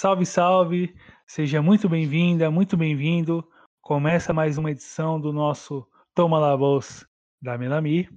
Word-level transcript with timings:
Salve, 0.00 0.24
salve! 0.24 0.94
Seja 1.26 1.60
muito 1.60 1.88
bem-vinda, 1.88 2.52
muito 2.52 2.76
bem-vindo. 2.76 3.44
Começa 3.80 4.32
mais 4.32 4.56
uma 4.56 4.70
edição 4.70 5.20
do 5.20 5.32
nosso 5.32 5.84
Toma 6.14 6.38
La 6.38 6.54
Voz 6.54 7.04
da 7.42 7.58
Melami. 7.58 8.08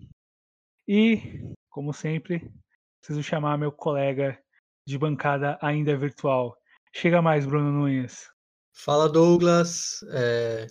E, 0.88 1.52
como 1.72 1.92
sempre, 1.92 2.54
preciso 3.00 3.24
chamar 3.24 3.58
meu 3.58 3.72
colega 3.72 4.40
de 4.88 4.96
bancada 4.96 5.58
ainda 5.60 5.98
virtual. 5.98 6.56
Chega 6.94 7.20
mais, 7.20 7.48
Bruno 7.48 7.72
Nunes. 7.72 8.30
Fala, 8.72 9.10
Douglas. 9.10 10.04
É... 10.12 10.68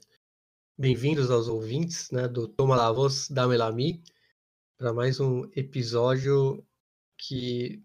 Bem-vindos 0.79 1.29
aos 1.29 1.49
ouvintes 1.49 2.09
né, 2.13 2.29
do 2.29 2.47
Toma 2.47 2.77
La 2.77 2.93
Voz 2.93 3.29
da 3.29 3.49
Melami 3.49 4.01
para 4.79 4.93
mais 4.93 5.19
um 5.19 5.43
episódio 5.57 6.65
que 7.19 7.83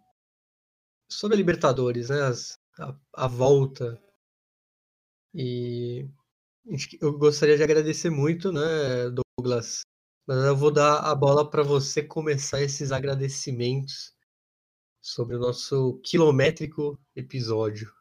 sobre 1.11 1.33
a 1.33 1.37
Libertadores, 1.37 2.09
né? 2.09 2.21
As, 2.21 2.63
a, 2.79 2.95
a 3.13 3.27
volta. 3.27 4.01
E 5.33 6.07
eu 7.01 7.17
gostaria 7.17 7.57
de 7.57 7.63
agradecer 7.63 8.09
muito, 8.09 8.51
né, 8.51 8.61
Douglas? 9.37 9.81
Mas 10.27 10.37
eu 10.37 10.55
vou 10.55 10.71
dar 10.71 10.99
a 10.99 11.13
bola 11.13 11.49
para 11.49 11.61
você 11.61 12.01
começar 12.01 12.61
esses 12.61 12.91
agradecimentos 12.91 14.15
sobre 15.01 15.35
o 15.35 15.39
nosso 15.39 15.99
quilométrico 16.03 16.99
episódio. 17.15 17.93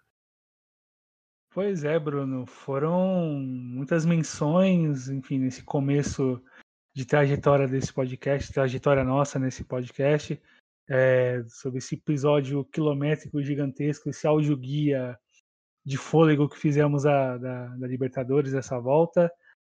Pois 1.52 1.84
é, 1.84 1.98
Bruno. 1.98 2.46
Foram 2.46 3.28
muitas 3.38 4.06
menções, 4.06 5.08
enfim, 5.08 5.38
nesse 5.38 5.62
começo 5.62 6.42
de 6.94 7.04
trajetória 7.04 7.68
desse 7.68 7.92
podcast, 7.92 8.52
trajetória 8.52 9.04
nossa 9.04 9.38
nesse 9.38 9.62
podcast 9.64 10.40
é, 10.88 11.42
sobre 11.48 11.78
esse 11.78 11.94
episódio 11.94 12.64
quilométrico 12.66 13.42
gigantesco, 13.42 14.08
esse 14.08 14.26
áudio 14.26 14.56
guia 14.56 15.18
de 15.84 15.96
fôlego 15.96 16.48
que 16.48 16.58
fizemos 16.58 17.04
a, 17.04 17.36
da, 17.36 17.66
da 17.76 17.86
Libertadores 17.86 18.54
essa 18.54 18.78
volta. 18.78 19.30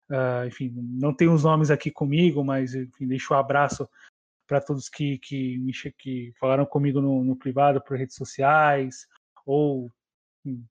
Uh, 0.10 0.48
enfim, 0.48 0.74
não 0.74 1.14
tenho 1.14 1.34
os 1.34 1.44
nomes 1.44 1.70
aqui 1.70 1.92
comigo, 1.92 2.44
mas 2.44 2.74
enfim, 2.74 3.08
deixo 3.08 3.34
um 3.34 3.38
abraço 3.38 3.90
para 4.48 4.62
todos 4.62 4.88
que, 4.88 5.18
que, 5.18 5.58
me, 5.58 5.74
que 5.98 6.34
falaram 6.40 6.66
comigo 6.66 7.02
no, 7.02 7.24
no 7.24 7.36
privado 7.36 7.84
por 7.84 7.98
redes 7.98 8.16
sociais 8.16 9.06
ou 9.46 9.92
enfim, 10.46 10.66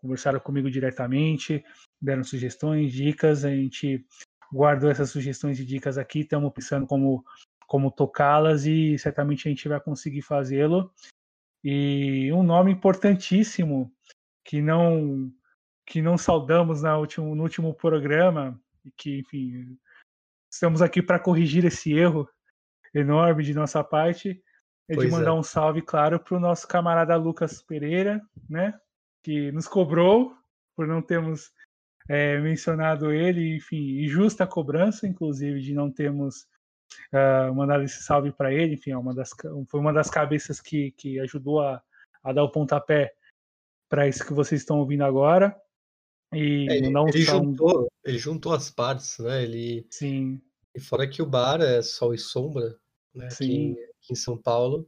conversaram 0.00 0.40
comigo 0.40 0.70
diretamente, 0.70 1.62
deram 2.00 2.24
sugestões, 2.24 2.92
dicas. 2.92 3.44
A 3.44 3.50
gente 3.50 4.06
guardou 4.50 4.90
essas 4.90 5.10
sugestões 5.10 5.60
e 5.60 5.66
dicas 5.66 5.98
aqui, 5.98 6.20
estamos 6.20 6.50
pensando 6.52 6.86
como 6.86 7.22
como 7.68 7.92
tocá-las 7.92 8.64
e 8.64 8.98
certamente 8.98 9.46
a 9.46 9.50
gente 9.50 9.68
vai 9.68 9.78
conseguir 9.78 10.22
fazê-lo. 10.22 10.90
E 11.62 12.32
um 12.32 12.42
nome 12.42 12.72
importantíssimo 12.72 13.92
que 14.44 14.60
não 14.60 15.30
que 15.86 16.02
não 16.02 16.18
saudamos 16.18 16.82
na 16.82 16.98
último, 16.98 17.34
no 17.34 17.42
último 17.42 17.72
programa 17.74 18.60
e 18.84 18.90
que, 18.90 19.20
enfim, 19.20 19.78
estamos 20.52 20.82
aqui 20.82 21.00
para 21.00 21.18
corrigir 21.18 21.64
esse 21.64 21.92
erro 21.92 22.28
enorme 22.94 23.42
de 23.42 23.54
nossa 23.54 23.82
parte 23.82 24.42
é 24.88 24.94
pois 24.94 25.06
de 25.06 25.12
mandar 25.12 25.30
é. 25.30 25.34
um 25.34 25.42
salve, 25.42 25.82
claro, 25.82 26.18
para 26.18 26.36
o 26.36 26.40
nosso 26.40 26.66
camarada 26.66 27.14
Lucas 27.16 27.62
Pereira, 27.62 28.22
né, 28.48 28.78
que 29.22 29.52
nos 29.52 29.68
cobrou 29.68 30.34
por 30.74 30.86
não 30.86 31.02
termos 31.02 31.52
é, 32.08 32.38
mencionado 32.40 33.12
ele, 33.12 33.56
enfim, 33.56 33.98
e 33.98 34.08
justa 34.08 34.46
cobrança, 34.46 35.06
inclusive, 35.06 35.60
de 35.60 35.74
não 35.74 35.90
termos 35.90 36.46
uh, 37.12 37.54
mandar 37.54 37.82
esse 37.82 38.02
salve 38.02 38.32
para 38.32 38.52
ele. 38.52 38.74
Enfim, 38.74 38.92
é 38.92 38.98
uma 38.98 39.14
das, 39.14 39.30
foi 39.66 39.80
uma 39.80 39.92
das 39.92 40.10
cabeças 40.10 40.60
que, 40.60 40.92
que 40.92 41.18
ajudou 41.20 41.60
a, 41.60 41.82
a 42.22 42.32
dar 42.32 42.44
o 42.44 42.50
pontapé 42.50 43.14
para 43.88 44.06
isso 44.08 44.24
que 44.24 44.32
vocês 44.32 44.60
estão 44.60 44.78
ouvindo 44.78 45.04
agora. 45.04 45.56
E 46.32 46.66
é, 46.68 46.76
ele, 46.76 46.88
ele 46.88 47.22
juntou, 47.22 47.90
ele 48.04 48.18
juntou 48.18 48.52
as 48.52 48.70
partes, 48.70 49.18
né? 49.18 49.42
Ele, 49.42 49.86
Sim. 49.90 50.40
E 50.74 50.80
fora 50.80 51.08
que 51.08 51.22
o 51.22 51.26
bar 51.26 51.60
é 51.60 51.80
sol 51.82 52.12
e 52.12 52.18
sombra, 52.18 52.78
né? 53.14 53.30
Sim. 53.30 53.72
Aqui, 53.72 53.82
aqui 53.82 54.12
em 54.12 54.16
São 54.16 54.36
Paulo, 54.36 54.86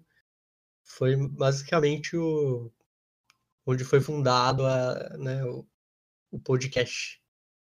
foi 0.85 1.17
basicamente 1.17 2.17
o 2.17 2.71
onde 3.67 3.85
foi 3.85 4.01
fundado 4.01 4.67
a, 4.67 5.17
né, 5.19 5.45
o, 5.45 5.67
o 6.31 6.41
podcast. 6.41 7.20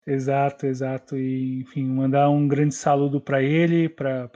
Exato, 0.08 0.66
exato. 0.66 1.18
E, 1.18 1.60
enfim, 1.60 1.84
mandar 1.84 2.30
um 2.30 2.48
grande 2.48 2.74
saludo 2.74 3.20
para 3.20 3.42
ele, 3.42 3.90
para 3.90 4.30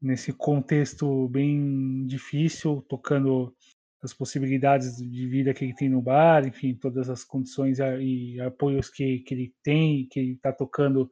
nesse 0.00 0.32
contexto 0.32 1.28
bem 1.28 2.06
difícil, 2.06 2.82
tocando 2.88 3.54
as 4.02 4.14
possibilidades 4.14 4.96
de 4.96 5.28
vida 5.28 5.52
que 5.52 5.66
ele 5.66 5.74
tem 5.74 5.90
no 5.90 6.00
bar, 6.00 6.46
enfim, 6.46 6.74
todas 6.74 7.10
as 7.10 7.24
condições 7.24 7.78
e 7.78 8.40
apoios 8.40 8.88
que, 8.88 9.18
que 9.18 9.34
ele 9.34 9.54
tem, 9.62 10.08
que 10.10 10.18
ele 10.18 10.32
está 10.32 10.50
tocando 10.50 11.10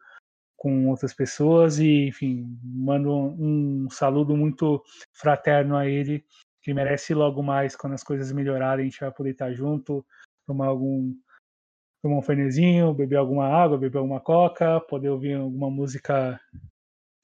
com 0.57 0.89
outras 0.89 1.13
pessoas 1.13 1.79
e, 1.79 2.07
enfim, 2.07 2.59
mando 2.63 3.13
um, 3.15 3.87
saludo 3.91 4.35
muito 4.35 4.83
fraterno 5.13 5.77
a 5.77 5.87
ele, 5.87 6.25
que 6.63 6.73
merece 6.73 7.13
logo 7.13 7.43
mais, 7.43 7.77
quando 7.77 7.93
as 7.93 8.03
coisas 8.03 8.33
melhorarem, 8.33 8.87
a 8.87 8.89
gente 8.89 9.01
vai 9.01 9.13
poder 9.13 9.33
estar 9.33 9.53
junto, 9.53 10.07
tomar 10.47 10.69
algum 10.69 11.15
tomar 12.05 12.19
um 12.19 12.23
fernezinho, 12.23 12.93
beber 12.93 13.17
alguma 13.17 13.47
água, 13.47 13.79
beber 13.79 13.97
alguma 13.97 14.21
coca, 14.21 14.79
poder 14.79 15.09
ouvir 15.09 15.37
alguma 15.37 15.71
música 15.71 16.39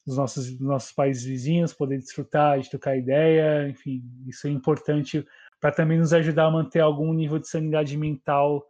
dos 0.07 0.17
nossos, 0.17 0.57
dos 0.57 0.67
nossos 0.67 0.91
países 0.91 1.23
vizinhos, 1.23 1.75
poder 1.75 1.99
desfrutar 1.99 2.59
de 2.59 2.71
trocar 2.71 2.97
ideia, 2.97 3.69
enfim, 3.69 4.03
isso 4.27 4.47
é 4.47 4.51
importante 4.51 5.23
para 5.61 5.71
também 5.71 5.99
nos 5.99 6.15
ajudar 6.15 6.47
a 6.47 6.51
manter 6.51 6.81
algum 6.81 7.13
nível 7.13 7.39
de 7.39 7.47
sanidade 7.47 7.95
mental 7.95 8.67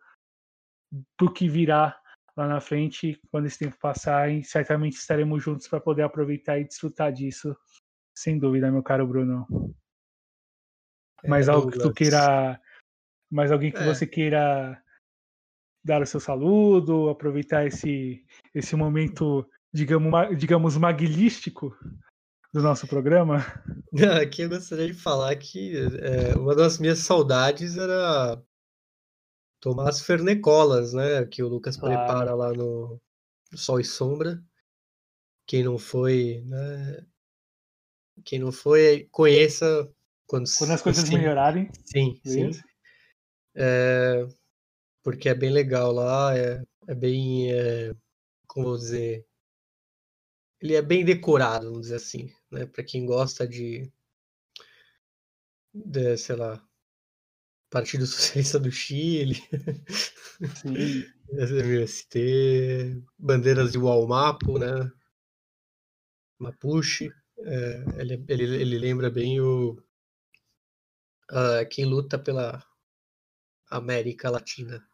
para 1.16 1.32
que 1.32 1.48
virá 1.48 1.96
lá 2.36 2.48
na 2.48 2.60
frente, 2.60 3.20
quando 3.30 3.46
esse 3.46 3.60
tempo 3.60 3.78
passar, 3.78 4.32
e 4.32 4.42
certamente 4.42 4.94
estaremos 4.94 5.40
juntos 5.40 5.68
para 5.68 5.80
poder 5.80 6.02
aproveitar 6.02 6.58
e 6.58 6.64
desfrutar 6.64 7.12
disso, 7.12 7.56
sem 8.18 8.36
dúvida, 8.36 8.68
meu 8.72 8.82
caro 8.82 9.06
Bruno. 9.06 9.46
É, 11.22 11.28
mais 11.28 11.48
algo 11.48 11.70
que 11.70 11.78
tu 11.78 11.92
queira, 11.92 12.60
mais 13.30 13.52
alguém 13.52 13.70
que 13.70 13.78
é. 13.78 13.84
você 13.84 14.04
queira 14.04 14.82
dar 15.84 16.02
o 16.02 16.06
seu 16.06 16.20
saludo, 16.20 17.08
aproveitar 17.08 17.66
esse, 17.66 18.24
esse 18.54 18.76
momento, 18.76 19.48
digamos, 19.72 20.38
digamos 20.38 20.76
maguilístico 20.76 21.76
do 22.52 22.62
nosso 22.62 22.86
programa? 22.86 23.38
Aqui 24.22 24.42
eu 24.42 24.48
gostaria 24.48 24.86
de 24.86 24.94
falar 24.94 25.34
que 25.36 25.72
é, 25.76 26.36
uma 26.36 26.54
das 26.54 26.78
minhas 26.78 26.98
saudades 27.00 27.76
era 27.76 28.42
tomar 29.60 29.88
as 29.88 30.00
fernecolas, 30.00 30.92
né? 30.92 31.24
Que 31.26 31.42
o 31.42 31.48
Lucas 31.48 31.76
claro. 31.76 31.96
prepara 31.96 32.34
lá 32.34 32.52
no 32.52 33.00
Sol 33.54 33.80
e 33.80 33.84
Sombra. 33.84 34.42
Quem 35.46 35.64
não 35.64 35.78
foi, 35.78 36.42
né? 36.46 37.06
Quem 38.24 38.38
não 38.38 38.52
foi, 38.52 39.08
conheça 39.10 39.90
quando, 40.26 40.44
quando 40.58 40.72
as 40.72 40.82
coisas 40.82 41.08
melhorarem. 41.10 41.70
Sim, 41.84 42.20
sim. 42.24 42.50
É, 43.56 44.26
porque 45.02 45.28
é 45.28 45.34
bem 45.34 45.50
legal 45.50 45.92
lá, 45.92 46.36
é, 46.36 46.62
é 46.88 46.94
bem, 46.94 47.52
é, 47.52 47.94
como 48.46 48.66
vou 48.68 48.78
dizer, 48.78 49.26
ele 50.60 50.74
é 50.74 50.82
bem 50.82 51.04
decorado, 51.04 51.66
vamos 51.66 51.82
dizer 51.82 51.96
assim, 51.96 52.32
né? 52.50 52.66
Para 52.66 52.84
quem 52.84 53.06
gosta 53.06 53.46
de, 53.48 53.90
de, 55.72 56.16
sei 56.16 56.36
lá, 56.36 56.62
Partido 57.70 58.06
Socialista 58.06 58.58
do 58.58 58.70
Chile, 58.70 59.36
MST, 61.32 63.02
bandeiras 63.18 63.72
de 63.72 63.78
Walmapo, 63.78 64.58
né? 64.58 64.90
Mapuche, 66.38 67.10
é, 67.38 67.84
ele, 67.98 68.24
ele, 68.28 68.44
ele 68.60 68.78
lembra 68.78 69.10
bem 69.10 69.40
o 69.40 69.72
uh, 71.30 71.66
quem 71.70 71.84
luta 71.84 72.18
pela 72.18 72.62
América 73.70 74.30
Latina. 74.30 74.84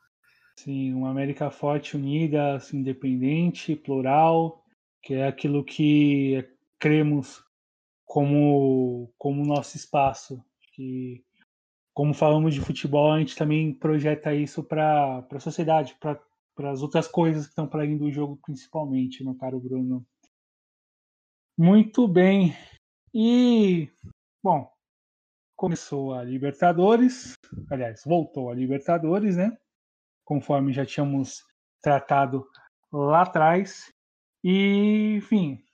Sim, 0.59 0.95
uma 0.95 1.11
América 1.11 1.51
forte, 1.51 1.97
unida, 1.97 2.55
assim, 2.55 2.79
independente, 2.79 3.77
plural, 3.77 4.65
que 5.03 5.15
é 5.15 5.27
aquilo 5.27 5.63
que 5.65 6.49
cremos 6.79 7.45
como 8.05 9.13
como 9.19 9.45
nosso 9.45 9.77
espaço. 9.77 10.43
Que, 10.73 11.23
como 11.95 12.15
falamos 12.15 12.55
de 12.55 12.61
futebol, 12.61 13.13
a 13.13 13.19
gente 13.19 13.37
também 13.37 13.73
projeta 13.73 14.35
isso 14.35 14.65
para 14.65 15.27
a 15.31 15.41
sociedade, 15.41 15.97
para 16.01 16.21
as 16.71 16.83
outras 16.83 17.07
coisas 17.07 17.45
que 17.45 17.51
estão 17.51 17.69
para 17.69 17.83
além 17.83 17.97
do 17.97 18.11
jogo, 18.11 18.39
principalmente, 18.45 19.25
meu 19.25 19.35
caro 19.35 19.61
Bruno. 19.61 20.07
Muito 21.59 22.07
bem. 22.07 22.55
E, 23.15 23.91
bom, 24.43 24.71
começou 25.57 26.13
a 26.13 26.23
Libertadores, 26.23 27.33
aliás, 27.71 28.03
voltou 28.05 28.51
a 28.51 28.55
Libertadores, 28.55 29.37
né? 29.37 29.57
Conforme 30.27 30.73
já 30.73 30.85
tínhamos 30.85 31.47
tratado 31.81 32.47
lá 32.93 33.23
atrás. 33.23 33.91
E, 34.45 35.15
enfim, 35.17 35.65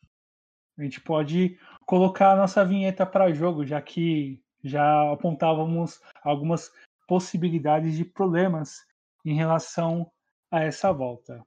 a 0.78 0.82
gente 0.84 1.00
pode 1.00 1.58
colocar 1.84 2.32
a 2.32 2.36
nossa 2.36 2.64
vinheta 2.64 3.04
para 3.04 3.32
jogo, 3.32 3.66
já 3.66 3.82
que 3.82 4.40
já 4.62 5.10
apontávamos 5.10 6.00
algumas 6.22 6.70
possibilidades 7.08 7.96
de 7.96 8.04
problemas 8.04 8.86
em 9.24 9.34
relação 9.34 10.08
a 10.50 10.60
essa 10.60 10.92
volta. 10.92 11.44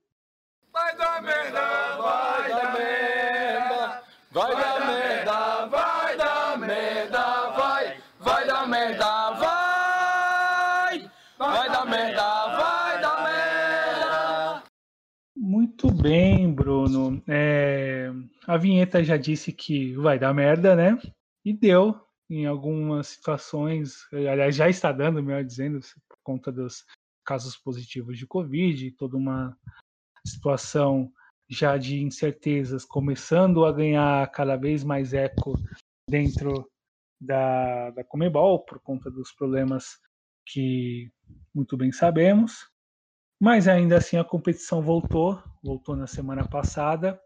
Muito 15.86 16.02
bem, 16.02 16.52
Bruno. 16.52 17.22
É, 17.28 18.10
a 18.48 18.58
vinheta 18.58 19.04
já 19.04 19.18
disse 19.18 19.52
que 19.54 19.94
vai 19.94 20.18
dar 20.18 20.34
merda, 20.34 20.76
né? 20.76 21.00
E 21.46 21.54
deu 21.54 22.02
em 22.28 22.48
algumas 22.48 23.10
situações, 23.10 24.12
aliás, 24.12 24.56
já 24.56 24.68
está 24.68 24.92
dando, 24.92 25.22
melhor 25.22 25.44
dizendo, 25.44 25.80
por 26.10 26.18
conta 26.24 26.52
dos 26.52 26.84
casos 27.24 27.56
positivos 27.56 28.18
de 28.18 28.26
Covid, 28.26 28.90
toda 28.94 29.16
uma 29.16 29.56
situação 30.26 31.14
já 31.48 31.78
de 31.78 32.02
incertezas 32.02 32.84
começando 32.84 33.64
a 33.64 33.72
ganhar 33.72 34.28
cada 34.32 34.56
vez 34.56 34.84
mais 34.84 35.14
eco 35.14 35.54
dentro 36.10 36.68
da, 37.22 37.92
da 37.92 38.04
Comebol, 38.04 38.66
por 38.66 38.80
conta 38.80 39.12
dos 39.12 39.32
problemas 39.32 40.00
que 40.48 41.12
muito 41.54 41.78
bem 41.78 41.92
sabemos. 41.92 42.68
Mas 43.40 43.68
ainda 43.68 43.98
assim 43.98 44.18
a 44.18 44.24
competição 44.24 44.82
voltou, 44.82 45.40
voltou 45.66 45.96
na 45.96 46.06
semana 46.06 46.48
passada 46.48 47.20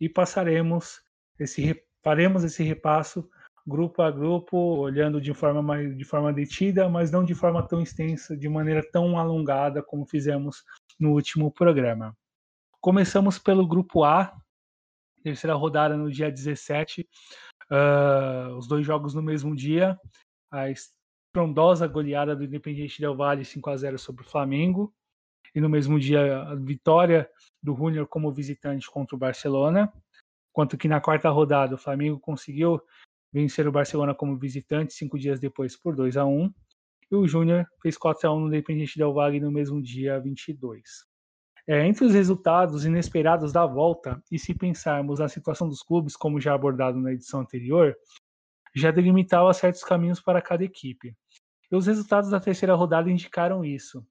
e 0.00 0.08
passaremos 0.08 1.02
esse 1.38 1.84
faremos 2.02 2.42
esse 2.42 2.64
repasso 2.64 3.28
grupo 3.66 4.02
a 4.02 4.10
grupo, 4.10 4.56
olhando 4.56 5.20
de 5.20 5.32
forma 5.32 5.62
mais 5.62 5.96
de 5.96 6.04
forma 6.04 6.32
detida, 6.32 6.88
mas 6.88 7.12
não 7.12 7.24
de 7.24 7.34
forma 7.34 7.62
tão 7.66 7.80
extensa, 7.80 8.36
de 8.36 8.48
maneira 8.48 8.82
tão 8.90 9.16
alongada 9.18 9.82
como 9.82 10.06
fizemos 10.06 10.64
no 10.98 11.12
último 11.12 11.52
programa. 11.52 12.16
Começamos 12.80 13.38
pelo 13.38 13.66
grupo 13.66 14.02
A, 14.02 14.36
terceira 15.22 15.54
rodada 15.54 15.96
no 15.96 16.10
dia 16.10 16.30
17, 16.30 17.02
uh, 17.02 17.06
ah, 17.70 18.56
os 18.58 18.66
dois 18.66 18.84
jogos 18.84 19.14
no 19.14 19.22
mesmo 19.22 19.54
dia, 19.54 19.96
a 20.50 20.68
estrondosa 20.68 21.86
goleada 21.86 22.34
do 22.34 22.42
Independiente 22.42 23.00
Del 23.00 23.14
Valle 23.14 23.44
5 23.44 23.70
a 23.70 23.76
0 23.76 23.98
sobre 23.98 24.24
o 24.24 24.28
Flamengo, 24.28 24.92
e 25.54 25.60
no 25.60 25.68
mesmo 25.68 25.98
dia 25.98 26.42
a 26.42 26.54
vitória 26.54 27.28
do 27.62 27.74
Júnior 27.74 28.06
como 28.06 28.32
visitante 28.32 28.90
contra 28.90 29.14
o 29.14 29.18
Barcelona, 29.18 29.92
quanto 30.52 30.76
que 30.76 30.88
na 30.88 31.00
quarta 31.00 31.28
rodada 31.30 31.74
o 31.74 31.78
Flamengo 31.78 32.18
conseguiu 32.18 32.80
vencer 33.32 33.66
o 33.66 33.72
Barcelona 33.72 34.14
como 34.14 34.38
visitante 34.38 34.92
cinco 34.92 35.18
dias 35.18 35.40
depois 35.40 35.76
por 35.76 35.96
2 35.96 36.16
a 36.16 36.24
1 36.24 36.52
e 37.10 37.14
o 37.14 37.26
Júnior 37.26 37.66
fez 37.82 37.96
4 37.96 38.28
a 38.28 38.34
1 38.34 38.40
no 38.40 38.48
Independente 38.48 38.98
Del 38.98 39.12
Valle 39.12 39.40
no 39.40 39.50
mesmo 39.50 39.82
dia 39.82 40.18
22. 40.18 40.82
É, 41.66 41.86
entre 41.86 42.04
os 42.04 42.12
resultados 42.12 42.84
inesperados 42.84 43.52
da 43.52 43.64
volta, 43.64 44.20
e 44.30 44.38
se 44.38 44.52
pensarmos 44.52 45.20
na 45.20 45.28
situação 45.28 45.68
dos 45.68 45.82
clubes, 45.82 46.16
como 46.16 46.40
já 46.40 46.54
abordado 46.54 46.98
na 46.98 47.12
edição 47.12 47.40
anterior, 47.40 47.94
já 48.74 48.90
delimitava 48.90 49.52
certos 49.52 49.84
caminhos 49.84 50.20
para 50.20 50.42
cada 50.42 50.64
equipe. 50.64 51.14
E 51.70 51.76
os 51.76 51.86
resultados 51.86 52.30
da 52.30 52.40
terceira 52.40 52.74
rodada 52.74 53.10
indicaram 53.10 53.64
isso. 53.64 54.04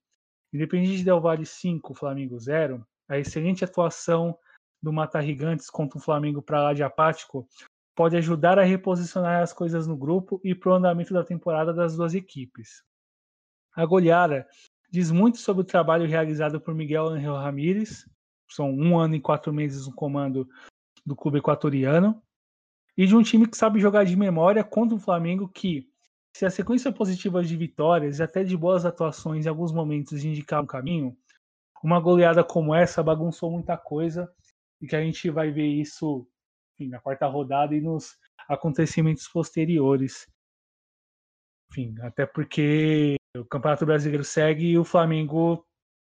Independente 0.54 1.04
Del 1.04 1.20
Valle 1.20 1.46
5, 1.46 1.94
Flamengo 1.94 2.38
0, 2.38 2.86
a 3.08 3.18
excelente 3.18 3.64
atuação 3.64 4.38
do 4.82 4.92
Mata 4.92 5.22
Gigantes 5.22 5.70
contra 5.70 5.98
o 5.98 6.02
Flamengo 6.02 6.42
para 6.42 6.62
lá 6.62 6.74
de 6.74 6.84
apático 6.84 7.48
pode 7.96 8.18
ajudar 8.18 8.58
a 8.58 8.64
reposicionar 8.64 9.42
as 9.42 9.54
coisas 9.54 9.86
no 9.86 9.96
grupo 9.96 10.42
e 10.44 10.56
para 10.56 10.72
o 10.72 10.76
andamento 10.76 11.14
da 11.14 11.24
temporada 11.24 11.74
das 11.74 11.96
duas 11.96 12.14
equipes. 12.14 12.84
A 13.76 13.86
goleada 13.86 14.48
diz 14.90 15.12
muito 15.12 15.38
sobre 15.38 15.62
o 15.62 15.66
trabalho 15.66 16.08
realizado 16.08 16.60
por 16.60 16.74
Miguel 16.74 17.08
Angel 17.08 17.36
Ramírez, 17.36 18.10
são 18.50 18.70
um 18.72 18.98
ano 18.98 19.16
e 19.16 19.22
quatro 19.22 19.54
meses 19.54 19.88
no 19.88 19.94
comando 19.94 20.48
do 21.06 21.16
clube 21.16 21.38
equatoriano, 21.38 22.22
e 22.98 23.06
de 23.06 23.16
um 23.16 23.24
time 23.24 23.48
que 23.48 23.58
sabe 23.58 23.80
jogar 23.80 24.04
de 24.04 24.16
memória 24.16 24.64
contra 24.64 24.96
um 24.96 25.00
Flamengo 25.00 25.48
que, 25.48 25.91
se 26.36 26.46
a 26.46 26.50
sequência 26.50 26.92
positiva 26.92 27.44
de 27.44 27.56
vitórias 27.56 28.20
e 28.20 28.24
até 28.24 28.44
de 28.44 28.56
boas 28.56 28.86
atuações 28.86 29.46
em 29.46 29.50
alguns 29.50 29.72
momentos 29.72 30.24
indicar 30.24 30.62
um 30.62 30.66
caminho, 30.66 31.16
uma 31.84 32.00
goleada 32.00 32.44
como 32.44 32.74
essa 32.74 33.04
bagunçou 33.04 33.52
muita 33.52 33.78
coisa 33.78 34.32
e 34.82 34.88
que 34.88 34.96
a 34.96 35.02
gente 35.02 35.30
vai 35.30 35.52
ver 35.52 35.68
isso 35.68 36.28
enfim, 36.76 36.90
na 36.90 37.00
quarta 37.00 37.28
rodada 37.28 37.76
e 37.76 37.82
nos 37.82 38.18
acontecimentos 38.48 39.28
posteriores. 39.28 40.28
Enfim, 41.72 41.96
até 42.02 42.26
porque 42.26 43.16
o 43.38 43.46
Campeonato 43.46 43.86
Brasileiro 43.86 44.24
segue 44.24 44.72
e 44.72 44.78
o 44.78 44.84
Flamengo 44.84 45.66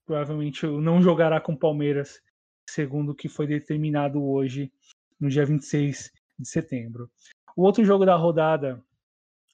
provavelmente 0.06 0.67
não 0.67 1.03
jogará 1.03 1.41
com 1.41 1.53
o 1.53 1.59
Palmeiras, 1.59 2.20
segundo 2.69 3.12
o 3.12 3.14
que 3.14 3.29
foi 3.29 3.47
determinado 3.47 4.23
hoje, 4.25 4.73
no 5.20 5.29
dia 5.29 5.44
26 5.44 6.11
de 6.38 6.49
setembro. 6.49 7.11
O 7.56 7.62
outro 7.62 7.85
jogo 7.85 8.06
da 8.06 8.17
rodada, 8.17 8.82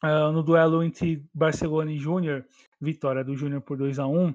uh, 0.03 0.33
no 0.33 0.43
duelo 0.43 0.83
entre 0.83 1.25
Barcelona 1.33 1.93
e 1.93 1.99
Júnior, 1.99 2.45
vitória 2.81 3.25
do 3.25 3.37
Júnior 3.37 3.63
por 3.63 3.77
2 3.77 3.99
a 3.99 4.07
1 4.07 4.35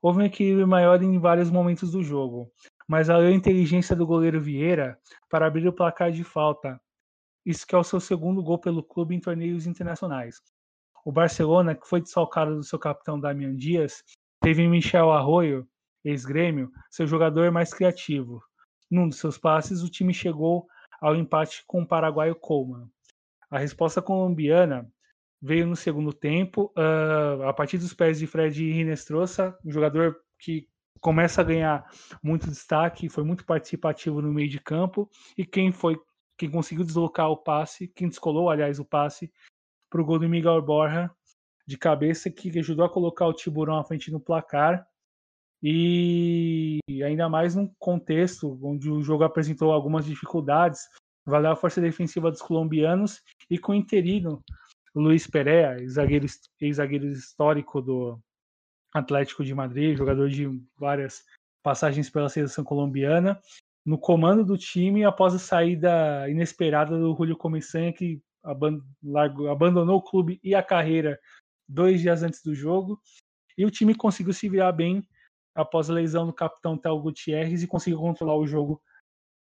houve 0.00 0.20
um 0.20 0.24
equilíbrio 0.24 0.68
maior 0.68 1.02
em 1.02 1.18
vários 1.18 1.50
momentos 1.50 1.90
do 1.90 2.02
jogo 2.02 2.52
mas 2.88 3.10
a 3.10 3.30
inteligência 3.30 3.94
do 3.94 4.06
goleiro 4.06 4.40
Vieira 4.40 4.98
para 5.28 5.46
abrir 5.46 5.68
o 5.68 5.72
placar 5.72 6.10
de 6.10 6.24
falta. 6.24 6.80
Isso 7.44 7.66
que 7.66 7.74
é 7.74 7.78
o 7.78 7.84
seu 7.84 8.00
segundo 8.00 8.42
gol 8.42 8.58
pelo 8.58 8.82
clube 8.82 9.14
em 9.14 9.20
torneios 9.20 9.66
internacionais. 9.66 10.40
O 11.04 11.12
Barcelona, 11.12 11.74
que 11.74 11.86
foi 11.86 12.00
desfalcado 12.00 12.56
do 12.56 12.62
seu 12.62 12.78
capitão 12.78 13.20
Damian 13.20 13.54
Dias, 13.54 14.02
teve 14.40 14.66
Michel 14.66 15.12
Arroyo, 15.12 15.68
ex-grêmio, 16.02 16.70
seu 16.90 17.06
jogador 17.06 17.52
mais 17.52 17.74
criativo. 17.74 18.42
Num 18.90 19.06
dos 19.06 19.18
seus 19.18 19.36
passes, 19.36 19.82
o 19.82 19.90
time 19.90 20.14
chegou 20.14 20.66
ao 20.98 21.14
empate 21.14 21.62
com 21.66 21.82
o 21.82 21.86
paraguaio 21.86 22.34
Coleman. 22.34 22.88
A 23.50 23.58
resposta 23.58 24.00
colombiana 24.00 24.90
veio 25.40 25.66
no 25.66 25.76
segundo 25.76 26.12
tempo, 26.12 26.72
uh, 26.76 27.42
a 27.44 27.52
partir 27.52 27.78
dos 27.78 27.94
pés 27.94 28.18
de 28.18 28.26
Fred 28.26 28.72
Rinestrosa, 28.72 29.56
um 29.64 29.70
jogador 29.70 30.16
que 30.38 30.68
começa 31.00 31.40
a 31.40 31.44
ganhar 31.44 31.84
muito 32.22 32.48
destaque, 32.48 33.08
foi 33.08 33.24
muito 33.24 33.44
participativo 33.44 34.20
no 34.20 34.32
meio 34.32 34.48
de 34.48 34.58
campo 34.58 35.08
e 35.36 35.44
quem 35.44 35.72
foi 35.72 35.96
quem 36.36 36.48
conseguiu 36.48 36.84
deslocar 36.84 37.28
o 37.28 37.36
passe, 37.36 37.88
quem 37.88 38.08
descolou, 38.08 38.48
aliás, 38.48 38.78
o 38.78 38.84
passe 38.84 39.32
para 39.90 40.00
o 40.00 40.04
gol 40.04 40.20
do 40.20 40.28
Miguel 40.28 40.62
Borja 40.62 41.10
de 41.66 41.76
cabeça 41.76 42.30
que 42.30 42.56
ajudou 42.58 42.86
a 42.86 42.88
colocar 42.88 43.26
o 43.26 43.32
Tiburão 43.32 43.76
à 43.76 43.84
frente 43.84 44.10
no 44.10 44.20
placar. 44.20 44.86
E 45.60 46.78
ainda 47.04 47.28
mais 47.28 47.56
num 47.56 47.68
contexto 47.78 48.58
onde 48.62 48.88
o 48.88 49.02
jogo 49.02 49.24
apresentou 49.24 49.72
algumas 49.72 50.06
dificuldades, 50.06 50.80
valeu 51.26 51.50
a 51.50 51.56
força 51.56 51.80
defensiva 51.80 52.30
dos 52.30 52.40
colombianos 52.40 53.20
e 53.50 53.58
com 53.58 53.72
o 53.72 53.74
interino 53.74 54.40
Luiz 54.98 55.26
Pereira, 55.26 55.80
ex-zagueiro, 55.80 56.26
ex-zagueiro 56.60 57.06
histórico 57.06 57.80
do, 57.80 58.20
Atlético 58.92 59.44
de 59.44 59.54
Madrid, 59.54 59.96
jogador 59.96 60.28
de 60.28 60.48
várias 60.78 61.24
passagens 61.62 62.08
pela 62.08 62.28
seleção 62.28 62.64
colombiana, 62.64 63.40
no 63.84 63.98
comando 63.98 64.44
do 64.44 64.56
time 64.56 65.04
após 65.04 65.34
a 65.34 65.38
saída 65.38 66.28
inesperada 66.28 66.98
do 66.98 67.14
Julio 67.14 67.36
Comissanha, 67.36 67.92
que 67.92 68.20
abandonou 69.50 69.98
o 69.98 70.02
clube 70.02 70.40
e 70.42 70.54
a 70.54 70.62
carreira 70.62 71.18
dois 71.68 72.00
dias 72.00 72.22
antes 72.22 72.42
do 72.42 72.54
jogo. 72.54 72.98
E 73.56 73.64
o 73.64 73.70
time 73.70 73.94
conseguiu 73.94 74.32
se 74.32 74.48
virar 74.48 74.72
bem 74.72 75.06
após 75.54 75.90
a 75.90 75.94
lesão 75.94 76.26
do 76.26 76.32
capitão 76.32 76.78
Tel 76.78 76.98
Gutierrez 77.00 77.62
e 77.62 77.66
conseguiu 77.66 77.98
controlar 77.98 78.36
o 78.36 78.46
jogo 78.46 78.80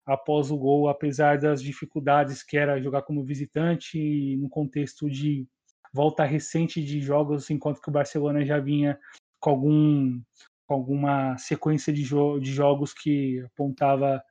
após 0.05 0.51
o 0.51 0.57
gol, 0.57 0.89
apesar 0.89 1.37
das 1.37 1.61
dificuldades 1.61 2.43
que 2.43 2.57
era 2.57 2.81
jogar 2.81 3.03
como 3.03 3.23
visitante 3.23 4.37
no 4.37 4.49
contexto 4.49 5.09
de 5.09 5.47
volta 5.93 6.23
recente 6.23 6.83
de 6.83 7.01
jogos, 7.01 7.49
enquanto 7.49 7.81
que 7.81 7.89
o 7.89 7.93
Barcelona 7.93 8.45
já 8.45 8.59
vinha 8.59 8.99
com, 9.39 9.49
algum, 9.49 10.21
com 10.65 10.73
alguma 10.73 11.37
sequência 11.37 11.91
de, 11.91 12.03
jo 12.03 12.39
de 12.39 12.51
jogos 12.51 12.93
que 12.93 13.39
apontava 13.41 14.23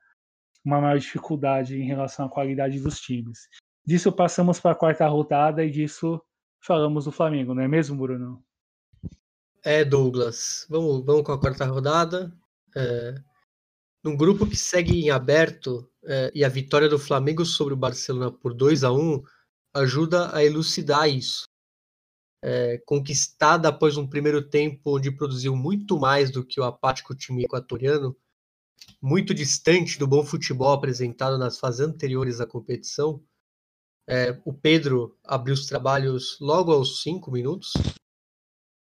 uma 0.65 0.81
maior 0.81 0.99
dificuldade 0.99 1.77
em 1.77 1.87
relação 1.87 2.27
à 2.27 2.29
qualidade 2.29 2.81
dos 2.81 3.01
times. 3.01 3.49
Disso 3.85 4.13
passamos 4.13 4.61
para 4.61 4.73
a 4.73 4.77
quarta 4.77 5.07
rodada 5.07 5.65
e 5.65 5.71
disso 5.71 6.21
falamos 6.63 7.07
do 7.07 7.13
Flamengo, 7.13 7.55
não 7.55 7.63
é 7.63 7.69
mesmo, 7.69 7.97
Bruno? 7.97 8.43
É, 9.63 9.85
Douglas. 9.85 10.67
Vamos, 10.69 11.05
vamos 11.05 11.23
com 11.23 11.33
a 11.33 11.41
quarta 11.41 11.65
rodada. 11.67 12.33
É, 12.77 13.15
num 14.03 14.17
grupo 14.17 14.47
que 14.47 14.57
segue 14.57 14.93
em 15.05 15.11
aberto 15.11 15.91
é, 16.05 16.31
e 16.35 16.45
a 16.45 16.49
vitória 16.49 16.89
do 16.89 16.99
Flamengo 16.99 17.45
sobre 17.45 17.75
o 17.75 17.77
Barcelona 17.77 18.33
por 18.33 18.55
2 18.55 18.85
a 18.85 18.93
1 18.93 19.23
ajuda 19.75 20.35
a 20.35 20.45
elucidar 20.45 21.09
isso. 21.09 21.45
É, 22.43 22.79
conquistada 22.87 23.69
após 23.69 23.99
um 23.99 24.07
primeiro 24.07 24.43
tempo 24.43 24.97
onde 24.97 25.11
produziu 25.11 25.55
muito 25.55 25.99
mais 25.99 26.31
do 26.31 26.45
que 26.45 26.59
o 26.59 26.65
apático 26.65 27.15
time 27.15 27.45
equatoriano, 27.45 28.17
muito 29.01 29.35
distante 29.35 29.99
do 29.99 30.07
bom 30.07 30.25
futebol 30.25 30.73
apresentado 30.73 31.37
nas 31.37 31.59
fases 31.59 31.81
anteriores 31.81 32.41
à 32.41 32.47
competição, 32.47 33.23
É, 34.09 34.37
o 34.45 34.53
Pedro 34.53 35.17
abriu 35.23 35.55
os 35.55 35.67
trabalhos 35.67 36.37
logo 36.41 36.73
aos 36.73 37.01
cinco 37.01 37.31
minutos 37.31 37.73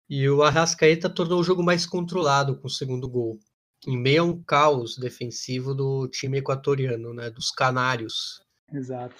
e 0.09 0.27
o 0.27 0.41
Arrascaeta 0.41 1.07
tornou 1.07 1.39
o 1.39 1.43
jogo 1.43 1.61
mais 1.61 1.85
controlado 1.85 2.57
com 2.59 2.65
o 2.65 2.69
segundo 2.69 3.07
gol, 3.07 3.39
em 3.87 3.97
meio 3.97 4.23
a 4.23 4.25
um 4.25 4.43
caos 4.43 4.97
defensivo 4.97 5.73
do 5.73 6.07
time 6.07 6.37
equatoriano, 6.39 7.13
né, 7.13 7.29
dos 7.29 7.51
Canários. 7.51 8.41
Exato. 8.71 9.15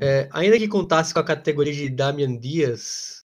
É, 0.00 0.28
ainda 0.32 0.58
que 0.58 0.68
contasse 0.68 1.12
com 1.12 1.20
a 1.20 1.24
categoria 1.24 1.72
de 1.72 1.88
Damian 1.88 2.36
Dias, 2.36 3.24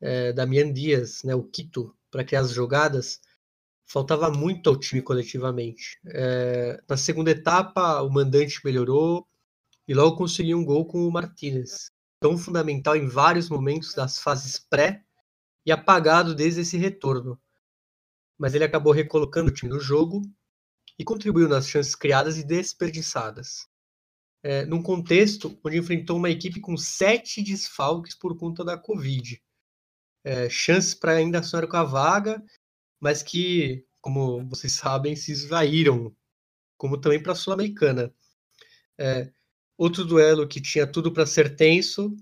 é, 0.00 0.32
Damian 0.32 0.72
Dias, 0.72 1.22
né, 1.22 1.34
o 1.34 1.42
Quito, 1.42 1.94
para 2.10 2.24
criar 2.24 2.40
as 2.40 2.52
jogadas, 2.52 3.20
faltava 3.86 4.30
muito 4.30 4.70
ao 4.70 4.76
time 4.76 5.02
coletivamente. 5.02 5.98
É, 6.06 6.80
na 6.88 6.96
segunda 6.96 7.30
etapa, 7.30 8.00
o 8.02 8.10
mandante 8.10 8.60
melhorou 8.64 9.26
e 9.86 9.94
logo 9.94 10.16
conseguiu 10.16 10.58
um 10.58 10.64
gol 10.64 10.86
com 10.86 11.06
o 11.06 11.10
Martinez, 11.10 11.90
tão 12.20 12.38
fundamental 12.38 12.96
em 12.96 13.08
vários 13.08 13.48
momentos 13.48 13.94
das 13.94 14.18
fases 14.18 14.58
pré 14.58 15.02
e 15.66 15.72
apagado 15.72 16.34
desde 16.34 16.60
esse 16.60 16.76
retorno. 16.76 17.38
Mas 18.40 18.54
ele 18.54 18.64
acabou 18.64 18.90
recolocando 18.90 19.50
o 19.50 19.54
time 19.54 19.70
no 19.70 19.78
jogo 19.78 20.22
e 20.98 21.04
contribuiu 21.04 21.46
nas 21.46 21.68
chances 21.68 21.94
criadas 21.94 22.38
e 22.38 22.42
desperdiçadas. 22.42 23.68
É, 24.42 24.64
num 24.64 24.82
contexto 24.82 25.60
onde 25.62 25.76
enfrentou 25.76 26.16
uma 26.16 26.30
equipe 26.30 26.58
com 26.58 26.74
sete 26.74 27.42
desfalques 27.42 28.14
por 28.14 28.38
conta 28.38 28.64
da 28.64 28.78
Covid. 28.78 29.38
É, 30.24 30.48
chances 30.48 30.94
para 30.94 31.12
ainda 31.12 31.42
sonhar 31.42 31.68
com 31.68 31.76
a 31.76 31.84
vaga, 31.84 32.42
mas 32.98 33.22
que, 33.22 33.86
como 34.00 34.42
vocês 34.48 34.72
sabem, 34.72 35.14
se 35.14 35.32
esvaíram, 35.32 36.16
como 36.78 36.98
também 36.98 37.22
para 37.22 37.32
a 37.32 37.36
Sul-Americana. 37.36 38.10
É, 38.96 39.30
outro 39.76 40.02
duelo 40.02 40.48
que 40.48 40.62
tinha 40.62 40.86
tudo 40.86 41.12
para 41.12 41.26
ser 41.26 41.56
tenso 41.56 42.16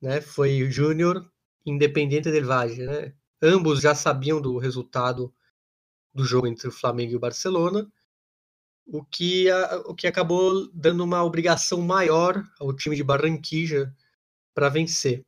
né, 0.00 0.20
foi 0.20 0.64
o 0.64 0.70
Júnior 0.72 1.24
Independente 1.64 2.32
del 2.32 2.46
Valle. 2.46 2.84
Né? 2.84 3.14
Ambos 3.40 3.80
já 3.80 3.94
sabiam 3.94 4.40
do 4.40 4.58
resultado 4.58 5.32
do 6.14 6.24
jogo 6.24 6.46
entre 6.46 6.68
o 6.68 6.72
Flamengo 6.72 7.12
e 7.12 7.16
o 7.16 7.20
Barcelona, 7.20 7.90
o 8.86 9.04
que, 9.04 9.50
a, 9.50 9.76
o 9.86 9.94
que 9.94 10.06
acabou 10.06 10.68
dando 10.72 11.04
uma 11.04 11.22
obrigação 11.24 11.80
maior 11.80 12.42
ao 12.58 12.74
time 12.74 12.96
de 12.96 13.04
Barranquilla 13.04 13.94
para 14.54 14.68
vencer. 14.68 15.24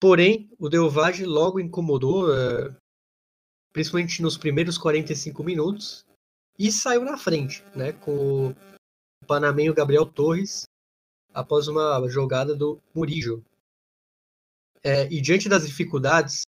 Porém, 0.00 0.50
o 0.58 0.68
Del 0.68 0.88
Valle 0.88 1.24
logo 1.24 1.58
incomodou, 1.58 2.32
é, 2.32 2.74
principalmente 3.72 4.22
nos 4.22 4.36
primeiros 4.36 4.78
45 4.78 5.42
minutos, 5.42 6.04
e 6.58 6.70
saiu 6.70 7.04
na 7.04 7.16
frente, 7.16 7.64
né, 7.74 7.92
com 7.92 8.48
o 8.48 8.56
panamenho 9.26 9.74
Gabriel 9.74 10.06
Torres, 10.06 10.64
após 11.32 11.68
uma 11.68 12.06
jogada 12.08 12.54
do 12.54 12.80
Murillo. 12.94 13.44
É, 14.82 15.12
e 15.12 15.20
diante 15.20 15.48
das 15.48 15.66
dificuldades, 15.66 16.42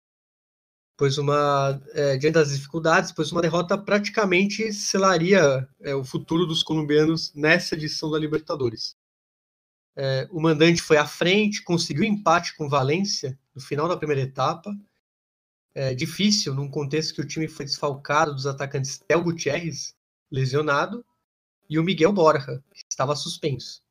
pois 1.00 1.18
uma 1.18 1.82
é, 1.94 2.18
diante 2.18 2.34
das 2.34 2.52
dificuldades, 2.52 3.14
pois 3.14 3.32
uma 3.32 3.42
derrota 3.42 3.78
praticamente 3.78 4.74
selaria 4.74 5.66
é, 5.80 5.96
o 5.96 6.04
futuro 6.04 6.46
dos 6.46 6.62
colombianos 6.62 7.34
nessa 7.34 7.74
edição 7.76 8.12
da 8.12 8.20
Libertadores. 8.20 8.98
É, 9.96 10.28
o 10.30 10.42
mandante 10.42 10.82
foi 10.82 10.98
à 10.98 11.08
frente, 11.08 11.64
conseguiu 11.64 12.04
empate 12.04 12.54
com 12.58 12.68
Valência 12.68 13.40
no 13.56 13.62
final 13.62 13.88
da 13.88 13.96
primeira 13.96 14.24
etapa. 14.24 14.76
É 15.74 15.96
difícil 15.96 16.54
num 16.54 16.70
contexto 16.70 17.16
que 17.16 17.22
o 17.22 17.28
time 17.28 17.48
foi 17.48 17.64
desfalcado 17.64 18.36
dos 18.36 18.46
atacantes 18.46 19.00
Tel 19.08 19.24
Gutierrez, 19.24 19.96
lesionado, 20.30 21.06
e 21.70 21.80
o 21.80 21.84
Miguel 21.84 22.12
Borja, 22.12 22.62
que 22.74 22.84
estava 22.92 23.16
suspenso. 23.16 23.82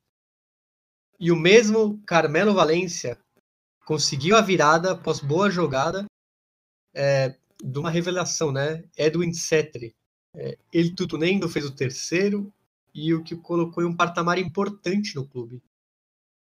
E 1.19 1.31
o 1.31 1.35
mesmo 1.35 1.99
Carmelo 2.05 2.53
Valência 2.53 3.17
conseguiu 3.83 4.35
a 4.35 4.41
virada 4.41 4.91
após 4.91 5.19
boa 5.19 5.49
jogada 5.49 6.05
é, 6.93 7.35
de 7.61 7.79
uma 7.79 7.89
revelação, 7.89 8.51
né? 8.51 8.83
Edwin 8.97 9.33
Cetri. 9.33 9.95
É, 10.35 10.57
ele 10.71 10.93
Tutunendo 10.93 11.49
fez 11.49 11.65
o 11.65 11.75
terceiro 11.75 12.53
e 12.93 13.13
o 13.13 13.23
que 13.23 13.35
colocou 13.35 13.83
em 13.83 13.87
um 13.87 13.95
patamar 13.95 14.37
importante 14.37 15.15
no 15.15 15.27
clube, 15.27 15.61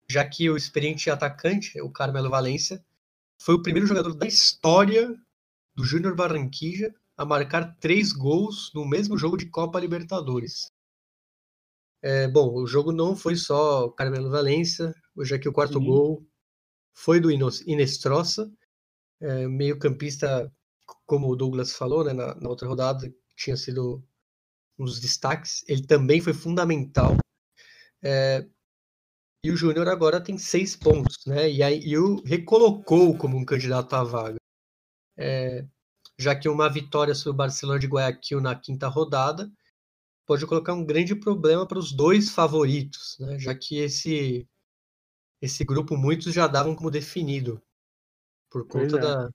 já 0.09 0.25
que 0.25 0.49
o 0.49 0.57
experiente 0.57 1.11
atacante, 1.11 1.81
o 1.81 1.91
Carmelo 1.91 2.31
Valência, 2.31 2.85
foi 3.41 3.55
o 3.55 3.63
primeiro 3.63 3.87
jogador 3.87 4.15
da 4.15 4.27
história 4.27 5.15
do 5.75 5.85
Júnior 5.85 6.15
Barranquilla 6.15 6.95
a 7.17 7.25
marcar 7.25 7.77
três 7.79 8.13
gols 8.13 8.71
no 8.75 8.87
mesmo 8.87 9.17
jogo 9.17 9.37
de 9.37 9.47
Copa 9.47 9.81
Libertadores. 9.81 10.71
É, 12.03 12.29
bom, 12.29 12.55
o 12.55 12.67
jogo 12.67 12.93
não 12.93 13.17
foi 13.17 13.37
só 13.37 13.87
o 13.87 13.93
Carmelo 13.93 14.31
Valência, 14.31 14.95
já 15.23 15.39
que 15.39 15.49
o 15.49 15.53
quarto 15.53 15.79
Sim. 15.79 15.87
gol 15.87 16.27
foi 16.95 17.21
do 17.21 17.31
Inestrosa, 17.31 18.53
é, 19.21 19.47
meio 19.47 19.79
campista, 19.79 20.53
como 21.07 21.29
o 21.29 21.37
Douglas 21.37 21.73
falou 21.73 22.05
né, 22.05 22.13
na, 22.13 22.35
na, 22.35 22.49
outra 22.49 22.69
rodada, 22.69 23.13
tinha 23.37 23.57
sido 23.57 24.05
um 24.79 24.85
dos 24.85 25.01
destaques. 25.01 25.65
Ele 25.69 25.87
também 25.87 26.21
foi 26.21 26.35
fundamental. 26.35 27.17
É, 28.03 28.47
e 29.45 29.51
o 29.51 29.57
Júnior 29.57 29.89
agora 29.89 30.21
tem 30.21 30.37
seis 30.39 30.77
pontos, 30.77 31.25
né? 31.27 31.51
E 31.51 31.63
aí 31.63 31.97
o 31.97 32.23
recolocou 32.25 33.17
como 33.17 33.37
um 33.37 33.45
candidato 33.45 33.95
à 33.95 34.03
vaga. 34.03 34.37
É, 35.17 35.65
já 36.19 36.35
que 36.35 36.49
uma 36.49 36.69
vitória 36.69 37.15
sobre 37.15 37.31
o 37.31 37.35
Barcelona 37.35 37.79
de 37.79 37.87
Guayaquil 37.87 38.41
na 38.41 38.55
quinta 38.55 38.89
rodada 38.89 39.51
pode 40.27 40.47
colocar 40.47 40.75
um 40.75 40.85
grande 40.85 41.15
problema 41.15 41.67
para 41.67 41.79
os 41.79 41.93
dois 41.93 42.31
favoritos, 42.31 43.17
né? 43.21 43.39
Já 43.39 43.55
que 43.55 43.79
esse 43.79 44.49
esse 45.41 45.65
grupo 45.65 45.97
muitos 45.97 46.33
já 46.35 46.47
davam 46.47 46.75
como 46.75 46.91
definido 46.91 47.63
por 48.57 48.67
conta 48.67 48.97
é. 48.97 49.01
da 49.01 49.31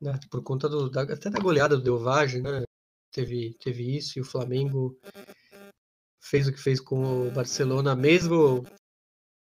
né, 0.00 0.20
por 0.30 0.42
conta 0.42 0.68
do, 0.68 0.88
da, 0.88 1.02
até 1.02 1.28
da 1.28 1.40
goleada 1.40 1.76
do 1.76 1.82
Delvage, 1.82 2.40
né? 2.40 2.62
Teve 3.10 3.54
teve 3.58 3.96
isso 3.96 4.18
e 4.18 4.22
o 4.22 4.24
Flamengo 4.24 4.98
fez 6.20 6.46
o 6.46 6.52
que 6.52 6.60
fez 6.60 6.80
com 6.80 7.28
o 7.28 7.30
Barcelona 7.30 7.94
mesmo 7.94 8.64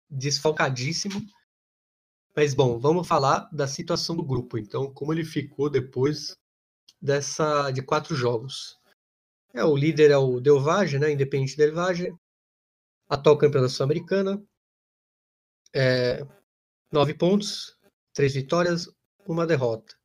desfalcadíssimo. 0.09 1.21
Mas 2.35 2.53
bom, 2.53 2.79
vamos 2.79 3.07
falar 3.07 3.49
da 3.51 3.67
situação 3.67 4.15
do 4.15 4.23
grupo, 4.23 4.57
então, 4.57 4.93
como 4.93 5.13
ele 5.13 5.25
ficou 5.25 5.69
depois 5.69 6.35
dessa 7.01 7.71
de 7.71 7.81
quatro 7.81 8.15
jogos. 8.15 8.77
É, 9.53 9.63
o 9.63 9.75
líder 9.75 10.11
é 10.11 10.17
o 10.17 10.39
Delvage, 10.39 10.99
né? 10.99 11.11
Independente 11.11 11.57
Del 11.57 11.73
Valle, 11.73 12.13
atual 13.09 13.37
campeão 13.37 13.61
da 13.61 13.69
Sul-Americana, 13.69 14.43
é, 15.73 16.25
nove 16.91 17.13
pontos, 17.13 17.77
três 18.13 18.33
vitórias, 18.33 18.89
uma 19.31 19.47
derrota. 19.47 19.95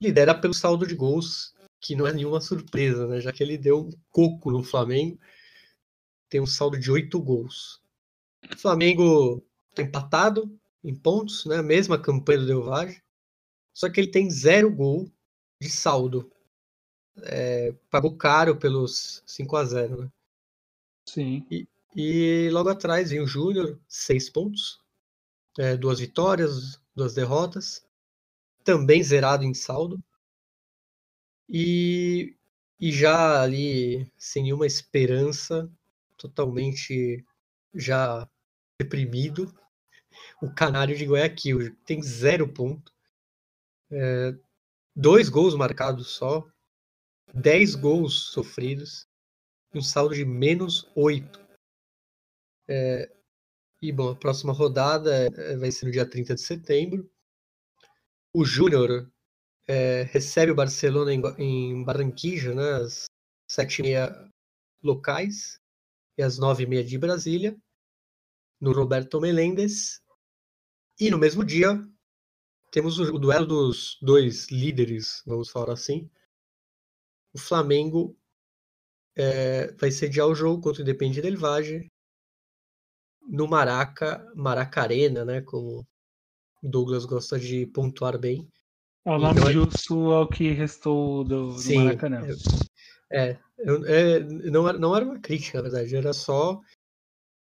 Lidera 0.00 0.34
pelo 0.34 0.54
saldo 0.54 0.86
de 0.86 0.94
gols, 0.94 1.54
que 1.80 1.94
não 1.94 2.06
é 2.06 2.12
nenhuma 2.12 2.40
surpresa, 2.40 3.06
né? 3.06 3.20
Já 3.20 3.32
que 3.32 3.42
ele 3.42 3.56
deu 3.58 3.80
um 3.80 3.90
coco 4.10 4.50
no 4.50 4.62
Flamengo. 4.62 5.18
Tem 6.28 6.40
um 6.40 6.46
saldo 6.46 6.78
de 6.78 6.90
oito 6.90 7.20
gols. 7.20 7.80
O 8.52 8.58
Flamengo 8.58 9.42
está 9.70 9.82
empatado 9.82 10.58
em 10.82 10.94
pontos, 10.94 11.44
né? 11.46 11.62
Mesma 11.62 11.98
campanha 11.98 12.40
do 12.40 12.46
Delvage. 12.46 13.02
Só 13.72 13.88
que 13.88 14.00
ele 14.00 14.10
tem 14.10 14.30
zero 14.30 14.70
gol 14.70 15.10
de 15.60 15.70
saldo. 15.70 16.30
É, 17.22 17.72
pagou 17.90 18.16
caro 18.16 18.56
pelos 18.56 19.22
5 19.26 19.56
a 19.56 19.64
0 19.64 20.02
né? 20.02 20.10
Sim. 21.08 21.46
E, 21.50 21.68
e 21.94 22.50
logo 22.50 22.68
atrás 22.68 23.10
vem 23.10 23.20
o 23.20 23.26
Júnior, 23.26 23.78
seis 23.86 24.28
pontos 24.28 24.84
é, 25.58 25.76
duas 25.76 26.00
vitórias, 26.00 26.80
duas 26.94 27.14
derrotas, 27.14 27.83
também 28.64 29.02
zerado 29.02 29.44
em 29.44 29.54
saldo. 29.54 30.02
E, 31.48 32.36
e 32.80 32.90
já 32.90 33.42
ali 33.42 34.10
sem 34.16 34.44
nenhuma 34.44 34.66
esperança, 34.66 35.70
totalmente 36.16 37.24
já 37.74 38.28
deprimido, 38.80 39.54
o 40.40 40.52
Canário 40.52 40.96
de 40.96 41.04
Guayaquil 41.04 41.74
tem 41.84 42.02
zero 42.02 42.48
ponto, 42.48 42.92
é, 43.90 44.34
dois 44.94 45.28
gols 45.28 45.54
marcados 45.54 46.08
só, 46.08 46.48
dez 47.32 47.74
gols 47.74 48.30
sofridos, 48.30 49.06
um 49.74 49.82
saldo 49.82 50.14
de 50.14 50.24
menos 50.24 50.90
oito. 50.94 51.44
É, 52.68 53.10
e, 53.82 53.92
bom, 53.92 54.10
a 54.10 54.16
próxima 54.16 54.52
rodada 54.52 55.14
é, 55.14 55.56
vai 55.56 55.70
ser 55.70 55.86
no 55.86 55.92
dia 55.92 56.08
30 56.08 56.34
de 56.34 56.40
setembro. 56.40 57.10
O 58.36 58.44
Júnior 58.44 59.08
é, 59.68 60.02
recebe 60.02 60.50
o 60.50 60.56
Barcelona 60.56 61.14
em, 61.14 61.22
em 61.38 61.84
Barranquilla, 61.84 62.52
né, 62.52 62.82
às 62.82 63.04
7h30 63.48 64.28
locais 64.82 65.60
e 66.18 66.22
às 66.22 66.36
9h30 66.40 66.82
de 66.82 66.98
Brasília, 66.98 67.56
no 68.60 68.72
Roberto 68.72 69.20
Melendes. 69.20 70.02
E 70.98 71.10
no 71.10 71.18
mesmo 71.18 71.44
dia, 71.44 71.80
temos 72.72 72.98
o, 72.98 73.14
o 73.14 73.18
duelo 73.20 73.46
dos 73.46 73.96
dois 74.02 74.50
líderes, 74.50 75.22
vamos 75.24 75.48
falar 75.48 75.74
assim. 75.74 76.10
O 77.32 77.38
Flamengo 77.38 78.18
é, 79.14 79.72
vai 79.74 79.92
sediar 79.92 80.26
o 80.26 80.34
jogo 80.34 80.60
contra 80.60 80.80
o 80.80 80.82
Independente 80.82 81.22
Del 81.22 81.38
Valle 81.38 81.86
no 83.28 83.46
Maraca, 83.46 84.28
Maracarena, 84.34 85.24
né? 85.24 85.40
Como 85.40 85.86
Douglas 86.64 87.04
gosta 87.04 87.38
de 87.38 87.66
pontuar 87.66 88.18
bem. 88.18 88.48
É 89.04 89.10
o 89.10 89.18
nome 89.18 89.40
então, 89.40 89.52
justo 89.52 90.12
ao 90.12 90.26
que 90.26 90.50
restou 90.50 91.24
do, 91.24 91.48
do 91.48 91.58
sim, 91.58 91.76
Maracanã. 91.76 92.26
É, 93.12 93.30
é, 93.30 93.38
é, 93.86 94.20
não, 94.20 94.72
não 94.72 94.96
era 94.96 95.04
uma 95.04 95.20
crítica, 95.20 95.58
na 95.58 95.68
verdade, 95.68 95.94
era 95.94 96.12
só. 96.12 96.58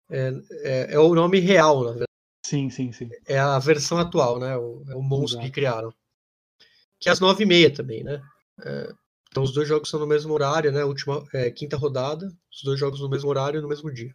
É, 0.09 0.31
é, 0.63 0.93
é 0.93 0.99
o 0.99 1.13
nome 1.13 1.39
real, 1.39 1.83
na 1.83 1.89
verdade. 1.89 2.05
Sim, 2.45 2.69
sim, 2.69 2.91
sim. 2.91 3.09
É 3.27 3.37
a 3.37 3.59
versão 3.59 3.97
atual, 3.97 4.39
né? 4.39 4.57
O, 4.57 4.83
é 4.89 4.95
o 4.95 5.01
monstro 5.01 5.39
Exato. 5.39 5.45
que 5.45 5.51
criaram. 5.51 5.93
Que 6.99 7.09
é 7.09 7.11
às 7.11 7.19
nove 7.19 7.43
e 7.43 7.45
meia 7.45 7.73
também, 7.73 8.03
né? 8.03 8.21
É, 8.63 8.93
então 9.29 9.43
os 9.43 9.53
dois 9.53 9.67
jogos 9.67 9.89
são 9.89 9.99
no 9.99 10.07
mesmo 10.07 10.33
horário, 10.33 10.71
né? 10.71 10.83
Última, 10.83 11.25
é, 11.33 11.51
quinta 11.51 11.77
rodada, 11.77 12.27
os 12.51 12.63
dois 12.63 12.79
jogos 12.79 13.01
no 13.01 13.09
mesmo 13.09 13.29
horário 13.29 13.59
e 13.59 13.61
no 13.61 13.67
mesmo 13.67 13.91
dia. 13.91 14.13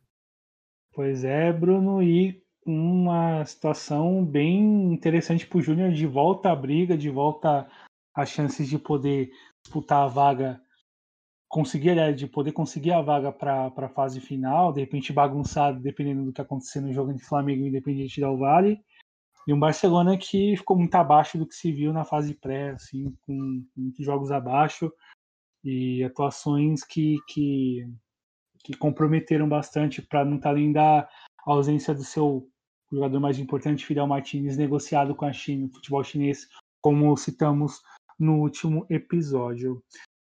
Pois 0.92 1.24
é, 1.24 1.52
Bruno, 1.52 2.02
e 2.02 2.42
uma 2.66 3.44
situação 3.44 4.24
bem 4.24 4.92
interessante 4.92 5.46
para 5.46 5.58
o 5.58 5.62
Júnior 5.62 5.92
de 5.92 6.06
volta 6.06 6.50
à 6.50 6.56
briga, 6.56 6.98
de 6.98 7.08
volta 7.08 7.70
às 8.12 8.28
chances 8.28 8.68
de 8.68 8.76
poder 8.76 9.30
disputar 9.64 10.02
a 10.02 10.06
vaga, 10.08 10.60
conseguir 11.48 12.14
de 12.14 12.26
poder 12.26 12.50
conseguir 12.50 12.90
a 12.92 13.00
vaga 13.00 13.30
para 13.30 13.72
a 13.76 13.88
fase 13.88 14.20
final, 14.20 14.72
de 14.72 14.80
repente 14.80 15.12
bagunçado, 15.12 15.80
dependendo 15.80 16.24
do 16.24 16.32
que 16.32 16.40
acontecer 16.40 16.80
no 16.80 16.92
jogo 16.92 17.14
de 17.14 17.22
Flamengo 17.22 17.64
Independente 17.64 18.20
Del 18.20 18.36
Vale. 18.36 18.80
E 19.46 19.52
um 19.52 19.60
Barcelona 19.60 20.18
que 20.18 20.56
ficou 20.56 20.76
muito 20.76 20.94
abaixo 20.96 21.38
do 21.38 21.46
que 21.46 21.54
se 21.54 21.70
viu 21.70 21.92
na 21.92 22.04
fase 22.04 22.34
pré, 22.34 22.70
assim, 22.70 23.14
com 23.20 23.64
muitos 23.76 24.04
jogos 24.04 24.32
abaixo 24.32 24.92
e 25.62 26.02
atuações 26.02 26.82
que, 26.82 27.16
que, 27.28 27.88
que 28.64 28.76
comprometeram 28.76 29.48
bastante 29.48 30.02
para 30.02 30.24
não 30.24 30.36
estar 30.36 30.50
além 30.50 30.72
da 30.72 31.08
ausência 31.46 31.94
do 31.94 32.02
seu 32.02 32.48
jogador 32.90 33.20
mais 33.20 33.38
importante, 33.38 33.84
Fidel 33.84 34.06
Martinez, 34.06 34.56
negociado 34.56 35.14
com 35.14 35.24
a 35.24 35.32
China, 35.32 35.68
futebol 35.72 36.04
chinês, 36.04 36.48
como 36.80 37.16
citamos 37.16 37.80
no 38.18 38.40
último 38.40 38.86
episódio. 38.88 39.82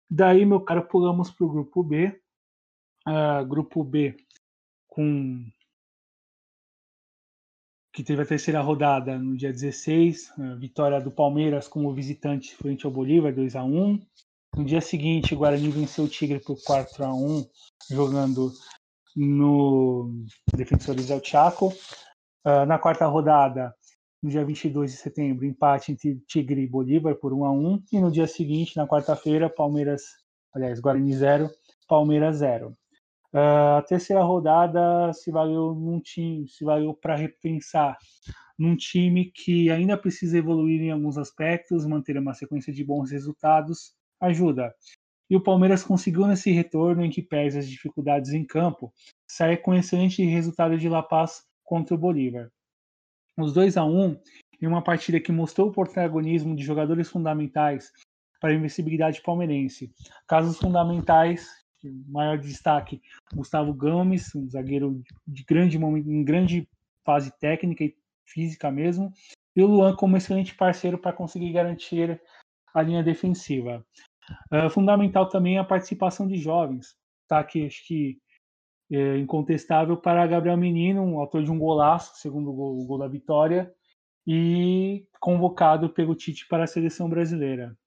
Daí, 0.10 0.46
meu 0.46 0.62
caro, 0.62 0.88
pulamos 0.88 1.32
para 1.32 1.46
o 1.46 1.50
grupo 1.50 1.84
B. 1.84 2.20
Uh, 3.08 3.46
grupo 3.46 3.84
B 3.84 4.16
com 4.88 5.46
que 7.94 8.04
teve 8.04 8.22
a 8.22 8.26
terceira 8.26 8.62
rodada 8.62 9.18
no 9.18 9.36
dia 9.36 9.52
16, 9.52 10.34
vitória 10.58 11.02
do 11.02 11.12
Palmeiras 11.12 11.68
como 11.68 11.94
visitante 11.94 12.56
frente 12.56 12.86
ao 12.86 12.92
Bolívar, 12.92 13.34
2 13.34 13.56
a 13.56 13.64
1 13.64 14.00
No 14.56 14.66
dia 14.66 14.80
seguinte, 14.80 15.34
o 15.34 15.38
Guarani 15.38 15.70
venceu 15.70 16.06
o 16.06 16.08
Tigre 16.08 16.40
por 16.40 16.58
4 16.64 17.04
a 17.04 17.14
1 17.14 17.46
jogando 17.92 18.52
no 19.16 20.24
Defensores 20.56 21.08
del 21.08 21.22
Chaco. 21.24 21.74
Uh, 22.46 22.66
na 22.66 22.80
quarta 22.80 23.06
rodada, 23.06 23.74
no 24.22 24.30
dia 24.30 24.46
22 24.46 24.92
de 24.92 24.98
setembro, 24.98 25.46
empate 25.46 25.92
entre 25.92 26.20
Tigre 26.28 26.62
e 26.62 26.68
Bolívar 26.68 27.16
por 27.16 27.34
1 27.34 27.46
a 27.46 27.52
1 27.52 27.84
E 27.92 28.00
no 28.00 28.12
dia 28.12 28.28
seguinte, 28.28 28.78
na 28.78 28.88
quarta-feira, 28.88 29.50
Palmeiras, 29.50 30.04
aliás, 30.54 30.80
Guarani 30.80 31.14
0, 31.14 31.50
Palmeiras 31.88 32.38
0. 32.38 32.76
Uh, 33.34 33.78
a 33.78 33.82
terceira 33.88 34.24
rodada 34.24 35.14
se 35.14 35.32
valeu 35.32 35.76
num 35.76 36.00
time, 36.00 36.48
se 36.48 36.64
valeu 36.64 36.94
para 36.94 37.16
repensar 37.16 37.98
num 38.58 38.76
time 38.76 39.32
que 39.32 39.70
ainda 39.70 39.98
precisa 39.98 40.38
evoluir 40.38 40.82
em 40.82 40.92
alguns 40.92 41.18
aspectos, 41.18 41.86
manter 41.86 42.18
uma 42.18 42.34
sequência 42.34 42.74
de 42.74 42.84
bons 42.84 43.12
resultados 43.12 43.94
ajuda. 44.20 44.74
E 45.30 45.36
o 45.36 45.42
Palmeiras 45.42 45.84
conseguiu 45.84 46.26
nesse 46.26 46.52
retorno 46.52 47.06
em 47.06 47.10
que 47.10 47.22
pese 47.22 47.60
as 47.60 47.70
dificuldades 47.70 48.34
em 48.34 48.46
campo, 48.46 48.92
sair 49.28 49.58
com 49.58 49.76
excelente 49.76 50.24
resultado 50.26 50.78
de 50.78 50.90
La 50.90 51.04
Paz 51.04 51.44
contra 51.70 51.94
o 51.94 51.98
Bolívar. 52.00 52.52
Os 53.38 53.54
2 53.54 53.78
a 53.78 53.86
1 53.86 54.20
em 54.60 54.66
uma 54.66 54.84
partida 54.84 55.20
que 55.20 55.32
mostrou 55.32 55.70
o 55.70 55.72
protagonismo 55.72 56.56
de 56.56 56.64
jogadores 56.64 57.08
fundamentais 57.12 57.94
para 58.42 58.50
a 58.50 58.54
invencibilidade 58.56 59.22
palmeirense. 59.22 59.94
Casos 60.28 60.58
fundamentais 60.58 61.48
maior 62.08 62.40
destaque 62.40 63.02
Gustavo 63.34 63.72
Gomes, 63.72 64.34
um 64.36 64.50
zagueiro 64.50 65.02
de 65.28 65.44
grande 65.44 65.78
momento, 65.78 66.10
em 66.10 66.24
grande 66.24 66.68
fase 67.06 67.32
técnica 67.40 67.84
e 67.84 67.96
física 68.26 68.72
mesmo, 68.72 69.14
e 69.56 69.62
o 69.62 69.68
Luan 69.68 69.96
como 69.96 70.18
excelente 70.18 70.56
parceiro 70.56 70.98
para 70.98 71.14
conseguir 71.14 71.54
garantir 71.54 72.20
a 72.74 72.82
linha 72.82 73.04
defensiva. 73.04 73.86
Uh, 74.52 74.70
fundamental 74.72 75.30
também 75.30 75.60
a 75.60 75.64
participação 75.64 76.28
de 76.28 76.36
jovens, 76.36 76.96
tá? 77.28 77.44
Que 77.44 77.68
acho 77.68 77.86
que 77.88 78.20
é 78.92 79.18
incontestável 79.18 79.96
para 79.96 80.26
Gabriel 80.26 80.58
Menino, 80.58 81.04
um 81.04 81.20
autor 81.20 81.44
de 81.44 81.52
um 81.52 81.60
golaço, 81.60 82.20
segundo 82.20 82.52
gol, 82.52 82.80
o 82.80 82.86
gol 82.86 82.98
da 82.98 83.08
vitória, 83.08 83.72
e 84.26 85.06
convocado 85.20 85.90
pelo 85.90 86.16
Tite 86.16 86.48
para 86.48 86.64
a 86.64 86.68
seleção 86.68 87.10
brasileira. 87.10 87.78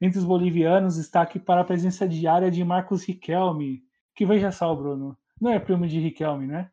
Entre 0.00 0.18
os 0.18 0.24
bolivianos, 0.24 0.96
destaque 0.96 1.38
para 1.38 1.60
a 1.60 1.64
presença 1.64 2.08
diária 2.08 2.50
de 2.50 2.64
Marcos 2.64 3.04
Riquelme, 3.04 3.82
que 4.14 4.26
veja 4.26 4.50
só, 4.50 4.74
Bruno, 4.74 5.16
não 5.40 5.50
é 5.50 5.60
primo 5.60 5.86
de 5.86 6.00
Riquelme, 6.00 6.46
né? 6.46 6.70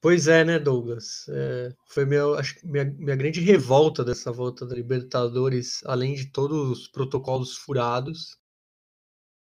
Pois 0.00 0.28
é, 0.28 0.44
né, 0.44 0.58
Douglas? 0.58 1.26
É, 1.28 1.74
foi 1.88 2.04
meu, 2.04 2.34
acho, 2.34 2.54
minha, 2.64 2.84
minha 2.84 3.16
grande 3.16 3.40
revolta 3.40 4.04
dessa 4.04 4.30
volta 4.30 4.64
da 4.64 4.74
Libertadores, 4.74 5.80
além 5.84 6.14
de 6.14 6.30
todos 6.30 6.70
os 6.70 6.88
protocolos 6.88 7.56
furados, 7.56 8.38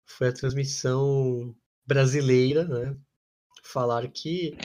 foi 0.05 0.29
a 0.29 0.33
transmissão 0.33 1.55
brasileira, 1.85 2.65
né? 2.65 2.97
Falar 3.63 4.07
que 4.09 4.57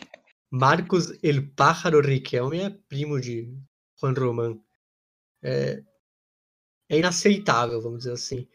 Marcos 0.50 1.12
El 1.22 1.50
Pájaro 1.54 2.00
Riquelme 2.00 2.60
é 2.60 2.70
primo 2.70 3.20
de 3.20 3.52
Juan 4.00 4.14
Román. 4.14 4.60
É, 5.42 5.82
é 6.88 6.98
inaceitável, 6.98 7.80
vamos 7.80 7.98
dizer 7.98 8.12
assim. 8.12 8.48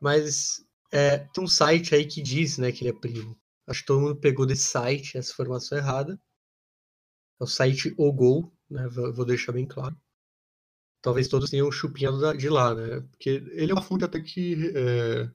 Mas 0.00 0.64
é, 0.90 1.18
tem 1.18 1.44
um 1.44 1.48
site 1.48 1.94
aí 1.94 2.06
que 2.06 2.22
diz 2.22 2.58
né, 2.58 2.72
que 2.72 2.82
ele 2.82 2.90
é 2.90 3.00
primo. 3.00 3.38
Acho 3.66 3.80
que 3.80 3.86
todo 3.86 4.00
mundo 4.00 4.16
pegou 4.16 4.46
desse 4.46 4.64
site 4.64 5.16
essa 5.18 5.32
informação 5.32 5.76
errada. 5.76 6.20
É 7.40 7.44
o 7.44 7.46
site 7.46 7.94
Ogol, 7.96 8.52
né? 8.68 8.88
Vou 8.88 9.24
deixar 9.24 9.52
bem 9.52 9.66
claro. 9.66 9.96
Talvez 11.00 11.28
todos 11.28 11.50
tenham 11.50 11.70
chupinhado 11.70 12.36
de 12.36 12.48
lá, 12.48 12.74
né? 12.74 13.00
Porque 13.10 13.30
ele 13.52 13.70
é 13.70 13.74
uma 13.74 13.82
fonte 13.82 14.04
até 14.04 14.20
que 14.20 14.72
é, 14.74 15.30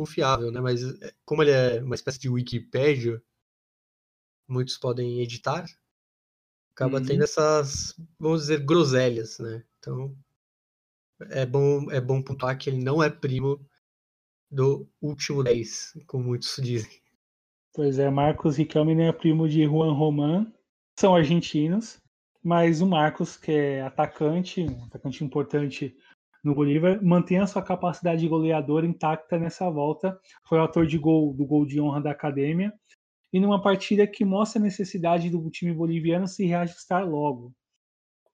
confiável, 0.00 0.50
né? 0.50 0.60
Mas 0.60 0.82
é, 1.02 1.12
como 1.26 1.42
ele 1.42 1.50
é 1.50 1.82
uma 1.82 1.94
espécie 1.94 2.18
de 2.18 2.30
Wikipédia, 2.30 3.22
muitos 4.48 4.78
podem 4.78 5.20
editar, 5.20 5.66
acaba 6.74 6.98
uhum. 6.98 7.04
tendo 7.04 7.22
essas, 7.22 7.94
vamos 8.18 8.42
dizer, 8.42 8.64
groselhas, 8.64 9.38
né? 9.38 9.62
Então, 9.78 10.16
é 11.28 11.44
bom, 11.44 11.90
é 11.90 12.00
bom 12.00 12.22
pontuar 12.22 12.56
que 12.56 12.70
ele 12.70 12.82
não 12.82 13.02
é 13.02 13.10
primo 13.10 13.60
do 14.50 14.88
último 15.02 15.44
10, 15.44 15.98
como 16.06 16.24
muitos 16.24 16.56
dizem. 16.64 17.02
Pois 17.74 17.98
é, 17.98 18.08
Marcos 18.08 18.56
Riquelme 18.56 18.98
é 19.02 19.12
primo 19.12 19.46
de 19.46 19.64
Juan 19.64 19.92
Román, 19.92 20.50
são 20.98 21.14
argentinos, 21.14 22.00
mas 22.42 22.80
o 22.80 22.86
Marcos, 22.86 23.36
que 23.36 23.52
é 23.52 23.82
atacante, 23.82 24.62
um 24.62 24.84
atacante 24.86 25.22
importante 25.22 25.94
no 26.42 26.54
Bolívar, 26.54 27.02
mantém 27.02 27.38
a 27.38 27.46
sua 27.46 27.62
capacidade 27.62 28.20
de 28.20 28.28
goleador 28.28 28.84
intacta 28.84 29.38
nessa 29.38 29.70
volta. 29.70 30.18
Foi 30.44 30.58
autor 30.58 30.86
de 30.86 30.98
gol 30.98 31.34
do 31.34 31.44
gol 31.44 31.66
de 31.66 31.80
honra 31.80 32.00
da 32.00 32.10
academia 32.10 32.72
e 33.32 33.38
numa 33.38 33.60
partida 33.60 34.06
que 34.06 34.24
mostra 34.24 34.60
a 34.60 34.64
necessidade 34.64 35.30
do 35.30 35.50
time 35.50 35.72
boliviano 35.72 36.26
se 36.26 36.46
reajustar 36.46 37.08
logo. 37.08 37.52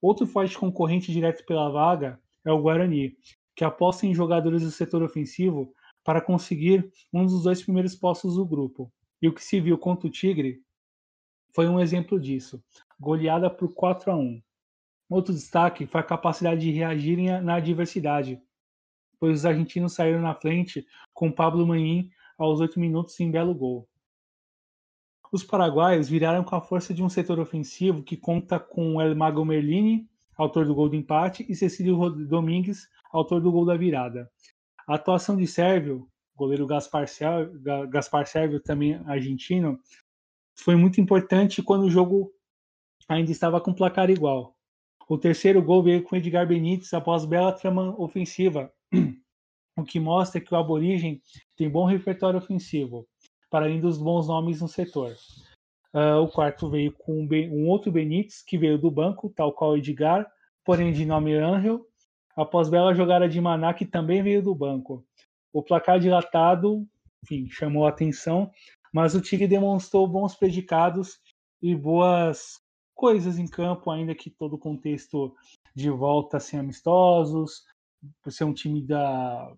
Outro 0.01 0.25
forte 0.25 0.57
concorrente 0.57 1.11
direto 1.11 1.45
pela 1.45 1.69
vaga 1.69 2.19
é 2.45 2.51
o 2.51 2.61
Guarani, 2.61 3.15
que 3.55 3.63
aposta 3.63 4.05
em 4.05 4.13
jogadores 4.13 4.61
do 4.61 4.71
setor 4.71 5.03
ofensivo 5.03 5.73
para 6.03 6.21
conseguir 6.21 6.89
um 7.11 7.25
dos 7.25 7.43
dois 7.43 7.61
primeiros 7.61 7.95
postos 7.95 8.35
do 8.35 8.45
grupo. 8.45 8.91
E 9.21 9.27
o 9.27 9.33
que 9.33 9.43
se 9.43 9.59
viu 9.59 9.77
contra 9.77 10.07
o 10.07 10.11
Tigre 10.11 10.61
foi 11.53 11.67
um 11.67 11.79
exemplo 11.79 12.19
disso, 12.19 12.63
goleada 12.99 13.49
por 13.49 13.73
4 13.73 14.11
a 14.11 14.15
1. 14.15 14.41
Outro 15.09 15.33
destaque 15.33 15.85
foi 15.85 16.01
a 16.01 16.03
capacidade 16.03 16.61
de 16.61 16.71
reagirem 16.71 17.41
na 17.41 17.55
adversidade, 17.55 18.41
pois 19.19 19.39
os 19.39 19.45
argentinos 19.45 19.93
saíram 19.93 20.21
na 20.21 20.35
frente 20.35 20.85
com 21.13 21.31
Pablo 21.31 21.65
Manin 21.65 22.09
aos 22.37 22.59
8 22.59 22.79
minutos 22.79 23.19
em 23.19 23.31
belo 23.31 23.55
gol. 23.55 23.87
Os 25.31 25.43
paraguaios 25.43 26.07
viraram 26.07 26.43
com 26.43 26.55
a 26.55 26.61
força 26.61 26.93
de 26.93 27.03
um 27.03 27.09
setor 27.09 27.39
ofensivo 27.39 28.03
que 28.03 28.15
conta 28.15 28.59
com 28.59 29.01
El 29.01 29.15
Mago 29.15 29.43
Merlini, 29.43 30.09
autor 30.37 30.65
do 30.65 30.75
gol 30.75 30.89
do 30.89 30.95
empate, 30.95 31.45
e 31.49 31.55
Cecílio 31.55 32.09
Domingues, 32.27 32.87
autor 33.11 33.41
do 33.41 33.51
gol 33.51 33.65
da 33.65 33.75
virada. 33.75 34.29
A 34.87 34.95
atuação 34.95 35.35
de 35.35 35.47
Sérvio, 35.47 36.07
goleiro 36.35 36.67
Gaspar 36.67 37.07
Sérvio, 37.07 37.59
Gaspar 37.89 38.25
Sérvio 38.27 38.59
também 38.61 38.95
argentino, 39.05 39.79
foi 40.55 40.75
muito 40.75 41.01
importante 41.01 41.61
quando 41.61 41.83
o 41.83 41.89
jogo 41.89 42.31
ainda 43.09 43.31
estava 43.31 43.59
com 43.59 43.73
placar 43.73 44.09
igual. 44.09 44.56
O 45.09 45.17
terceiro 45.17 45.61
gol 45.61 45.81
veio 45.81 46.03
com 46.03 46.17
Edgar 46.17 46.45
Benítez 46.45 46.93
após 46.93 47.23
bela 47.23 47.53
trama 47.53 47.95
ofensiva, 47.97 48.69
o 49.77 49.83
que 49.83 50.01
mostra 50.01 50.41
que 50.41 50.53
o 50.53 50.57
Aborigem 50.57 51.21
tem 51.55 51.69
bom 51.69 51.85
repertório 51.85 52.37
ofensivo, 52.37 53.07
para 53.49 53.65
além 53.65 53.79
dos 53.79 53.97
bons 53.97 54.27
nomes 54.27 54.59
no 54.59 54.67
setor. 54.67 55.15
Uh, 55.93 56.21
o 56.21 56.27
quarto 56.27 56.69
veio 56.69 56.91
com 56.91 57.21
um, 57.21 57.27
um, 57.31 57.69
outro 57.69 57.89
Benítez, 57.89 58.43
que 58.43 58.57
veio 58.57 58.77
do 58.77 58.91
banco, 58.91 59.29
tal 59.29 59.53
qual 59.53 59.77
Edgar, 59.77 60.29
porém 60.65 60.91
de 60.91 61.05
nome 61.05 61.33
Angel, 61.35 61.85
após 62.35 62.69
bela 62.69 62.93
jogada 62.93 63.29
de 63.29 63.39
Maná, 63.39 63.73
que 63.73 63.85
também 63.85 64.21
veio 64.21 64.43
do 64.43 64.53
banco. 64.53 65.05
O 65.53 65.63
placar 65.63 65.99
dilatado, 66.01 66.85
enfim, 67.23 67.47
chamou 67.49 67.85
a 67.85 67.89
atenção, 67.89 68.51
mas 68.93 69.15
o 69.15 69.21
Tigre 69.21 69.47
demonstrou 69.47 70.05
bons 70.05 70.35
predicados 70.35 71.17
e 71.61 71.73
boas 71.73 72.59
coisas 72.97 73.37
em 73.37 73.47
campo, 73.47 73.91
ainda 73.91 74.15
que 74.15 74.29
todo 74.29 74.53
o 74.53 74.59
contexto 74.59 75.33
de 75.73 75.89
volta 75.89 76.39
sem 76.39 76.59
amistosos, 76.59 77.63
por 78.23 78.33
ser 78.33 78.43
um 78.43 78.53
time 78.53 78.81
da, 78.81 79.55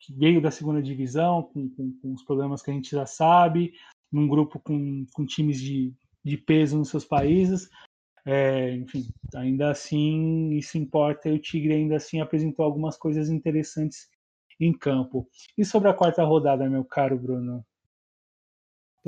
que 0.00 0.12
veio 0.14 0.40
da 0.40 0.50
segunda 0.50 0.82
divisão, 0.82 1.42
com, 1.42 1.68
com, 1.68 1.92
com, 2.00 2.12
os 2.14 2.24
problemas 2.24 2.62
que 2.62 2.70
a 2.70 2.74
gente 2.74 2.90
já 2.90 3.04
sabe, 3.04 3.74
num 4.10 4.26
grupo 4.26 4.58
com, 4.58 5.04
com 5.12 5.26
times 5.26 5.60
de, 5.60 5.92
de 6.24 6.38
peso 6.38 6.78
nos 6.78 6.88
seus 6.88 7.04
países. 7.04 7.68
É, 8.24 8.74
enfim, 8.74 9.08
ainda 9.34 9.70
assim, 9.70 10.50
isso 10.50 10.76
importa 10.76 11.28
e 11.28 11.32
o 11.32 11.38
Tigre 11.38 11.74
ainda 11.74 11.96
assim 11.96 12.20
apresentou 12.20 12.64
algumas 12.64 12.96
coisas 12.96 13.28
interessantes 13.28 14.08
em 14.58 14.72
campo. 14.72 15.28
E 15.56 15.64
sobre 15.64 15.88
a 15.88 15.94
quarta 15.94 16.24
rodada, 16.24 16.68
meu 16.68 16.84
caro 16.84 17.18
Bruno? 17.18 17.64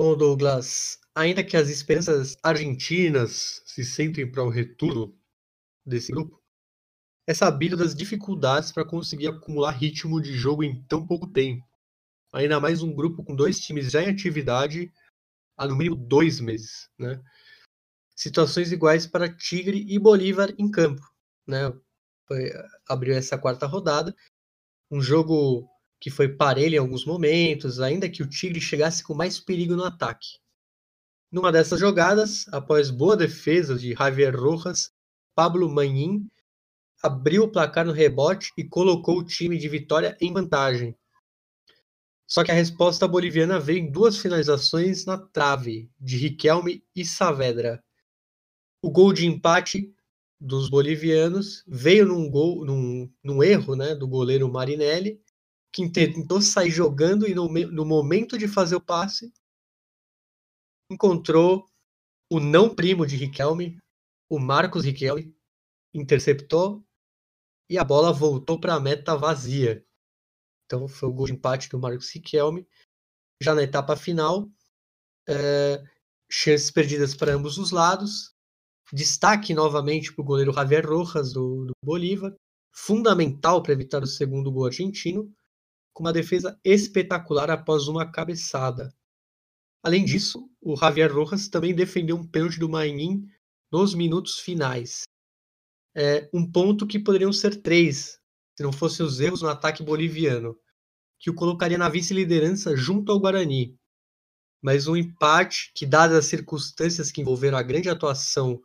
Bom, 0.02 0.16
Douglas, 0.16 0.98
ainda 1.14 1.44
que 1.44 1.58
as 1.58 1.68
esperanças 1.68 2.34
argentinas 2.42 3.62
se 3.66 3.84
centrem 3.84 4.32
para 4.32 4.42
o 4.42 4.48
retorno 4.48 5.14
desse 5.84 6.10
grupo, 6.10 6.42
é 7.26 7.34
sabido 7.34 7.76
das 7.76 7.94
dificuldades 7.94 8.72
para 8.72 8.82
conseguir 8.82 9.26
acumular 9.26 9.72
ritmo 9.72 10.18
de 10.18 10.32
jogo 10.32 10.64
em 10.64 10.82
tão 10.84 11.06
pouco 11.06 11.26
tempo. 11.26 11.62
Ainda 12.32 12.58
mais 12.58 12.82
um 12.82 12.94
grupo 12.94 13.22
com 13.22 13.36
dois 13.36 13.60
times 13.60 13.90
já 13.90 14.02
em 14.02 14.08
atividade 14.08 14.90
há 15.54 15.66
no 15.66 15.76
mínimo 15.76 15.96
dois 15.96 16.40
meses. 16.40 16.88
Né? 16.98 17.22
Situações 18.16 18.72
iguais 18.72 19.06
para 19.06 19.30
Tigre 19.30 19.84
e 19.86 19.98
Bolívar 19.98 20.48
em 20.56 20.70
campo. 20.70 21.02
Né? 21.46 21.70
Foi, 22.26 22.50
abriu 22.88 23.14
essa 23.14 23.36
quarta 23.36 23.66
rodada. 23.66 24.16
Um 24.90 25.02
jogo 25.02 25.68
que 26.00 26.10
foi 26.10 26.28
parelho 26.28 26.76
em 26.76 26.78
alguns 26.78 27.04
momentos, 27.04 27.78
ainda 27.78 28.08
que 28.08 28.22
o 28.22 28.26
Tigre 28.26 28.60
chegasse 28.60 29.04
com 29.04 29.14
mais 29.14 29.38
perigo 29.38 29.76
no 29.76 29.84
ataque. 29.84 30.38
Numa 31.30 31.52
dessas 31.52 31.78
jogadas, 31.78 32.46
após 32.48 32.90
boa 32.90 33.16
defesa 33.16 33.78
de 33.78 33.92
Javier 33.92 34.34
Rojas, 34.34 34.90
Pablo 35.34 35.68
Manhin 35.68 36.26
abriu 37.02 37.44
o 37.44 37.48
placar 37.52 37.84
no 37.84 37.92
rebote 37.92 38.50
e 38.56 38.64
colocou 38.64 39.18
o 39.18 39.24
time 39.24 39.58
de 39.58 39.68
Vitória 39.68 40.16
em 40.20 40.32
vantagem. 40.32 40.96
Só 42.26 42.44
que 42.44 42.50
a 42.50 42.54
resposta 42.54 43.06
boliviana 43.06 43.60
veio 43.60 43.80
em 43.80 43.90
duas 43.90 44.16
finalizações 44.18 45.04
na 45.04 45.18
trave, 45.18 45.90
de 46.00 46.16
Riquelme 46.16 46.84
e 46.94 47.04
Saavedra. 47.04 47.82
O 48.82 48.90
gol 48.90 49.12
de 49.12 49.26
empate 49.26 49.92
dos 50.40 50.70
bolivianos 50.70 51.64
veio 51.66 52.06
num 52.06 52.30
gol, 52.30 52.64
num, 52.64 53.12
num 53.22 53.42
erro 53.42 53.76
né, 53.76 53.94
do 53.94 54.08
goleiro 54.08 54.50
Marinelli, 54.50 55.20
que 55.72 55.88
tentou 55.90 56.42
sair 56.42 56.70
jogando 56.70 57.28
e 57.28 57.34
no, 57.34 57.48
no 57.48 57.84
momento 57.84 58.36
de 58.36 58.48
fazer 58.48 58.74
o 58.76 58.80
passe 58.80 59.32
encontrou 60.90 61.68
o 62.28 62.40
não 62.40 62.74
primo 62.74 63.06
de 63.06 63.16
Riquelme, 63.16 63.78
o 64.28 64.38
Marcos 64.38 64.84
Riquelme, 64.84 65.34
interceptou 65.94 66.84
e 67.68 67.78
a 67.78 67.84
bola 67.84 68.12
voltou 68.12 68.58
para 68.58 68.74
a 68.74 68.80
meta 68.80 69.16
vazia. 69.16 69.84
Então 70.66 70.88
foi 70.88 71.08
o 71.08 71.12
gol 71.12 71.26
de 71.26 71.32
empate 71.32 71.68
do 71.68 71.78
Marcos 71.78 72.12
Riquelme. 72.12 72.66
Já 73.40 73.54
na 73.54 73.62
etapa 73.62 73.96
final, 73.96 74.50
é, 75.28 75.82
chances 76.30 76.70
perdidas 76.70 77.14
para 77.14 77.34
ambos 77.34 77.58
os 77.58 77.70
lados. 77.70 78.34
Destaque 78.92 79.54
novamente 79.54 80.12
para 80.12 80.22
o 80.22 80.24
goleiro 80.24 80.52
Javier 80.52 80.84
Rojas 80.84 81.32
do, 81.32 81.66
do 81.66 81.72
Bolívar, 81.84 82.34
fundamental 82.72 83.62
para 83.62 83.72
evitar 83.72 84.02
o 84.02 84.06
segundo 84.06 84.50
gol 84.50 84.66
argentino 84.66 85.32
com 85.92 86.04
uma 86.04 86.12
defesa 86.12 86.58
espetacular 86.64 87.50
após 87.50 87.88
uma 87.88 88.10
cabeçada. 88.10 88.94
Além 89.82 90.04
disso, 90.04 90.48
o 90.60 90.76
Javier 90.76 91.12
Rojas 91.12 91.48
também 91.48 91.74
defendeu 91.74 92.16
um 92.16 92.26
pênalti 92.26 92.58
do 92.58 92.68
Mainin 92.68 93.26
nos 93.72 93.94
minutos 93.94 94.38
finais. 94.38 95.04
É, 95.94 96.28
um 96.32 96.50
ponto 96.50 96.86
que 96.86 96.98
poderiam 96.98 97.32
ser 97.32 97.62
três, 97.62 98.20
se 98.56 98.62
não 98.62 98.72
fossem 98.72 99.04
os 99.04 99.20
erros 99.20 99.42
no 99.42 99.48
ataque 99.48 99.82
boliviano, 99.82 100.56
que 101.18 101.30
o 101.30 101.34
colocaria 101.34 101.78
na 101.78 101.88
vice-liderança 101.88 102.76
junto 102.76 103.10
ao 103.10 103.18
Guarani. 103.18 103.76
Mas 104.62 104.86
um 104.86 104.96
empate 104.96 105.72
que, 105.74 105.86
dadas 105.86 106.16
as 106.16 106.26
circunstâncias 106.26 107.10
que 107.10 107.20
envolveram 107.20 107.56
a 107.56 107.62
grande 107.62 107.88
atuação 107.88 108.60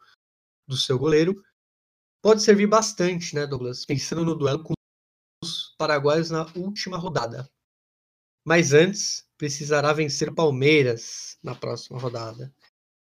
do 0.67 0.75
seu 0.75 0.99
goleiro, 0.99 1.41
pode 2.21 2.41
servir 2.41 2.67
bastante, 2.67 3.33
né, 3.33 3.47
Douglas? 3.47 3.85
Pensando 3.85 4.25
no 4.25 4.35
duelo 4.35 4.63
com 4.63 4.73
paraguaios 5.85 6.31
na 6.31 6.51
última 6.55 6.97
rodada. 6.97 7.47
Mas 8.43 8.73
antes, 8.73 9.23
precisará 9.37 9.93
vencer 9.93 10.33
Palmeiras 10.33 11.37
na 11.43 11.53
próxima 11.53 11.99
rodada. 11.99 12.51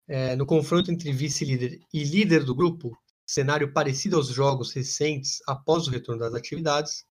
É, 0.07 0.33
no 0.37 0.45
confronto 0.45 0.89
entre 0.89 1.11
vice-líder 1.11 1.81
e 1.93 2.03
líder 2.05 2.45
do 2.45 2.55
grupo, 2.55 2.97
cenário 3.27 3.73
parecido 3.73 4.15
aos 4.15 4.29
jogos 4.29 4.71
recentes 4.71 5.41
após 5.45 5.87
o 5.87 5.91
retorno 5.91 6.21
das 6.21 6.33
atividades, 6.33 7.05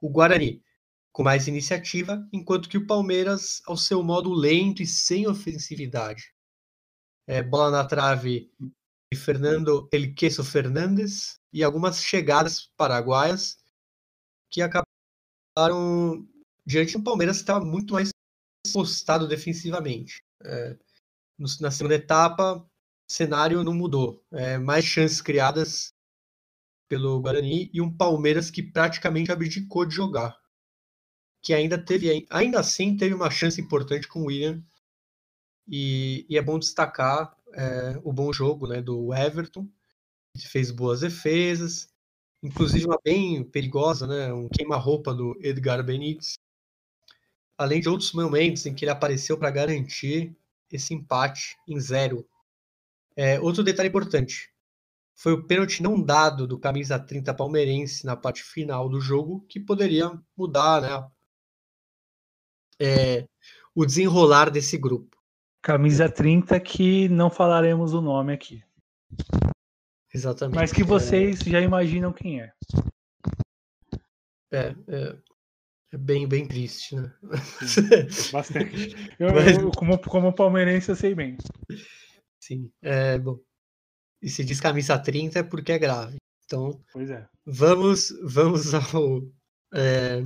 o 0.00 0.08
Guarani 0.08 0.62
com 1.10 1.24
mais 1.24 1.48
iniciativa, 1.48 2.24
enquanto 2.32 2.68
que 2.68 2.78
o 2.78 2.86
Palmeiras 2.86 3.60
ao 3.66 3.76
seu 3.76 4.00
modo 4.04 4.32
lento 4.32 4.80
e 4.80 4.86
sem 4.86 5.26
ofensividade. 5.26 6.32
É, 7.26 7.42
bola 7.42 7.72
na 7.72 7.84
trave 7.84 8.48
de 9.12 9.18
Fernando 9.18 9.88
Elqueso 9.92 10.44
Fernandes 10.44 11.40
e 11.52 11.64
algumas 11.64 12.00
chegadas 12.00 12.70
paraguaias 12.76 13.58
que 14.50 14.62
acabaram 14.62 16.26
diante 16.66 16.96
do 16.96 17.04
Palmeiras 17.04 17.38
que 17.38 17.42
estava 17.42 17.64
muito 17.64 17.94
mais 17.94 18.10
postado 18.72 19.26
defensivamente. 19.26 20.22
É, 20.44 20.76
na 21.60 21.70
segunda 21.70 21.94
etapa, 21.94 22.56
o 22.56 22.66
cenário 23.12 23.64
não 23.64 23.74
mudou. 23.74 24.24
É, 24.32 24.58
mais 24.58 24.84
chances 24.84 25.20
criadas 25.20 25.92
pelo 26.88 27.20
Guarani 27.20 27.70
e 27.72 27.80
um 27.80 27.94
Palmeiras 27.94 28.50
que 28.50 28.62
praticamente 28.62 29.30
abdicou 29.30 29.84
de 29.84 29.94
jogar. 29.94 30.36
Que 31.42 31.54
ainda 31.54 31.78
teve, 31.78 32.26
ainda 32.30 32.60
assim, 32.60 32.96
teve 32.96 33.14
uma 33.14 33.30
chance 33.30 33.60
importante 33.60 34.08
com 34.08 34.22
o 34.22 34.26
William. 34.26 34.62
E, 35.66 36.26
e 36.28 36.36
é 36.38 36.42
bom 36.42 36.58
destacar 36.58 37.36
é, 37.54 38.00
o 38.02 38.12
bom 38.12 38.32
jogo 38.32 38.66
né, 38.66 38.80
do 38.80 39.14
Everton, 39.14 39.68
que 40.36 40.48
fez 40.48 40.70
boas 40.70 41.00
defesas, 41.00 41.88
inclusive 42.42 42.86
uma 42.86 42.98
bem 43.02 43.42
perigosa, 43.44 44.06
né? 44.06 44.32
Um 44.32 44.48
queima-roupa 44.48 45.14
do 45.14 45.36
Edgar 45.40 45.82
Benítez. 45.82 46.38
Além 47.56 47.80
de 47.80 47.88
outros 47.88 48.12
momentos 48.12 48.66
em 48.66 48.74
que 48.74 48.84
ele 48.84 48.92
apareceu 48.92 49.36
para 49.36 49.50
garantir 49.50 50.36
esse 50.70 50.94
empate 50.94 51.56
em 51.66 51.78
zero. 51.80 52.26
É, 53.16 53.40
outro 53.40 53.64
detalhe 53.64 53.88
importante 53.88 54.52
foi 55.18 55.32
o 55.32 55.42
pênalti 55.42 55.82
não 55.82 56.00
dado 56.00 56.46
do 56.46 56.56
camisa 56.56 56.96
30 56.96 57.34
palmeirense 57.34 58.06
na 58.06 58.16
parte 58.16 58.44
final 58.44 58.88
do 58.88 59.00
jogo, 59.00 59.44
que 59.48 59.58
poderia 59.58 60.12
mudar 60.36 60.80
né, 60.80 61.10
é, 62.78 63.26
o 63.74 63.84
desenrolar 63.84 64.48
desse 64.48 64.78
grupo. 64.78 65.16
Camisa 65.60 66.08
30 66.08 66.60
que 66.60 67.08
não 67.08 67.28
falaremos 67.28 67.92
o 67.92 68.00
nome 68.00 68.32
aqui. 68.32 68.62
Exatamente. 70.12 70.56
Mas 70.56 70.72
que 70.72 70.82
vocês 70.82 71.40
é... 71.42 71.50
já 71.50 71.60
imaginam 71.60 72.12
quem 72.12 72.40
é. 72.40 72.52
É, 74.50 74.74
é, 74.88 75.18
é, 75.92 75.98
bem, 75.98 76.26
bem 76.26 76.46
triste, 76.46 76.96
né? 76.96 77.14
Bastante. 78.32 78.94
Eu, 79.18 79.34
Mas... 79.34 79.58
eu, 79.58 79.70
como, 79.72 79.98
como 79.98 80.34
palmeirense, 80.34 80.90
eu 80.90 80.96
sei 80.96 81.14
bem. 81.14 81.36
Sim, 82.40 82.70
é 82.80 83.18
bom. 83.18 83.38
E 84.22 84.28
se 84.28 84.44
diz 84.44 84.60
camisa 84.60 84.98
30 84.98 85.40
é 85.40 85.42
porque 85.42 85.72
é 85.72 85.78
grave. 85.78 86.16
Então, 86.44 86.82
pois 86.92 87.10
é. 87.10 87.28
vamos, 87.44 88.10
vamos 88.22 88.72
ao. 88.72 89.20
É, 89.74 90.22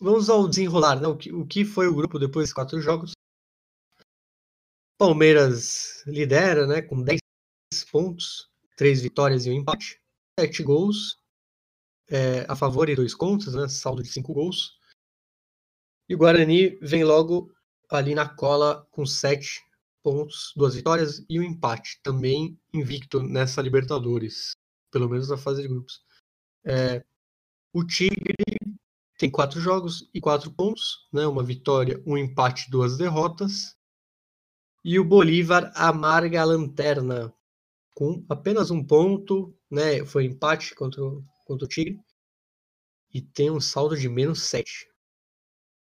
vamos 0.00 0.30
ao 0.30 0.48
desenrolar, 0.48 0.98
né? 0.98 1.06
O 1.06 1.16
que, 1.16 1.32
o 1.32 1.46
que 1.46 1.64
foi 1.64 1.86
o 1.86 1.94
grupo 1.94 2.18
depois 2.18 2.46
dos 2.46 2.54
quatro 2.54 2.80
jogos? 2.80 3.12
Palmeiras 4.98 6.02
lidera, 6.06 6.66
né? 6.66 6.80
Com 6.80 7.02
10 7.02 7.20
pontos 7.90 8.53
três 8.76 9.00
vitórias 9.00 9.46
e 9.46 9.50
um 9.50 9.54
empate, 9.54 10.00
sete 10.38 10.62
gols 10.62 11.18
é, 12.08 12.44
a 12.48 12.54
favor 12.54 12.88
e 12.88 12.96
dois 12.96 13.14
contas, 13.14 13.54
né? 13.54 13.68
Saldo 13.68 14.02
de 14.02 14.08
cinco 14.08 14.32
gols. 14.32 14.78
E 16.08 16.14
o 16.14 16.18
Guarani 16.18 16.78
vem 16.80 17.04
logo 17.04 17.52
ali 17.90 18.14
na 18.14 18.28
cola 18.28 18.86
com 18.90 19.06
sete 19.06 19.62
pontos, 20.02 20.52
duas 20.54 20.74
vitórias 20.74 21.24
e 21.28 21.40
um 21.40 21.42
empate, 21.42 21.98
também 22.02 22.58
invicto 22.72 23.22
nessa 23.22 23.62
Libertadores, 23.62 24.52
pelo 24.90 25.08
menos 25.08 25.28
na 25.28 25.38
fase 25.38 25.62
de 25.62 25.68
grupos. 25.68 26.02
É, 26.64 27.02
o 27.72 27.84
Tigre 27.84 28.34
tem 29.18 29.30
quatro 29.30 29.60
jogos 29.60 30.08
e 30.12 30.20
quatro 30.20 30.52
pontos, 30.52 31.08
né? 31.12 31.26
Uma 31.26 31.42
vitória, 31.42 32.02
um 32.06 32.18
empate, 32.18 32.70
duas 32.70 32.98
derrotas. 32.98 33.74
E 34.84 34.98
o 34.98 35.04
Bolívar 35.04 35.72
amarga 35.74 36.42
a 36.42 36.44
lanterna 36.44 37.32
com 37.94 38.24
apenas 38.28 38.70
um 38.70 38.84
ponto, 38.84 39.56
né? 39.70 40.04
Foi 40.04 40.24
empate 40.24 40.74
contra 40.74 41.02
o, 41.02 41.24
contra 41.46 41.64
o 41.64 41.68
Tigre. 41.68 41.98
E 43.12 43.22
tem 43.22 43.50
um 43.50 43.60
saldo 43.60 43.96
de 43.96 44.08
menos 44.08 44.42
7. 44.42 44.88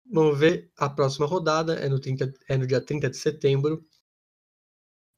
Vamos 0.06 0.38
ver 0.38 0.70
a 0.76 0.90
próxima 0.90 1.26
rodada, 1.26 1.74
é 1.76 1.88
no, 1.88 1.98
30, 1.98 2.32
é 2.46 2.58
no 2.58 2.66
dia 2.66 2.84
30 2.84 3.08
de 3.08 3.16
setembro. 3.16 3.84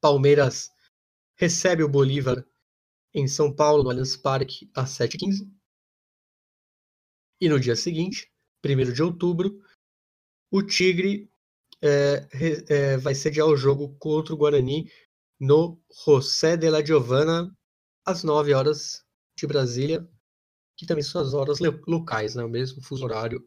Palmeiras 0.01 0.70
recebe 1.35 1.83
o 1.83 1.88
Bolívar 1.88 2.46
em 3.12 3.27
São 3.27 3.53
Paulo, 3.53 3.83
no 3.83 3.90
Allianz 3.90 4.16
Parque, 4.16 4.70
às 4.75 4.90
7h15. 4.90 5.51
E 7.40 7.49
no 7.49 7.59
dia 7.59 7.75
seguinte, 7.75 8.31
1 8.64 8.92
de 8.92 9.03
outubro, 9.03 9.61
o 10.51 10.62
Tigre 10.62 11.29
é, 11.83 12.29
é, 12.68 12.96
vai 12.96 13.14
sediar 13.14 13.46
o 13.46 13.57
jogo 13.57 13.96
contra 13.99 14.33
o 14.33 14.37
Guarani 14.37 14.90
no 15.38 15.81
José 16.05 16.57
de 16.57 16.70
la 16.70 16.85
Giovana, 16.85 17.55
às 18.05 18.25
9 18.25 18.55
horas 18.55 19.05
de 19.37 19.46
Brasília, 19.46 20.09
que 20.77 20.87
também 20.87 21.03
são 21.03 21.20
as 21.20 21.35
horas 21.35 21.59
locais, 21.87 22.35
né? 22.35 22.44
o 22.44 22.49
mesmo 22.49 22.83
fuso 22.83 23.05
horário 23.05 23.46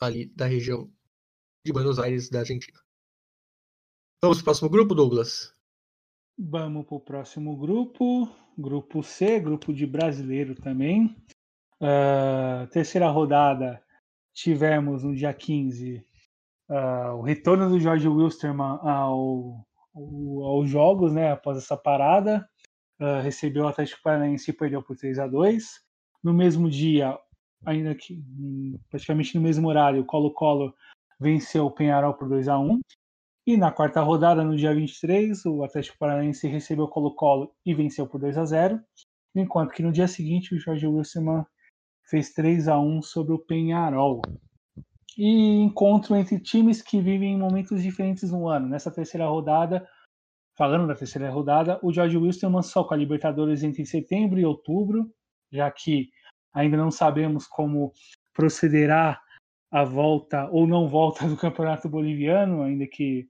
ali 0.00 0.26
da 0.34 0.46
região 0.46 0.90
de 1.64 1.72
Buenos 1.72 1.98
Aires, 1.98 2.30
da 2.30 2.40
Argentina. 2.40 2.78
Vamos 4.22 4.38
para 4.38 4.42
o 4.42 4.44
próximo 4.44 4.70
grupo, 4.70 4.94
Douglas? 4.94 5.54
Vamos 6.38 6.86
para 6.86 6.96
o 6.96 7.00
próximo 7.00 7.56
grupo, 7.56 8.28
grupo 8.56 9.02
C, 9.02 9.40
grupo 9.40 9.72
de 9.72 9.86
brasileiro 9.86 10.54
também. 10.54 11.16
Uh, 11.80 12.66
terceira 12.70 13.08
rodada, 13.08 13.82
tivemos 14.34 15.02
no 15.02 15.14
dia 15.14 15.32
15 15.32 16.04
uh, 16.68 17.14
o 17.16 17.22
retorno 17.22 17.68
do 17.68 17.80
George 17.80 18.08
Wilstermann 18.08 18.78
ao, 18.82 19.66
ao, 19.94 20.44
aos 20.44 20.68
jogos, 20.68 21.12
né, 21.12 21.32
após 21.32 21.58
essa 21.58 21.76
parada. 21.76 22.48
Uh, 23.00 23.22
recebeu 23.22 23.64
o 23.64 23.68
Atlético 23.68 24.02
Paranaense 24.02 24.50
e 24.50 24.54
perdeu 24.54 24.82
por 24.82 24.94
3 24.94 25.18
a 25.20 25.26
2 25.26 25.80
No 26.22 26.34
mesmo 26.34 26.68
dia, 26.68 27.18
ainda 27.64 27.94
que 27.94 28.22
praticamente 28.90 29.34
no 29.34 29.40
mesmo 29.40 29.68
horário, 29.68 30.02
o 30.02 30.04
Colo-Colo 30.04 30.74
venceu 31.18 31.64
o 31.64 31.70
Penharol 31.70 32.12
por 32.12 32.28
2 32.28 32.46
a 32.48 32.58
1 32.58 32.78
E 33.46 33.56
na 33.56 33.72
quarta 33.72 34.02
rodada, 34.02 34.44
no 34.44 34.54
dia 34.54 34.74
23, 34.74 35.46
o 35.46 35.64
Atlético 35.64 35.96
Paranaense 35.98 36.46
recebeu 36.46 36.84
o 36.84 36.88
Colo-Colo 36.88 37.54
e 37.64 37.72
venceu 37.72 38.06
por 38.06 38.20
2 38.20 38.36
a 38.36 38.44
0 38.44 38.80
Enquanto 39.34 39.72
que 39.72 39.82
no 39.82 39.92
dia 39.92 40.08
seguinte, 40.08 40.54
o 40.54 40.58
Jorge 40.58 40.86
Wilson 40.86 41.44
fez 42.04 42.34
3 42.34 42.68
a 42.68 42.78
1 42.78 43.00
sobre 43.00 43.32
o 43.32 43.38
Penharol 43.38 44.20
e 45.16 45.60
encontro 45.60 46.16
entre 46.16 46.38
times 46.38 46.82
que 46.82 47.00
vivem 47.00 47.38
momentos 47.38 47.82
diferentes 47.82 48.30
no 48.30 48.48
ano. 48.48 48.68
Nessa 48.68 48.90
terceira 48.90 49.26
rodada, 49.26 49.86
falando 50.56 50.86
da 50.86 50.94
terceira 50.94 51.30
rodada, 51.30 51.78
o 51.82 51.92
George 51.92 52.16
Wilson 52.16 52.62
só 52.62 52.84
com 52.84 52.94
a 52.94 52.96
Libertadores 52.96 53.62
entre 53.62 53.84
setembro 53.86 54.38
e 54.38 54.44
outubro, 54.44 55.12
já 55.50 55.70
que 55.70 56.10
ainda 56.52 56.76
não 56.76 56.90
sabemos 56.90 57.46
como 57.46 57.92
procederá 58.32 59.20
a 59.70 59.84
volta 59.84 60.48
ou 60.50 60.66
não 60.66 60.88
volta 60.88 61.26
do 61.28 61.36
Campeonato 61.36 61.88
Boliviano, 61.88 62.62
ainda 62.62 62.86
que, 62.86 63.28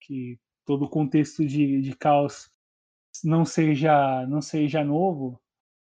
que 0.00 0.38
todo 0.64 0.84
o 0.84 0.90
contexto 0.90 1.46
de, 1.46 1.80
de 1.80 1.96
caos 1.96 2.50
não 3.24 3.44
seja, 3.44 4.26
não 4.26 4.42
seja 4.42 4.84
novo 4.84 5.40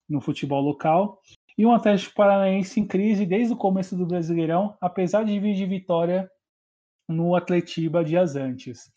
no 0.09 0.21
futebol 0.21 0.63
local. 0.63 1.21
E 1.59 1.67
um 1.67 1.73
Atlético 1.73 2.15
Paranaense 2.15 2.79
em 2.79 2.87
crise 2.87 3.27
desde 3.27 3.53
o 3.53 3.57
começo 3.57 3.97
do 3.97 4.07
Brasileirão, 4.07 4.77
apesar 4.81 5.25
de 5.25 5.41
vir 5.41 5.57
de 5.57 5.67
vitória 5.67 6.31
no 7.09 7.35
Atletiba 7.35 8.05
dias 8.05 8.37
antes. 8.37 8.93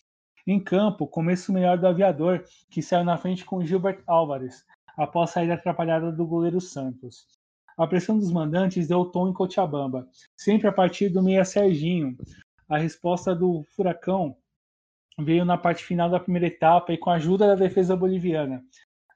Em 0.45 0.63
campo, 0.63 1.07
começo 1.07 1.51
melhor 1.51 1.79
do 1.79 1.87
aviador, 1.87 2.43
que 2.69 2.83
saiu 2.83 3.03
na 3.03 3.17
frente 3.17 3.43
com 3.43 3.65
Gilbert 3.65 4.03
Álvares, 4.05 4.63
após 4.95 5.31
sair 5.31 5.51
atrapalhada 5.51 6.11
do 6.11 6.23
goleiro 6.23 6.61
Santos. 6.61 7.25
A 7.75 7.87
pressão 7.87 8.19
dos 8.19 8.31
mandantes 8.31 8.87
deu 8.87 9.05
tom 9.05 9.29
em 9.29 9.33
Cochabamba, 9.33 10.07
sempre 10.37 10.67
a 10.67 10.71
partir 10.71 11.09
do 11.09 11.23
meia 11.23 11.43
Serginho. 11.43 12.15
A 12.69 12.77
resposta 12.77 13.33
do 13.33 13.63
Furacão 13.75 14.37
veio 15.17 15.45
na 15.45 15.57
parte 15.57 15.83
final 15.83 16.11
da 16.11 16.19
primeira 16.19 16.45
etapa 16.45 16.93
e 16.93 16.97
com 16.99 17.09
a 17.09 17.15
ajuda 17.15 17.47
da 17.47 17.55
defesa 17.55 17.95
boliviana. 17.95 18.63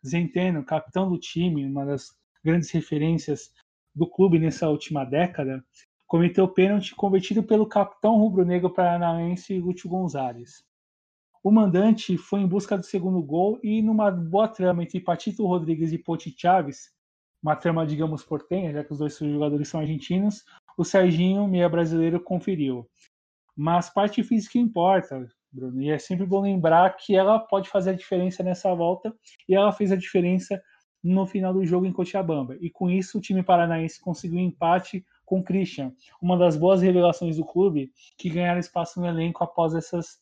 Zenteno, 0.03 0.65
capitão 0.65 1.08
do 1.08 1.19
time, 1.19 1.63
uma 1.63 1.86
das 1.86 2.10
grandes 2.45 2.69
referências 2.69 3.51
do 3.93 4.08
clube 4.08 4.38
nessa 4.38 4.69
última 4.69 5.03
década, 5.03 5.65
cometeu 6.05 6.47
pênalti 6.47 6.93
convertido 6.93 7.41
pelo 7.41 7.65
capitão 7.65 8.17
rubro-negro 8.17 8.71
paranaense 8.71 9.58
Lúcio 9.58 9.89
Gonzalez. 9.89 10.63
O 11.43 11.51
mandante 11.51 12.17
foi 12.17 12.41
em 12.41 12.47
busca 12.47 12.77
do 12.77 12.86
segundo 12.86 13.21
gol 13.21 13.60
e, 13.63 13.81
numa 13.81 14.12
boa 14.12 14.47
trama 14.47 14.84
entre 14.84 14.99
Patito 14.99 15.45
Rodrigues 15.45 15.91
e 15.91 15.97
Poti 15.97 16.34
Chaves, 16.38 16.91
uma 17.41 17.55
trama, 17.55 17.86
digamos, 17.86 18.23
portenha, 18.23 18.73
já 18.73 18.84
que 18.84 18.91
os 18.91 18.99
dois 18.99 19.17
jogadores 19.17 19.67
são 19.67 19.79
argentinos, 19.79 20.43
o 20.77 20.84
Serginho, 20.84 21.47
meia 21.47 21.69
brasileiro, 21.69 22.19
conferiu. 22.19 22.88
Mas 23.55 23.89
parte 23.89 24.23
física 24.23 24.58
importa, 24.58 25.27
Bruno, 25.51 25.81
e 25.81 25.89
é 25.89 25.97
sempre 25.97 26.25
bom 26.25 26.41
lembrar 26.41 26.95
que 26.97 27.15
ela 27.15 27.39
pode 27.39 27.69
fazer 27.69 27.91
a 27.91 27.95
diferença 27.95 28.43
nessa 28.43 28.73
volta, 28.73 29.15
e 29.47 29.55
ela 29.55 29.71
fez 29.71 29.91
a 29.91 29.95
diferença 29.95 30.62
no 31.06 31.28
final 31.28 31.54
do 31.54 31.63
jogo 31.63 31.86
em 31.86 31.94
Cochabamba. 31.94 32.58
E 32.60 32.68
com 32.68 32.89
isso 32.89 33.20
o 33.20 33.22
time 33.22 33.44
paranaense 33.44 34.02
conseguiu 34.02 34.39
um 34.39 34.41
empate 34.41 35.06
com 35.24 35.44
Christian, 35.44 35.94
uma 36.20 36.36
das 36.36 36.58
boas 36.58 36.82
revelações 36.82 37.38
do 37.38 37.46
clube 37.46 37.91
que 38.18 38.30
ganharam 38.30 38.60
espaço 38.60 39.00
no 39.00 39.06
elenco 39.06 39.44
após 39.44 39.76
essas 39.76 40.20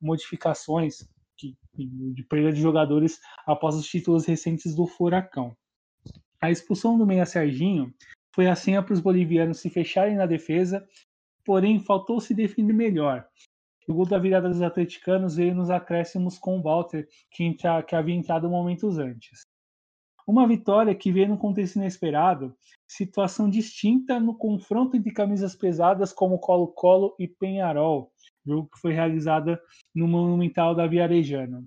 modificações 0.00 1.08
que, 1.38 1.56
de 1.74 2.22
perda 2.24 2.52
de 2.52 2.60
jogadores 2.60 3.18
após 3.46 3.74
os 3.76 3.86
títulos 3.86 4.26
recentes 4.26 4.74
do 4.74 4.86
Furacão. 4.86 5.56
A 6.40 6.50
expulsão 6.50 6.98
do 6.98 7.06
meia 7.06 7.24
Serginho 7.24 7.92
foi 8.34 8.46
a 8.46 8.54
senha 8.54 8.82
para 8.82 8.92
os 8.92 9.00
bolivianos 9.00 9.60
se 9.60 9.70
fecharem 9.70 10.16
na 10.16 10.26
defesa, 10.26 10.86
porém 11.44 11.80
faltou 11.80 12.20
se 12.20 12.34
definir 12.34 12.74
melhor. 12.74 13.26
O 13.88 13.94
gol 13.94 14.06
da 14.06 14.18
virada 14.18 14.48
dos 14.48 14.60
atleticanos 14.60 15.36
veio 15.36 15.54
nos 15.54 15.70
acréscimos 15.70 16.38
com 16.38 16.58
o 16.58 16.62
Walter, 16.62 17.08
que, 17.30 17.44
entra, 17.44 17.82
que 17.82 17.94
havia 17.94 18.14
entrado 18.14 18.50
momentos 18.50 18.98
antes. 18.98 19.45
Uma 20.26 20.48
vitória 20.48 20.94
que 20.94 21.12
veio 21.12 21.28
num 21.28 21.36
contexto 21.36 21.76
inesperado, 21.76 22.56
situação 22.86 23.48
distinta 23.48 24.18
no 24.18 24.36
confronto 24.36 24.96
entre 24.96 25.12
camisas 25.12 25.54
pesadas 25.54 26.12
como 26.12 26.40
Colo-Colo 26.40 27.14
e 27.18 27.28
Penharol, 27.28 28.10
jogo 28.44 28.68
que 28.68 28.80
foi 28.80 28.92
realizado 28.92 29.56
no 29.94 30.08
Monumental 30.08 30.74
da 30.74 30.86
Viarejana. 30.86 31.64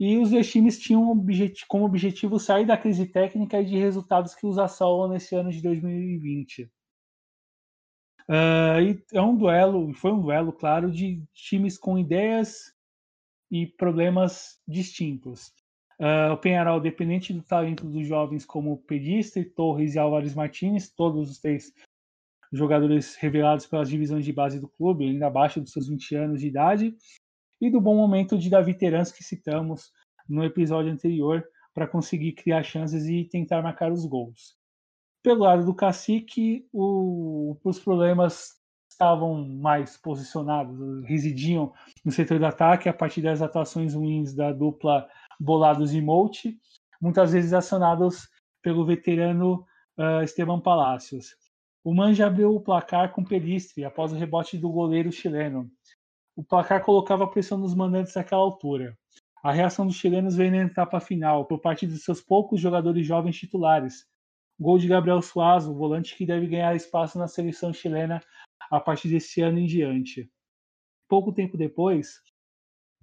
E 0.00 0.18
os 0.18 0.30
dois 0.30 0.50
times 0.50 0.78
tinham 0.78 1.24
como 1.68 1.84
objetivo 1.84 2.40
sair 2.40 2.66
da 2.66 2.76
crise 2.76 3.06
técnica 3.06 3.60
e 3.60 3.64
de 3.64 3.78
resultados 3.78 4.34
que 4.34 4.44
os 4.44 4.58
assolam 4.58 5.08
nesse 5.08 5.36
ano 5.36 5.52
de 5.52 5.62
2020. 5.62 6.68
Uh, 8.28 8.98
é 9.12 9.22
um 9.22 9.36
duelo, 9.36 9.92
foi 9.94 10.10
um 10.10 10.20
duelo, 10.20 10.52
claro, 10.52 10.90
de 10.90 11.22
times 11.32 11.78
com 11.78 11.96
ideias 11.96 12.74
e 13.50 13.66
problemas 13.66 14.58
distintos. 14.66 15.52
Uh, 15.98 16.32
o 16.32 16.36
Penharol, 16.36 16.80
dependente 16.80 17.32
do 17.32 17.42
talento 17.42 17.86
dos 17.86 18.06
jovens 18.06 18.44
como 18.44 18.78
Pedistre, 18.78 19.44
Torres 19.44 19.94
e 19.94 19.98
Álvares 19.98 20.34
Martins, 20.34 20.90
todos 20.90 21.30
os 21.30 21.38
três 21.38 21.72
jogadores 22.52 23.16
revelados 23.16 23.66
pelas 23.66 23.88
divisões 23.88 24.24
de 24.24 24.32
base 24.32 24.60
do 24.60 24.68
clube, 24.68 25.04
ainda 25.04 25.26
abaixo 25.26 25.60
dos 25.60 25.72
seus 25.72 25.88
20 25.88 26.14
anos 26.16 26.40
de 26.40 26.48
idade, 26.48 26.96
e 27.60 27.70
do 27.70 27.80
bom 27.80 27.96
momento 27.96 28.38
de 28.38 28.50
Davi 28.50 28.74
Terans, 28.74 29.12
que 29.12 29.24
citamos 29.24 29.90
no 30.28 30.44
episódio 30.44 30.92
anterior, 30.92 31.44
para 31.72 31.88
conseguir 31.88 32.32
criar 32.32 32.62
chances 32.62 33.06
e 33.06 33.24
tentar 33.24 33.62
marcar 33.62 33.90
os 33.90 34.06
gols. 34.06 34.56
Pelo 35.22 35.40
lado 35.40 35.64
do 35.64 35.74
Cacique, 35.74 36.68
o, 36.72 37.56
os 37.64 37.78
problemas 37.80 38.52
estavam 38.88 39.44
mais 39.48 39.96
posicionados, 39.96 41.04
residiam 41.04 41.72
no 42.04 42.12
setor 42.12 42.38
do 42.38 42.46
ataque 42.46 42.88
a 42.88 42.92
partir 42.92 43.22
das 43.22 43.42
atuações 43.42 43.94
ruins 43.94 44.34
da 44.34 44.52
dupla 44.52 45.08
Bolados 45.40 45.94
e 45.94 46.00
Molte, 46.00 46.58
muitas 47.00 47.32
vezes 47.32 47.52
acionados 47.52 48.28
pelo 48.62 48.84
veterano 48.84 49.64
uh, 49.98 50.22
Esteban 50.22 50.60
Palacios. 50.60 51.36
O 51.84 51.94
Manja 51.94 52.26
abriu 52.26 52.54
o 52.54 52.60
placar 52.60 53.12
com 53.12 53.22
Pelistre 53.22 53.84
após 53.84 54.12
o 54.12 54.16
rebote 54.16 54.56
do 54.56 54.70
goleiro 54.70 55.12
chileno. 55.12 55.70
O 56.34 56.42
placar 56.42 56.82
colocava 56.82 57.26
pressão 57.26 57.58
nos 57.58 57.74
mandantes 57.74 58.14
naquela 58.14 58.40
altura. 58.40 58.96
A 59.42 59.52
reação 59.52 59.86
dos 59.86 59.96
chilenos 59.96 60.34
veio 60.34 60.50
na 60.50 60.62
etapa 60.62 60.98
final, 60.98 61.44
por 61.44 61.60
parte 61.60 61.86
de 61.86 61.98
seus 61.98 62.22
poucos 62.22 62.58
jogadores 62.58 63.06
jovens 63.06 63.36
titulares. 63.36 64.06
Gol 64.58 64.78
de 64.78 64.88
Gabriel 64.88 65.20
Suazo, 65.20 65.74
volante 65.74 66.16
que 66.16 66.24
deve 66.24 66.46
ganhar 66.46 66.74
espaço 66.74 67.18
na 67.18 67.28
seleção 67.28 67.72
chilena 67.72 68.22
a 68.70 68.80
partir 68.80 69.08
desse 69.08 69.42
ano 69.42 69.58
em 69.58 69.66
diante. 69.66 70.30
Pouco 71.06 71.32
tempo 71.32 71.58
depois, 71.58 72.14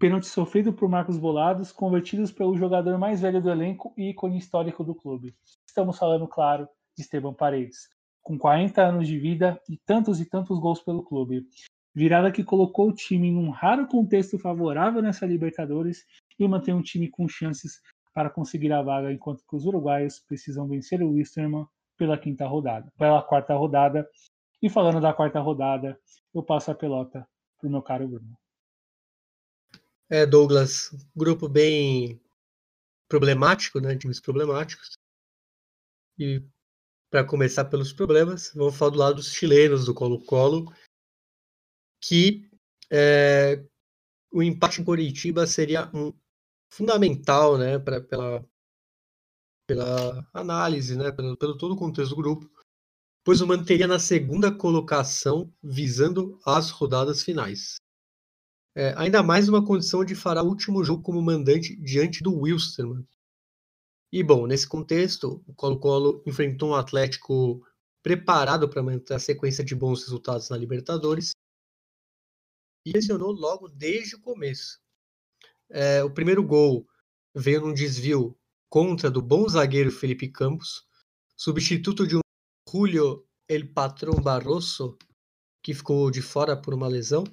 pênalti 0.01 0.25
sofrido 0.25 0.73
por 0.73 0.89
Marcos 0.89 1.19
Bolados, 1.19 1.71
convertidos 1.71 2.31
pelo 2.31 2.57
jogador 2.57 2.97
mais 2.97 3.21
velho 3.21 3.39
do 3.39 3.51
elenco 3.51 3.93
e 3.95 4.09
ícone 4.09 4.35
histórico 4.35 4.83
do 4.83 4.95
clube. 4.95 5.35
Estamos 5.63 5.99
falando, 5.99 6.27
claro, 6.27 6.67
de 6.97 7.03
Esteban 7.03 7.35
Paredes, 7.35 7.87
com 8.19 8.35
40 8.35 8.81
anos 8.81 9.07
de 9.07 9.19
vida 9.19 9.61
e 9.69 9.77
tantos 9.77 10.19
e 10.19 10.25
tantos 10.25 10.59
gols 10.59 10.81
pelo 10.81 11.03
clube. 11.03 11.45
Virada 11.93 12.31
que 12.31 12.43
colocou 12.43 12.89
o 12.89 12.95
time 12.95 13.27
em 13.27 13.37
um 13.37 13.51
raro 13.51 13.85
contexto 13.85 14.39
favorável 14.39 15.03
nessa 15.03 15.27
Libertadores 15.27 16.03
e 16.39 16.47
mantém 16.47 16.73
um 16.73 16.81
time 16.81 17.07
com 17.07 17.29
chances 17.29 17.79
para 18.11 18.31
conseguir 18.31 18.73
a 18.73 18.81
vaga, 18.81 19.13
enquanto 19.13 19.45
que 19.47 19.55
os 19.55 19.67
uruguaios 19.67 20.19
precisam 20.19 20.67
vencer 20.67 21.03
o 21.03 21.11
Wisterman 21.11 21.67
pela 21.95 22.17
quinta 22.17 22.47
rodada, 22.47 22.91
pela 22.97 23.21
quarta 23.21 23.53
rodada. 23.53 24.09
E 24.63 24.67
falando 24.67 24.99
da 24.99 25.13
quarta 25.13 25.39
rodada, 25.39 25.95
eu 26.33 26.41
passo 26.41 26.71
a 26.71 26.75
pelota 26.75 27.27
para 27.59 27.67
o 27.67 27.71
meu 27.71 27.83
caro 27.83 28.07
Bruno. 28.07 28.40
É, 30.13 30.25
Douglas, 30.25 30.91
grupo 31.15 31.47
bem 31.47 32.21
problemático, 33.07 33.79
né? 33.79 33.97
Times 33.97 34.19
problemáticos. 34.19 34.91
E 36.19 36.43
para 37.09 37.25
começar 37.25 37.63
pelos 37.63 37.93
problemas, 37.93 38.51
vamos 38.53 38.75
falar 38.75 38.91
do 38.91 38.97
lado 38.97 39.15
dos 39.15 39.33
chilenos 39.33 39.85
do 39.85 39.93
Colo-Colo, 39.93 40.65
que 42.03 42.45
é, 42.91 43.63
o 44.33 44.43
empate 44.43 44.81
em 44.81 44.83
Curitiba 44.83 45.47
seria 45.47 45.89
um 45.93 46.13
fundamental, 46.69 47.57
né, 47.57 47.79
pra, 47.79 48.01
pela, 48.01 48.45
pela 49.65 50.29
análise, 50.33 50.97
né, 50.97 51.09
pelo, 51.13 51.37
pelo 51.37 51.57
todo 51.57 51.73
o 51.73 51.77
contexto 51.77 52.09
do 52.09 52.21
grupo, 52.21 52.51
pois 53.23 53.39
o 53.39 53.47
manteria 53.47 53.87
na 53.87 53.99
segunda 53.99 54.53
colocação, 54.53 55.53
visando 55.63 56.37
as 56.45 56.69
rodadas 56.69 57.23
finais. 57.23 57.80
É, 58.73 58.93
ainda 58.95 59.21
mais 59.21 59.49
uma 59.49 59.65
condição 59.65 60.05
de 60.05 60.15
fará 60.15 60.41
o 60.41 60.47
último 60.47 60.83
jogo 60.83 61.03
como 61.03 61.21
mandante 61.21 61.75
diante 61.75 62.23
do 62.23 62.33
Wilstermann. 62.33 63.05
E 64.11 64.23
bom, 64.23 64.47
nesse 64.47 64.67
contexto, 64.67 65.43
o 65.45 65.53
Colo-Colo 65.53 66.23
enfrentou 66.25 66.69
um 66.69 66.75
Atlético 66.75 67.65
preparado 68.01 68.69
para 68.69 68.81
manter 68.81 69.13
a 69.13 69.19
sequência 69.19 69.63
de 69.63 69.75
bons 69.75 70.03
resultados 70.03 70.49
na 70.49 70.57
Libertadores 70.57 71.31
e 72.85 72.91
lesionou 72.91 73.31
logo 73.31 73.67
desde 73.69 74.15
o 74.15 74.21
começo. 74.21 74.79
É, 75.69 76.03
o 76.03 76.11
primeiro 76.11 76.43
gol 76.43 76.87
veio 77.35 77.61
num 77.61 77.73
desvio 77.73 78.37
contra 78.69 79.11
do 79.11 79.21
bom 79.21 79.47
zagueiro 79.47 79.91
Felipe 79.91 80.29
Campos, 80.29 80.85
substituto 81.37 82.07
de 82.07 82.17
um 82.17 82.21
Julio 82.69 83.27
El 83.47 83.71
Patrão 83.73 84.15
Barroso, 84.15 84.97
que 85.61 85.73
ficou 85.73 86.09
de 86.09 86.21
fora 86.21 86.55
por 86.55 86.73
uma 86.73 86.87
lesão. 86.87 87.23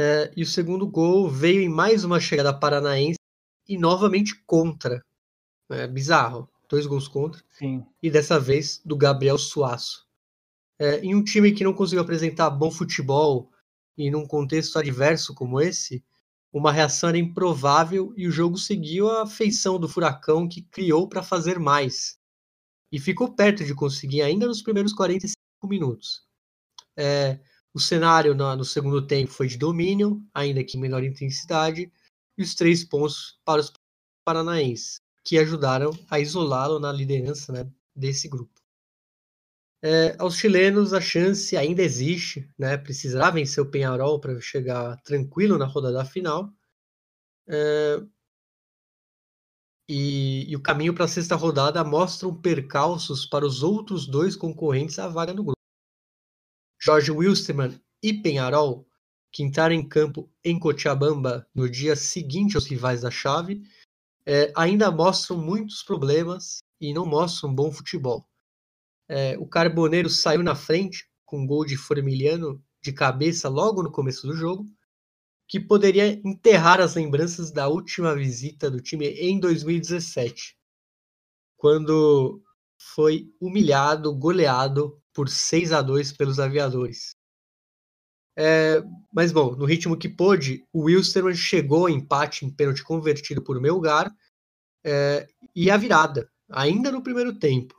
É, 0.00 0.32
e 0.36 0.44
o 0.44 0.46
segundo 0.46 0.86
gol 0.86 1.28
veio 1.28 1.60
em 1.60 1.68
mais 1.68 2.04
uma 2.04 2.20
chegada 2.20 2.56
paranaense 2.56 3.18
e 3.68 3.76
novamente 3.76 4.40
contra. 4.46 5.04
É 5.68 5.88
bizarro. 5.88 6.48
Dois 6.70 6.86
gols 6.86 7.08
contra. 7.08 7.42
Sim. 7.50 7.84
E 8.00 8.08
dessa 8.08 8.38
vez 8.38 8.80
do 8.84 8.96
Gabriel 8.96 9.36
Suaço. 9.36 10.06
É, 10.78 11.00
em 11.00 11.16
um 11.16 11.24
time 11.24 11.50
que 11.50 11.64
não 11.64 11.74
conseguiu 11.74 12.02
apresentar 12.02 12.48
bom 12.50 12.70
futebol 12.70 13.50
e 13.96 14.08
num 14.08 14.24
contexto 14.24 14.78
adverso 14.78 15.34
como 15.34 15.60
esse, 15.60 16.04
uma 16.52 16.70
reação 16.70 17.08
era 17.08 17.18
improvável 17.18 18.14
e 18.16 18.28
o 18.28 18.30
jogo 18.30 18.56
seguiu 18.56 19.10
a 19.10 19.26
feição 19.26 19.80
do 19.80 19.88
Furacão 19.88 20.48
que 20.48 20.62
criou 20.62 21.08
para 21.08 21.24
fazer 21.24 21.58
mais. 21.58 22.20
E 22.92 23.00
ficou 23.00 23.34
perto 23.34 23.64
de 23.64 23.74
conseguir 23.74 24.22
ainda 24.22 24.46
nos 24.46 24.62
primeiros 24.62 24.92
45 24.92 25.36
minutos. 25.64 26.24
É, 26.96 27.40
o 27.74 27.80
cenário 27.80 28.34
no, 28.34 28.64
segundo 28.64 29.06
tempo 29.06 29.30
foi 29.30 29.48
de 29.48 29.58
domínio, 29.58 30.22
ainda 30.34 30.64
que 30.64 30.76
em 30.76 30.80
menor 30.80 31.04
intensidade, 31.04 31.92
e 32.36 32.42
os 32.42 32.54
três 32.54 32.84
pontos 32.84 33.38
para 33.44 33.60
os 33.60 33.72
paranaenses, 34.24 35.00
que 35.24 35.38
ajudaram 35.38 35.90
a 36.10 36.18
isolá-lo 36.20 36.78
na 36.78 36.92
liderança 36.92 37.52
né, 37.52 37.70
desse 37.94 38.28
grupo. 38.28 38.58
É, 39.80 40.16
aos 40.18 40.36
chilenos 40.36 40.92
a 40.92 41.00
chance 41.00 41.56
ainda 41.56 41.82
existe, 41.82 42.48
né? 42.58 42.76
Precisará 42.76 43.30
vencer 43.30 43.62
o 43.62 43.70
Penharol 43.70 44.18
para 44.18 44.40
chegar 44.40 45.00
tranquilo 45.02 45.56
na 45.56 45.66
rodada 45.66 46.04
final. 46.04 46.52
É, 47.48 48.02
e, 49.88 50.50
e, 50.50 50.56
o 50.56 50.60
caminho 50.60 50.92
para 50.92 51.04
a 51.04 51.08
sexta 51.08 51.34
rodada 51.36 51.82
mostram 51.84 52.34
percalços 52.34 53.24
para 53.24 53.46
os 53.46 53.62
outros 53.62 54.06
dois 54.06 54.36
concorrentes 54.36 54.98
à 54.98 55.08
vaga 55.08 55.32
no 55.32 55.44
grupo. 55.44 55.57
Jorge 56.88 57.10
Wilstermann 57.10 57.78
e 58.02 58.14
Penharol, 58.14 58.88
que 59.30 59.42
entraram 59.42 59.74
em 59.74 59.86
campo 59.86 60.32
em 60.42 60.58
Cochabamba 60.58 61.46
no 61.54 61.68
dia 61.68 61.94
seguinte 61.94 62.56
aos 62.56 62.64
rivais 62.64 63.02
da 63.02 63.10
chave, 63.10 63.60
é, 64.24 64.50
ainda 64.56 64.90
mostram 64.90 65.36
muitos 65.36 65.82
problemas 65.82 66.60
e 66.80 66.94
não 66.94 67.04
mostram 67.04 67.54
bom 67.54 67.70
futebol. 67.70 68.26
É, 69.06 69.36
o 69.38 69.46
Carboneiro 69.46 70.08
saiu 70.08 70.42
na 70.42 70.54
frente 70.54 71.06
com 71.26 71.46
gol 71.46 71.66
de 71.66 71.76
Formiliano 71.76 72.64
de 72.82 72.90
cabeça 72.90 73.50
logo 73.50 73.82
no 73.82 73.92
começo 73.92 74.26
do 74.26 74.34
jogo, 74.34 74.64
que 75.46 75.60
poderia 75.60 76.18
enterrar 76.26 76.80
as 76.80 76.94
lembranças 76.94 77.50
da 77.50 77.68
última 77.68 78.14
visita 78.14 78.70
do 78.70 78.80
time 78.80 79.08
em 79.08 79.38
2017, 79.38 80.56
quando 81.54 82.42
foi 82.78 83.30
humilhado, 83.38 84.14
goleado 84.14 84.98
por 85.18 85.28
6 85.28 85.72
a 85.72 85.82
2 85.82 86.12
pelos 86.12 86.38
aviadores. 86.38 87.10
É, 88.38 88.80
mas 89.12 89.32
bom, 89.32 89.56
no 89.56 89.64
ritmo 89.64 89.96
que 89.96 90.08
pôde, 90.08 90.64
o 90.72 90.84
Wilstermann 90.84 91.34
chegou 91.34 91.80
ao 91.80 91.88
empate 91.88 92.46
em 92.46 92.50
pênalti 92.50 92.84
convertido 92.84 93.42
por 93.42 93.60
Melgar 93.60 94.14
é, 94.84 95.26
e 95.56 95.72
a 95.72 95.76
virada, 95.76 96.30
ainda 96.48 96.92
no 96.92 97.02
primeiro 97.02 97.36
tempo 97.36 97.74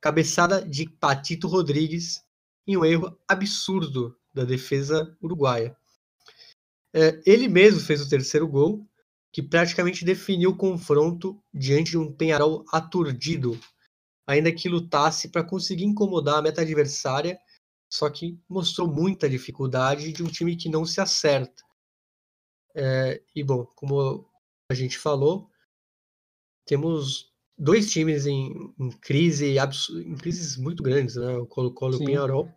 cabeçada 0.00 0.60
de 0.60 0.90
Patito 0.90 1.46
Rodrigues 1.46 2.20
em 2.66 2.76
um 2.76 2.84
erro 2.84 3.16
absurdo 3.28 4.18
da 4.34 4.42
defesa 4.42 5.16
uruguaia. 5.22 5.76
É, 6.92 7.22
ele 7.24 7.46
mesmo 7.46 7.78
fez 7.78 8.00
o 8.00 8.08
terceiro 8.08 8.48
gol, 8.48 8.84
que 9.32 9.40
praticamente 9.40 10.04
definiu 10.04 10.50
o 10.50 10.56
confronto 10.56 11.40
diante 11.54 11.92
de 11.92 11.98
um 11.98 12.12
Penharol 12.12 12.64
aturdido, 12.72 13.56
ainda 14.26 14.52
que 14.52 14.68
lutasse 14.68 15.28
para 15.28 15.44
conseguir 15.44 15.84
incomodar 15.84 16.38
a 16.38 16.42
meta 16.42 16.62
adversária, 16.62 17.38
só 17.88 18.10
que 18.10 18.38
mostrou 18.48 18.92
muita 18.92 19.28
dificuldade 19.30 20.12
de 20.12 20.22
um 20.22 20.26
time 20.26 20.56
que 20.56 20.68
não 20.68 20.84
se 20.84 21.00
acerta. 21.00 21.62
É, 22.74 23.22
e 23.34 23.42
bom, 23.42 23.64
como 23.76 24.28
a 24.70 24.74
gente 24.74 24.98
falou, 24.98 25.48
temos 26.66 27.32
dois 27.56 27.90
times 27.90 28.26
em, 28.26 28.74
em 28.78 28.90
crise, 28.98 29.56
em 29.56 30.16
crises 30.16 30.56
muito 30.56 30.82
grandes, 30.82 31.16
né? 31.16 31.36
O 31.36 31.46
Colo-Colo 31.46 31.94
e 31.94 31.96
o 31.96 32.04
Penharol. 32.04 32.52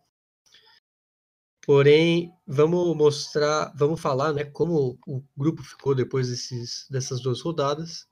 Porém, 1.65 2.33
vamos 2.47 2.97
mostrar, 2.97 3.71
vamos 3.77 4.01
falar, 4.01 4.33
né, 4.33 4.43
como 4.43 4.99
o 5.05 5.23
grupo 5.37 5.61
ficou 5.61 5.93
depois 5.93 6.27
desses, 6.27 6.87
dessas 6.89 7.21
duas 7.21 7.41
rodadas. 7.41 8.07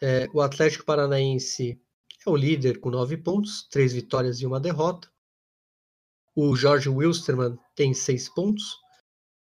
É, 0.00 0.26
o 0.32 0.40
Atlético 0.40 0.86
Paranaense 0.86 1.78
é 2.26 2.30
o 2.30 2.36
líder 2.36 2.80
com 2.80 2.90
nove 2.90 3.16
pontos, 3.16 3.68
três 3.70 3.92
vitórias 3.92 4.40
e 4.40 4.46
uma 4.46 4.58
derrota. 4.58 5.08
O 6.34 6.56
Jorge 6.56 6.88
Wilstermann 6.88 7.56
tem 7.74 7.94
seis 7.94 8.28
pontos, 8.28 8.76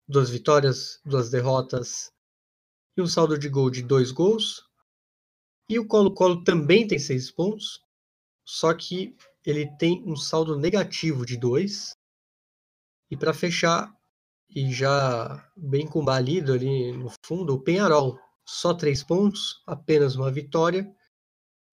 duas 0.09 0.31
vitórias, 0.31 1.01
duas 1.05 1.31
derrotas 1.31 2.13
e 2.97 3.03
um 3.03 3.09
saldo 3.09 3.37
de 3.37 3.49
gol 3.49 3.71
de 3.71 3.83
dois 3.83 4.13
gols. 4.13 4.63
E 5.69 5.79
o 5.79 5.87
Colo-Colo 5.87 6.45
também 6.45 6.87
tem 6.87 6.99
seis 6.99 7.31
pontos, 7.31 7.85
só 8.45 8.73
que 8.73 9.17
ele 9.45 9.67
tem 9.77 10.03
um 10.07 10.15
saldo 10.15 10.57
negativo 10.57 11.27
de 11.27 11.37
dois. 11.37 11.97
E 13.11 13.17
para 13.17 13.35
fechar, 13.35 13.93
e 14.49 14.73
já 14.73 15.45
bem 15.57 15.89
combalido 15.89 16.53
ali 16.53 16.93
no 16.93 17.11
fundo, 17.25 17.55
o 17.55 17.61
Penharol, 17.61 18.17
só 18.45 18.73
três 18.73 19.03
pontos, 19.03 19.61
apenas 19.67 20.15
uma 20.15 20.31
vitória 20.31 20.89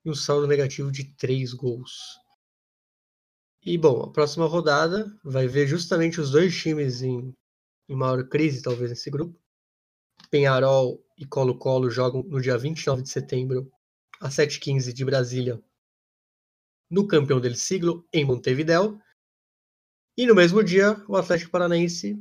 e 0.07 0.09
um 0.09 0.15
saldo 0.15 0.47
negativo 0.47 0.89
de 0.89 1.03
três 1.15 1.53
gols. 1.53 2.17
E 3.61 3.77
bom, 3.77 4.03
a 4.03 4.09
próxima 4.09 4.45
rodada 4.45 5.13
vai 5.21 5.47
ver 5.47 5.67
justamente 5.67 6.21
os 6.21 6.31
dois 6.31 6.55
times 6.55 7.01
em, 7.01 7.35
em 7.89 7.95
maior 7.95 8.23
crise, 8.29 8.61
talvez, 8.61 8.89
nesse 8.89 9.11
grupo. 9.11 9.37
Penharol 10.31 11.03
e 11.17 11.25
Colo-Colo 11.25 11.89
jogam 11.89 12.23
no 12.23 12.41
dia 12.41 12.57
29 12.57 13.03
de 13.03 13.09
setembro 13.09 13.69
às 14.21 14.33
7h15 14.35 14.93
de 14.93 15.03
Brasília, 15.03 15.61
no 16.89 17.05
campeão 17.05 17.41
del 17.41 17.55
siglo, 17.55 18.07
em 18.13 18.23
Montevideo. 18.23 19.01
E 20.17 20.25
no 20.25 20.33
mesmo 20.33 20.63
dia, 20.63 21.03
o 21.07 21.17
Atlético 21.17 21.51
Paranaense 21.51 22.17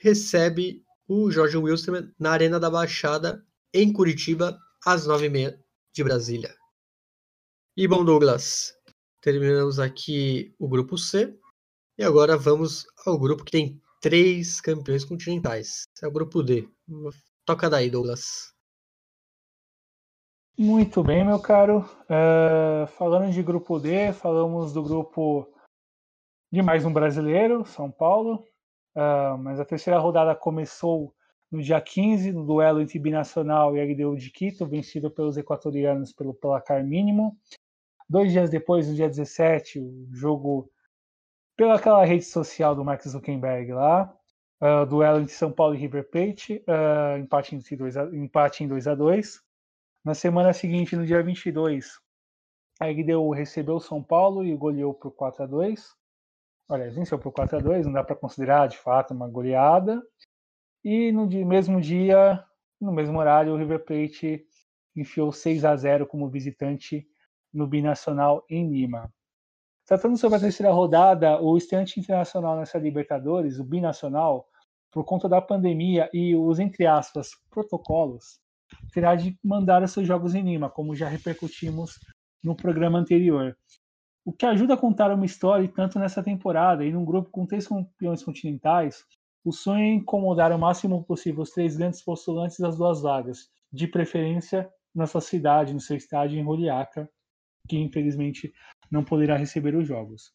recebe 0.00 0.84
o 1.08 1.32
Jorge 1.32 1.56
Wilson 1.56 2.12
na 2.16 2.30
Arena 2.30 2.60
da 2.60 2.70
Baixada, 2.70 3.44
em 3.72 3.92
Curitiba, 3.92 4.56
às 4.86 5.06
9h30 5.06 5.58
de 5.92 6.04
Brasília. 6.04 6.54
E 7.76 7.88
bom, 7.88 8.04
Douglas, 8.04 8.72
terminamos 9.20 9.80
aqui 9.80 10.54
o 10.60 10.68
grupo 10.68 10.96
C. 10.96 11.36
E 11.98 12.04
agora 12.04 12.38
vamos 12.38 12.86
ao 13.04 13.18
grupo 13.18 13.42
que 13.42 13.50
tem 13.50 13.82
três 14.00 14.60
campeões 14.60 15.04
continentais. 15.04 15.82
É 16.00 16.06
o 16.06 16.12
grupo 16.12 16.40
D. 16.40 16.68
Toca 17.44 17.68
daí, 17.68 17.90
Douglas. 17.90 18.54
Muito 20.56 21.02
bem, 21.02 21.24
meu 21.24 21.40
caro. 21.40 21.78
Uh, 22.04 22.86
falando 22.96 23.32
de 23.32 23.42
grupo 23.42 23.80
D, 23.80 24.12
falamos 24.12 24.72
do 24.72 24.80
grupo 24.80 25.52
de 26.52 26.62
mais 26.62 26.84
um 26.84 26.92
brasileiro, 26.92 27.66
São 27.66 27.90
Paulo. 27.90 28.46
uh, 28.94 29.36
mas 29.36 29.58
a 29.58 29.64
terceira 29.64 29.98
rodada 29.98 30.32
começou 30.36 31.12
no 31.50 31.60
dia 31.60 31.80
15, 31.80 32.30
no 32.30 32.46
duelo 32.46 32.80
entre 32.80 33.00
Binacional 33.00 33.76
e 33.76 33.82
LDU 33.82 34.16
de 34.16 34.30
Quito, 34.30 34.64
vencido 34.64 35.10
pelos 35.10 35.36
equatorianos 35.36 36.12
pelo 36.12 36.32
placar 36.32 36.84
mínimo. 36.84 37.36
Dois 38.08 38.32
dias 38.32 38.50
depois, 38.50 38.88
no 38.88 38.94
dia 38.94 39.08
17, 39.08 39.80
o 39.80 40.08
jogo 40.12 40.70
pelaquela 41.56 42.04
rede 42.04 42.24
social 42.24 42.74
do 42.74 42.84
Mark 42.84 43.02
Zuckerberg 43.02 43.72
lá, 43.72 44.14
uh, 44.60 44.86
duelo 44.86 45.20
entre 45.20 45.32
São 45.32 45.50
Paulo 45.50 45.74
e 45.74 45.78
River 45.78 46.08
Plate, 46.10 46.62
uh, 46.68 47.18
empate, 47.18 47.54
em 47.54 47.76
2 47.76 47.96
a, 47.96 48.04
empate 48.14 48.64
em 48.64 48.68
2 48.68 48.88
a 48.88 48.94
2 48.94 49.40
Na 50.04 50.14
semana 50.14 50.52
seguinte, 50.52 50.96
no 50.96 51.06
dia 51.06 51.22
22, 51.22 51.98
a 52.80 52.86
LDU 52.86 53.30
recebeu 53.30 53.76
o 53.76 53.80
São 53.80 54.02
Paulo 54.02 54.44
e 54.44 54.54
goleou 54.56 54.92
por 54.92 55.12
4 55.12 55.44
a 55.44 55.46
2 55.46 55.94
Olha, 56.68 56.90
venceu 56.90 57.18
por 57.18 57.30
4 57.32 57.58
a 57.58 57.60
2 57.60 57.86
não 57.86 57.92
dá 57.92 58.02
para 58.02 58.16
considerar 58.16 58.68
de 58.68 58.78
fato 58.78 59.12
uma 59.12 59.28
goleada. 59.28 60.02
E 60.82 61.12
no 61.12 61.26
dia, 61.26 61.44
mesmo 61.44 61.80
dia, 61.80 62.42
no 62.80 62.92
mesmo 62.92 63.18
horário, 63.18 63.52
o 63.52 63.56
River 63.56 63.84
Plate 63.84 64.46
enfiou 64.96 65.30
6 65.32 65.64
a 65.64 65.76
0 65.76 66.06
como 66.06 66.28
visitante 66.28 67.06
no 67.54 67.66
Binacional 67.66 68.44
em 68.50 68.68
Lima. 68.68 69.10
Tratando 69.86 70.16
sobre 70.16 70.38
a 70.38 70.40
terceira 70.40 70.72
rodada, 70.72 71.40
o 71.40 71.56
estreante 71.56 72.00
internacional 72.00 72.58
nessa 72.58 72.78
Libertadores, 72.78 73.58
o 73.58 73.64
Binacional, 73.64 74.48
por 74.90 75.04
conta 75.04 75.28
da 75.28 75.40
pandemia 75.40 76.10
e 76.12 76.34
os, 76.34 76.58
entre 76.58 76.86
aspas, 76.86 77.30
protocolos, 77.50 78.40
terá 78.92 79.14
de 79.14 79.38
mandar 79.42 79.82
os 79.82 79.92
seus 79.92 80.06
jogos 80.06 80.34
em 80.34 80.42
Lima, 80.42 80.70
como 80.70 80.94
já 80.94 81.08
repercutimos 81.08 81.98
no 82.42 82.56
programa 82.56 82.98
anterior. 82.98 83.56
O 84.24 84.32
que 84.32 84.46
ajuda 84.46 84.74
a 84.74 84.78
contar 84.78 85.12
uma 85.12 85.26
história, 85.26 85.68
tanto 85.68 85.98
nessa 85.98 86.22
temporada 86.22 86.84
e 86.84 86.92
num 86.92 87.04
grupo 87.04 87.30
com 87.30 87.46
três 87.46 87.68
campeões 87.68 88.22
continentais, 88.22 89.04
o 89.44 89.52
sonho 89.52 89.84
é 89.84 89.88
incomodar 89.88 90.50
o 90.50 90.58
máximo 90.58 91.04
possível 91.04 91.42
os 91.42 91.50
três 91.50 91.76
grandes 91.76 92.02
postulantes 92.02 92.58
das 92.58 92.78
duas 92.78 93.02
vagas, 93.02 93.50
de 93.70 93.86
preferência 93.86 94.70
na 94.94 95.06
sua 95.06 95.20
cidade, 95.20 95.74
no 95.74 95.80
seu 95.80 95.96
estádio 95.96 96.38
em 96.38 96.42
Roliaca, 96.42 97.10
que 97.68 97.78
infelizmente 97.78 98.52
não 98.90 99.04
poderá 99.04 99.36
receber 99.36 99.74
os 99.74 99.86
jogos. 99.86 100.32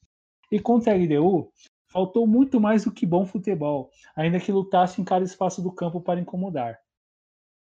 E 0.51 0.59
contra 0.59 0.93
a 0.93 0.95
LDU, 0.95 1.51
faltou 1.91 2.25
muito 2.27 2.59
mais 2.59 2.85
do 2.85 2.91
que 2.91 3.05
bom 3.05 3.25
futebol, 3.25 3.89
ainda 4.15 4.39
que 4.39 4.51
lutasse 4.51 5.01
em 5.01 5.05
cada 5.05 5.25
espaço 5.25 5.61
do 5.61 5.71
campo 5.71 6.01
para 6.01 6.19
incomodar. 6.19 6.79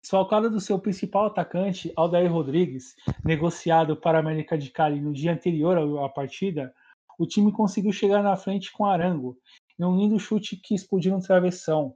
Falcada 0.06 0.50
do 0.50 0.62
seu 0.62 0.80
principal 0.80 1.26
atacante, 1.26 1.92
Aldair 1.96 2.32
Rodrigues, 2.32 2.96
negociado 3.26 3.98
para 3.98 4.18
a 4.18 4.22
América 4.22 4.58
de 4.58 4.70
Cali 4.70 5.02
no 5.02 5.12
dia 5.12 5.34
anterior 5.34 6.04
à 6.04 6.10
partida, 6.10 6.74
o 7.20 7.26
time 7.26 7.52
conseguiu 7.52 7.92
chegar 7.92 8.22
na 8.22 8.36
frente 8.38 8.72
com 8.72 8.86
Arango 8.86 9.38
em 9.80 9.84
um 9.84 9.98
lindo 9.98 10.20
chute 10.20 10.56
que 10.56 10.76
explodiu 10.76 11.14
no 11.14 11.22
travessão. 11.22 11.96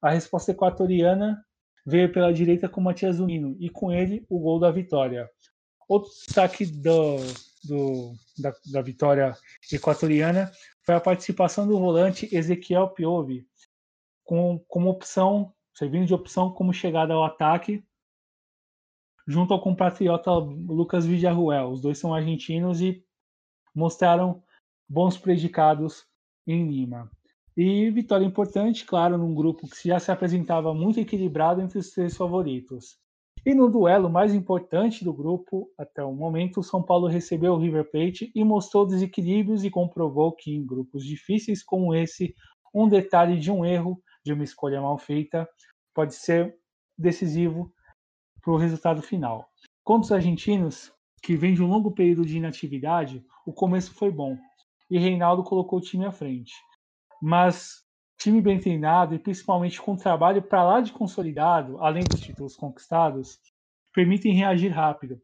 A 0.00 0.10
resposta 0.10 0.52
equatoriana 0.52 1.42
veio 1.84 2.12
pela 2.12 2.32
direita 2.32 2.68
com 2.68 2.80
Matias 2.80 3.16
Zunino 3.16 3.56
e 3.58 3.70
com 3.70 3.90
ele 3.90 4.24
o 4.28 4.38
gol 4.38 4.60
da 4.60 4.70
vitória. 4.70 5.28
Outro 5.88 6.10
destaque 6.10 6.66
do, 6.66 7.16
do, 7.64 8.12
da, 8.38 8.52
da, 8.72 8.82
vitória 8.82 9.36
equatoriana 9.72 10.50
foi 10.82 10.94
a 10.94 11.00
participação 11.00 11.66
do 11.66 11.78
volante 11.78 12.28
Ezequiel 12.34 12.88
Piove, 12.88 13.46
com, 14.24 14.58
como 14.66 14.90
opção, 14.90 15.54
servindo 15.74 16.06
de 16.06 16.14
opção 16.14 16.52
como 16.52 16.72
chegada 16.72 17.14
ao 17.14 17.24
ataque, 17.24 17.84
junto 19.26 19.54
ao 19.54 19.60
compatriota 19.60 20.30
Lucas 20.32 21.06
Villarruel. 21.06 21.70
Os 21.70 21.80
dois 21.80 21.98
são 21.98 22.14
argentinos 22.14 22.80
e 22.80 23.04
mostraram 23.74 24.42
bons 24.88 25.16
predicados 25.16 26.04
em 26.46 26.68
Lima. 26.68 27.10
E 27.56 27.90
vitória 27.90 28.24
importante, 28.24 28.84
claro, 28.84 29.16
num 29.16 29.34
grupo 29.34 29.66
que 29.68 29.88
já 29.88 29.98
se 29.98 30.10
apresentava 30.10 30.74
muito 30.74 31.00
equilibrado 31.00 31.60
entre 31.60 31.78
os 31.78 31.90
três 31.90 32.16
favoritos. 32.16 32.98
E 33.46 33.54
no 33.54 33.70
duelo 33.70 34.10
mais 34.10 34.34
importante 34.34 35.04
do 35.04 35.14
grupo 35.14 35.70
até 35.78 36.02
o 36.02 36.12
momento, 36.12 36.58
o 36.58 36.64
São 36.64 36.82
Paulo 36.82 37.06
recebeu 37.06 37.52
o 37.52 37.58
River 37.58 37.88
Plate 37.88 38.32
e 38.34 38.42
mostrou 38.42 38.84
desequilíbrios 38.84 39.62
e 39.62 39.70
comprovou 39.70 40.32
que 40.32 40.52
em 40.52 40.66
grupos 40.66 41.04
difíceis 41.04 41.62
como 41.62 41.94
esse, 41.94 42.34
um 42.74 42.88
detalhe 42.88 43.38
de 43.38 43.52
um 43.52 43.64
erro, 43.64 44.02
de 44.24 44.32
uma 44.32 44.42
escolha 44.42 44.82
mal 44.82 44.98
feita, 44.98 45.48
pode 45.94 46.16
ser 46.16 46.58
decisivo 46.98 47.72
para 48.42 48.52
o 48.52 48.56
resultado 48.56 49.00
final. 49.00 49.48
Contra 49.84 50.06
os 50.06 50.12
argentinos, 50.12 50.92
que 51.22 51.36
vem 51.36 51.54
de 51.54 51.62
um 51.62 51.68
longo 51.68 51.92
período 51.92 52.26
de 52.26 52.38
inatividade, 52.38 53.24
o 53.46 53.52
começo 53.52 53.94
foi 53.94 54.10
bom, 54.10 54.36
e 54.90 54.98
Reinaldo 54.98 55.44
colocou 55.44 55.78
o 55.78 55.82
time 55.82 56.04
à 56.04 56.10
frente. 56.10 56.52
Mas 57.22 57.85
time 58.18 58.40
bem 58.40 58.58
treinado 58.58 59.14
e 59.14 59.18
principalmente 59.18 59.80
com 59.80 59.96
trabalho 59.96 60.42
para 60.42 60.64
lá 60.64 60.80
de 60.80 60.92
consolidado, 60.92 61.78
além 61.78 62.04
dos 62.04 62.20
títulos 62.20 62.56
conquistados, 62.56 63.38
permitem 63.92 64.34
reagir 64.34 64.68
rápido. 64.70 65.20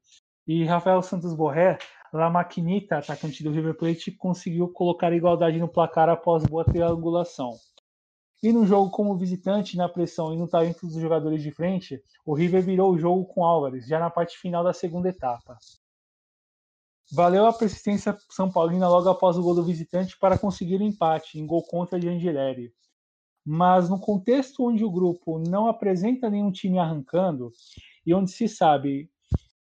E 0.47 0.65
Rafael 0.65 1.03
Santos 1.03 1.35
Borré, 1.35 1.79
La 2.13 2.29
Maquinita, 2.29 2.99
atacante 2.99 3.43
do 3.43 3.51
River 3.51 3.77
Plate, 3.77 4.11
conseguiu 4.13 4.69
colocar 4.69 5.13
igualdade 5.13 5.59
no 5.59 5.69
placar 5.69 6.09
após 6.09 6.45
boa 6.45 6.65
triangulação. 6.65 7.53
E 8.43 8.53
no 8.53 8.67
jogo 8.67 8.91
como 8.91 9.17
visitante, 9.17 9.77
na 9.77 9.89
pressão 9.89 10.35
e 10.35 10.37
no 10.37 10.49
talento 10.49 10.85
dos 10.85 10.97
jogadores 10.97 11.43
de 11.43 11.53
frente, 11.53 12.03
o 12.27 12.35
River 12.35 12.63
virou 12.63 12.93
o 12.93 12.99
jogo 12.99 13.25
com 13.25 13.45
Álvares, 13.45 13.87
já 13.87 14.01
na 14.01 14.11
parte 14.11 14.37
final 14.37 14.65
da 14.65 14.73
segunda 14.73 15.09
etapa. 15.09 15.57
Valeu 17.11 17.47
a 17.47 17.53
persistência 17.53 18.17
São 18.31 18.51
Paulina 18.51 18.89
logo 18.89 19.09
após 19.09 19.37
o 19.37 19.43
gol 19.43 19.55
do 19.55 19.65
visitante 19.65 20.19
para 20.19 20.39
conseguir 20.39 20.81
o 20.81 20.85
empate 20.85 21.39
em 21.39 21.47
gol 21.47 21.63
contra 21.63 21.99
de 21.99 22.09
Angeleri. 22.09 22.73
Mas 23.45 23.89
no 23.89 23.99
contexto 23.99 24.65
onde 24.69 24.85
o 24.85 24.91
grupo 24.91 25.39
não 25.39 25.67
apresenta 25.67 26.31
nenhum 26.31 26.53
time 26.53 26.79
arrancando 26.79 27.53
e 28.07 28.15
onde 28.15 28.31
se 28.31 28.49
sabe 28.49 29.11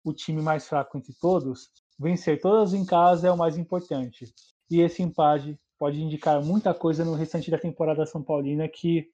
o 0.02 0.12
time 0.12 0.40
mais 0.40 0.66
fraco 0.66 0.96
entre 0.96 1.12
todos, 1.20 1.68
vencer 1.98 2.40
todas 2.40 2.72
em 2.72 2.84
casa 2.84 3.28
é 3.28 3.30
o 3.30 3.36
mais 3.36 3.58
importante. 3.58 4.32
E 4.70 4.80
esse 4.80 5.02
empate 5.02 5.58
pode 5.78 6.02
indicar 6.02 6.42
muita 6.42 6.74
coisa 6.74 7.04
no 7.04 7.14
restante 7.14 7.50
da 7.50 7.58
temporada 7.58 8.06
São 8.06 8.22
Paulina 8.22 8.68
que, 8.68 9.08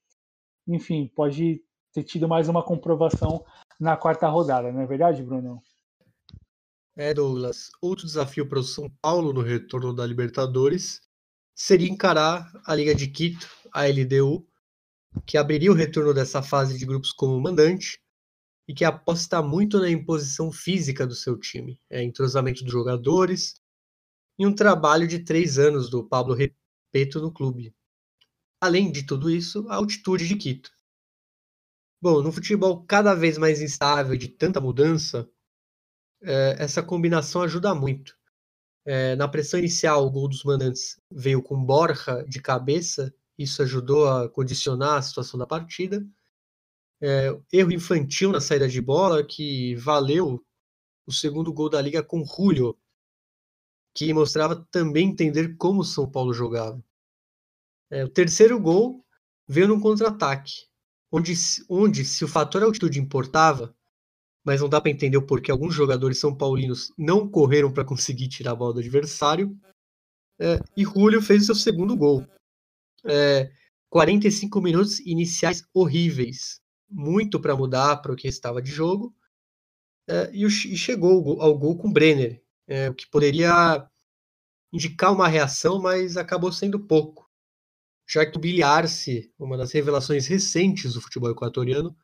enfim, 0.66 1.10
pode 1.14 1.62
ter 1.92 2.02
tido 2.04 2.28
mais 2.28 2.48
uma 2.48 2.62
comprovação 2.62 3.44
na 3.78 3.96
quarta 3.96 4.28
rodada, 4.28 4.72
não 4.72 4.80
é 4.80 4.86
verdade, 4.86 5.22
Bruno? 5.22 5.62
É, 6.96 7.12
Douglas, 7.12 7.70
outro 7.82 8.06
desafio 8.06 8.48
para 8.48 8.60
o 8.60 8.62
São 8.62 8.88
Paulo 9.02 9.32
no 9.32 9.42
retorno 9.42 9.92
da 9.92 10.06
Libertadores 10.06 11.00
seria 11.52 11.88
encarar 11.88 12.52
a 12.64 12.72
Liga 12.72 12.94
de 12.94 13.08
Quito, 13.08 13.48
a 13.72 13.88
LDU, 13.88 14.46
que 15.26 15.36
abriria 15.36 15.72
o 15.72 15.74
retorno 15.74 16.14
dessa 16.14 16.40
fase 16.40 16.78
de 16.78 16.86
grupos 16.86 17.10
como 17.10 17.40
mandante 17.40 18.00
e 18.68 18.72
que 18.72 18.84
aposta 18.84 19.42
muito 19.42 19.80
na 19.80 19.90
imposição 19.90 20.52
física 20.52 21.04
do 21.04 21.16
seu 21.16 21.36
time, 21.36 21.80
é, 21.90 22.00
entrosamento 22.00 22.62
dos 22.62 22.72
jogadores 22.72 23.60
e 24.38 24.46
um 24.46 24.54
trabalho 24.54 25.08
de 25.08 25.18
três 25.18 25.58
anos 25.58 25.90
do 25.90 26.08
Pablo 26.08 26.32
Repeto 26.32 27.20
no 27.20 27.32
clube. 27.32 27.74
Além 28.60 28.92
de 28.92 29.04
tudo 29.04 29.28
isso, 29.28 29.68
a 29.68 29.74
altitude 29.74 30.28
de 30.28 30.36
Quito. 30.36 30.70
Bom, 32.00 32.22
no 32.22 32.30
futebol 32.30 32.84
cada 32.84 33.14
vez 33.14 33.36
mais 33.36 33.60
instável 33.60 34.16
de 34.16 34.28
tanta 34.28 34.60
mudança, 34.60 35.28
é, 36.24 36.56
essa 36.58 36.82
combinação 36.82 37.42
ajuda 37.42 37.74
muito. 37.74 38.16
É, 38.84 39.16
na 39.16 39.28
pressão 39.28 39.58
inicial, 39.58 40.04
o 40.04 40.10
gol 40.10 40.28
dos 40.28 40.44
mandantes 40.44 41.00
veio 41.10 41.42
com 41.42 41.64
Borja 41.64 42.24
de 42.28 42.40
cabeça, 42.40 43.14
isso 43.38 43.62
ajudou 43.62 44.08
a 44.08 44.28
condicionar 44.28 44.98
a 44.98 45.02
situação 45.02 45.38
da 45.38 45.46
partida. 45.46 46.06
É, 47.00 47.36
erro 47.52 47.72
infantil 47.72 48.30
na 48.30 48.40
saída 48.40 48.68
de 48.68 48.80
bola, 48.80 49.24
que 49.24 49.74
valeu 49.76 50.44
o 51.06 51.12
segundo 51.12 51.52
gol 51.52 51.68
da 51.68 51.80
liga 51.80 52.02
com 52.02 52.24
Julio, 52.24 52.78
que 53.94 54.12
mostrava 54.12 54.66
também 54.70 55.08
entender 55.08 55.56
como 55.56 55.80
o 55.80 55.84
São 55.84 56.10
Paulo 56.10 56.32
jogava. 56.32 56.82
É, 57.90 58.04
o 58.04 58.08
terceiro 58.08 58.58
gol 58.58 59.04
veio 59.46 59.68
num 59.68 59.80
contra-ataque, 59.80 60.66
onde, 61.12 61.34
onde, 61.68 62.04
se 62.04 62.24
o 62.24 62.28
fator 62.28 62.62
altitude 62.62 63.00
importava, 63.00 63.74
mas 64.44 64.60
não 64.60 64.68
dá 64.68 64.80
para 64.80 64.90
entender 64.90 65.16
o 65.16 65.26
porquê 65.26 65.50
alguns 65.50 65.74
jogadores 65.74 66.18
são 66.18 66.36
paulinos 66.36 66.92
não 66.98 67.28
correram 67.28 67.72
para 67.72 67.84
conseguir 67.84 68.28
tirar 68.28 68.52
a 68.52 68.54
bola 68.54 68.74
do 68.74 68.80
adversário. 68.80 69.58
É, 70.38 70.58
e 70.76 70.84
Julio 70.84 71.22
fez 71.22 71.44
o 71.44 71.46
seu 71.46 71.54
segundo 71.54 71.96
gol. 71.96 72.26
É, 73.06 73.50
45 73.88 74.60
minutos 74.60 75.00
iniciais 75.00 75.62
horríveis, 75.72 76.60
muito 76.90 77.40
para 77.40 77.56
mudar 77.56 77.96
para 77.98 78.12
o 78.12 78.16
que 78.16 78.28
estava 78.28 78.60
de 78.60 78.70
jogo. 78.70 79.14
É, 80.06 80.30
e, 80.34 80.44
o, 80.44 80.48
e, 80.48 80.76
chegou 80.76 81.40
ao 81.40 81.56
gol 81.56 81.78
com 81.78 81.92
Brenner, 81.92 82.42
é, 82.66 82.90
o 82.90 82.94
que 82.94 83.08
poderia 83.08 83.88
indicar 84.72 85.12
uma 85.12 85.28
reação, 85.28 85.80
mas 85.80 86.16
acabou 86.16 86.52
sendo 86.52 86.78
pouco, 86.78 87.30
já 88.06 88.26
que 88.26 88.36
o 88.36 88.40
Billy 88.40 88.62
Arce, 88.62 89.32
uma 89.38 89.56
das 89.56 89.72
revelações 89.72 90.26
recentes 90.26 90.94
do 90.94 91.00
futebol 91.00 91.30
equatoriano, 91.30 91.96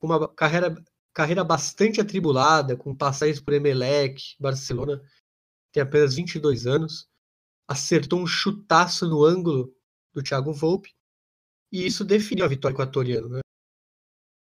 com 0.00 0.06
uma 0.06 0.26
carreira 0.26 0.74
carreira 1.14 1.42
bastante 1.42 2.00
atribulada, 2.00 2.76
com 2.76 2.94
passagens 2.94 3.40
por 3.40 3.54
Emelec, 3.54 4.36
Barcelona, 4.38 5.02
tem 5.72 5.82
apenas 5.82 6.14
22 6.14 6.66
anos, 6.66 7.08
acertou 7.68 8.20
um 8.20 8.26
chutaço 8.26 9.06
no 9.06 9.24
ângulo 9.24 9.74
do 10.12 10.22
Thiago 10.22 10.52
Volpe, 10.52 10.94
e 11.70 11.86
isso 11.86 12.04
definiu 12.04 12.44
a 12.44 12.48
vitória 12.48 12.74
equatoriana. 12.74 13.28
Né? 13.28 13.40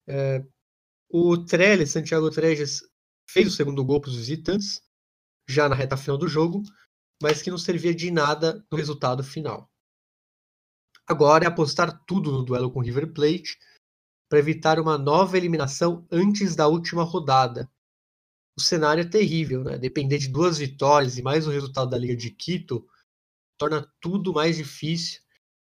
É, 0.08 0.46
o 1.10 1.38
Trellis, 1.38 1.92
Santiago 1.92 2.30
Trellis, 2.30 2.82
fez 3.30 3.48
o 3.48 3.56
segundo 3.56 3.84
gol 3.84 4.00
para 4.00 4.10
os 4.10 4.16
visitantes, 4.16 4.82
já 5.50 5.68
na 5.68 5.76
reta 5.76 5.98
final 5.98 6.18
do 6.18 6.28
jogo, 6.28 6.62
mas 7.22 7.42
que 7.42 7.50
não 7.50 7.58
servia 7.58 7.96
de 7.96 8.12
nada 8.12 8.64
no 8.72 8.78
resultado 8.78 9.24
final. 9.24 9.70
Agora 11.08 11.46
é 11.46 11.48
apostar 11.48 12.04
tudo 12.06 12.32
no 12.32 12.44
duelo 12.44 12.72
com 12.72 12.82
River 12.82 13.12
Plate 13.14 13.58
para 14.30 14.40
evitar 14.40 14.80
uma 14.80 14.98
nova 14.98 15.38
eliminação 15.38 16.06
antes 16.12 16.56
da 16.56 16.68
última 16.68 17.04
rodada. 17.04 17.70
O 18.58 18.62
cenário 18.62 19.02
é 19.02 19.08
terrível, 19.08 19.64
né? 19.64 19.78
Depender 19.78 20.18
de 20.18 20.28
duas 20.28 20.58
vitórias 20.58 21.18
e 21.18 21.22
mais 21.22 21.48
o 21.48 21.52
resultado 21.52 21.90
da 21.90 21.98
Liga 21.98 22.16
de 22.16 22.32
Quito 22.32 22.88
torna 23.58 23.88
tudo 24.02 24.34
mais 24.34 24.58
difícil. 24.58 25.22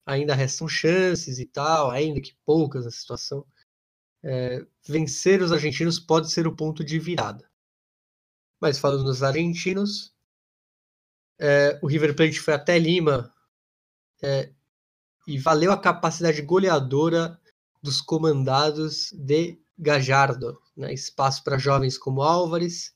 Ainda 0.04 0.34
restam 0.34 0.66
chances 0.66 1.38
e 1.38 1.46
tal, 1.46 1.90
ainda 1.90 2.20
que 2.20 2.36
poucas 2.44 2.84
na 2.84 2.90
situação. 2.90 3.46
É, 4.24 4.64
vencer 4.86 5.42
os 5.42 5.52
argentinos 5.52 5.98
pode 5.98 6.30
ser 6.30 6.46
o 6.46 6.54
ponto 6.54 6.84
de 6.84 6.98
virada. 6.98 7.48
Mas 8.60 8.78
falando 8.78 9.04
dos 9.04 9.22
argentinos, 9.22 10.14
é, 11.38 11.78
o 11.82 11.86
River 11.86 12.14
Plate 12.14 12.40
foi 12.40 12.54
até 12.54 12.78
Lima 12.78 13.32
é, 14.22 14.52
e 15.26 15.38
valeu 15.38 15.72
a 15.72 15.80
capacidade 15.80 16.42
goleadora 16.42 17.40
dos 17.82 18.00
comandados 18.00 19.10
de 19.12 19.58
Gajardo. 19.76 20.58
Né? 20.76 20.94
Espaço 20.94 21.42
para 21.42 21.58
jovens 21.58 21.98
como 21.98 22.22
Álvares, 22.22 22.94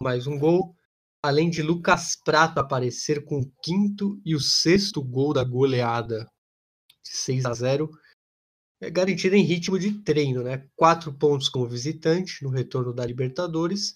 mais 0.00 0.26
um 0.26 0.38
gol, 0.38 0.74
além 1.22 1.48
de 1.48 1.62
Lucas 1.62 2.16
Prato 2.16 2.58
aparecer 2.58 3.24
com 3.24 3.40
o 3.40 3.52
quinto 3.62 4.20
e 4.24 4.34
o 4.34 4.40
sexto 4.40 5.02
gol 5.02 5.32
da 5.32 5.44
goleada, 5.44 6.28
de 7.02 7.16
6 7.16 7.44
a 7.46 7.54
0 7.54 7.90
é 8.80 8.90
garantida 8.90 9.36
em 9.36 9.44
ritmo 9.44 9.78
de 9.78 10.02
treino, 10.02 10.42
né? 10.42 10.68
Quatro 10.74 11.12
pontos 11.12 11.48
como 11.48 11.68
visitante 11.68 12.42
no 12.42 12.50
retorno 12.50 12.92
da 12.92 13.06
Libertadores 13.06 13.94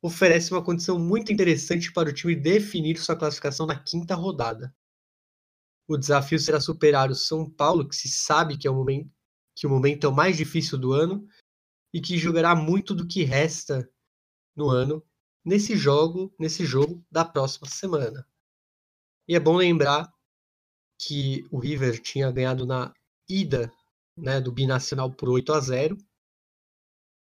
oferece 0.00 0.52
uma 0.52 0.62
condição 0.62 0.96
muito 0.96 1.32
interessante 1.32 1.92
para 1.92 2.08
o 2.08 2.12
time 2.12 2.36
definir 2.36 2.98
sua 2.98 3.16
classificação 3.16 3.66
na 3.66 3.76
quinta 3.76 4.14
rodada. 4.14 4.72
O 5.88 5.96
desafio 5.96 6.38
será 6.38 6.60
superar 6.60 7.10
o 7.10 7.16
São 7.16 7.50
Paulo, 7.50 7.88
que 7.88 7.96
se 7.96 8.08
sabe 8.08 8.56
que 8.56 8.68
é 8.68 8.70
o 8.70 8.74
momento, 8.74 9.10
que 9.54 9.66
o 9.66 9.70
momento 9.70 10.06
é 10.06 10.08
o 10.08 10.14
mais 10.14 10.36
difícil 10.36 10.78
do 10.78 10.92
ano 10.92 11.26
e 11.92 12.00
que 12.00 12.18
jogará 12.18 12.54
muito 12.54 12.94
do 12.94 13.06
que 13.06 13.22
resta 13.22 13.88
no 14.56 14.68
ano 14.68 15.04
nesse 15.44 15.76
jogo, 15.76 16.34
nesse 16.38 16.64
jogo 16.64 17.04
da 17.10 17.24
próxima 17.24 17.68
semana. 17.68 18.26
E 19.28 19.34
é 19.34 19.40
bom 19.40 19.56
lembrar 19.56 20.12
que 20.98 21.44
o 21.50 21.58
River 21.58 22.00
tinha 22.00 22.30
ganhado 22.30 22.64
na 22.64 22.92
ida 23.28 23.72
né, 24.16 24.40
do 24.40 24.52
binacional 24.52 25.12
por 25.12 25.28
8 25.28 25.52
a 25.52 25.60
0. 25.60 25.96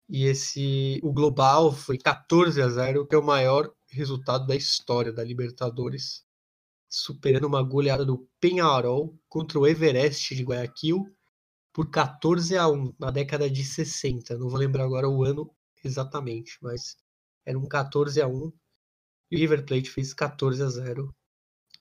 E 0.09 0.25
esse 0.25 1.01
o 1.03 1.13
global 1.13 1.73
foi 1.73 1.97
14 1.97 2.61
a 2.61 2.69
0, 2.69 3.07
que 3.07 3.15
é 3.15 3.19
o 3.19 3.25
maior 3.25 3.73
resultado 3.89 4.47
da 4.47 4.55
história 4.55 5.13
da 5.13 5.25
Libertadores, 5.25 6.25
superando 6.89 7.47
uma 7.47 7.63
goleada 7.63 8.05
do 8.05 8.29
Penharol 8.41 9.19
contra 9.29 9.59
o 9.59 9.67
Everest 9.67 10.35
de 10.35 10.43
Guayaquil 10.43 11.07
por 11.73 11.91
14 11.91 12.57
a 12.57 12.69
1 12.69 12.95
na 12.99 13.11
década 13.11 13.51
de 13.51 13.65
60. 13.65 14.37
Não 14.39 14.49
vou 14.49 14.59
lembrar 14.59 14.85
agora 14.85 15.09
o 15.09 15.25
ano 15.25 15.51
exatamente, 15.85 16.59
mas 16.63 16.97
era 17.47 17.59
um 17.59 17.67
14 17.67 18.21
a 18.21 18.29
1 18.29 18.53
e 19.31 19.37
o 19.37 19.39
River 19.39 19.65
Plate 19.65 19.91
fez 19.91 20.15
14 20.15 20.63
a 20.63 20.69
0. 20.69 21.15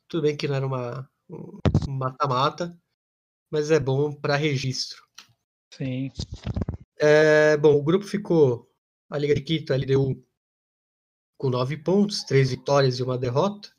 Tudo 0.08 0.24
bem 0.24 0.38
que 0.38 0.48
não 0.48 0.56
era 0.56 0.68
uma 0.68 1.10
um 1.30 1.60
mata-mata, 1.88 2.78
mas 3.50 3.72
é 3.72 3.80
bom 3.80 4.14
para 4.14 4.36
registro. 4.36 5.02
Sim. 5.74 6.12
É, 7.00 7.58
bom, 7.58 7.76
o 7.76 7.84
grupo 7.84 8.06
ficou 8.06 8.70
a 9.10 9.18
Liga 9.18 9.34
de 9.34 9.42
Quito, 9.42 9.74
a 9.74 9.78
LDU, 9.78 10.24
com 11.38 11.50
nove 11.50 11.78
pontos, 11.78 12.24
três 12.24 12.52
vitórias 12.52 13.00
e 13.00 13.04
uma 13.04 13.18
derrota. 13.18 13.74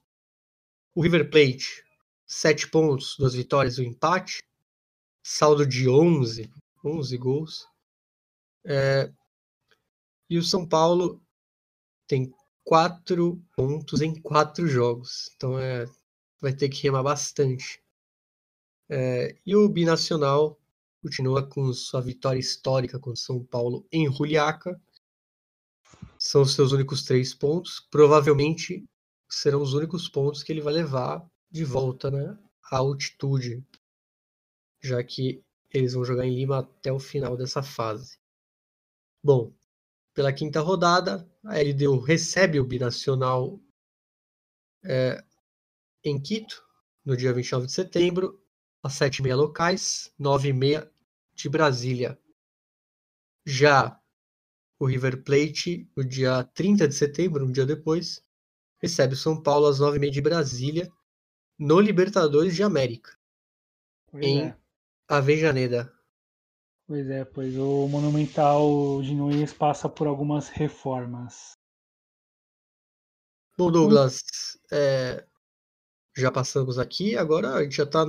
O 0.95 1.03
River 1.03 1.31
Plate, 1.31 1.85
sete 2.27 2.69
pontos, 2.69 3.17
duas 3.19 3.35
vitórias 3.35 3.79
e 3.79 3.83
um 3.83 3.85
empate. 3.85 4.43
Saldo 5.23 5.66
de 5.66 5.89
11, 5.89 6.51
11 6.85 7.16
gols. 7.16 7.66
É, 8.64 9.12
e 10.29 10.39
o 10.39 10.43
São 10.43 10.66
Paulo 10.66 11.23
tem 12.07 12.33
quatro 12.64 13.43
pontos 13.55 14.01
em 14.01 14.20
quatro 14.20 14.66
jogos. 14.66 15.31
Então 15.37 15.59
é, 15.59 15.87
vai 16.41 16.53
ter 16.53 16.68
que 16.68 16.83
remar 16.83 17.03
bastante. 17.03 17.83
É, 18.89 19.37
e 19.47 19.55
o 19.55 19.68
Binacional 19.68 20.61
continua 21.03 21.47
com 21.47 21.73
sua 21.73 22.01
vitória 22.01 22.39
histórica 22.39 22.99
contra 22.99 23.20
São 23.20 23.45
Paulo 23.45 23.87
em 23.91 24.11
Juliaca. 24.12 24.81
São 26.18 26.43
os 26.43 26.55
seus 26.55 26.73
únicos 26.73 27.05
três 27.05 27.35
pontos. 27.35 27.81
Provavelmente 27.91 28.85
serão 29.29 29.62
os 29.62 29.73
únicos 29.73 30.09
pontos 30.09 30.43
que 30.43 30.53
ele 30.53 30.61
vai 30.61 30.75
levar 30.75 31.27
de 31.51 31.64
volta 31.64 32.11
né, 32.11 32.39
à 32.70 32.79
altitude, 32.79 33.64
já 34.83 35.03
que 35.03 35.43
eles 35.70 35.95
vão 35.95 36.05
jogar 36.05 36.26
em 36.26 36.35
Lima 36.35 36.59
até 36.59 36.93
o 36.93 36.99
final 36.99 37.37
dessa 37.37 37.62
fase. 37.62 38.18
Bom, 39.22 39.55
pela 40.12 40.33
quinta 40.33 40.61
rodada, 40.61 41.26
a 41.45 41.59
LDU 41.59 41.99
recebe 41.99 42.61
o 42.61 42.64
Binacional 42.64 43.59
é, 44.85 45.24
em 46.05 46.20
Quito, 46.20 46.62
no 47.05 47.16
dia 47.16 47.33
29 47.33 47.66
de 47.66 47.72
setembro, 47.72 48.43
às 48.83 48.95
7h30 48.95 49.35
locais, 49.37 50.12
9h30 50.20 50.91
de 51.35 51.49
Brasília. 51.49 52.18
Já 53.47 53.99
o 54.78 54.87
River 54.87 55.22
Plate, 55.22 55.89
no 55.97 56.05
dia 56.05 56.45
30 56.55 56.89
de 56.89 56.95
setembro, 56.95 57.47
um 57.47 57.53
dia 57.53 57.64
depois, 57.64 58.24
recebe 58.80 59.14
o 59.14 59.16
São 59.16 59.41
Paulo 59.41 59.66
às 59.66 59.78
9h30 59.80 60.11
de 60.11 60.20
Brasília, 60.20 60.93
no 61.59 61.80
Libertadores 61.80 62.55
de 62.55 62.62
América, 62.62 63.16
pois 64.11 64.24
em 64.24 64.43
é. 64.43 64.62
Avejaneda. 65.09 65.92
Pois 66.86 67.09
é, 67.09 67.24
pois 67.24 67.57
o 67.57 67.88
Monumental 67.88 69.00
de 69.03 69.14
Nunes 69.14 69.53
passa 69.53 69.88
por 69.88 70.07
algumas 70.07 70.48
reformas. 70.48 71.53
Bom, 73.57 73.70
Douglas, 73.70 74.22
é, 74.72 75.26
já 76.16 76.32
passamos 76.32 76.78
aqui, 76.78 77.16
agora 77.16 77.55
a 77.55 77.62
gente 77.62 77.76
já 77.76 77.84
está 77.84 78.05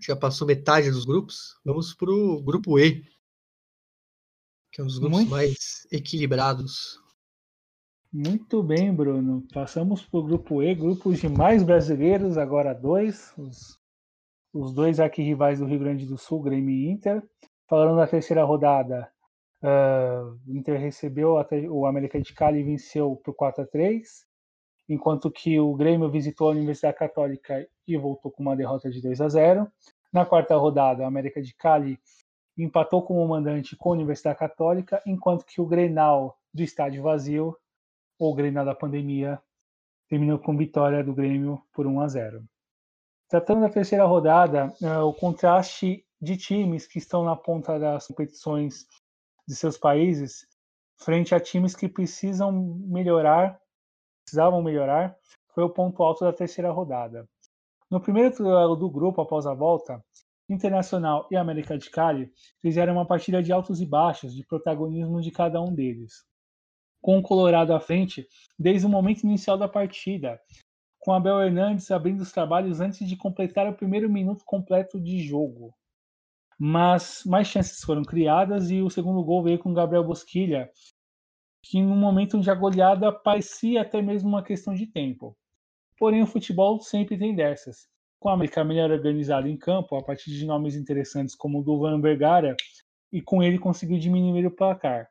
já 0.00 0.16
passou 0.16 0.46
metade 0.46 0.90
dos 0.90 1.04
grupos. 1.04 1.58
Vamos 1.64 1.94
para 1.94 2.10
o 2.10 2.42
grupo 2.42 2.78
E, 2.78 3.02
que 4.72 4.80
é 4.80 4.84
um 4.84 4.86
dos 4.86 4.98
grupos 4.98 5.18
Muito... 5.18 5.30
mais 5.30 5.86
equilibrados. 5.90 7.00
Muito 8.12 8.62
bem, 8.62 8.94
Bruno. 8.94 9.46
Passamos 9.52 10.02
para 10.02 10.20
o 10.20 10.22
grupo 10.22 10.62
E, 10.62 10.74
grupos 10.74 11.20
de 11.20 11.28
mais 11.28 11.62
brasileiros, 11.62 12.38
agora 12.38 12.72
dois. 12.72 13.32
Os, 13.36 13.78
os 14.58 14.74
dois 14.74 14.98
arquirrivais 14.98 15.60
do 15.60 15.66
Rio 15.66 15.78
Grande 15.78 16.06
do 16.06 16.18
Sul, 16.18 16.42
Grêmio 16.42 16.70
e 16.70 16.90
Inter. 16.90 17.22
Falando 17.68 17.96
da 17.96 18.06
terceira 18.06 18.44
rodada, 18.44 19.08
uh, 19.62 20.38
o 20.46 20.56
Inter 20.56 20.80
recebeu 20.80 21.36
o 21.70 21.86
América 21.86 22.20
de 22.20 22.34
Cali 22.34 22.60
e 22.60 22.64
venceu 22.64 23.16
por 23.24 23.34
4 23.34 23.62
a 23.62 23.66
3 23.66 24.26
enquanto 24.88 25.30
que 25.30 25.60
o 25.60 25.74
Grêmio 25.74 26.10
visitou 26.10 26.48
a 26.48 26.52
Universidade 26.52 26.96
Católica 26.96 27.68
e 27.86 27.96
voltou 27.96 28.32
com 28.32 28.42
uma 28.42 28.56
derrota 28.56 28.90
de 28.90 29.02
2 29.02 29.20
a 29.20 29.28
0. 29.28 29.70
Na 30.10 30.24
quarta 30.24 30.56
rodada, 30.56 31.04
a 31.04 31.06
América 31.06 31.42
de 31.42 31.54
Cali 31.54 32.00
empatou 32.56 33.02
como 33.02 33.28
mandante 33.28 33.76
com 33.76 33.90
a 33.90 33.92
Universidade 33.92 34.38
Católica, 34.38 35.02
enquanto 35.06 35.44
que 35.44 35.60
o 35.60 35.66
Grenal 35.66 36.38
do 36.52 36.62
estádio 36.62 37.02
vazio, 37.02 37.54
ou 38.18 38.34
Grenal 38.34 38.64
da 38.64 38.74
pandemia, 38.74 39.38
terminou 40.08 40.38
com 40.38 40.56
vitória 40.56 41.04
do 41.04 41.14
Grêmio 41.14 41.62
por 41.72 41.86
1 41.86 42.00
a 42.00 42.08
0. 42.08 42.48
Tratando 43.28 43.60
da 43.60 43.68
terceira 43.68 44.04
rodada, 44.04 44.72
é, 44.82 44.98
o 44.98 45.12
contraste 45.12 46.04
de 46.20 46.36
times 46.36 46.86
que 46.86 46.98
estão 46.98 47.24
na 47.24 47.36
ponta 47.36 47.78
das 47.78 48.06
competições 48.06 48.86
de 49.46 49.54
seus 49.54 49.76
países, 49.76 50.46
frente 50.96 51.34
a 51.34 51.40
times 51.40 51.76
que 51.76 51.88
precisam 51.88 52.52
melhorar 52.86 53.60
precisavam 54.28 54.62
melhorar 54.62 55.16
foi 55.54 55.64
o 55.64 55.70
ponto 55.70 56.02
alto 56.02 56.22
da 56.22 56.32
terceira 56.32 56.70
rodada. 56.70 57.26
No 57.90 57.98
primeiro 57.98 58.36
duelo 58.36 58.76
do 58.76 58.90
grupo 58.90 59.22
após 59.22 59.46
a 59.46 59.54
volta, 59.54 60.04
Internacional 60.50 61.26
e 61.30 61.36
América 61.36 61.76
de 61.76 61.90
Cali 61.90 62.30
fizeram 62.60 62.94
uma 62.94 63.06
partida 63.06 63.42
de 63.42 63.52
altos 63.52 63.80
e 63.80 63.86
baixos, 63.86 64.34
de 64.34 64.44
protagonismo 64.46 65.20
de 65.20 65.30
cada 65.30 65.60
um 65.60 65.74
deles. 65.74 66.24
Com 67.00 67.18
o 67.18 67.22
Colorado 67.22 67.74
à 67.74 67.80
frente 67.80 68.26
desde 68.58 68.86
o 68.86 68.90
momento 68.90 69.24
inicial 69.24 69.56
da 69.56 69.68
partida, 69.68 70.40
com 71.08 71.14
Abel 71.14 71.40
Hernandes 71.40 71.90
abrindo 71.90 72.20
os 72.20 72.30
trabalhos 72.30 72.82
antes 72.82 73.08
de 73.08 73.16
completar 73.16 73.66
o 73.66 73.72
primeiro 73.72 74.10
minuto 74.10 74.44
completo 74.44 75.00
de 75.00 75.20
jogo. 75.20 75.72
Mas 76.58 77.22
mais 77.24 77.48
chances 77.48 77.80
foram 77.80 78.02
criadas 78.02 78.70
e 78.70 78.82
o 78.82 78.90
segundo 78.90 79.24
gol 79.24 79.42
veio 79.42 79.58
com 79.58 79.72
Gabriel 79.72 80.04
Bosquilha, 80.04 80.70
que 81.64 81.80
no 81.80 81.96
momento 81.96 82.36
onde 82.36 82.50
a 82.50 82.54
goleada 82.54 83.10
parecia 83.10 83.80
até 83.80 84.02
mesmo 84.02 84.28
uma 84.28 84.42
questão 84.42 84.74
de 84.74 84.86
tempo. 84.86 85.34
Porém, 85.98 86.22
o 86.22 86.26
futebol 86.26 86.78
sempre 86.78 87.16
tem 87.16 87.34
dessas. 87.34 87.88
com 88.20 88.28
a 88.28 88.34
América 88.34 88.62
melhor 88.62 88.90
organizada 88.90 89.48
em 89.48 89.56
campo, 89.56 89.96
a 89.96 90.04
partir 90.04 90.30
de 90.30 90.44
nomes 90.44 90.76
interessantes 90.76 91.34
como 91.34 91.60
o 91.60 91.64
do 91.64 91.78
Van 91.78 92.02
Vergara, 92.02 92.54
e 93.10 93.22
com 93.22 93.42
ele 93.42 93.58
conseguiu 93.58 93.98
diminuir 93.98 94.44
o 94.44 94.54
placar. 94.54 95.08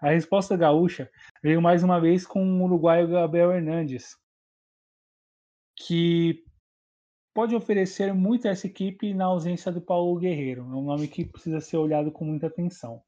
A 0.00 0.10
resposta 0.10 0.56
gaúcha 0.56 1.10
veio 1.42 1.60
mais 1.60 1.82
uma 1.82 2.00
vez 2.00 2.24
com 2.24 2.44
o 2.44 2.62
uruguaio 2.62 3.08
Gabriel 3.08 3.50
Hernandes, 3.50 4.21
que 5.76 6.44
pode 7.34 7.54
oferecer 7.54 8.12
muito 8.12 8.46
a 8.46 8.50
essa 8.50 8.66
equipe 8.66 9.14
na 9.14 9.26
ausência 9.26 9.72
do 9.72 9.80
Paulo 9.80 10.18
Guerreiro. 10.18 10.62
É 10.62 10.76
um 10.76 10.84
nome 10.84 11.08
que 11.08 11.24
precisa 11.24 11.60
ser 11.60 11.76
olhado 11.76 12.10
com 12.10 12.24
muita 12.24 12.46
atenção. 12.46 13.02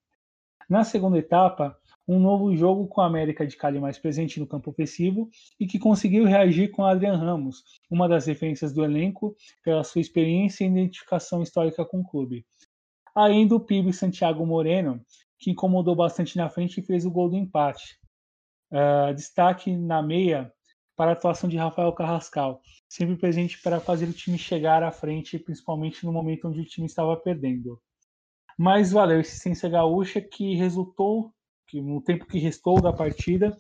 Na 0.69 0.83
segunda 0.83 1.19
etapa, 1.19 1.79
um 2.09 2.19
novo 2.19 2.55
jogo 2.57 2.87
com 2.87 3.01
a 3.01 3.07
América 3.07 3.47
de 3.47 3.57
Cali 3.57 3.79
mais 3.79 3.99
presente 3.99 4.41
no 4.41 4.47
campo 4.47 4.71
ofensivo 4.71 5.29
e 5.59 5.67
que 5.67 5.79
conseguiu 5.79 6.25
reagir 6.25 6.71
com 6.71 6.85
Adrian 6.85 7.17
Ramos, 7.17 7.63
uma 7.91 8.09
das 8.09 8.27
referências 8.27 8.73
do 8.73 8.85
elenco 8.85 9.37
pela 9.63 9.85
sua 9.85 10.01
experiência 10.01 10.65
e 10.65 10.69
identificação 10.69 11.43
histórica 11.43 11.85
com 11.85 12.01
o 12.01 12.05
clube. 12.05 12.47
Ainda 13.15 13.55
o 13.55 13.61
PIB 13.61 13.93
Santiago 13.93 14.45
Moreno, 14.45 15.01
que 15.39 15.51
incomodou 15.51 15.95
bastante 15.95 16.37
na 16.37 16.49
frente 16.49 16.81
e 16.81 16.83
fez 16.83 17.05
o 17.05 17.11
gol 17.11 17.29
do 17.29 17.37
empate. 17.37 17.99
Uh, 18.71 19.15
destaque 19.15 19.77
na 19.77 20.03
meia 20.03 20.53
para 20.97 21.11
a 21.11 21.15
atuação 21.15 21.49
de 21.49 21.57
Rafael 21.57 21.93
Carrascal, 21.93 22.61
sempre 22.89 23.17
presente 23.17 23.61
para 23.61 23.81
fazer 23.81 24.09
o 24.09 24.13
time 24.13 24.39
chegar 24.39 24.83
à 24.83 24.91
frente, 24.91 25.39
principalmente 25.39 26.05
no 26.05 26.13
momento 26.13 26.49
onde 26.49 26.61
o 26.61 26.65
time 26.65 26.87
estava 26.87 27.17
perdendo. 27.17 27.81
Mas 28.57 28.93
valeu 28.93 29.19
a 29.19 29.21
assistência 29.21 29.69
gaúcha 29.69 30.21
que 30.21 30.55
resultou 30.55 31.33
que 31.67 31.81
no 31.81 32.01
tempo 32.01 32.27
que 32.27 32.39
restou 32.39 32.81
da 32.81 32.93
partida 32.93 33.57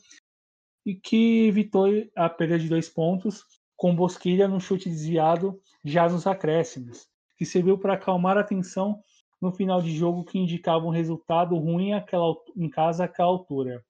e 0.86 0.94
que 0.94 1.46
evitou 1.46 1.86
a 2.14 2.28
perda 2.28 2.58
de 2.58 2.68
dois 2.68 2.88
pontos 2.88 3.42
com 3.76 3.94
Bosquilha 3.94 4.46
no 4.46 4.60
chute 4.60 4.88
desviado 4.88 5.60
já 5.84 6.08
nos 6.08 6.26
acréscimos, 6.26 7.08
que 7.36 7.44
serviu 7.44 7.78
para 7.78 7.94
acalmar 7.94 8.38
a 8.38 8.44
tensão 8.44 9.02
no 9.40 9.52
final 9.52 9.82
de 9.82 9.94
jogo 9.94 10.24
que 10.24 10.38
indicava 10.38 10.86
um 10.86 10.90
resultado 10.90 11.56
ruim 11.56 11.92
àquela, 11.92 12.34
em 12.56 12.68
casa 12.68 13.04
àquela 13.04 13.28
altura. 13.28 13.84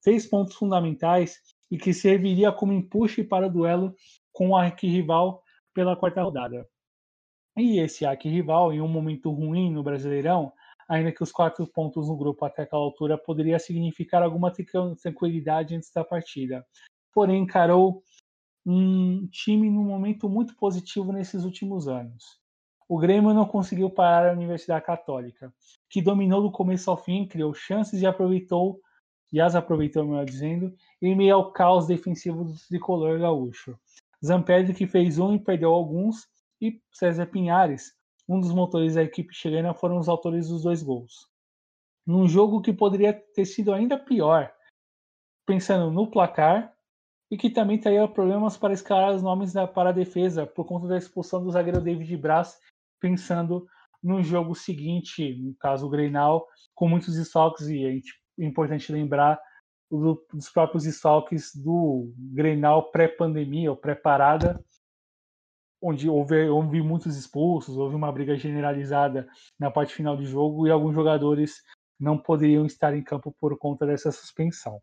Seis 0.00 0.26
pontos 0.26 0.54
fundamentais 0.54 1.38
e 1.72 1.78
que 1.78 1.94
serviria 1.94 2.52
como 2.52 2.74
empuxe 2.74 3.24
para 3.24 3.46
o 3.46 3.50
duelo 3.50 3.96
com 4.30 4.50
o 4.50 4.56
arquirrival 4.56 5.42
pela 5.72 5.96
quarta 5.96 6.22
rodada. 6.22 6.68
E 7.56 7.80
esse 7.80 8.04
arquirrival, 8.04 8.74
em 8.74 8.82
um 8.82 8.88
momento 8.88 9.30
ruim 9.30 9.72
no 9.72 9.82
Brasileirão, 9.82 10.52
ainda 10.86 11.10
que 11.10 11.22
os 11.22 11.32
quatro 11.32 11.66
pontos 11.66 12.08
no 12.08 12.16
grupo 12.16 12.44
até 12.44 12.64
aquela 12.64 12.82
altura 12.82 13.16
poderia 13.16 13.58
significar 13.58 14.22
alguma 14.22 14.52
tranquilidade 15.00 15.74
antes 15.74 15.90
da 15.90 16.04
partida. 16.04 16.62
Porém, 17.10 17.42
encarou 17.42 18.02
um 18.66 19.26
time 19.28 19.70
num 19.70 19.84
momento 19.84 20.28
muito 20.28 20.54
positivo 20.56 21.10
nesses 21.10 21.42
últimos 21.42 21.88
anos. 21.88 22.38
O 22.86 22.98
Grêmio 22.98 23.32
não 23.32 23.46
conseguiu 23.46 23.88
parar 23.88 24.28
a 24.28 24.34
Universidade 24.34 24.84
Católica, 24.84 25.50
que 25.88 26.02
dominou 26.02 26.42
do 26.42 26.52
começo 26.52 26.90
ao 26.90 26.98
fim, 26.98 27.26
criou 27.26 27.54
chances 27.54 28.02
e 28.02 28.06
aproveitou, 28.06 28.78
e 29.32 29.40
as 29.40 29.54
aproveitou, 29.54 30.04
melhor 30.04 30.24
dizendo, 30.24 30.74
em 31.00 31.16
meio 31.16 31.34
ao 31.34 31.52
caos 31.52 31.86
defensivo 31.86 32.44
do 32.44 32.54
tricolor 32.68 33.18
gaúcho. 33.18 33.78
Zampedri 34.24 34.74
que 34.74 34.86
fez 34.86 35.18
um 35.18 35.34
e 35.34 35.38
perdeu 35.38 35.72
alguns, 35.72 36.28
e 36.60 36.80
César 36.92 37.26
Pinhares, 37.26 37.92
um 38.28 38.38
dos 38.38 38.52
motores 38.52 38.94
da 38.94 39.02
equipe 39.02 39.34
chilena 39.34 39.74
foram 39.74 39.98
os 39.98 40.08
autores 40.08 40.48
dos 40.48 40.62
dois 40.62 40.82
gols. 40.82 41.28
Num 42.06 42.28
jogo 42.28 42.60
que 42.60 42.72
poderia 42.72 43.12
ter 43.12 43.44
sido 43.44 43.72
ainda 43.72 43.98
pior, 43.98 44.52
pensando 45.46 45.90
no 45.90 46.10
placar, 46.10 46.72
e 47.30 47.36
que 47.36 47.48
também 47.48 47.78
teria 47.78 48.06
problemas 48.06 48.58
para 48.58 48.74
escalar 48.74 49.14
os 49.14 49.22
nomes 49.22 49.54
da, 49.54 49.66
para 49.66 49.88
a 49.88 49.92
defesa 49.92 50.46
por 50.46 50.66
conta 50.66 50.86
da 50.86 50.98
expulsão 50.98 51.42
do 51.42 51.50
zagueiro 51.50 51.80
David 51.80 52.14
Braz, 52.18 52.58
pensando 53.00 53.66
no 54.02 54.22
jogo 54.22 54.54
seguinte, 54.54 55.34
no 55.36 55.54
caso 55.54 55.86
o 55.86 55.88
Greinal, 55.88 56.46
com 56.74 56.86
muitos 56.86 57.16
estoques, 57.16 57.68
e 57.68 57.86
é 57.86 57.90
importante 58.38 58.92
lembrar 58.92 59.40
do, 59.90 60.24
dos 60.32 60.48
próprios 60.48 60.86
estoques 60.86 61.54
do 61.54 62.12
Greinal 62.16 62.90
pré-pandemia 62.90 63.70
ou 63.70 63.76
pré-parada, 63.76 64.62
onde 65.80 66.08
houve, 66.08 66.48
houve 66.48 66.80
muitos 66.80 67.16
expulsos, 67.16 67.76
houve 67.76 67.94
uma 67.94 68.12
briga 68.12 68.36
generalizada 68.36 69.28
na 69.58 69.70
parte 69.70 69.94
final 69.94 70.16
do 70.16 70.24
jogo 70.24 70.66
e 70.66 70.70
alguns 70.70 70.94
jogadores 70.94 71.62
não 71.98 72.16
poderiam 72.16 72.64
estar 72.64 72.94
em 72.96 73.02
campo 73.02 73.34
por 73.40 73.56
conta 73.58 73.84
dessa 73.86 74.10
suspensão. 74.10 74.80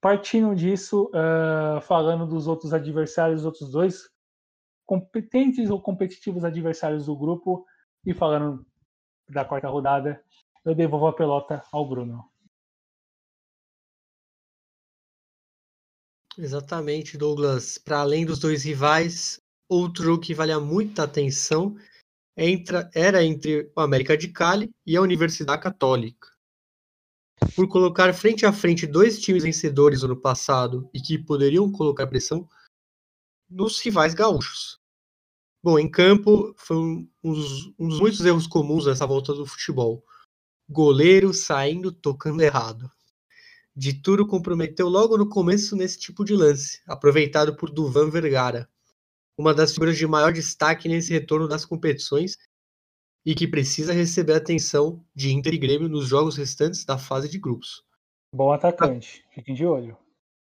Partindo 0.00 0.54
disso, 0.54 1.10
uh, 1.10 1.80
falando 1.82 2.26
dos 2.26 2.46
outros 2.46 2.72
adversários, 2.72 3.40
os 3.40 3.46
outros 3.46 3.70
dois 3.70 4.08
competentes 4.86 5.70
ou 5.70 5.80
competitivos 5.80 6.44
adversários 6.44 7.06
do 7.06 7.16
grupo, 7.16 7.64
e 8.04 8.14
falando 8.14 8.66
da 9.28 9.44
quarta 9.44 9.68
rodada, 9.68 10.22
eu 10.64 10.74
devolvo 10.74 11.06
a 11.06 11.12
pelota 11.12 11.62
ao 11.72 11.88
Bruno. 11.88 12.24
Exatamente, 16.40 17.18
Douglas. 17.18 17.78
Para 17.78 18.00
além 18.00 18.24
dos 18.26 18.38
dois 18.38 18.64
rivais, 18.64 19.40
Outro 19.70 20.18
que 20.18 20.34
vale 20.34 20.56
muita 20.58 21.04
atenção 21.04 21.76
entra, 22.36 22.90
era 22.92 23.22
entre 23.22 23.70
o 23.76 23.80
América 23.80 24.16
de 24.16 24.26
Cali 24.26 24.68
e 24.84 24.96
a 24.96 25.00
Universidade 25.00 25.62
Católica. 25.62 26.28
Por 27.54 27.68
colocar 27.68 28.12
frente 28.12 28.44
a 28.44 28.52
frente 28.52 28.84
dois 28.84 29.20
times 29.20 29.44
vencedores 29.44 30.02
no 30.02 30.06
ano 30.06 30.20
passado 30.20 30.90
e 30.92 31.00
que 31.00 31.16
poderiam 31.16 31.70
colocar 31.70 32.08
pressão 32.08 32.48
nos 33.48 33.78
rivais 33.78 34.12
gaúchos. 34.12 34.80
Bom, 35.62 35.78
em 35.78 35.88
campo 35.88 36.52
foi 36.56 36.76
um, 36.76 37.08
dos, 37.22 37.66
um 37.78 37.88
dos 37.88 38.00
muitos 38.00 38.26
erros 38.26 38.48
comuns 38.48 38.86
nessa 38.86 39.06
volta 39.06 39.32
do 39.32 39.46
futebol. 39.46 40.04
Goleiro 40.68 41.32
saindo 41.32 41.92
tocando 41.92 42.42
errado. 42.42 42.90
Dituro 43.80 44.26
comprometeu 44.26 44.90
logo 44.90 45.16
no 45.16 45.26
começo 45.26 45.74
nesse 45.74 45.98
tipo 45.98 46.22
de 46.22 46.34
lance, 46.34 46.82
aproveitado 46.86 47.56
por 47.56 47.70
Duvan 47.70 48.10
Vergara, 48.10 48.68
uma 49.38 49.54
das 49.54 49.72
figuras 49.72 49.96
de 49.96 50.06
maior 50.06 50.34
destaque 50.34 50.86
nesse 50.86 51.10
retorno 51.10 51.48
das 51.48 51.64
competições 51.64 52.36
e 53.24 53.34
que 53.34 53.48
precisa 53.48 53.94
receber 53.94 54.34
atenção 54.34 55.02
de 55.14 55.32
Inter 55.32 55.54
e 55.54 55.58
Grêmio 55.58 55.88
nos 55.88 56.06
jogos 56.06 56.36
restantes 56.36 56.84
da 56.84 56.98
fase 56.98 57.26
de 57.26 57.38
grupos. 57.38 57.82
Bom 58.34 58.52
atacante, 58.52 59.24
fiquem 59.34 59.54
de 59.54 59.64
olho. 59.64 59.96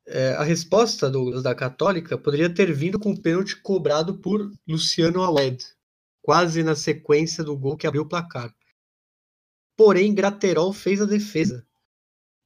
É, 0.08 0.30
a 0.36 0.44
resposta, 0.44 1.12
Douglas, 1.12 1.44
da 1.44 1.54
Católica 1.54 2.18
poderia 2.18 2.50
ter 2.50 2.72
vindo 2.72 2.98
com 2.98 3.12
o 3.12 3.22
pênalti 3.22 3.62
cobrado 3.62 4.18
por 4.18 4.50
Luciano 4.66 5.22
Awed, 5.22 5.62
quase 6.22 6.64
na 6.64 6.74
sequência 6.74 7.44
do 7.44 7.58
gol 7.58 7.76
que 7.76 7.86
abriu 7.86 8.04
o 8.04 8.08
placar. 8.08 8.56
Porém, 9.76 10.16
Graterol 10.16 10.72
fez 10.72 11.02
a 11.02 11.06
defesa. 11.06 11.68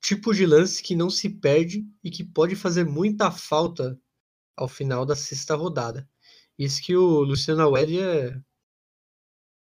Tipo 0.02 0.34
de 0.34 0.46
lance 0.46 0.82
que 0.82 0.96
não 0.96 1.10
se 1.10 1.30
perde 1.30 1.86
e 2.04 2.10
que 2.10 2.24
pode 2.24 2.56
fazer 2.56 2.86
muita 2.86 3.32
falta 3.32 4.00
ao 4.56 4.68
final 4.68 5.06
da 5.06 5.16
sexta 5.16 5.56
rodada. 5.56 6.08
Isso 6.58 6.82
que 6.82 6.96
o 6.96 7.22
Luciano 7.22 7.62
Awed 7.62 8.00
é, 8.00 8.42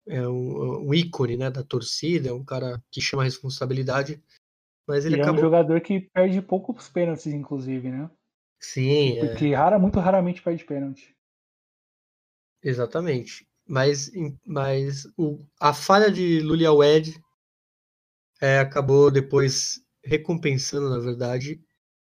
é 0.08 0.28
um, 0.28 0.88
um, 0.88 0.94
ícone 0.94 1.38
né, 1.38 1.50
da 1.50 1.64
torcida, 1.64 2.30
é 2.30 2.34
um 2.34 2.44
cara 2.44 2.84
que 2.92 3.02
chama 3.02 3.24
a 3.24 3.26
responsabilidade. 3.26 4.24
Mas 4.88 5.06
ele 5.06 5.18
e 5.18 5.22
acabou... 5.22 5.36
é 5.36 5.40
um 5.40 5.46
jogador 5.46 5.82
que 5.82 6.00
perde 6.00 6.42
poucos 6.42 6.90
pênaltis, 6.90 7.28
inclusive, 7.28 7.90
né? 7.90 8.10
Sim. 8.60 9.18
Porque 9.20 9.46
é... 9.48 9.56
rara, 9.56 9.80
muito 9.80 10.00
raramente 10.00 10.42
perde 10.42 10.64
pênalti. 10.64 11.16
Exatamente. 12.62 13.48
Mas, 13.68 14.12
mas 14.46 15.06
o, 15.18 15.40
a 15.60 15.74
falha 15.74 16.12
de 16.12 16.40
Lulia 16.42 16.72
Wed 16.72 17.20
é, 18.42 18.60
acabou 18.60 19.10
depois 19.10 19.83
recompensando, 20.04 20.90
na 20.90 21.00
verdade, 21.00 21.62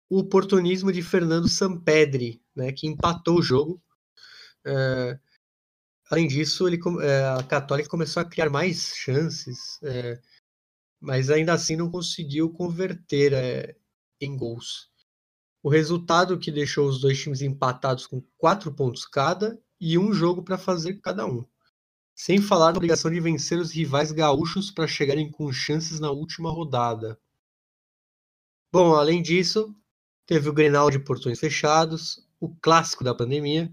o 0.09 0.19
oportunismo 0.19 0.93
de 0.93 1.03
Fernando 1.03 1.49
Sampedri, 1.49 2.43
né, 2.55 2.73
que 2.73 2.87
empatou 2.87 3.39
o 3.39 3.43
jogo 3.43 3.83
é, 4.65 5.19
além 6.11 6.27
disso, 6.29 6.67
ele, 6.69 6.79
é, 7.03 7.25
a 7.39 7.43
Católica 7.43 7.89
começou 7.89 8.21
a 8.21 8.25
criar 8.25 8.49
mais 8.51 8.95
chances, 8.95 9.79
é, 9.83 10.21
mas 11.01 11.31
ainda 11.31 11.53
assim 11.53 11.77
não 11.77 11.91
conseguiu 11.91 12.51
converter 12.51 13.77
em 14.21 14.37
gols. 14.37 14.91
O 15.63 15.69
resultado 15.69 16.39
que 16.39 16.51
deixou 16.51 16.89
os 16.89 17.01
dois 17.01 17.21
times 17.21 17.41
empatados 17.41 18.07
com 18.07 18.23
quatro 18.37 18.73
pontos 18.73 19.07
cada 19.07 19.61
e 19.81 19.99
um 19.99 20.13
jogo 20.13 20.43
para 20.43 20.59
fazer 20.59 21.01
cada 21.01 21.27
um. 21.27 21.45
Sem 22.15 22.41
falar 22.41 22.73
na 22.73 22.77
obrigação 22.77 23.11
de 23.11 23.21
vencer 23.21 23.59
os 23.59 23.73
rivais 23.73 24.13
gaúchos 24.13 24.71
para 24.71 24.87
chegarem 24.87 25.31
com 25.31 25.53
chances 25.53 25.99
na 25.99 26.11
última 26.11 26.51
rodada. 26.51 27.19
Bom, 28.73 28.95
além 28.95 29.21
disso, 29.21 29.77
teve 30.25 30.49
o 30.49 30.53
Grenal 30.53 30.91
de 30.91 30.99
portões 30.99 31.39
fechados, 31.39 32.27
o 32.41 32.49
clássico 32.57 33.05
da 33.05 33.15
pandemia, 33.15 33.71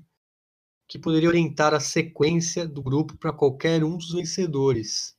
que 0.90 1.00
poderia 1.00 1.30
orientar 1.30 1.74
a 1.74 1.80
sequência 1.80 2.68
do 2.68 2.84
grupo 2.84 3.16
para 3.16 3.32
qualquer 3.32 3.82
um 3.82 3.96
dos 3.96 4.12
vencedores. 4.12 5.18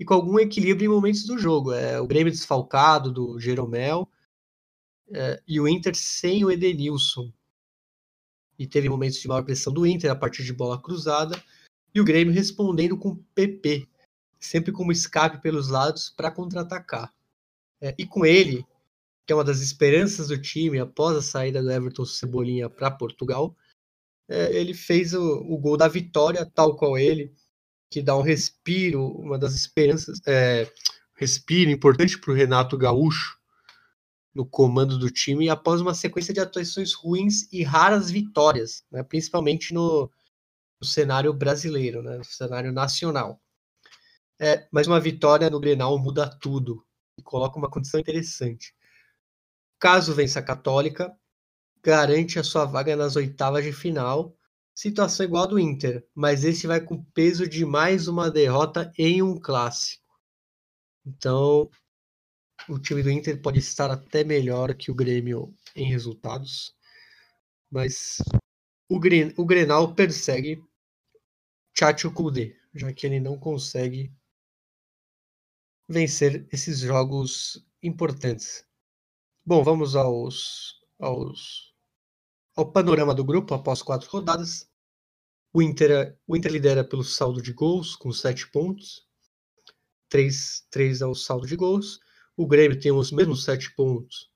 E 0.00 0.04
com 0.06 0.14
algum 0.14 0.38
equilíbrio 0.38 0.86
em 0.86 0.94
momentos 0.94 1.26
do 1.26 1.36
jogo. 1.36 1.74
É, 1.74 2.00
o 2.00 2.06
Grêmio 2.06 2.32
desfalcado 2.32 3.12
do 3.12 3.38
Jeromel 3.38 4.08
é, 5.10 5.42
e 5.46 5.60
o 5.60 5.68
Inter 5.68 5.94
sem 5.94 6.42
o 6.42 6.50
Edenilson. 6.50 7.30
e 8.58 8.66
teve 8.66 8.88
momentos 8.88 9.18
de 9.20 9.28
maior 9.28 9.44
pressão 9.44 9.74
do 9.74 9.86
Inter 9.86 10.10
a 10.10 10.16
partir 10.16 10.42
de 10.42 10.54
bola 10.54 10.80
cruzada, 10.80 11.42
e 11.94 12.00
o 12.00 12.04
Grêmio 12.04 12.32
respondendo 12.32 12.96
com 12.96 13.16
PP, 13.34 13.86
sempre 14.40 14.72
como 14.72 14.90
escape 14.90 15.42
pelos 15.42 15.68
lados 15.68 16.08
para 16.08 16.30
contra-atacar. 16.30 17.12
É, 17.78 17.94
e 17.98 18.06
com 18.06 18.24
ele, 18.24 18.64
que 19.26 19.32
é 19.32 19.36
uma 19.36 19.44
das 19.44 19.60
esperanças 19.60 20.28
do 20.28 20.40
time 20.40 20.78
após 20.78 21.16
a 21.16 21.22
saída 21.22 21.62
do 21.62 21.70
Everton 21.70 22.04
Cebolinha 22.04 22.68
para 22.68 22.90
Portugal, 22.90 23.56
é, 24.28 24.54
ele 24.56 24.74
fez 24.74 25.14
o, 25.14 25.22
o, 25.22 25.58
gol 25.58 25.76
da 25.76 25.88
vitória, 25.88 26.44
tal 26.46 26.76
qual 26.76 26.96
ele, 26.98 27.32
que 27.90 28.02
dá 28.02 28.16
um 28.16 28.22
respiro, 28.22 29.06
uma 29.18 29.38
das 29.38 29.54
esperanças, 29.54 30.20
é, 30.26 30.70
respiro 31.14 31.70
importante 31.70 32.18
para 32.18 32.32
o 32.32 32.34
Renato 32.34 32.76
Gaúcho 32.76 33.38
no 34.34 34.46
comando 34.46 34.98
do 34.98 35.10
time 35.10 35.48
após 35.50 35.80
uma 35.80 35.94
sequência 35.94 36.32
de 36.32 36.40
atuações 36.40 36.94
ruins 36.94 37.52
e 37.52 37.62
raras 37.62 38.10
vitórias, 38.10 38.84
né, 38.90 39.02
principalmente 39.02 39.74
no, 39.74 40.10
no 40.80 40.86
cenário 40.86 41.32
brasileiro, 41.32 42.02
né, 42.02 42.16
no 42.16 42.24
cenário 42.24 42.72
nacional. 42.72 43.40
É, 44.40 44.66
mas 44.72 44.86
uma 44.86 44.98
vitória 44.98 45.48
no 45.50 45.60
Grenal 45.60 45.98
muda 45.98 46.28
tudo 46.40 46.84
e 47.18 47.22
coloca 47.22 47.58
uma 47.58 47.70
condição 47.70 48.00
interessante. 48.00 48.74
Caso 49.82 50.14
vença 50.14 50.38
a 50.38 50.42
Católica, 50.44 51.12
garante 51.82 52.38
a 52.38 52.44
sua 52.44 52.64
vaga 52.64 52.94
nas 52.94 53.16
oitavas 53.16 53.64
de 53.64 53.72
final. 53.72 54.32
Situação 54.72 55.26
igual 55.26 55.42
a 55.42 55.46
do 55.48 55.58
Inter, 55.58 56.06
mas 56.14 56.44
esse 56.44 56.68
vai 56.68 56.80
com 56.80 57.02
peso 57.06 57.48
de 57.48 57.64
mais 57.64 58.06
uma 58.06 58.30
derrota 58.30 58.92
em 58.96 59.20
um 59.22 59.36
clássico. 59.40 60.06
Então, 61.04 61.68
o 62.68 62.78
time 62.78 63.02
do 63.02 63.10
Inter 63.10 63.42
pode 63.42 63.58
estar 63.58 63.90
até 63.90 64.22
melhor 64.22 64.72
que 64.72 64.88
o 64.88 64.94
Grêmio 64.94 65.52
em 65.74 65.84
resultados, 65.84 66.72
mas 67.68 68.18
o, 68.88 69.00
Gren 69.00 69.32
o 69.36 69.44
Grenal 69.44 69.96
persegue 69.96 70.62
Chacho 71.76 72.12
Kudê, 72.12 72.56
já 72.72 72.92
que 72.92 73.04
ele 73.04 73.18
não 73.18 73.36
consegue 73.36 74.14
vencer 75.88 76.46
esses 76.52 76.78
jogos 76.78 77.66
importantes. 77.82 78.64
Bom, 79.44 79.64
vamos 79.64 79.96
aos, 79.96 80.80
aos 81.00 81.74
ao 82.54 82.70
panorama 82.70 83.12
do 83.12 83.24
grupo 83.24 83.54
após 83.54 83.82
quatro 83.82 84.08
rodadas. 84.08 84.70
O 85.52 85.60
Inter, 85.60 86.16
o 86.28 86.36
Inter 86.36 86.52
lidera 86.52 86.84
pelo 86.84 87.02
saldo 87.02 87.42
de 87.42 87.52
gols 87.52 87.96
com 87.96 88.12
sete 88.12 88.48
pontos. 88.52 89.04
Três, 90.08 90.64
três 90.70 91.00
é 91.00 91.06
o 91.06 91.14
saldo 91.14 91.44
de 91.44 91.56
gols. 91.56 91.98
O 92.36 92.46
Grêmio 92.46 92.78
tem 92.78 92.92
os 92.92 93.10
mesmos 93.10 93.42
sete 93.42 93.74
pontos 93.74 94.30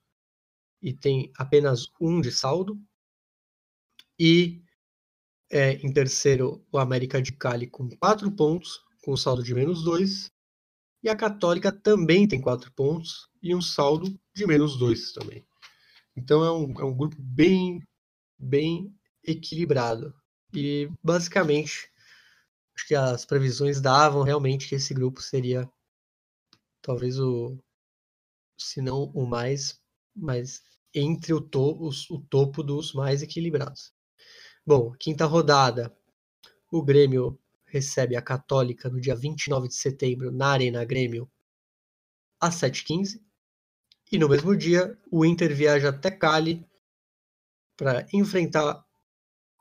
e 0.81 0.93
tem 0.93 1.31
apenas 1.37 1.87
um 2.01 2.19
de 2.19 2.29
saldo. 2.29 2.77
E 4.19 4.61
é, 5.49 5.75
em 5.75 5.93
terceiro, 5.93 6.65
o 6.69 6.77
América 6.77 7.21
de 7.21 7.31
Cali 7.31 7.67
com 7.67 7.87
quatro 7.97 8.29
pontos, 8.29 8.81
com 9.05 9.15
saldo 9.15 9.41
de 9.41 9.53
menos 9.53 9.85
dois. 9.85 10.29
E 11.03 11.09
a 11.09 11.15
Católica 11.15 11.71
também 11.71 12.27
tem 12.27 12.41
quatro 12.41 12.71
pontos 12.73 13.29
e 13.41 13.55
um 13.55 13.61
saldo 13.61 14.19
de 14.33 14.45
menos 14.45 14.77
dois 14.77 15.11
também. 15.13 15.45
Então 16.15 16.43
é 16.43 16.51
um, 16.51 16.81
é 16.81 16.83
um 16.83 16.95
grupo 16.95 17.15
bem, 17.19 17.81
bem 18.37 18.93
equilibrado. 19.23 20.13
E 20.53 20.89
basicamente, 21.03 21.91
acho 22.75 22.87
que 22.87 22.95
as 22.95 23.25
previsões 23.25 23.79
davam 23.79 24.23
realmente 24.23 24.67
que 24.67 24.75
esse 24.75 24.93
grupo 24.93 25.21
seria 25.21 25.69
talvez 26.81 27.19
o, 27.19 27.57
se 28.57 28.81
não 28.81 29.11
o 29.13 29.27
mais, 29.27 29.79
mas 30.15 30.63
entre 30.93 31.33
o, 31.33 31.41
to, 31.41 31.77
os, 31.79 32.09
o 32.09 32.19
topo 32.19 32.63
dos 32.63 32.93
mais 32.93 33.21
equilibrados. 33.21 33.93
Bom, 34.65 34.91
quinta 34.99 35.25
rodada, 35.25 35.95
o 36.71 36.81
Grêmio 36.81 37.39
recebe 37.67 38.15
a 38.15 38.21
Católica 38.21 38.89
no 38.89 38.99
dia 38.99 39.15
29 39.15 39.67
de 39.67 39.75
setembro 39.75 40.31
na 40.31 40.47
Arena 40.47 40.83
Grêmio 40.85 41.29
às 42.39 42.55
7h15. 42.55 43.21
E 44.11 44.17
no 44.17 44.29
mesmo 44.29 44.55
dia, 44.55 44.97
o 45.11 45.25
Inter 45.25 45.53
viaja 45.53 45.89
até 45.89 46.09
Cali 46.09 46.65
para 47.75 48.07
enfrentar 48.13 48.83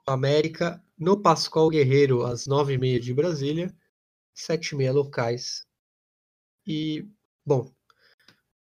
o 0.06 0.10
América 0.10 0.82
no 0.96 1.20
Pascoal 1.20 1.68
Guerreiro 1.68 2.24
às 2.24 2.46
9h30 2.46 3.00
de 3.00 3.12
Brasília, 3.12 3.76
7h30 4.34 4.92
locais. 4.92 5.66
E, 6.66 7.06
bom, 7.44 7.70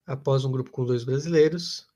após 0.06 0.46
um 0.46 0.52
grupo 0.52 0.72
com 0.72 0.86
dois 0.86 1.04
brasileiros, 1.04 1.88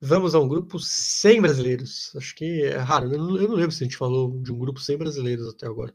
vamos 0.00 0.34
a 0.34 0.40
um 0.40 0.48
grupo 0.48 0.78
sem 0.78 1.40
brasileiros. 1.40 2.14
Acho 2.16 2.34
que 2.34 2.62
é 2.64 2.78
raro, 2.78 3.12
eu 3.12 3.18
não, 3.18 3.36
eu 3.36 3.48
não 3.48 3.56
lembro 3.56 3.72
se 3.72 3.84
a 3.84 3.86
gente 3.86 3.96
falou 3.96 4.40
de 4.40 4.50
um 4.50 4.58
grupo 4.58 4.80
sem 4.80 4.96
brasileiros 4.96 5.48
até 5.48 5.66
agora. 5.66 5.94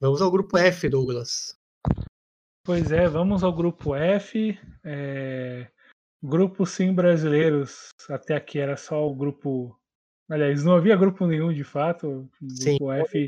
Vamos 0.00 0.22
ao 0.22 0.30
grupo 0.30 0.56
F, 0.56 0.88
Douglas. 0.88 1.58
Pois 2.64 2.92
é, 2.92 3.08
vamos 3.08 3.42
ao 3.42 3.52
grupo 3.52 3.96
F. 3.96 4.56
É... 4.84 5.68
Grupo 6.22 6.64
sem 6.64 6.94
brasileiros. 6.94 7.88
Até 8.08 8.36
aqui 8.36 8.60
era 8.60 8.76
só 8.76 9.04
o 9.04 9.14
grupo. 9.14 9.76
Aliás, 10.30 10.62
não 10.62 10.76
havia 10.76 10.96
grupo 10.96 11.26
nenhum 11.26 11.52
de 11.52 11.64
fato. 11.64 12.30
O 12.40 12.46
grupo 12.64 12.92
F 12.92 13.26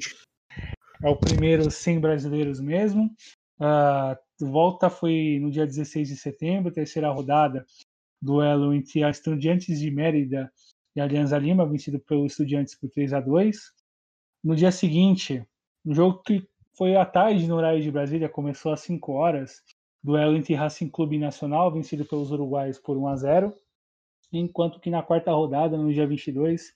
é 1.02 1.08
o 1.08 1.16
primeiro 1.16 1.68
sem 1.72 1.98
brasileiros 1.98 2.60
mesmo. 2.60 3.10
A 3.58 4.16
volta 4.40 4.88
foi 4.88 5.40
no 5.42 5.50
dia 5.50 5.66
16 5.66 6.08
de 6.08 6.16
setembro, 6.16 6.72
terceira 6.72 7.10
rodada. 7.10 7.66
Duelo 8.22 8.72
entre 8.72 9.02
a 9.02 9.10
Estudiantes 9.10 9.80
de 9.80 9.90
Mérida 9.90 10.52
e 10.94 11.00
a 11.00 11.04
Alianza 11.04 11.36
Lima, 11.36 11.68
vencido 11.68 11.98
pelo 11.98 12.26
Estudiantes 12.26 12.78
por 12.78 12.88
3 12.90 13.12
a 13.12 13.20
2 13.20 13.58
No 14.44 14.54
dia 14.54 14.70
seguinte, 14.70 15.44
um 15.84 15.94
jogo 15.94 16.22
que 16.22 16.46
foi 16.80 16.96
à 16.96 17.04
tarde 17.04 17.46
no 17.46 17.56
horário 17.56 17.82
de 17.82 17.90
Brasília, 17.90 18.26
começou 18.26 18.72
às 18.72 18.80
5 18.80 19.12
horas. 19.12 19.62
Duelo 20.02 20.34
entre 20.34 20.54
Racing 20.54 20.88
Clube 20.88 21.18
Nacional, 21.18 21.70
vencido 21.70 22.06
pelos 22.06 22.30
uruguaios 22.30 22.78
por 22.78 22.96
1 22.96 23.06
a 23.06 23.16
0 23.16 23.54
enquanto 24.32 24.80
que 24.80 24.88
na 24.88 25.02
quarta 25.02 25.30
rodada, 25.30 25.76
no 25.76 25.92
dia 25.92 26.06
22, 26.06 26.74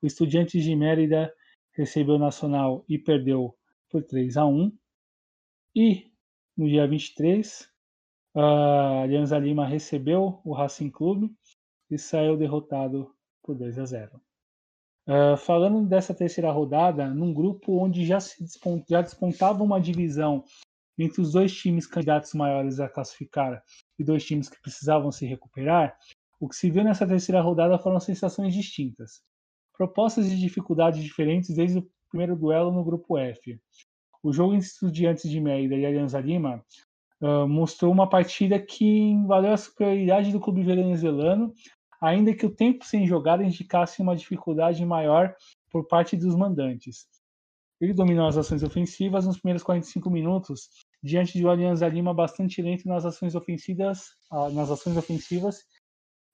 o 0.00 0.06
Estudiantes 0.06 0.64
de 0.64 0.74
Mérida 0.74 1.30
recebeu 1.72 2.14
o 2.14 2.18
Nacional 2.18 2.86
e 2.88 2.98
perdeu 2.98 3.54
por 3.90 4.02
3 4.02 4.34
a 4.38 4.46
1 4.46 4.72
E 5.76 6.10
no 6.56 6.66
dia 6.66 6.88
23, 6.88 7.70
a 8.34 9.02
Alianza 9.02 9.38
Lima 9.38 9.66
recebeu 9.66 10.40
o 10.42 10.54
Racing 10.54 10.90
Clube 10.90 11.30
e 11.90 11.98
saiu 11.98 12.34
derrotado 12.38 13.14
por 13.42 13.54
2 13.54 13.78
a 13.78 13.84
0. 13.84 14.22
Uh, 15.06 15.36
falando 15.36 15.86
dessa 15.86 16.14
terceira 16.14 16.50
rodada, 16.50 17.06
num 17.12 17.32
grupo 17.32 17.78
onde 17.78 18.06
já, 18.06 18.18
se 18.20 18.42
despont, 18.42 18.82
já 18.88 19.02
despontava 19.02 19.62
uma 19.62 19.78
divisão 19.78 20.42
entre 20.98 21.20
os 21.20 21.32
dois 21.32 21.54
times 21.54 21.86
candidatos 21.86 22.32
maiores 22.32 22.80
a 22.80 22.88
classificar 22.88 23.62
e 23.98 24.04
dois 24.04 24.24
times 24.24 24.48
que 24.48 24.60
precisavam 24.62 25.12
se 25.12 25.26
recuperar, 25.26 25.94
o 26.40 26.48
que 26.48 26.56
se 26.56 26.70
viu 26.70 26.82
nessa 26.82 27.06
terceira 27.06 27.40
rodada 27.40 27.78
foram 27.78 28.00
sensações 28.00 28.54
distintas. 28.54 29.22
Propostas 29.76 30.28
de 30.28 30.38
dificuldades 30.38 31.02
diferentes 31.02 31.54
desde 31.54 31.78
o 31.78 31.90
primeiro 32.08 32.36
duelo 32.36 32.70
no 32.70 32.84
grupo 32.84 33.18
F. 33.18 33.60
O 34.22 34.32
jogo 34.32 34.54
entre 34.54 34.66
Estudiantes 34.66 35.28
de 35.28 35.40
Mérida 35.40 35.74
e 35.74 35.84
Alianza 35.84 36.20
Lima 36.20 36.64
uh, 37.20 37.46
mostrou 37.46 37.92
uma 37.92 38.08
partida 38.08 38.58
que 38.58 39.14
valeu 39.26 39.52
a 39.52 39.56
superioridade 39.56 40.32
do 40.32 40.40
clube 40.40 40.62
venezuelano 40.62 41.52
ainda 42.00 42.34
que 42.34 42.46
o 42.46 42.54
tempo 42.54 42.84
sem 42.84 43.06
jogar 43.06 43.40
indicasse 43.40 44.00
uma 44.02 44.16
dificuldade 44.16 44.84
maior 44.84 45.34
por 45.70 45.86
parte 45.86 46.16
dos 46.16 46.34
mandantes. 46.34 47.06
Ele 47.80 47.92
dominou 47.92 48.26
as 48.26 48.36
ações 48.36 48.62
ofensivas 48.62 49.26
nos 49.26 49.36
primeiros 49.36 49.62
45 49.62 50.08
minutos, 50.08 50.68
diante 51.02 51.36
de 51.36 51.44
um 51.44 51.50
Alianza 51.50 51.88
Lima 51.88 52.14
bastante 52.14 52.62
lento 52.62 52.88
nas 52.88 53.04
ações 53.04 53.34
ofensivas, 53.34 54.10
ah, 54.30 54.48
nas 54.50 54.70
ações 54.70 54.96
ofensivas 54.96 55.64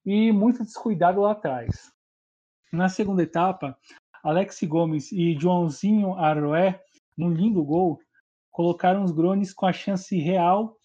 e 0.05 0.33
muito 0.33 0.63
descuidado 0.63 1.21
lá 1.21 1.33
atrás. 1.33 1.91
Na 2.73 2.89
segunda 2.89 3.23
etapa, 3.23 3.77
Alex 4.23 4.63
Gomes 4.63 5.11
e 5.13 5.37
Joãozinho 5.39 6.15
Arroé, 6.15 6.81
num 7.17 7.33
lindo 7.33 7.65
gol, 7.65 7.99
colocaram 8.51 9.03
os 9.03 9.11
Grones 9.11 9.53
com 9.53 9.67
a 9.67 9.73
chance 9.73 10.17
real 10.19 10.77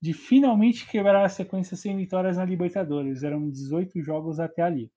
de 0.00 0.12
finalmente 0.12 0.86
quebrar 0.86 1.24
a 1.24 1.28
sequência 1.28 1.76
sem 1.76 1.96
vitórias 1.96 2.36
na 2.36 2.44
Libertadores. 2.44 3.22
Eram 3.22 3.48
18 3.48 4.02
jogos 4.02 4.38
até 4.38 4.62
ali. 4.62 4.90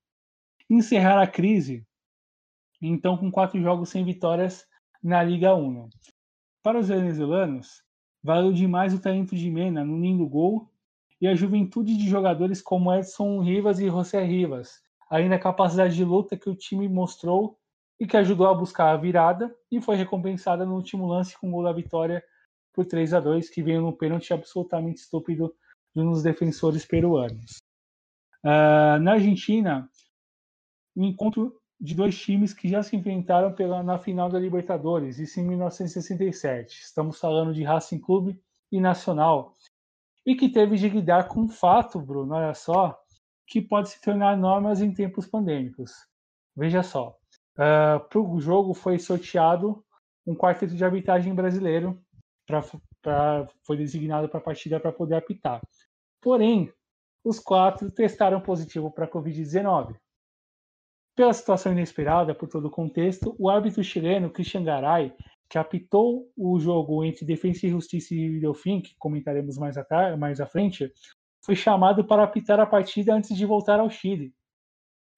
Encerrar 0.70 1.22
a 1.22 1.28
crise, 1.28 1.86
então, 2.82 3.18
com 3.18 3.32
quatro 3.32 3.60
jogos 3.62 3.90
sem 3.90 4.06
vitórias 4.06 4.66
na 5.02 5.24
Liga 5.24 5.56
1. 5.56 5.90
Para 6.62 6.80
os 6.80 6.90
venezuelanos, 6.90 7.82
valeu 8.24 8.54
demais 8.54 8.94
o 8.94 9.00
talento 9.00 9.36
de 9.36 9.50
Mena 9.50 9.84
no 9.84 10.00
lindo 10.00 10.28
gol 10.28 10.70
e 11.20 11.28
a 11.28 11.34
juventude 11.34 11.98
de 11.98 12.08
jogadores 12.08 12.62
como 12.62 12.94
Edson 12.94 13.42
Rivas 13.42 13.80
e 13.80 13.88
José 13.88 14.24
Rivas, 14.24 14.82
além 15.10 15.30
da 15.30 15.40
capacidade 15.40 15.96
de 15.96 16.04
luta 16.04 16.38
que 16.38 16.50
o 16.50 16.56
time 16.56 16.88
mostrou 16.88 17.58
e 18.00 18.06
que 18.06 18.18
ajudou 18.18 18.48
a 18.48 18.54
buscar 18.54 18.92
a 18.92 18.98
virada 18.98 19.56
e 19.72 19.82
foi 19.82 19.96
recompensada 19.96 20.66
no 20.66 20.76
último 20.76 21.08
lance 21.08 21.36
com 21.40 21.50
o 21.50 21.52
gol 21.52 21.64
da 21.64 21.72
vitória 21.74 22.24
por 22.78 22.86
3 22.86 23.16
a 23.16 23.20
2 23.20 23.50
que 23.50 23.64
veio 23.64 23.82
num 23.82 23.92
pênalti 23.92 24.32
absolutamente 24.32 25.00
estúpido 25.00 25.52
de 25.96 26.00
um 26.00 26.12
dos 26.12 26.22
defensores 26.22 26.86
peruanos. 26.86 27.58
Uh, 28.46 29.02
na 29.02 29.14
Argentina, 29.14 29.90
o 30.96 31.04
encontro 31.04 31.60
de 31.82 31.96
dois 31.96 32.16
times 32.16 32.54
que 32.54 32.70
já 32.70 32.84
se 32.84 32.96
enfrentaram 32.96 33.52
pela, 33.52 33.82
na 33.82 33.98
final 33.98 34.30
da 34.30 34.38
Libertadores, 34.38 35.18
isso 35.18 35.40
em 35.40 35.48
1967. 35.48 36.82
Estamos 36.84 37.20
falando 37.20 37.52
de 37.52 37.64
Racing 37.64 38.00
Clube 38.00 38.40
e 38.72 38.80
Nacional. 38.80 39.56
E 40.24 40.36
que 40.36 40.48
teve 40.48 40.76
de 40.76 40.88
lidar 40.88 41.28
com 41.30 41.42
um 41.42 41.50
fato, 41.50 42.00
Bruno, 42.00 42.36
olha 42.36 42.54
só, 42.54 42.96
que 43.48 43.60
pode 43.60 43.90
se 43.90 44.00
tornar 44.00 44.38
normas 44.38 44.82
em 44.82 44.94
tempos 44.94 45.26
pandêmicos. 45.26 45.92
Veja 46.56 46.84
só, 46.84 47.10
uh, 47.58 47.62
ah, 47.62 48.00
para 48.08 48.22
o 48.22 48.40
jogo 48.40 48.76
foi 48.76 49.00
sorteado 49.00 49.84
um 50.28 50.36
quarteto 50.36 50.76
de 50.76 50.86
arbitragem 50.86 51.34
brasileiro, 51.34 52.00
pra, 52.48 52.64
pra 53.02 53.48
foi 53.64 53.78
designado 53.78 54.28
para 54.28 54.40
a 54.40 54.44
partida 54.44 54.80
para 54.80 54.92
poder 54.92 55.16
apitar. 55.16 55.62
Porém, 56.22 56.74
os 57.24 57.40
quatro 57.40 57.92
testaram 57.92 58.42
positivo 58.42 58.90
para 58.90 59.06
a 59.06 59.12
Covid-19. 59.12 59.96
Pela 61.16 61.34
situação 61.34 61.74
inesperada, 61.74 62.34
por 62.34 62.48
todo 62.48 62.66
o 62.66 62.72
contexto, 62.72 63.36
o 63.38 63.50
árbitro 63.50 63.84
chileno 63.84 64.32
Christian 64.32 64.64
Garay, 64.64 65.14
que 65.50 65.58
apitou 65.58 66.32
o 66.36 66.60
jogo 66.60 67.04
entre 67.04 67.26
Defensa 67.26 67.66
e 67.66 67.70
Justiça 67.70 68.14
e 68.14 68.40
Delfim, 68.40 68.82
que 68.82 68.96
comentaremos 68.98 69.58
mais, 69.58 69.76
mais 70.18 70.40
à 70.40 70.46
frente, 70.46 70.92
foi 71.44 71.56
chamado 71.56 72.06
para 72.06 72.24
apitar 72.24 72.60
a 72.60 72.66
partida 72.66 73.14
antes 73.14 73.36
de 73.36 73.46
voltar 73.46 73.80
ao 73.80 73.90
Chile. 73.90 74.34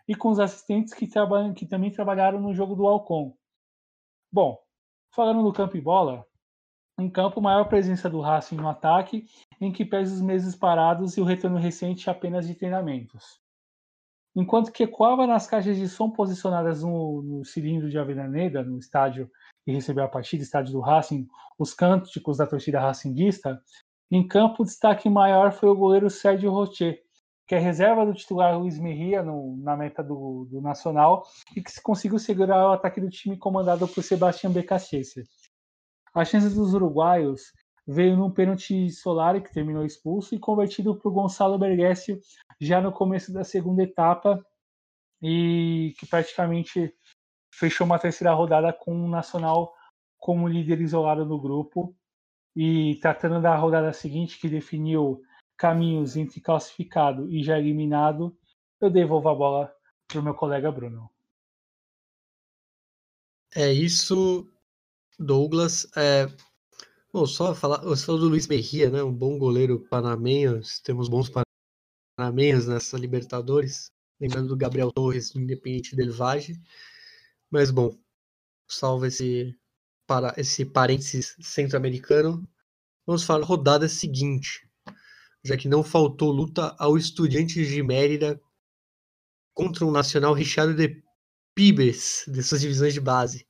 E 0.07 0.15
com 0.15 0.29
os 0.29 0.39
assistentes 0.39 0.93
que, 0.93 1.07
que 1.55 1.65
também 1.67 1.91
trabalharam 1.91 2.39
no 2.39 2.53
jogo 2.53 2.75
do 2.75 2.87
Alcon. 2.87 3.35
Bom, 4.31 4.57
falando 5.13 5.43
do 5.43 5.53
campo 5.53 5.75
e 5.75 5.81
bola, 5.81 6.25
em 6.99 7.09
campo, 7.09 7.41
maior 7.41 7.65
presença 7.65 8.09
do 8.09 8.21
Racing 8.21 8.55
no 8.55 8.67
ataque, 8.67 9.25
em 9.59 9.71
que 9.71 9.85
pesa 9.85 10.13
os 10.13 10.21
meses 10.21 10.55
parados 10.55 11.17
e 11.17 11.21
o 11.21 11.25
retorno 11.25 11.57
recente 11.57 12.09
apenas 12.09 12.47
de 12.47 12.55
treinamentos 12.55 13.39
enquanto 14.35 14.71
que 14.71 14.83
ecoava 14.83 15.27
nas 15.27 15.47
caixas 15.47 15.77
de 15.77 15.87
som 15.87 16.09
posicionadas 16.09 16.83
no, 16.83 17.21
no 17.21 17.45
cilindro 17.45 17.89
de 17.89 17.97
Avenida, 17.97 18.63
no 18.63 18.77
estádio 18.77 19.29
que 19.65 19.71
recebeu 19.71 20.03
a 20.03 20.07
partida, 20.07 20.43
estádio 20.43 20.73
do 20.73 20.79
Racing, 20.79 21.27
os 21.57 21.73
cânticos 21.73 22.37
da 22.37 22.47
torcida 22.47 22.79
racinguista, 22.79 23.61
em 24.09 24.25
campo 24.27 24.63
o 24.63 24.65
destaque 24.65 25.09
maior 25.09 25.51
foi 25.51 25.69
o 25.69 25.75
goleiro 25.75 26.09
Sérgio 26.09 26.51
Rocher, 26.51 27.03
que 27.45 27.55
é 27.55 27.59
reserva 27.59 28.05
do 28.05 28.13
titular 28.13 28.57
Luiz 28.57 28.79
Merria 28.79 29.23
na 29.23 29.75
meta 29.75 30.03
do, 30.03 30.47
do, 30.49 30.61
Nacional 30.61 31.23
e 31.55 31.61
que 31.61 31.81
conseguiu 31.81 32.19
segurar 32.19 32.69
o 32.69 32.73
ataque 32.73 33.01
do 33.01 33.09
time 33.09 33.37
comandado 33.37 33.87
por 33.87 34.03
Sebastião 34.03 34.53
Becasese. 34.53 35.23
A 36.13 36.25
chance 36.25 36.53
dos 36.53 36.73
uruguaios 36.73 37.53
veio 37.87 38.15
num 38.15 38.31
pênalti 38.31 38.91
Solari, 38.91 39.41
que 39.41 39.53
terminou 39.53 39.85
expulso, 39.85 40.35
e 40.35 40.39
convertido 40.39 40.95
por 40.95 41.11
Gonçalo 41.11 41.57
Bergesio 41.57 42.19
já 42.59 42.79
no 42.79 42.91
começo 42.91 43.33
da 43.33 43.43
segunda 43.43 43.83
etapa, 43.83 44.45
e 45.21 45.93
que 45.99 46.05
praticamente 46.05 46.93
fechou 47.53 47.85
uma 47.85 47.99
terceira 47.99 48.33
rodada 48.33 48.71
com 48.71 48.93
o 48.93 49.09
Nacional 49.09 49.73
como 50.17 50.47
líder 50.47 50.81
isolado 50.81 51.25
no 51.25 51.39
grupo. 51.39 51.95
E 52.55 52.95
tratando 53.01 53.41
da 53.41 53.55
rodada 53.55 53.93
seguinte, 53.93 54.39
que 54.39 54.49
definiu 54.49 55.21
caminhos 55.57 56.15
entre 56.15 56.41
classificado 56.41 57.29
e 57.29 57.43
já 57.43 57.57
eliminado, 57.57 58.35
eu 58.79 58.89
devolvo 58.89 59.29
a 59.29 59.35
bola 59.35 59.75
para 60.07 60.19
o 60.19 60.23
meu 60.23 60.33
colega 60.33 60.71
Bruno. 60.71 61.09
É 63.53 63.71
isso, 63.71 64.47
Douglas. 65.19 65.85
É, 65.95 66.27
Bom, 67.11 67.25
só 67.25 67.55
falar, 67.55 67.79
você 67.81 68.05
falou 68.05 68.21
do 68.21 68.29
Luiz 68.29 68.45
Merria, 68.45 68.91
né? 68.91 69.01
Um 69.01 69.11
bom 69.11 69.39
goleiro 69.39 69.79
panamenho. 69.89 70.61
Temos 70.83 71.09
bons 71.09 71.27
panamenhos 72.15 72.67
nessa 72.67 72.97
Libertadores. 72.99 73.91
Lembrando 74.19 74.49
do 74.49 74.55
Gabriel 74.55 74.91
Torres 74.91 75.31
do 75.31 75.41
Independente 75.41 75.95
Del 75.95 76.13
Valle. 76.13 76.55
Mas 77.49 77.71
bom, 77.71 77.97
salva 78.67 79.07
esse, 79.07 79.57
para, 80.05 80.35
esse 80.37 80.63
parênteses 80.63 81.35
centro-americano. 81.41 82.47
Vamos 83.07 83.23
falar 83.23 83.39
da 83.39 83.47
rodada 83.47 83.89
seguinte. 83.89 84.69
Já 85.43 85.57
que 85.57 85.67
não 85.67 85.83
faltou 85.83 86.31
luta 86.31 86.75
ao 86.77 86.95
Estudiantes 86.95 87.67
de 87.67 87.81
Mérida 87.81 88.39
contra 89.51 89.83
um 89.83 89.89
Nacional 89.89 90.33
recheado 90.33 90.75
de 90.75 91.01
pibes 91.55 92.23
de 92.27 92.43
suas 92.43 92.61
divisões 92.61 92.93
de 92.93 93.01
base. 93.01 93.48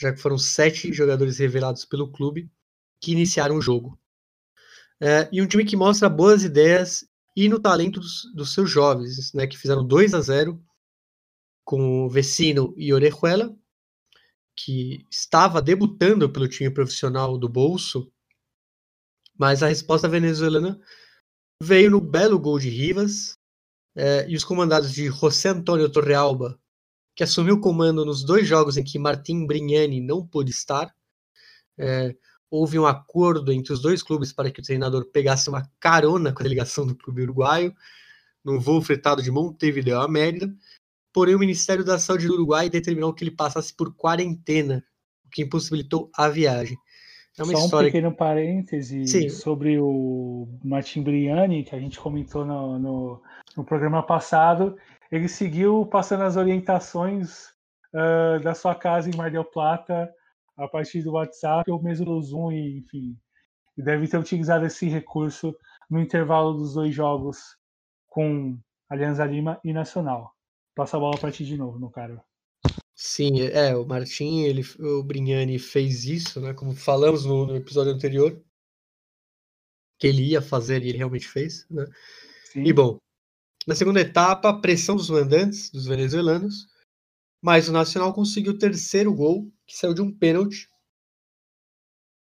Já 0.00 0.12
que 0.12 0.20
foram 0.20 0.38
sete 0.38 0.92
jogadores 0.92 1.38
revelados 1.38 1.84
pelo 1.84 2.10
clube 2.10 2.50
que 3.00 3.12
iniciaram 3.12 3.56
o 3.56 3.60
jogo. 3.60 3.98
É, 5.00 5.28
e 5.30 5.42
um 5.42 5.46
time 5.46 5.64
que 5.64 5.76
mostra 5.76 6.08
boas 6.08 6.42
ideias 6.42 7.06
e 7.36 7.48
no 7.48 7.60
talento 7.60 8.00
dos, 8.00 8.32
dos 8.34 8.54
seus 8.54 8.70
jovens, 8.70 9.32
né, 9.32 9.46
que 9.46 9.58
fizeram 9.58 9.86
2 9.86 10.14
a 10.14 10.20
0 10.20 10.62
com 11.64 12.04
o 12.04 12.08
Vecino 12.08 12.72
e 12.76 12.92
Orejuela, 12.92 13.54
que 14.56 15.06
estava 15.10 15.60
debutando 15.60 16.30
pelo 16.30 16.48
time 16.48 16.70
profissional 16.70 17.36
do 17.36 17.48
Bolso, 17.48 18.10
mas 19.36 19.62
a 19.62 19.68
resposta 19.68 20.08
venezuelana 20.08 20.80
veio 21.60 21.90
no 21.90 22.00
belo 22.00 22.38
gol 22.38 22.58
de 22.58 22.68
Rivas 22.68 23.36
é, 23.96 24.28
e 24.28 24.36
os 24.36 24.44
comandados 24.44 24.92
de 24.92 25.08
José 25.08 25.48
Antônio 25.48 25.90
Torrealba, 25.90 26.60
que 27.14 27.22
assumiu 27.22 27.56
o 27.56 27.60
comando 27.60 28.04
nos 28.04 28.24
dois 28.24 28.46
jogos 28.46 28.76
em 28.76 28.84
que 28.84 28.98
Martim 28.98 29.46
Brignani 29.46 30.00
não 30.00 30.26
pôde 30.26 30.50
estar, 30.50 30.94
é, 31.78 32.14
houve 32.50 32.78
um 32.78 32.86
acordo 32.86 33.52
entre 33.52 33.72
os 33.72 33.80
dois 33.80 34.02
clubes 34.02 34.32
para 34.32 34.50
que 34.50 34.60
o 34.60 34.62
treinador 34.62 35.06
pegasse 35.10 35.48
uma 35.48 35.68
carona 35.80 36.32
com 36.32 36.40
a 36.40 36.44
delegação 36.44 36.86
do 36.86 36.96
clube 36.96 37.22
uruguaio, 37.22 37.74
num 38.44 38.60
voo 38.60 38.82
fretado 38.82 39.22
de 39.22 39.30
Montevideo 39.30 40.00
a 40.00 40.08
Mérida, 40.08 40.52
porém 41.12 41.34
o 41.34 41.38
Ministério 41.38 41.84
da 41.84 41.98
Saúde 41.98 42.26
do 42.26 42.34
Uruguai 42.34 42.68
determinou 42.68 43.14
que 43.14 43.24
ele 43.24 43.30
passasse 43.30 43.74
por 43.74 43.94
quarentena, 43.94 44.84
o 45.24 45.30
que 45.30 45.42
impossibilitou 45.42 46.10
a 46.14 46.28
viagem. 46.28 46.76
É 47.36 47.42
uma 47.42 47.52
Só 47.52 47.64
história... 47.64 47.88
um 47.88 47.92
pequeno 47.92 48.14
parêntese 48.14 49.06
Sim. 49.08 49.28
sobre 49.28 49.78
o 49.80 50.46
Martin 50.62 51.02
Briani, 51.02 51.64
que 51.64 51.74
a 51.74 51.80
gente 51.80 51.98
comentou 51.98 52.44
no, 52.44 52.78
no, 52.78 53.22
no, 53.56 53.64
programa 53.64 54.04
passado. 54.04 54.76
Ele 55.14 55.28
seguiu 55.28 55.86
passando 55.86 56.24
as 56.24 56.36
orientações 56.36 57.50
uh, 57.94 58.42
da 58.42 58.52
sua 58.52 58.74
casa 58.74 59.08
em 59.08 59.14
Mar 59.14 59.30
del 59.30 59.44
Plata 59.44 60.12
a 60.56 60.66
partir 60.66 61.02
do 61.02 61.12
WhatsApp 61.12 61.70
ou 61.70 61.80
mesmo 61.80 62.04
do 62.04 62.20
Zoom, 62.20 62.50
e, 62.50 62.78
enfim. 62.78 63.16
E 63.78 63.82
deve 63.82 64.08
ter 64.08 64.18
utilizado 64.18 64.66
esse 64.66 64.88
recurso 64.88 65.56
no 65.88 66.00
intervalo 66.00 66.54
dos 66.54 66.74
dois 66.74 66.92
jogos 66.92 67.56
com 68.08 68.58
Alianza 68.90 69.24
Lima 69.24 69.60
e 69.62 69.72
Nacional. 69.72 70.32
Passa 70.74 70.96
a 70.96 71.00
bola 71.00 71.16
para 71.16 71.30
ti 71.30 71.44
de 71.44 71.56
novo, 71.56 71.78
no 71.78 71.90
cara. 71.92 72.20
Sim, 72.92 73.40
é, 73.40 73.76
o 73.76 73.86
Martim, 73.86 74.40
ele, 74.40 74.62
o 74.80 75.04
Brignani 75.04 75.60
fez 75.60 76.06
isso, 76.06 76.40
né? 76.40 76.52
Como 76.54 76.74
falamos 76.74 77.24
no, 77.24 77.46
no 77.46 77.54
episódio 77.54 77.92
anterior, 77.92 78.42
que 79.96 80.08
ele 80.08 80.24
ia 80.24 80.42
fazer 80.42 80.82
e 80.82 80.88
ele 80.88 80.98
realmente 80.98 81.28
fez, 81.28 81.68
né? 81.70 81.86
Sim. 82.46 82.64
E 82.64 82.72
bom, 82.72 82.98
na 83.66 83.74
segunda 83.74 84.00
etapa, 84.00 84.60
pressão 84.60 84.96
dos 84.96 85.08
mandantes, 85.08 85.70
dos 85.70 85.86
venezuelanos, 85.86 86.68
mas 87.42 87.68
o 87.68 87.72
Nacional 87.72 88.12
conseguiu 88.12 88.52
o 88.52 88.58
terceiro 88.58 89.12
gol, 89.14 89.52
que 89.66 89.76
saiu 89.76 89.94
de 89.94 90.02
um 90.02 90.10
pênalti 90.10 90.68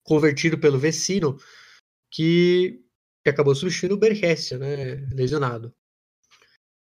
convertido 0.05 0.59
pelo 0.59 0.78
Vecino, 0.78 1.38
que, 2.11 2.82
que 3.22 3.30
acabou 3.30 3.55
substituindo 3.55 3.95
o 3.95 3.99
Bergessia, 3.99 4.59
né, 4.59 4.97
lesionado. 5.12 5.74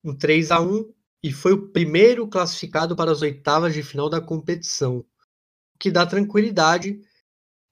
Um 0.03 0.16
3 0.16 0.51
a 0.51 0.61
1 0.61 0.94
e 1.22 1.32
foi 1.32 1.53
o 1.53 1.70
primeiro 1.70 2.26
classificado 2.28 2.96
para 2.96 3.12
as 3.12 3.20
oitavas 3.20 3.74
de 3.74 3.82
final 3.82 4.09
da 4.09 4.20
competição, 4.20 4.98
o 4.98 5.07
que 5.78 5.90
dá 5.90 6.07
tranquilidade 6.07 7.01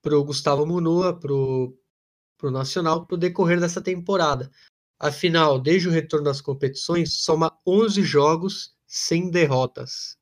para 0.01 0.17
o 0.17 0.23
Gustavo 0.23 0.65
Munua, 0.65 1.17
para 1.17 1.33
o 1.33 2.51
Nacional, 2.51 3.05
para 3.05 3.15
o 3.15 3.19
decorrer 3.19 3.59
dessa 3.59 3.81
temporada. 3.81 4.51
Afinal, 4.99 5.59
desde 5.59 5.87
o 5.87 5.91
retorno 5.91 6.25
das 6.25 6.41
competições, 6.41 7.21
soma 7.21 7.57
11 7.65 8.03
jogos 8.03 8.75
sem 8.85 9.31
derrotas. 9.31 10.17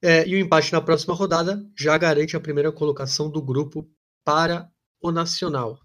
É, 0.00 0.26
e 0.28 0.36
o 0.36 0.38
empate 0.38 0.72
na 0.72 0.80
próxima 0.80 1.14
rodada 1.14 1.60
já 1.76 1.98
garante 1.98 2.36
a 2.36 2.40
primeira 2.40 2.70
colocação 2.70 3.28
do 3.28 3.42
grupo 3.42 3.90
para 4.24 4.70
o 5.00 5.10
Nacional. 5.10 5.80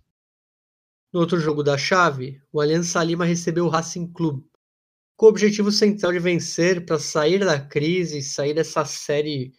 No 1.12 1.20
outro 1.22 1.40
jogo 1.40 1.64
da 1.64 1.78
chave, 1.78 2.40
o 2.52 2.62
Aliança 2.62 3.04
Lima 3.04 3.26
recebeu 3.26 3.66
o 3.66 3.70
Racing 3.70 4.12
Club, 4.14 4.44
com 5.16 5.26
o 5.26 5.30
objetivo 5.30 5.72
central 5.72 6.12
de 6.12 6.20
vencer 6.20 6.86
para 6.86 7.00
sair 7.00 7.40
da 7.40 7.60
crise, 7.60 8.22
sair 8.22 8.54
dessa 8.54 8.86
série 8.86 9.54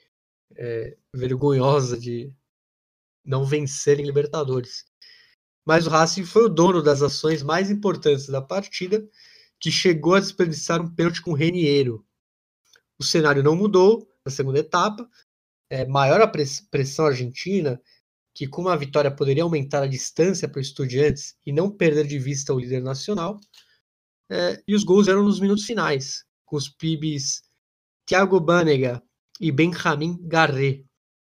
é, 0.56 0.96
vergonhosa 1.12 1.98
de 1.98 2.32
não 3.24 3.44
vencer 3.44 3.98
em 3.98 4.04
Libertadores. 4.04 4.84
Mas 5.66 5.86
o 5.86 5.90
Racing 5.90 6.24
foi 6.24 6.44
o 6.44 6.48
dono 6.48 6.82
das 6.82 7.02
ações 7.02 7.42
mais 7.42 7.70
importantes 7.70 8.26
da 8.26 8.42
partida, 8.42 9.06
que 9.58 9.70
chegou 9.70 10.14
a 10.14 10.20
desperdiçar 10.20 10.80
um 10.80 10.94
pênalti 10.94 11.22
com 11.22 11.30
o 11.30 11.34
Reniero. 11.34 12.04
O 12.98 13.04
cenário 13.04 13.42
não 13.42 13.56
mudou, 13.56 14.08
na 14.24 14.30
segunda 14.30 14.58
etapa. 14.58 15.08
É, 15.70 15.86
maior 15.86 16.20
a 16.20 16.28
pressão 16.28 17.06
argentina, 17.06 17.80
que 18.34 18.46
com 18.46 18.62
uma 18.62 18.76
vitória 18.76 19.10
poderia 19.10 19.42
aumentar 19.42 19.82
a 19.82 19.86
distância 19.86 20.48
para 20.48 20.60
os 20.60 20.66
estudiantes 20.66 21.36
e 21.46 21.52
não 21.52 21.70
perder 21.70 22.06
de 22.06 22.18
vista 22.18 22.52
o 22.52 22.58
líder 22.58 22.82
nacional. 22.82 23.40
É, 24.30 24.62
e 24.66 24.74
os 24.74 24.84
gols 24.84 25.08
eram 25.08 25.22
nos 25.22 25.40
minutos 25.40 25.64
finais, 25.64 26.24
com 26.44 26.56
os 26.56 26.68
PIBs 26.68 27.42
Thiago 28.06 28.40
Banega 28.40 29.02
e 29.40 29.50
Benjamin 29.50 30.18
Garret, 30.22 30.84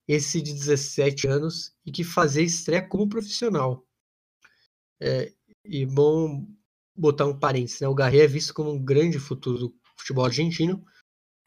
esse 0.08 0.42
de 0.42 0.54
17 0.54 1.28
anos 1.28 1.74
e 1.86 1.92
que 1.92 2.04
fazia 2.04 2.44
estreia 2.44 2.88
como 2.88 3.10
profissional. 3.10 3.86
É, 5.02 5.32
e 5.64 5.86
bom 5.86 6.46
botar 6.96 7.26
um 7.26 7.38
parênteses, 7.38 7.80
né? 7.80 7.88
O 7.88 7.96
Garret 7.96 8.22
é 8.22 8.28
visto 8.28 8.54
como 8.54 8.72
um 8.72 8.84
grande 8.84 9.20
futuro 9.20 9.58
do 9.58 9.76
futebol 9.98 10.26
argentino. 10.26 10.84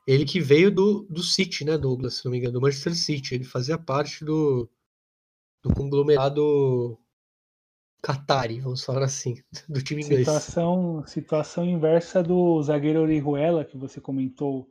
Ele 0.06 0.24
que 0.24 0.40
veio 0.40 0.70
do, 0.70 1.06
do 1.08 1.22
City, 1.22 1.64
né, 1.64 1.78
Douglas? 1.78 2.14
Se 2.14 2.24
não 2.24 2.32
me 2.32 2.38
engano, 2.38 2.54
do 2.54 2.60
Manchester 2.60 2.94
City. 2.94 3.34
Ele 3.34 3.44
fazia 3.44 3.78
parte 3.78 4.24
do, 4.24 4.68
do 5.62 5.72
conglomerado 5.74 6.98
Qatari, 8.02 8.60
vamos 8.60 8.82
falar 8.82 9.04
assim, 9.04 9.36
do 9.68 9.80
time 9.80 10.02
inglês. 10.02 10.26
Situação, 10.26 11.06
situação 11.06 11.64
inversa 11.64 12.22
do 12.22 12.60
zagueiro 12.62 13.02
Orihuela, 13.02 13.64
que 13.64 13.76
você 13.76 14.00
comentou, 14.00 14.68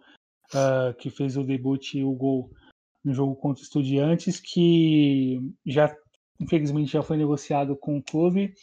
uh, 0.54 0.94
que 0.98 1.10
fez 1.10 1.38
o 1.38 1.44
debut 1.44 1.94
e 1.94 2.04
o 2.04 2.12
gol 2.12 2.52
no 3.04 3.14
jogo 3.14 3.36
contra 3.36 3.62
o 3.62 3.64
Estudiantes, 3.64 4.40
que 4.40 5.40
já, 5.66 5.96
infelizmente, 6.42 6.92
já 6.92 7.04
foi 7.04 7.18
negociado 7.18 7.76
com 7.76 7.98
o 7.98 8.04
clube, 8.04 8.54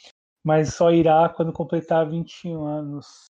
mas 0.44 0.74
só 0.74 0.90
irá 0.90 1.28
quando 1.28 1.52
completar 1.52 2.08
21 2.08 2.64
anos. 2.64 3.26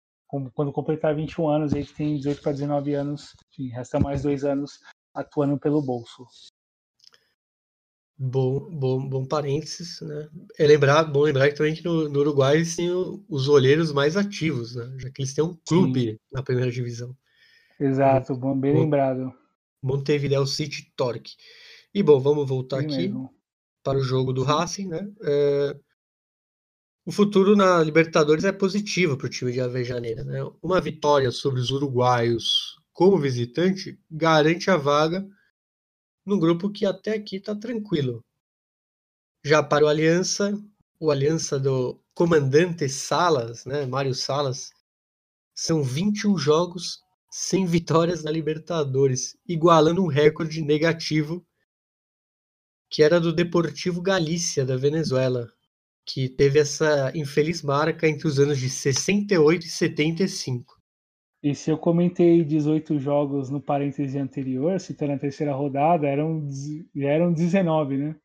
Quando 0.54 0.72
completar 0.72 1.14
21 1.14 1.48
anos, 1.48 1.72
ele 1.74 1.86
tem 1.86 2.16
18 2.16 2.42
para 2.42 2.52
19 2.52 2.94
anos, 2.94 3.34
enfim, 3.52 3.68
resta 3.68 4.00
mais 4.00 4.22
dois 4.22 4.44
anos 4.44 4.80
atuando 5.14 5.58
pelo 5.58 5.82
bolso. 5.82 6.26
Bom, 8.16 8.70
bom, 8.70 9.08
bom 9.08 9.26
parênteses, 9.26 10.00
né? 10.00 10.28
É 10.58 10.66
lembrar, 10.66 11.04
bom 11.04 11.22
lembrar 11.22 11.48
que 11.48 11.56
também 11.56 11.74
que 11.74 11.84
no, 11.84 12.08
no 12.08 12.20
Uruguai 12.20 12.56
eles 12.56 12.76
têm 12.76 12.90
os 13.28 13.48
olheiros 13.48 13.92
mais 13.92 14.16
ativos, 14.16 14.74
né? 14.74 14.96
Já 14.98 15.10
que 15.10 15.20
eles 15.20 15.34
têm 15.34 15.44
um 15.44 15.56
clube 15.66 16.12
Sim. 16.12 16.18
na 16.32 16.42
primeira 16.42 16.70
divisão. 16.70 17.14
Exato, 17.78 18.34
bom, 18.34 18.58
bem 18.58 18.72
bom, 18.72 18.80
lembrado. 18.80 19.34
Montevideo 19.82 20.46
City 20.46 20.92
Torque. 20.96 21.32
E 21.92 22.02
bom, 22.02 22.18
vamos 22.20 22.48
voltar 22.48 22.80
Sim 22.80 22.86
aqui 22.86 22.96
mesmo. 23.08 23.41
Para 23.82 23.98
o 23.98 24.02
jogo 24.02 24.32
do 24.32 24.42
Racing, 24.42 24.88
né? 24.88 25.12
É, 25.22 25.76
o 27.04 27.10
futuro 27.10 27.56
na 27.56 27.82
Libertadores 27.82 28.44
é 28.44 28.52
positivo 28.52 29.16
para 29.16 29.26
o 29.26 29.30
time 29.30 29.52
de 29.52 29.60
Avejaneira, 29.60 30.22
né? 30.24 30.38
Uma 30.62 30.80
vitória 30.80 31.30
sobre 31.30 31.60
os 31.60 31.70
uruguaios 31.70 32.76
como 32.92 33.18
visitante 33.18 33.98
garante 34.10 34.70
a 34.70 34.76
vaga 34.76 35.26
num 36.24 36.38
grupo 36.38 36.70
que 36.70 36.86
até 36.86 37.14
aqui 37.14 37.36
está 37.36 37.54
tranquilo. 37.54 38.24
Já 39.44 39.62
para 39.62 39.84
o 39.84 39.88
Aliança, 39.88 40.56
o 41.00 41.10
Aliança 41.10 41.58
do 41.58 42.00
comandante 42.14 42.88
Salas, 42.88 43.64
né, 43.64 43.84
Mário 43.86 44.14
Salas, 44.14 44.70
são 45.54 45.82
21 45.82 46.38
jogos 46.38 47.00
sem 47.28 47.66
vitórias 47.66 48.22
na 48.22 48.30
Libertadores, 48.30 49.36
igualando 49.48 50.02
um 50.02 50.06
recorde 50.06 50.62
negativo 50.62 51.44
que 52.92 53.02
era 53.02 53.18
do 53.18 53.32
Deportivo 53.32 54.02
Galícia 54.02 54.66
da 54.66 54.76
Venezuela, 54.76 55.48
que 56.04 56.28
teve 56.28 56.58
essa 56.58 57.10
infeliz 57.16 57.62
marca 57.62 58.06
entre 58.06 58.28
os 58.28 58.38
anos 58.38 58.58
de 58.58 58.68
68 58.68 59.64
e 59.64 59.68
75. 59.70 60.76
E 61.42 61.54
se 61.54 61.70
eu 61.70 61.78
comentei 61.78 62.44
18 62.44 62.98
jogos 62.98 63.48
no 63.48 63.62
parêntese 63.62 64.18
anterior, 64.18 64.78
se 64.78 64.94
tá 64.94 65.06
na 65.06 65.18
terceira 65.18 65.54
rodada, 65.54 66.06
eram, 66.06 66.46
eram 66.94 67.32
19, 67.32 67.96
né? 67.96 68.16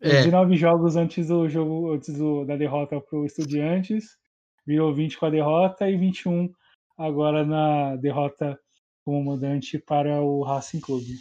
É. 0.00 0.10
19 0.10 0.56
jogos 0.56 0.94
antes 0.94 1.26
do 1.26 1.48
jogo, 1.48 1.92
antes 1.92 2.16
do, 2.16 2.44
da 2.44 2.56
derrota 2.56 3.00
para 3.00 3.18
o 3.18 3.26
Estudiantes, 3.26 4.16
virou 4.64 4.94
20 4.94 5.18
com 5.18 5.26
a 5.26 5.30
derrota 5.30 5.90
e 5.90 5.96
21 5.96 6.50
agora 6.96 7.44
na 7.44 7.96
derrota 7.96 8.58
como 9.04 9.24
mandante 9.24 9.76
para 9.78 10.22
o 10.22 10.42
Racing 10.42 10.80
Clube. 10.80 11.14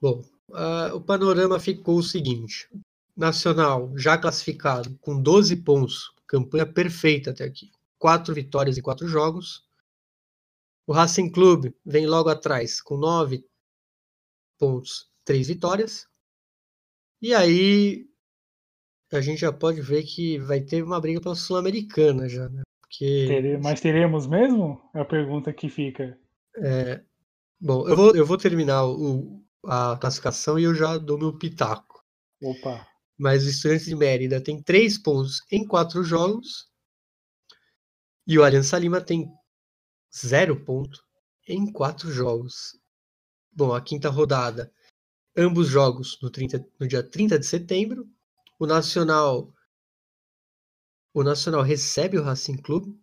Bom, 0.00 0.20
uh, 0.50 0.94
o 0.94 1.00
panorama 1.00 1.58
ficou 1.58 1.98
o 1.98 2.02
seguinte: 2.02 2.68
Nacional 3.16 3.92
já 3.96 4.16
classificado 4.18 4.96
com 5.00 5.20
12 5.20 5.56
pontos, 5.56 6.14
campanha 6.26 6.66
perfeita 6.66 7.30
até 7.30 7.44
aqui 7.44 7.70
quatro 8.02 8.34
vitórias 8.34 8.76
em 8.76 8.82
quatro 8.82 9.06
jogos. 9.06 9.64
O 10.84 10.92
Racing 10.92 11.30
Clube 11.30 11.72
vem 11.86 12.04
logo 12.04 12.28
atrás 12.28 12.80
com 12.80 12.96
nove 12.96 13.46
pontos, 14.58 15.08
três 15.24 15.46
vitórias. 15.46 16.08
E 17.20 17.32
aí 17.32 18.04
a 19.12 19.20
gente 19.20 19.42
já 19.42 19.52
pode 19.52 19.80
ver 19.80 20.02
que 20.02 20.36
vai 20.38 20.60
ter 20.60 20.82
uma 20.82 21.00
briga 21.00 21.20
pela 21.20 21.36
Sul-Americana 21.36 22.28
já, 22.28 22.48
né? 22.48 22.62
Porque... 22.80 23.56
Mas 23.62 23.80
teremos 23.80 24.26
mesmo? 24.26 24.82
É 24.92 25.00
a 25.00 25.04
pergunta 25.04 25.52
que 25.52 25.68
fica. 25.68 26.18
É... 26.56 27.00
Bom, 27.60 27.88
eu 27.88 27.94
vou, 27.94 28.16
eu 28.16 28.26
vou 28.26 28.36
terminar 28.36 28.84
o, 28.84 29.41
a 29.64 29.96
classificação 29.96 30.58
e 30.58 30.64
eu 30.64 30.74
já 30.74 30.98
dou 30.98 31.18
meu 31.18 31.36
pitaco. 31.36 32.04
Opa! 32.42 32.86
Mas 33.18 33.44
o 33.44 33.48
Estudiantes 33.48 33.86
de 33.86 33.94
Mérida 33.94 34.42
tem 34.42 34.62
três 34.62 34.98
pontos 34.98 35.40
em 35.50 35.66
quatro 35.66 36.02
jogos 36.02 36.68
e 38.26 38.38
o 38.38 38.44
Aliança 38.44 38.78
Lima 38.78 39.00
tem 39.00 39.30
zero 40.14 40.64
ponto 40.64 41.02
em 41.48 41.70
quatro 41.70 42.10
jogos. 42.10 42.78
Bom, 43.52 43.74
a 43.74 43.80
quinta 43.80 44.08
rodada, 44.08 44.72
ambos 45.36 45.68
jogos 45.68 46.18
no, 46.22 46.30
30, 46.30 46.64
no 46.80 46.88
dia 46.88 47.02
30 47.02 47.38
de 47.38 47.46
setembro. 47.46 48.08
O 48.58 48.66
Nacional 48.66 49.52
o 51.14 51.22
Nacional 51.22 51.62
recebe 51.62 52.18
o 52.18 52.22
Racing 52.22 52.56
Clube. 52.56 52.98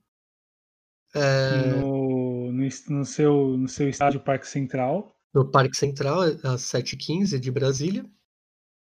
É... 1.13 1.79
No, 1.79 2.51
no, 2.51 2.67
no, 2.89 3.05
seu, 3.05 3.57
no 3.57 3.67
seu 3.67 3.87
estádio 3.87 4.19
Parque 4.19 4.47
Central. 4.47 5.15
No 5.33 5.49
Parque 5.49 5.77
Central, 5.77 6.21
às 6.43 6.61
7h15 6.63 7.39
de 7.39 7.51
Brasília. 7.51 8.09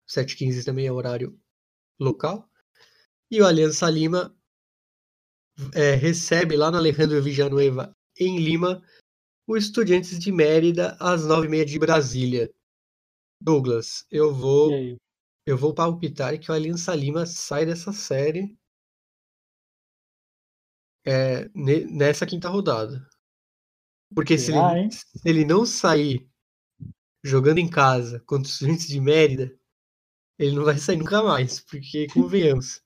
7h15 0.07 0.63
também 0.65 0.88
é 0.88 0.91
horário 0.91 1.39
local. 1.99 2.49
E 3.31 3.41
o 3.41 3.45
Aliança 3.45 3.89
Lima 3.89 4.36
é, 5.73 5.95
recebe 5.95 6.55
lá 6.55 6.69
no 6.69 6.77
Alejandro 6.77 7.21
Villanueva, 7.21 7.95
em 8.19 8.38
Lima, 8.39 8.83
o 9.47 9.55
Estudiantes 9.55 10.19
de 10.19 10.31
Mérida 10.31 10.97
às 10.99 11.25
nove 11.25 11.47
e 11.47 11.49
meia 11.49 11.65
de 11.65 11.79
Brasília. 11.79 12.51
Douglas, 13.41 14.05
eu 14.09 14.33
vou 14.33 14.71
eu 15.45 15.57
vou 15.57 15.73
palpitar 15.73 16.39
que 16.39 16.49
o 16.49 16.53
Aliança 16.53 16.95
Lima 16.95 17.25
sai 17.25 17.65
dessa 17.65 17.93
série 17.93 18.57
é, 21.05 21.47
nessa 21.53 22.25
quinta 22.25 22.49
rodada. 22.49 23.07
Porque 24.14 24.38
se, 24.38 24.51
ele, 24.51 24.91
se 24.91 25.22
ele 25.26 25.45
não 25.45 25.66
sair 25.66 26.28
jogando 27.24 27.58
em 27.58 27.70
casa 27.70 28.20
contra 28.22 28.47
os 28.47 28.53
Estudiantes 28.53 28.88
de 28.88 29.01
Mérida, 29.01 29.58
ele 30.38 30.56
não 30.56 30.64
vai 30.64 30.78
sair 30.78 30.97
nunca 30.97 31.24
mais, 31.24 31.60
porque 31.60 32.08
convenhamos. 32.08 32.82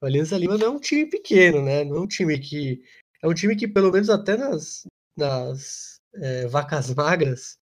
O 0.00 0.06
Alianza 0.06 0.38
Lima 0.38 0.56
não 0.56 0.66
é 0.66 0.70
um 0.70 0.80
time 0.80 1.06
pequeno, 1.06 1.62
né? 1.62 1.84
Não 1.84 1.96
é 1.96 2.00
um 2.00 2.06
time 2.06 2.38
que. 2.38 2.82
É 3.22 3.26
um 3.26 3.34
time 3.34 3.56
que, 3.56 3.66
pelo 3.66 3.90
menos 3.90 4.08
até 4.08 4.36
nas, 4.36 4.84
nas 5.16 6.00
é, 6.14 6.46
vacas 6.46 6.94
magras, 6.94 7.58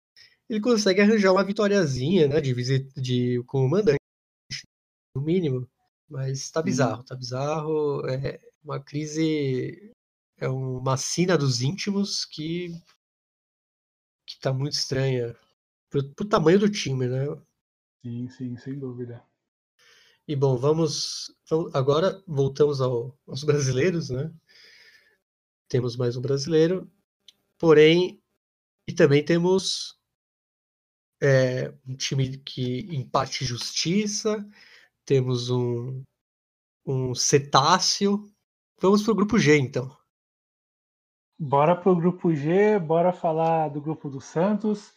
ele 0.50 0.60
consegue 0.60 1.02
arranjar 1.02 1.32
uma 1.32 1.46
vitóriazinha, 1.46 2.28
né? 2.28 2.42
De 2.42 2.54
visita 2.54 3.02
de 3.02 3.42
comandante, 3.48 4.00
no 5.16 5.22
mínimo. 5.22 5.68
Mas 6.10 6.52
tá 6.52 6.62
bizarro, 6.62 7.04
tá 7.04 7.16
bizarro. 7.16 8.06
É 8.08 8.40
uma 8.64 8.80
crise. 8.80 9.92
É 10.38 10.48
uma 10.50 10.98
sina 10.98 11.38
dos 11.38 11.62
íntimos 11.62 12.26
que. 12.26 12.70
que 14.26 14.40
tá 14.40 14.54
muito 14.54 14.74
estranha. 14.74 15.36
Pro, 15.90 16.04
pro 16.14 16.28
tamanho 16.28 16.60
do 16.60 16.70
time, 16.70 17.08
né? 17.08 17.26
Sim, 18.04 18.30
sim, 18.30 18.58
sem 18.58 18.78
dúvida. 18.78 19.24
E 20.28 20.36
bom, 20.36 20.58
vamos. 20.58 21.34
Agora 21.74 22.22
voltamos 22.28 22.82
ao, 22.82 23.18
aos 23.28 23.44
brasileiros, 23.44 24.10
né? 24.10 24.34
Temos 25.68 25.96
mais 25.96 26.16
um 26.16 26.22
brasileiro, 26.22 26.92
porém, 27.58 28.22
e 28.88 28.94
também 28.94 29.24
temos 29.24 30.00
é, 31.22 31.74
um 31.88 31.96
time 31.96 32.38
que 32.40 32.82
empate 32.96 33.46
justiça, 33.46 34.48
temos 35.06 35.50
um, 35.50 36.04
um 36.86 37.16
cetáceo. 37.16 38.30
Vamos 38.80 39.04
para 39.04 39.12
o 39.14 39.16
grupo 39.16 39.40
G, 39.40 39.58
então. 39.58 39.96
Bora 41.38 41.76
para 41.76 41.92
o 41.92 41.96
grupo 41.96 42.34
G, 42.34 42.80
bora 42.80 43.12
falar 43.12 43.68
do 43.68 43.82
grupo 43.82 44.10
do 44.10 44.22
Santos. 44.22 44.94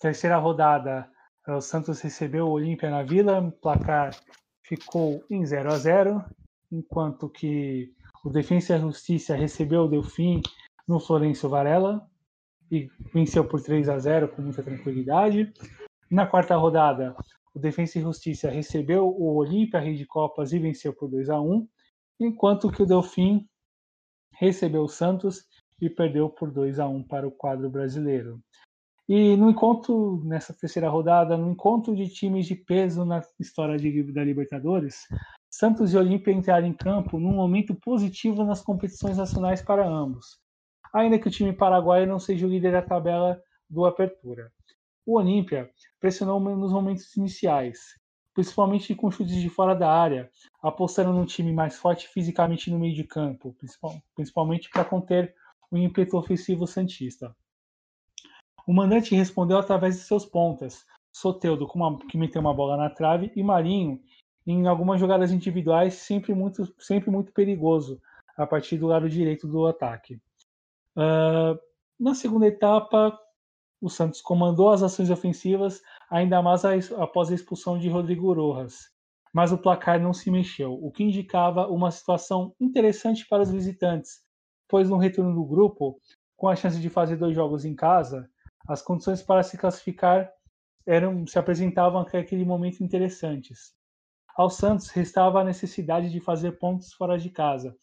Terceira 0.00 0.36
rodada, 0.36 1.10
o 1.48 1.60
Santos 1.60 2.00
recebeu 2.00 2.46
o 2.46 2.52
Olímpia 2.52 2.88
na 2.88 3.02
Vila, 3.02 3.50
placar 3.60 4.14
ficou 4.62 5.24
em 5.28 5.44
0 5.44 5.72
a 5.72 5.76
0 5.76 6.24
enquanto 6.70 7.28
que 7.28 7.92
o 8.24 8.30
Defensa 8.30 8.76
e 8.76 8.80
Justiça 8.80 9.34
recebeu 9.34 9.82
o 9.82 9.88
Delfim 9.88 10.40
no 10.86 11.00
Florencio 11.00 11.48
Varela 11.48 12.08
e 12.70 12.88
venceu 13.12 13.44
por 13.44 13.60
3 13.60 13.88
a 13.88 13.98
0 13.98 14.28
com 14.28 14.42
muita 14.42 14.62
tranquilidade. 14.62 15.52
Na 16.08 16.24
quarta 16.24 16.54
rodada, 16.54 17.16
o 17.52 17.58
Defensa 17.58 17.98
e 17.98 18.02
Justiça 18.02 18.48
recebeu 18.48 19.08
o 19.08 19.34
Olímpia 19.34 19.80
Rei 19.80 19.96
de 19.96 20.06
Copas 20.06 20.52
e 20.52 20.60
venceu 20.60 20.94
por 20.94 21.10
2 21.10 21.30
a 21.30 21.40
1 21.40 21.68
enquanto 22.20 22.70
que 22.70 22.84
o 22.84 22.86
Delfim 22.86 23.44
recebeu 24.32 24.82
o 24.82 24.88
Santos 24.88 25.49
e 25.80 25.88
perdeu 25.88 26.28
por 26.28 26.50
2 26.50 26.78
a 26.78 26.86
1 26.86 27.02
para 27.04 27.26
o 27.26 27.30
quadro 27.30 27.70
brasileiro. 27.70 28.40
E 29.08 29.36
no 29.36 29.50
encontro, 29.50 30.22
nessa 30.24 30.54
terceira 30.54 30.88
rodada, 30.88 31.36
no 31.36 31.50
encontro 31.50 31.96
de 31.96 32.08
times 32.08 32.46
de 32.46 32.54
peso 32.54 33.04
na 33.04 33.20
história 33.40 33.76
de, 33.76 34.04
da 34.12 34.22
Libertadores, 34.22 35.08
Santos 35.50 35.92
e 35.92 35.96
Olímpia 35.96 36.30
entraram 36.30 36.68
em 36.68 36.72
campo 36.72 37.18
num 37.18 37.32
momento 37.32 37.74
positivo 37.74 38.44
nas 38.44 38.62
competições 38.62 39.16
nacionais 39.16 39.60
para 39.60 39.84
ambos, 39.84 40.38
ainda 40.94 41.18
que 41.18 41.26
o 41.26 41.30
time 41.30 41.52
paraguaio 41.52 42.06
não 42.06 42.20
seja 42.20 42.46
o 42.46 42.48
líder 42.48 42.70
da 42.70 42.82
tabela 42.82 43.40
do 43.68 43.84
Apertura. 43.84 44.52
O 45.04 45.18
Olímpia 45.18 45.68
pressionou 45.98 46.38
nos 46.38 46.72
momentos 46.72 47.16
iniciais, 47.16 47.80
principalmente 48.32 48.94
com 48.94 49.10
chutes 49.10 49.34
de 49.34 49.48
fora 49.48 49.74
da 49.74 49.92
área, 49.92 50.30
apostando 50.62 51.12
num 51.12 51.26
time 51.26 51.52
mais 51.52 51.76
forte 51.76 52.06
fisicamente 52.06 52.70
no 52.70 52.78
meio 52.78 52.94
de 52.94 53.02
campo, 53.02 53.56
principalmente 54.14 54.70
para 54.70 54.84
conter 54.84 55.34
o 55.70 55.78
ímpeto 55.78 56.16
ofensivo 56.16 56.66
santista. 56.66 57.34
O 58.66 58.72
mandante 58.72 59.14
respondeu 59.14 59.58
através 59.58 59.96
de 59.96 60.02
seus 60.02 60.24
pontas, 60.26 60.84
Soteudo, 61.12 61.66
que 62.08 62.18
meteu 62.18 62.40
uma 62.40 62.54
bola 62.54 62.76
na 62.76 62.90
trave, 62.90 63.32
e 63.34 63.42
Marinho, 63.42 64.00
em 64.46 64.66
algumas 64.66 65.00
jogadas 65.00 65.32
individuais, 65.32 65.94
sempre 65.94 66.34
muito, 66.34 66.72
sempre 66.78 67.10
muito 67.10 67.32
perigoso, 67.32 68.00
a 68.36 68.46
partir 68.46 68.78
do 68.78 68.86
lado 68.86 69.08
direito 69.08 69.46
do 69.46 69.66
ataque. 69.66 70.20
Uh, 70.96 71.58
na 71.98 72.14
segunda 72.14 72.46
etapa, 72.46 73.18
o 73.80 73.88
Santos 73.88 74.20
comandou 74.20 74.70
as 74.70 74.82
ações 74.82 75.10
ofensivas, 75.10 75.82
ainda 76.10 76.42
mais 76.42 76.64
após 76.92 77.30
a 77.30 77.34
expulsão 77.34 77.78
de 77.78 77.88
Rodrigo 77.88 78.32
Rojas. 78.32 78.90
Mas 79.32 79.52
o 79.52 79.58
placar 79.58 80.00
não 80.00 80.12
se 80.12 80.30
mexeu, 80.30 80.72
o 80.72 80.90
que 80.90 81.04
indicava 81.04 81.68
uma 81.68 81.90
situação 81.90 82.54
interessante 82.60 83.26
para 83.28 83.42
os 83.42 83.50
visitantes, 83.50 84.20
pois 84.70 84.88
no 84.88 84.96
retorno 84.96 85.34
do 85.34 85.44
grupo, 85.44 86.00
com 86.36 86.48
a 86.48 86.56
chance 86.56 86.80
de 86.80 86.88
fazer 86.88 87.16
dois 87.16 87.34
jogos 87.34 87.64
em 87.64 87.74
casa, 87.74 88.30
as 88.68 88.80
condições 88.80 89.22
para 89.22 89.42
se 89.42 89.58
classificar 89.58 90.30
eram 90.86 91.26
se 91.26 91.38
apresentavam 91.38 92.02
naquele 92.02 92.44
momento 92.44 92.82
interessantes. 92.82 93.74
Ao 94.36 94.48
Santos 94.48 94.88
restava 94.88 95.40
a 95.40 95.44
necessidade 95.44 96.10
de 96.10 96.20
fazer 96.20 96.52
pontos 96.52 96.92
fora 96.92 97.18
de 97.18 97.28
casa, 97.30 97.76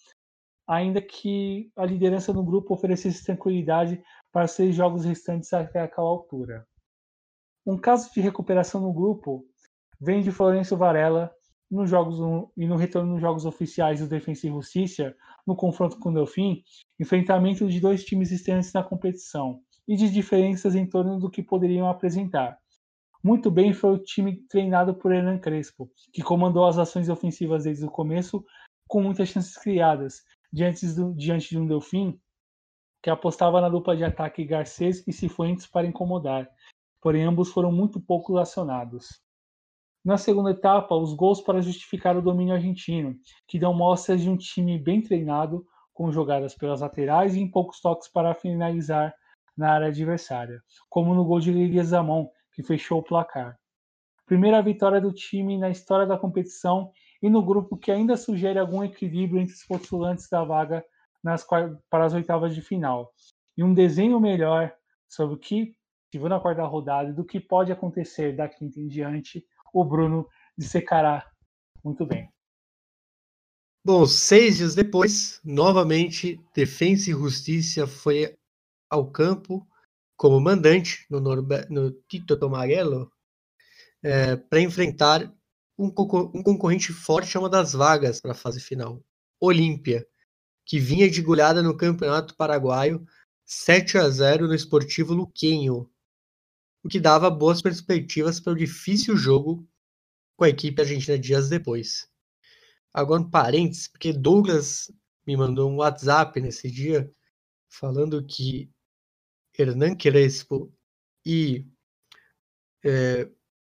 ainda 0.68 1.02
que 1.02 1.72
a 1.76 1.86
liderança 1.86 2.34
no 2.34 2.44
grupo 2.44 2.74
oferecesse 2.74 3.24
tranquilidade 3.24 4.02
para 4.32 4.48
seis 4.48 4.76
jogos 4.76 5.06
restantes 5.06 5.54
até 5.54 5.82
aquela 5.82 6.08
altura. 6.08 6.66
Um 7.66 7.78
caso 7.78 8.12
de 8.14 8.22
recuperação 8.22 8.82
no 8.82 8.94
grupo 8.94 9.46
vem 10.00 10.22
de 10.22 10.32
Florencio 10.32 10.78
Varela 10.78 11.32
nos 11.70 11.90
jogos 11.90 12.18
e 12.56 12.66
no 12.66 12.76
retorno 12.76 13.14
nos 13.14 13.22
jogos 13.22 13.46
oficiais 13.46 14.00
do 14.00 14.08
Defensa 14.08 14.48
e 14.48 14.50
Justiça, 14.50 15.16
no 15.46 15.56
confronto 15.56 16.00
com 16.00 16.10
o 16.10 16.14
Delfim, 16.14 16.64
enfrentamento 17.00 17.68
de 17.68 17.80
dois 17.80 18.04
times 18.04 18.32
estreantes 18.32 18.72
na 18.74 18.84
competição 18.84 19.62
e 19.88 19.96
de 19.96 20.10
diferenças 20.10 20.76
em 20.76 20.86
torno 20.86 21.20
do 21.20 21.30
que 21.30 21.44
poderiam 21.44 21.90
apresentar. 21.90 22.58
Muito 23.24 23.52
bem 23.52 23.74
foi 23.74 23.92
o 23.92 23.98
time 23.98 24.46
treinado 24.48 24.94
por 24.94 25.12
Hernan 25.12 25.40
Crespo, 25.40 25.92
que 26.14 26.22
comandou 26.22 26.66
as 26.66 26.78
ações 26.78 27.10
ofensivas 27.10 27.64
desde 27.64 27.86
o 27.86 27.92
começo, 27.92 28.46
com 28.88 29.02
muitas 29.02 29.30
chances 29.30 29.58
criadas, 29.58 30.24
diante, 30.52 30.86
do, 30.94 31.14
diante 31.14 31.50
de 31.50 31.60
um 31.60 31.68
Delfim 31.68 32.20
que 33.02 33.10
apostava 33.10 33.62
na 33.62 33.70
dupla 33.70 33.96
de 33.96 34.04
ataque 34.04 34.46
Garcês 34.46 35.04
e 35.08 35.14
Cifuentes 35.14 35.68
para 35.68 35.88
incomodar, 35.88 36.50
porém 37.02 37.24
ambos 37.24 37.50
foram 37.52 37.72
muito 37.72 38.00
pouco 38.00 38.38
acionados. 38.38 39.22
Na 40.08 40.18
segunda 40.18 40.52
etapa, 40.52 40.96
os 40.96 41.14
gols 41.14 41.42
para 41.42 41.62
justificar 41.62 42.16
o 42.16 42.22
domínio 42.22 42.54
argentino, 42.54 43.14
que 43.46 43.60
dão 43.60 43.74
mostras 43.74 44.22
de 44.22 44.30
um 44.30 44.38
time 44.38 44.80
bem 44.80 45.02
treinado, 45.02 45.66
com 45.94 46.10
jogadas 46.14 46.56
pelas 46.56 46.80
laterais 46.80 47.36
e 47.36 47.42
em 47.42 47.52
poucos 47.52 47.82
toques 47.82 48.08
para 48.08 48.34
finalizar 48.34 49.14
na 49.58 49.70
área 49.70 49.88
adversária, 49.88 50.62
como 50.90 51.14
no 51.14 51.26
gol 51.26 51.42
de 51.42 51.52
Lilias 51.52 51.88
Zamon, 51.88 52.30
que 52.54 52.64
fechou 52.64 53.00
o 53.00 53.04
placar. 53.04 53.60
Primeira 54.26 54.62
vitória 54.62 55.02
do 55.02 55.12
time 55.12 55.58
na 55.58 55.70
história 55.70 56.08
da 56.08 56.18
competição 56.18 56.90
e 57.22 57.30
no 57.30 57.44
grupo 57.44 57.76
que 57.76 57.92
ainda 57.92 58.16
sugere 58.16 58.58
algum 58.58 58.86
equilíbrio 58.86 59.42
entre 59.42 59.56
os 59.56 59.66
postulantes 59.66 60.30
da 60.30 60.42
vaga 60.42 60.86
nas, 61.22 61.46
para 61.90 62.06
as 62.06 62.14
oitavas 62.14 62.56
de 62.56 62.62
final. 62.62 63.12
E 63.58 63.62
um 63.62 63.74
desenho 63.74 64.22
melhor 64.22 64.74
sobre 65.10 65.36
o 65.36 65.38
que 65.38 65.76
tive 66.10 66.30
na 66.30 66.40
quarta 66.40 66.64
rodada 66.64 67.10
e 67.10 67.14
do 67.14 67.26
que 67.26 67.42
pode 67.42 67.74
acontecer 67.74 68.34
da 68.38 68.48
quinta 68.48 68.80
em 68.80 68.88
diante, 68.88 69.46
o 69.80 69.86
Bruno 69.86 70.28
dissecará 70.58 71.30
muito 71.84 72.06
bem. 72.06 72.32
Bom, 73.86 74.06
seis 74.06 74.58
dias 74.58 74.76
depois, 74.76 75.40
novamente, 75.44 76.40
Defensa 76.54 77.10
e 77.10 77.14
Justiça 77.14 77.88
foi 77.88 78.36
ao 78.90 79.10
campo 79.10 79.66
como 80.18 80.42
mandante 80.42 81.06
no, 81.10 81.20
no 81.22 81.92
Tito 82.08 82.38
Tomarello 82.38 83.12
é, 84.04 84.36
para 84.36 84.60
enfrentar 84.60 85.34
um, 85.78 85.86
um, 85.86 86.44
concorrente 86.44 86.92
forte 86.92 87.38
a 87.38 87.40
uma 87.40 87.50
das 87.50 87.74
vagas 87.74 88.20
para 88.20 88.32
a 88.32 88.36
fase 88.36 88.60
final, 88.60 89.02
Olímpia, 89.40 90.06
que 90.66 90.80
vinha 90.80 91.10
de 91.10 91.22
goleada 91.22 91.62
no 91.62 91.78
Campeonato 91.78 92.36
Paraguaio 92.36 93.06
7 93.46 93.98
a 94.00 94.10
0 94.10 94.48
no 94.48 94.56
Esportivo 94.56 95.14
Luquenho, 95.14 95.90
o 96.88 96.90
que 96.90 97.02
dava 97.02 97.30
boas 97.30 97.62
perspectivas 97.62 98.40
para 98.40 98.54
o 98.54 98.56
difícil 98.56 99.18
jogo 99.18 99.68
com 100.38 100.46
a 100.46 100.50
equipe 100.50 100.82
argentina 100.82 101.20
dias 101.20 101.50
depois. 101.50 102.10
Agora 102.94 103.22
um 103.22 103.30
parênteses, 103.30 103.90
porque 103.90 104.14
Douglas 104.14 104.90
me 105.26 105.36
mandou 105.36 105.70
um 105.70 105.76
WhatsApp 105.76 106.40
nesse 106.40 106.72
dia 106.72 107.14
falando 107.68 108.26
que 108.26 108.72
Hernan 109.60 109.98
Crespo 109.98 110.74
e 111.26 111.68
é, 112.86 113.30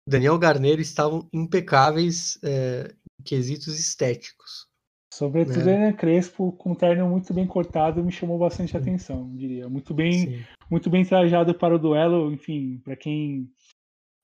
Daniel 0.07 0.39
Garneiro 0.39 0.81
estavam 0.81 1.29
impecáveis 1.31 2.39
é, 2.41 2.95
em 3.19 3.23
quesitos 3.23 3.77
estéticos. 3.77 4.67
Sobretudo 5.13 5.65
né? 5.65 5.73
Hernan 5.73 5.93
Crespo, 5.93 6.51
com 6.53 6.71
um 6.71 6.75
terno 6.75 7.07
muito 7.07 7.31
bem 7.35 7.45
cortado, 7.45 8.03
me 8.03 8.11
chamou 8.11 8.39
bastante 8.39 8.75
atenção, 8.75 9.29
diria. 9.35 9.69
Muito 9.69 9.93
bem, 9.93 10.43
muito 10.71 10.89
bem 10.89 11.05
trajado 11.05 11.53
para 11.53 11.75
o 11.75 11.79
duelo, 11.79 12.33
enfim, 12.33 12.81
para 12.83 12.95
quem 12.95 13.47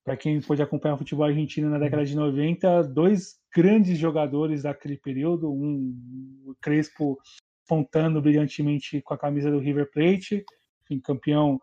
para 0.03 0.18
quem 0.18 0.41
pôde 0.41 0.64
acompanhar 0.64 0.95
o 0.95 0.98
futebol 0.98 1.28
argentino 1.28 1.70
na 1.70 1.78
década 1.78 2.03
de 2.03 2.16
90, 2.16 2.86
dois 2.86 3.38
grandes 3.56 3.99
jogadores 3.99 4.64
daquele 4.64 4.98
período, 4.98 5.52
um 5.52 6.56
Crespo 6.60 7.20
pontando 7.68 8.20
brilhantemente 8.20 8.99
com 9.03 9.14
a 9.14 9.18
camisa 9.18 9.52
do 9.52 9.60
River 9.60 9.91
Plate, 9.91 10.44
enfim, 10.82 10.99
campeão 10.99 11.61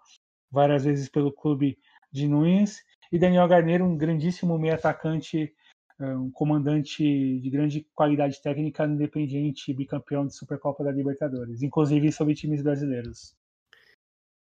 várias 0.48 0.84
vezes 0.84 1.08
pelo 1.08 1.32
clube 1.32 1.76
de 2.12 2.28
Nunes, 2.28 2.80
e 3.10 3.18
Daniel 3.18 3.48
Garneiro, 3.48 3.84
um 3.84 3.96
grandíssimo 3.96 4.56
meio 4.56 4.74
atacante, 4.74 5.52
um 5.98 6.30
comandante 6.30 7.02
de 7.40 7.50
grande 7.50 7.86
qualidade 7.94 8.40
técnica, 8.42 8.84
independente, 8.84 9.72
bicampeão 9.72 10.26
de 10.26 10.34
Supercopa 10.34 10.84
da 10.84 10.92
Libertadores, 10.92 11.62
inclusive 11.62 12.12
sobre 12.12 12.34
times 12.34 12.62
brasileiros. 12.62 13.34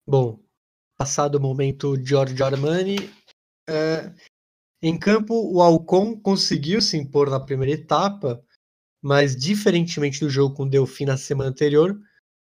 Bom, 0.07 0.39
passado 0.97 1.35
o 1.35 1.41
momento 1.41 1.95
Giorgio 2.03 2.45
Armani, 2.45 2.97
é, 3.67 4.11
em 4.81 4.97
campo 4.97 5.33
o 5.33 5.61
Alcon 5.61 6.19
conseguiu 6.19 6.81
se 6.81 6.97
impor 6.97 7.29
na 7.29 7.39
primeira 7.39 7.73
etapa, 7.73 8.43
mas 9.01 9.35
diferentemente 9.35 10.19
do 10.19 10.29
jogo 10.29 10.55
com 10.55 10.63
o 10.63 10.69
Delfim 10.69 11.05
na 11.05 11.17
semana 11.17 11.49
anterior, 11.49 11.99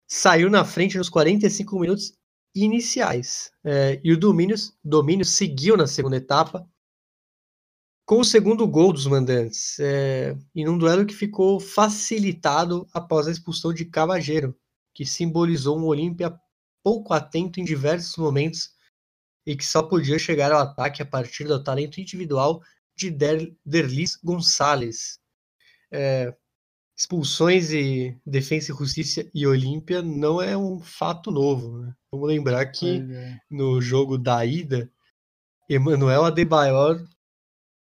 saiu 0.09 0.49
na 0.49 0.65
frente 0.65 0.97
nos 0.97 1.11
45 1.11 1.79
minutos 1.79 2.15
iniciais. 2.55 3.51
É, 3.65 4.01
e 4.03 4.13
o 4.13 4.19
domínio, 4.19 4.57
domínio 4.83 5.25
seguiu 5.25 5.77
na 5.77 5.87
segunda 5.87 6.17
etapa, 6.17 6.67
com 8.09 8.21
o 8.21 8.25
segundo 8.25 8.67
gol 8.67 8.91
dos 8.91 9.07
mandantes, 9.07 9.79
é, 9.79 10.35
em 10.55 10.67
um 10.67 10.79
duelo 10.79 11.05
que 11.05 11.15
ficou 11.15 11.61
facilitado 11.61 12.89
após 12.91 13.29
a 13.29 13.31
expulsão 13.31 13.71
de 13.71 13.85
Cavageiro, 13.85 14.57
que 14.95 15.05
simbolizou 15.05 15.79
um 15.79 15.85
Olímpia 15.85 16.35
pouco 16.83 17.13
atento 17.13 17.61
em 17.61 17.65
diversos 17.65 18.17
momentos 18.17 18.71
e 19.47 19.55
que 19.55 19.65
só 19.65 19.83
podia 19.83 20.19
chegar 20.19 20.51
ao 20.51 20.61
ataque 20.61 21.03
a 21.03 21.07
partir 21.07 21.45
do 21.45 21.63
talento 21.63 22.01
individual 22.01 22.63
de 22.97 23.11
Der, 23.11 23.55
Derlis 23.63 24.17
Gonçalves. 24.25 25.19
É, 25.93 26.35
expulsões 26.97 27.73
e 27.73 28.19
Defensa 28.25 28.73
e 28.73 28.75
Justiça 28.75 29.31
e 29.35 29.47
Olímpia 29.47 30.01
não 30.01 30.41
é 30.41 30.57
um 30.57 30.81
fato 30.81 31.31
novo. 31.31 31.83
Né? 31.83 31.95
Vamos 32.11 32.27
lembrar 32.27 32.65
que 32.73 33.03
é. 33.03 33.39
no 33.51 33.83
jogo 33.83 34.17
da 34.17 34.47
ida, 34.47 34.91
Emanuel 35.69 36.25
Adebayor 36.25 37.07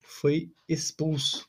foi 0.08 0.52
expulso. 0.68 1.48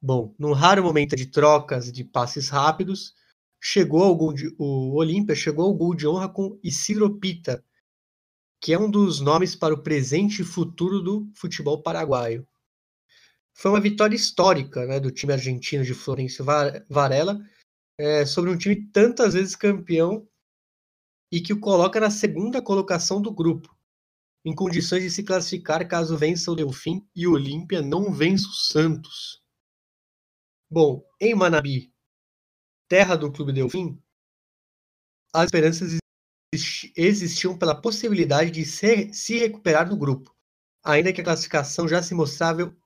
Bom, 0.00 0.34
num 0.38 0.52
raro 0.52 0.82
momento 0.82 1.14
de 1.14 1.26
trocas 1.26 1.92
de 1.92 2.04
passes 2.04 2.48
rápidos, 2.48 3.14
chegou 3.60 4.02
ao 4.02 4.16
gol 4.16 4.32
de, 4.32 4.54
o 4.58 4.94
Olímpia 4.94 5.34
chegou 5.34 5.66
ao 5.66 5.74
gol 5.74 5.94
de 5.94 6.06
honra 6.06 6.28
com 6.28 6.58
Isidro 6.62 7.18
Pita, 7.18 7.62
que 8.60 8.72
é 8.72 8.78
um 8.78 8.90
dos 8.90 9.20
nomes 9.20 9.54
para 9.54 9.74
o 9.74 9.82
presente 9.82 10.42
e 10.42 10.44
futuro 10.44 11.02
do 11.02 11.30
futebol 11.34 11.82
paraguaio 11.82 12.46
foi 13.60 13.70
uma 13.70 13.80
vitória 13.80 14.16
histórica 14.16 14.86
né, 14.86 14.98
do 14.98 15.10
time 15.10 15.34
argentino 15.34 15.84
de 15.84 15.92
Florencio 15.92 16.44
Varela 16.88 17.38
é, 17.98 18.24
sobre 18.24 18.50
um 18.50 18.56
time 18.56 18.86
tantas 18.86 19.34
vezes 19.34 19.54
campeão 19.54 20.26
e 21.30 21.42
que 21.42 21.52
o 21.52 21.60
coloca 21.60 22.00
na 22.00 22.10
segunda 22.10 22.62
colocação 22.62 23.20
do 23.20 23.30
grupo, 23.30 23.76
em 24.44 24.54
condições 24.54 25.02
de 25.02 25.10
se 25.10 25.22
classificar 25.22 25.86
caso 25.86 26.16
vença 26.16 26.50
o 26.50 26.54
Delfim 26.54 27.06
e 27.14 27.26
o 27.26 27.32
Olímpia 27.32 27.82
não 27.82 28.12
vença 28.12 28.48
o 28.48 28.52
Santos. 28.52 29.42
Bom, 30.70 31.04
em 31.20 31.34
Manabi, 31.34 31.92
terra 32.88 33.16
do 33.16 33.30
Clube 33.30 33.52
Delfim, 33.52 34.00
as 35.32 35.44
esperanças 35.44 35.98
existiam 36.96 37.56
pela 37.56 37.80
possibilidade 37.80 38.50
de 38.50 38.64
se 38.64 39.38
recuperar 39.38 39.88
no 39.88 39.96
grupo, 39.96 40.34
ainda 40.82 41.12
que 41.12 41.20
a 41.20 41.24
classificação 41.24 41.86
já 41.86 42.02
se 42.02 42.14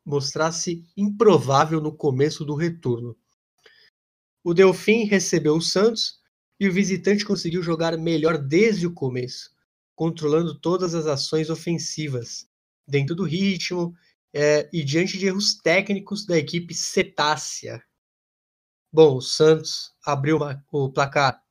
mostrasse 0.05 0.85
improvável 0.97 1.81
no 1.81 1.97
começo 1.97 2.45
do 2.45 2.55
retorno. 2.55 3.17
O 4.43 4.53
Delfim 4.53 5.05
recebeu 5.05 5.55
o 5.55 5.63
Santos 5.63 6.21
e 6.61 6.69
o 6.69 6.73
visitante 6.73 7.25
conseguiu 7.25 7.63
jogar 7.63 7.97
melhor 7.97 8.37
desde 8.37 8.87
o 8.87 8.93
começo, 8.93 9.54
controlando 9.95 10.59
todas 10.59 10.95
as 10.95 11.07
ações 11.07 11.51
ofensivas, 11.51 12.49
dentro 12.87 13.15
do 13.15 13.25
ritmo 13.25 13.95
é, 14.33 14.69
e 14.73 14.83
diante 14.85 15.17
de 15.19 15.27
erros 15.27 15.55
técnicos 15.55 16.27
da 16.27 16.37
equipe 16.37 16.75
cetácea. 16.75 17.83
Bom, 18.93 19.17
o 19.17 19.23
Santos 19.23 19.93
abriu 20.05 20.39
o 20.71 20.93
placar 20.93 21.43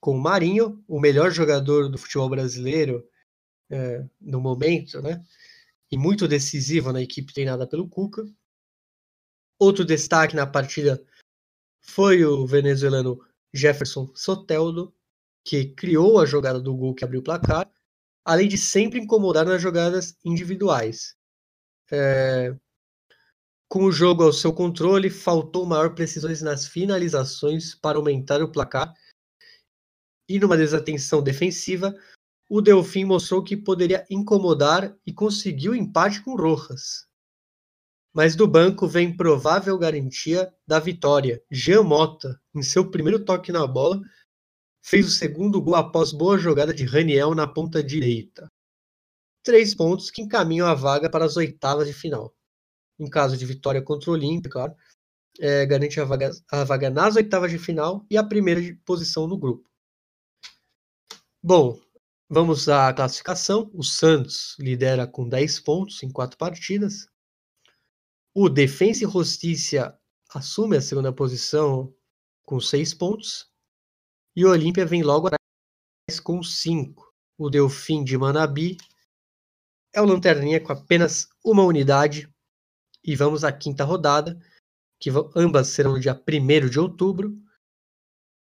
com 0.00 0.16
o 0.16 0.20
Marinho, 0.20 0.82
o 0.88 0.98
melhor 0.98 1.30
jogador 1.30 1.88
do 1.88 1.98
futebol 1.98 2.28
brasileiro 2.28 3.06
é, 3.70 4.04
no 4.20 4.40
momento, 4.40 5.00
né? 5.02 5.24
E 5.90 5.98
muito 5.98 6.26
decisivo 6.26 6.92
na 6.92 7.02
equipe 7.02 7.32
treinada 7.32 7.66
pelo 7.66 7.88
Cuca. 7.88 8.24
Outro 9.58 9.84
destaque 9.84 10.34
na 10.34 10.46
partida 10.46 11.04
foi 11.80 12.24
o 12.24 12.46
venezuelano 12.46 13.20
Jefferson 13.52 14.10
Soteldo, 14.14 14.94
que 15.44 15.66
criou 15.66 16.18
a 16.18 16.26
jogada 16.26 16.60
do 16.60 16.74
gol 16.74 16.94
que 16.94 17.04
abriu 17.04 17.20
o 17.20 17.24
placar, 17.24 17.70
além 18.24 18.48
de 18.48 18.58
sempre 18.58 19.00
incomodar 19.00 19.46
nas 19.46 19.60
jogadas 19.60 20.16
individuais. 20.24 21.14
É... 21.90 22.54
Com 23.68 23.84
o 23.84 23.92
jogo 23.92 24.24
ao 24.24 24.32
seu 24.32 24.52
controle, 24.52 25.08
faltou 25.08 25.64
maior 25.64 25.94
precisões 25.94 26.42
nas 26.42 26.66
finalizações 26.66 27.74
para 27.74 27.98
aumentar 27.98 28.42
o 28.42 28.50
placar. 28.50 28.92
E 30.28 30.38
numa 30.40 30.56
desatenção 30.56 31.22
defensiva, 31.22 31.94
o 32.48 32.60
Delfim 32.60 33.04
mostrou 33.04 33.44
que 33.44 33.56
poderia 33.56 34.04
incomodar 34.10 34.96
e 35.06 35.12
conseguiu 35.12 35.72
empate 35.72 36.20
com 36.20 36.34
Rojas. 36.34 37.06
Mas 38.12 38.34
do 38.34 38.46
banco 38.48 38.88
vem 38.88 39.16
provável 39.16 39.78
garantia 39.78 40.52
da 40.66 40.80
vitória. 40.80 41.40
Jean 41.48 41.84
Mota, 41.84 42.40
em 42.52 42.60
seu 42.60 42.90
primeiro 42.90 43.24
toque 43.24 43.52
na 43.52 43.64
bola, 43.68 44.00
fez 44.82 45.06
o 45.06 45.10
segundo 45.10 45.60
gol 45.60 45.74
após 45.74 46.12
boa 46.12 46.38
jogada 46.38 46.72
de 46.72 46.84
Raniel 46.84 47.34
na 47.34 47.46
ponta 47.46 47.82
direita. 47.82 48.48
Três 49.42 49.74
pontos 49.74 50.10
que 50.10 50.22
encaminham 50.22 50.66
a 50.66 50.74
vaga 50.74 51.08
para 51.08 51.24
as 51.24 51.36
oitavas 51.36 51.86
de 51.86 51.92
final. 51.92 52.34
Em 52.98 53.08
caso 53.08 53.36
de 53.36 53.46
vitória 53.46 53.80
contra 53.82 54.10
o 54.10 54.12
Olímpia, 54.12 54.50
claro, 54.50 54.74
é, 55.38 55.64
garante 55.64 55.98
a 56.00 56.04
vaga, 56.04 56.30
a 56.50 56.64
vaga 56.64 56.90
nas 56.90 57.16
oitavas 57.16 57.50
de 57.50 57.58
final 57.58 58.04
e 58.10 58.16
a 58.16 58.24
primeira 58.24 58.60
posição 58.84 59.26
no 59.26 59.38
grupo. 59.38 59.68
Bom, 61.42 61.80
vamos 62.28 62.68
à 62.68 62.92
classificação. 62.92 63.70
O 63.72 63.82
Santos 63.82 64.56
lidera 64.58 65.06
com 65.06 65.26
10 65.26 65.60
pontos 65.60 66.02
em 66.02 66.10
quatro 66.10 66.36
partidas. 66.36 67.06
O 68.34 68.48
Defensa 68.48 69.04
e 69.04 69.10
Justiça 69.10 69.98
assume 70.28 70.76
a 70.76 70.82
segunda 70.82 71.12
posição 71.12 71.92
com 72.44 72.60
seis 72.60 72.94
pontos. 72.94 73.49
E 74.34 74.44
o 74.44 74.50
Olímpia 74.50 74.86
vem 74.86 75.02
logo 75.02 75.26
atrás 75.28 76.20
com 76.20 76.42
cinco. 76.42 77.12
O 77.38 77.50
Delfim 77.50 78.04
de 78.04 78.16
Manabi 78.16 78.76
é 79.92 80.00
o 80.00 80.04
Lanterninha 80.04 80.60
com 80.60 80.72
apenas 80.72 81.28
uma 81.44 81.64
unidade. 81.64 82.32
E 83.02 83.16
vamos 83.16 83.44
à 83.44 83.52
quinta 83.52 83.82
rodada, 83.82 84.38
que 85.00 85.10
ambas 85.34 85.68
serão 85.68 85.92
no 85.92 86.00
dia 86.00 86.14
1 86.14 86.68
de 86.68 86.78
outubro. 86.78 87.36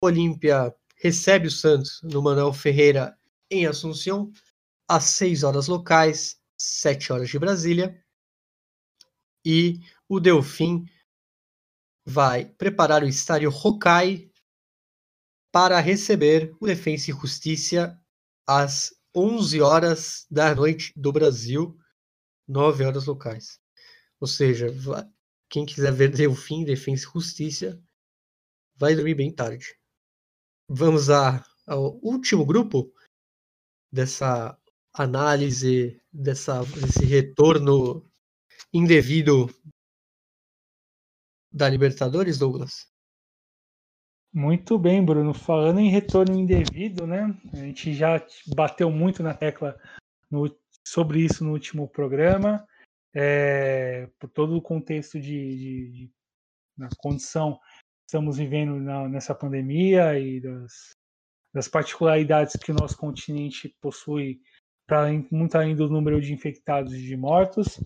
O 0.02 0.06
Olímpia 0.06 0.74
recebe 0.96 1.48
o 1.48 1.50
Santos 1.50 2.00
no 2.02 2.22
Manuel 2.22 2.52
Ferreira 2.52 3.16
em 3.50 3.66
Assunção, 3.66 4.30
às 4.88 5.04
6 5.04 5.42
horas 5.42 5.68
locais, 5.68 6.40
7 6.56 7.12
horas 7.12 7.28
de 7.28 7.38
Brasília 7.38 8.02
e 9.44 9.80
o 10.08 10.20
Delfim 10.20 10.84
vai 12.04 12.44
preparar 12.44 13.02
o 13.02 13.08
estádio 13.08 13.50
Hokai 13.50 14.30
para 15.52 15.78
receber 15.80 16.56
o 16.58 16.66
Defensa 16.66 17.10
e 17.10 17.14
Justiça 17.14 18.00
às 18.46 18.90
11 19.14 19.60
horas 19.60 20.26
da 20.30 20.54
noite 20.54 20.92
do 20.96 21.12
Brasil, 21.12 21.78
9 22.48 22.84
horas 22.84 23.04
locais. 23.04 23.60
Ou 24.18 24.26
seja, 24.26 24.68
quem 25.50 25.66
quiser 25.66 25.92
ver 25.92 26.10
Delfim, 26.10 26.64
Defensa 26.64 27.06
e 27.06 27.12
Justiça, 27.12 27.82
vai 28.76 28.94
dormir 28.94 29.14
bem 29.14 29.30
tarde. 29.30 29.76
Vamos 30.66 31.10
a, 31.10 31.44
ao 31.66 32.00
último 32.02 32.46
grupo 32.46 32.90
dessa 33.92 34.58
análise, 34.94 36.00
dessa, 36.10 36.64
desse 36.64 37.04
retorno 37.04 38.10
indevido 38.72 39.50
da 41.52 41.68
Libertadores, 41.68 42.38
Douglas? 42.38 42.91
Muito 44.32 44.78
bem, 44.78 45.04
Bruno. 45.04 45.34
Falando 45.34 45.78
em 45.78 45.90
retorno 45.90 46.38
indevido, 46.38 47.06
né? 47.06 47.38
A 47.52 47.56
gente 47.56 47.92
já 47.92 48.24
bateu 48.54 48.90
muito 48.90 49.22
na 49.22 49.34
tecla 49.34 49.78
no, 50.30 50.50
sobre 50.86 51.20
isso 51.20 51.44
no 51.44 51.52
último 51.52 51.86
programa, 51.86 52.66
é, 53.14 54.08
por 54.18 54.30
todo 54.30 54.56
o 54.56 54.62
contexto 54.62 55.20
de, 55.20 55.56
de, 55.56 55.90
de 55.90 56.10
na 56.78 56.88
condição 56.96 57.56
que 57.56 58.08
estamos 58.08 58.38
vivendo 58.38 58.80
na, 58.80 59.06
nessa 59.06 59.34
pandemia 59.34 60.18
e 60.18 60.40
das, 60.40 60.92
das 61.52 61.68
particularidades 61.68 62.56
que 62.56 62.72
o 62.72 62.74
nosso 62.74 62.96
continente 62.96 63.68
possui 63.82 64.40
para 64.86 65.08
muito 65.30 65.54
além 65.56 65.76
do 65.76 65.90
número 65.90 66.20
de 66.22 66.32
infectados 66.32 66.94
e 66.94 67.02
de 67.02 67.16
mortos. 67.18 67.78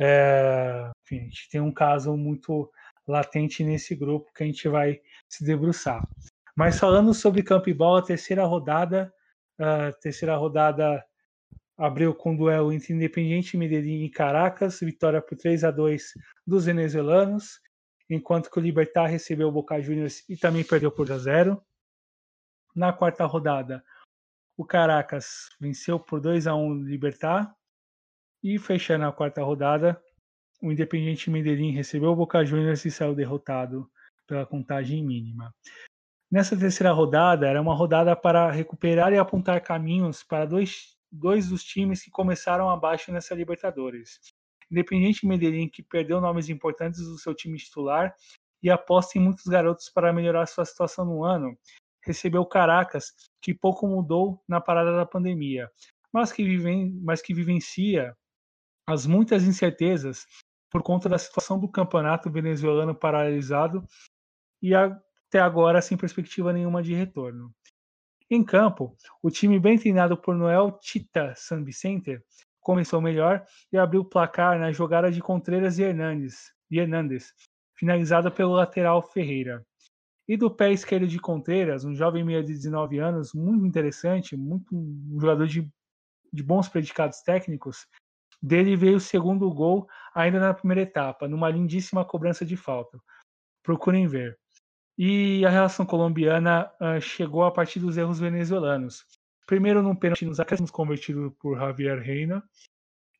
É, 0.00 0.90
enfim, 1.04 1.18
a 1.18 1.24
gente 1.24 1.48
tem 1.50 1.60
um 1.60 1.72
caso 1.72 2.16
muito 2.16 2.70
latente 3.06 3.64
nesse 3.64 3.96
grupo 3.96 4.32
que 4.32 4.44
a 4.44 4.46
gente 4.46 4.68
vai 4.68 5.00
se 5.28 5.44
debruçar. 5.44 6.06
Mas 6.56 6.78
falando 6.78 7.14
sobre 7.14 7.42
campo 7.42 7.72
bola, 7.74 8.00
a 8.00 8.04
terceira 8.04 8.44
rodada, 8.44 9.12
a 9.58 9.92
terceira 9.92 10.36
rodada 10.36 11.04
abriu 11.76 12.12
com 12.14 12.34
duelo 12.34 12.72
entre 12.72 12.92
Independiente 12.92 13.56
Medellín 13.56 14.02
e 14.02 14.10
Caracas, 14.10 14.80
vitória 14.80 15.22
por 15.22 15.38
3 15.38 15.62
a 15.62 15.70
2 15.70 16.12
dos 16.44 16.64
venezuelanos, 16.64 17.60
enquanto 18.10 18.50
que 18.50 18.58
o 18.58 18.62
Libertar 18.62 19.06
recebeu 19.06 19.48
o 19.48 19.52
Boca 19.52 19.80
Juniors 19.80 20.28
e 20.28 20.36
também 20.36 20.64
perdeu 20.64 20.90
por 20.90 21.08
1 21.08 21.14
a 21.14 21.18
0. 21.18 21.62
Na 22.74 22.92
quarta 22.92 23.24
rodada, 23.24 23.84
o 24.56 24.64
Caracas 24.64 25.48
venceu 25.60 26.00
por 26.00 26.20
2 26.20 26.48
a 26.48 26.54
1 26.56 26.66
o 26.66 26.74
Libertar 26.82 27.54
e 28.42 28.58
fechando 28.58 29.04
a 29.04 29.12
quarta 29.12 29.42
rodada, 29.42 30.02
o 30.60 30.72
Independiente 30.72 31.30
Medellín 31.30 31.70
recebeu 31.70 32.10
o 32.10 32.16
Boca 32.16 32.44
Juniors 32.44 32.84
e 32.84 32.90
saiu 32.90 33.14
derrotado 33.14 33.88
pela 34.28 34.46
contagem 34.46 35.04
mínima. 35.04 35.52
Nessa 36.30 36.56
terceira 36.56 36.92
rodada, 36.92 37.48
era 37.48 37.60
uma 37.60 37.74
rodada 37.74 38.14
para 38.14 38.50
recuperar 38.50 39.12
e 39.12 39.18
apontar 39.18 39.62
caminhos 39.62 40.22
para 40.22 40.44
dois, 40.44 40.94
dois 41.10 41.48
dos 41.48 41.64
times 41.64 42.02
que 42.02 42.10
começaram 42.10 42.68
abaixo 42.68 43.10
nessa 43.10 43.34
Libertadores. 43.34 44.20
Independiente 44.70 45.26
Medellín, 45.26 45.68
que 45.68 45.82
perdeu 45.82 46.20
nomes 46.20 46.50
importantes 46.50 47.00
do 47.00 47.18
seu 47.18 47.34
time 47.34 47.56
titular 47.56 48.14
e 48.62 48.70
aposta 48.70 49.18
em 49.18 49.22
muitos 49.22 49.46
garotos 49.46 49.88
para 49.88 50.12
melhorar 50.12 50.44
sua 50.46 50.66
situação 50.66 51.06
no 51.06 51.24
ano, 51.24 51.56
recebeu 52.04 52.44
Caracas, 52.44 53.14
que 53.40 53.54
pouco 53.54 53.86
mudou 53.86 54.42
na 54.46 54.60
parada 54.60 54.94
da 54.94 55.06
pandemia, 55.06 55.70
mas 56.12 56.30
que, 56.30 56.44
vivem, 56.44 56.92
mas 57.02 57.22
que 57.22 57.32
vivencia 57.32 58.14
as 58.86 59.06
muitas 59.06 59.44
incertezas 59.44 60.26
por 60.70 60.82
conta 60.82 61.08
da 61.08 61.18
situação 61.18 61.58
do 61.58 61.68
campeonato 61.70 62.30
venezuelano 62.30 62.94
paralisado 62.94 63.86
e 64.62 64.74
até 64.74 65.40
agora 65.40 65.80
sem 65.80 65.96
perspectiva 65.96 66.52
nenhuma 66.52 66.82
de 66.82 66.94
retorno. 66.94 67.52
Em 68.30 68.44
campo, 68.44 68.94
o 69.22 69.30
time 69.30 69.58
bem 69.58 69.78
treinado 69.78 70.16
por 70.16 70.34
Noel 70.34 70.78
Tita 70.80 71.32
San 71.36 71.64
Vicente 71.64 72.20
começou 72.60 73.00
melhor 73.00 73.44
e 73.72 73.78
abriu 73.78 74.02
o 74.02 74.04
placar 74.04 74.58
na 74.58 74.70
jogada 74.70 75.10
de 75.10 75.22
Contreras 75.22 75.78
e 75.78 75.82
Hernandes, 75.82 76.52
e 76.70 76.78
Hernandes 76.78 77.32
finalizada 77.74 78.30
pelo 78.30 78.52
lateral 78.52 79.00
Ferreira. 79.00 79.64
E 80.28 80.36
do 80.36 80.50
pé 80.50 80.72
esquerdo 80.72 81.06
de 81.06 81.18
Contreras, 81.18 81.84
um 81.84 81.94
jovem 81.94 82.22
meia 82.22 82.42
de 82.42 82.52
19 82.52 82.98
anos, 82.98 83.32
muito 83.32 83.64
interessante, 83.64 84.36
muito 84.36 84.76
um 84.76 85.18
jogador 85.18 85.46
de, 85.46 85.66
de 86.30 86.42
bons 86.42 86.68
predicados 86.68 87.22
técnicos, 87.22 87.86
dele 88.42 88.76
veio 88.76 88.96
o 88.96 89.00
segundo 89.00 89.50
gol 89.50 89.88
ainda 90.14 90.38
na 90.38 90.52
primeira 90.52 90.82
etapa, 90.82 91.26
numa 91.26 91.48
lindíssima 91.48 92.04
cobrança 92.04 92.44
de 92.44 92.56
falta. 92.56 92.98
Procurem 93.62 94.06
ver. 94.06 94.38
E 94.98 95.46
a 95.46 95.48
relação 95.48 95.86
colombiana 95.86 96.68
uh, 96.80 97.00
chegou 97.00 97.44
a 97.44 97.52
partir 97.52 97.78
dos 97.78 97.96
erros 97.96 98.18
venezuelanos. 98.18 99.04
Primeiro, 99.46 99.80
num 99.80 99.94
pênalti 99.94 100.26
nos 100.26 100.40
acréscimos 100.40 100.72
convertido 100.72 101.30
por 101.40 101.56
Javier 101.56 102.00
Reina. 102.00 102.42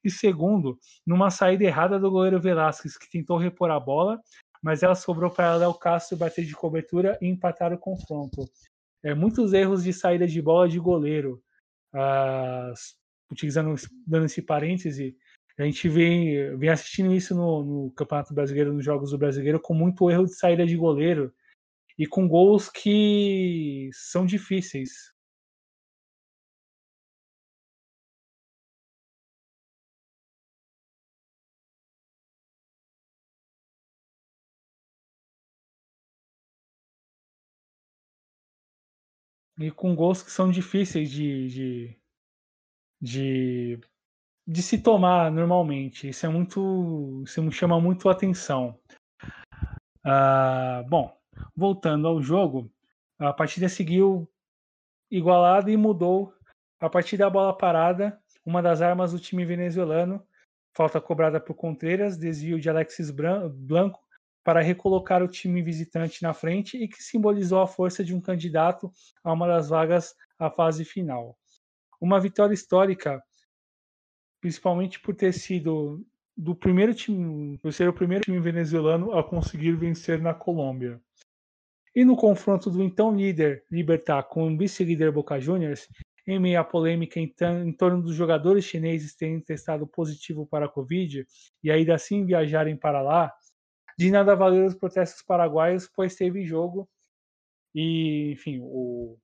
E 0.02 0.10
segundo, 0.10 0.76
numa 1.06 1.30
saída 1.30 1.62
errada 1.62 1.98
do 1.98 2.10
goleiro 2.10 2.40
Velasquez, 2.40 2.98
que 2.98 3.08
tentou 3.08 3.38
repor 3.38 3.70
a 3.70 3.78
bola, 3.78 4.20
mas 4.60 4.82
ela 4.82 4.96
sobrou 4.96 5.30
para 5.30 5.54
Léo 5.54 5.72
Castro 5.74 6.16
bater 6.16 6.44
de 6.44 6.52
cobertura 6.52 7.16
e 7.22 7.28
empatar 7.28 7.72
o 7.72 7.78
confronto. 7.78 8.44
É, 9.04 9.14
muitos 9.14 9.52
erros 9.52 9.84
de 9.84 9.92
saída 9.92 10.26
de 10.26 10.42
bola 10.42 10.68
de 10.68 10.80
goleiro. 10.80 11.40
Ah, 11.94 12.72
utilizando 13.30 13.74
dando 14.06 14.26
esse 14.26 14.42
parêntese, 14.42 15.16
a 15.56 15.62
gente 15.62 15.88
vem, 15.88 16.56
vem 16.56 16.70
assistindo 16.70 17.14
isso 17.14 17.34
no, 17.34 17.64
no, 17.64 17.90
Campeonato 17.92 18.34
Brasileiro, 18.34 18.72
nos 18.72 18.84
Jogos 18.84 19.10
do 19.10 19.18
Brasileiro, 19.18 19.60
com 19.60 19.74
muito 19.74 20.10
erro 20.10 20.26
de 20.26 20.34
saída 20.34 20.66
de 20.66 20.76
goleiro 20.76 21.32
e 21.98 22.06
com 22.06 22.28
gols 22.28 22.68
que 22.70 23.90
são 23.92 24.24
difíceis. 24.24 25.12
E 39.60 39.70
com 39.70 39.94
gols 39.94 40.22
que 40.22 40.30
são 40.30 40.50
difíceis 40.50 41.10
de, 41.10 41.48
de, 41.48 41.98
de 43.00 43.80
de 44.46 44.62
se 44.62 44.78
tomar 44.82 45.30
normalmente. 45.30 46.08
Isso 46.08 46.24
é 46.26 46.28
muito, 46.30 47.22
isso 47.26 47.42
me 47.42 47.52
chama 47.52 47.80
muito 47.80 48.08
a 48.08 48.12
atenção. 48.12 48.78
Uh, 50.06 50.88
bom, 50.88 51.17
voltando 51.54 52.06
ao 52.06 52.22
jogo, 52.22 52.70
a 53.18 53.32
partida 53.32 53.68
seguiu 53.68 54.30
igualada 55.10 55.70
e 55.70 55.76
mudou 55.76 56.32
a 56.80 56.88
partir 56.88 57.16
da 57.16 57.28
bola 57.28 57.56
parada, 57.56 58.20
uma 58.44 58.62
das 58.62 58.80
armas 58.80 59.12
do 59.12 59.18
time 59.18 59.44
venezuelano, 59.44 60.24
falta 60.74 61.00
cobrada 61.00 61.40
por 61.40 61.54
Contreras, 61.54 62.16
desvio 62.16 62.60
de 62.60 62.70
Alexis 62.70 63.10
Blanco 63.10 64.00
para 64.44 64.60
recolocar 64.60 65.22
o 65.22 65.28
time 65.28 65.60
visitante 65.60 66.22
na 66.22 66.32
frente 66.32 66.76
e 66.76 66.88
que 66.88 67.02
simbolizou 67.02 67.60
a 67.60 67.66
força 67.66 68.04
de 68.04 68.14
um 68.14 68.20
candidato 68.20 68.90
a 69.22 69.32
uma 69.32 69.46
das 69.46 69.68
vagas 69.68 70.14
à 70.38 70.50
fase 70.50 70.84
final. 70.84 71.36
Uma 72.00 72.20
vitória 72.20 72.54
histórica 72.54 73.22
principalmente 74.40 75.00
por 75.00 75.14
ter 75.14 75.32
sido 75.32 76.04
do 76.36 76.54
primeiro 76.54 76.94
time, 76.94 77.58
por 77.58 77.72
ser 77.72 77.88
o 77.88 77.92
primeiro 77.92 78.24
time 78.24 78.38
venezuelano 78.38 79.12
a 79.12 79.24
conseguir 79.24 79.72
vencer 79.72 80.20
na 80.20 80.32
Colômbia. 80.32 81.00
E 81.98 82.04
no 82.04 82.14
confronto 82.14 82.70
do 82.70 82.80
então 82.80 83.12
líder 83.12 83.64
Libertar 83.68 84.22
com 84.22 84.46
o 84.46 84.56
vice-líder 84.56 85.10
Boca 85.10 85.40
Juniors, 85.40 85.88
em 86.28 86.38
meio 86.38 86.60
à 86.60 86.62
polêmica 86.62 87.18
em, 87.18 87.72
torno 87.72 88.00
dos 88.00 88.14
jogadores 88.14 88.64
chineses 88.64 89.16
terem 89.16 89.40
testado 89.40 89.84
positivo 89.84 90.46
para 90.46 90.66
a 90.66 90.68
Covid 90.68 91.26
e 91.60 91.72
ainda 91.72 91.96
assim 91.96 92.24
viajarem 92.24 92.76
para 92.76 93.02
lá, 93.02 93.34
de 93.98 94.12
nada 94.12 94.36
valeram 94.36 94.66
os 94.66 94.76
protestos 94.76 95.22
paraguaios, 95.22 95.90
pois 95.92 96.14
teve 96.14 96.44
jogo 96.44 96.88
e, 97.74 98.30
enfim, 98.30 98.60
o, 98.62 99.18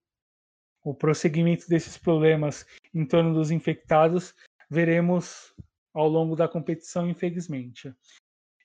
o 0.83 0.93
prosseguimento 0.97 1.69
desses 1.69 1.97
problemas 1.97 2.67
em 2.93 3.07
torno 3.07 3.33
dos 3.33 3.53
infectados 3.53 4.35
veremos 4.69 5.55
ao 5.95 6.09
longo 6.09 6.35
da 6.35 6.49
competição, 6.49 7.09
infelizmente. 7.09 7.95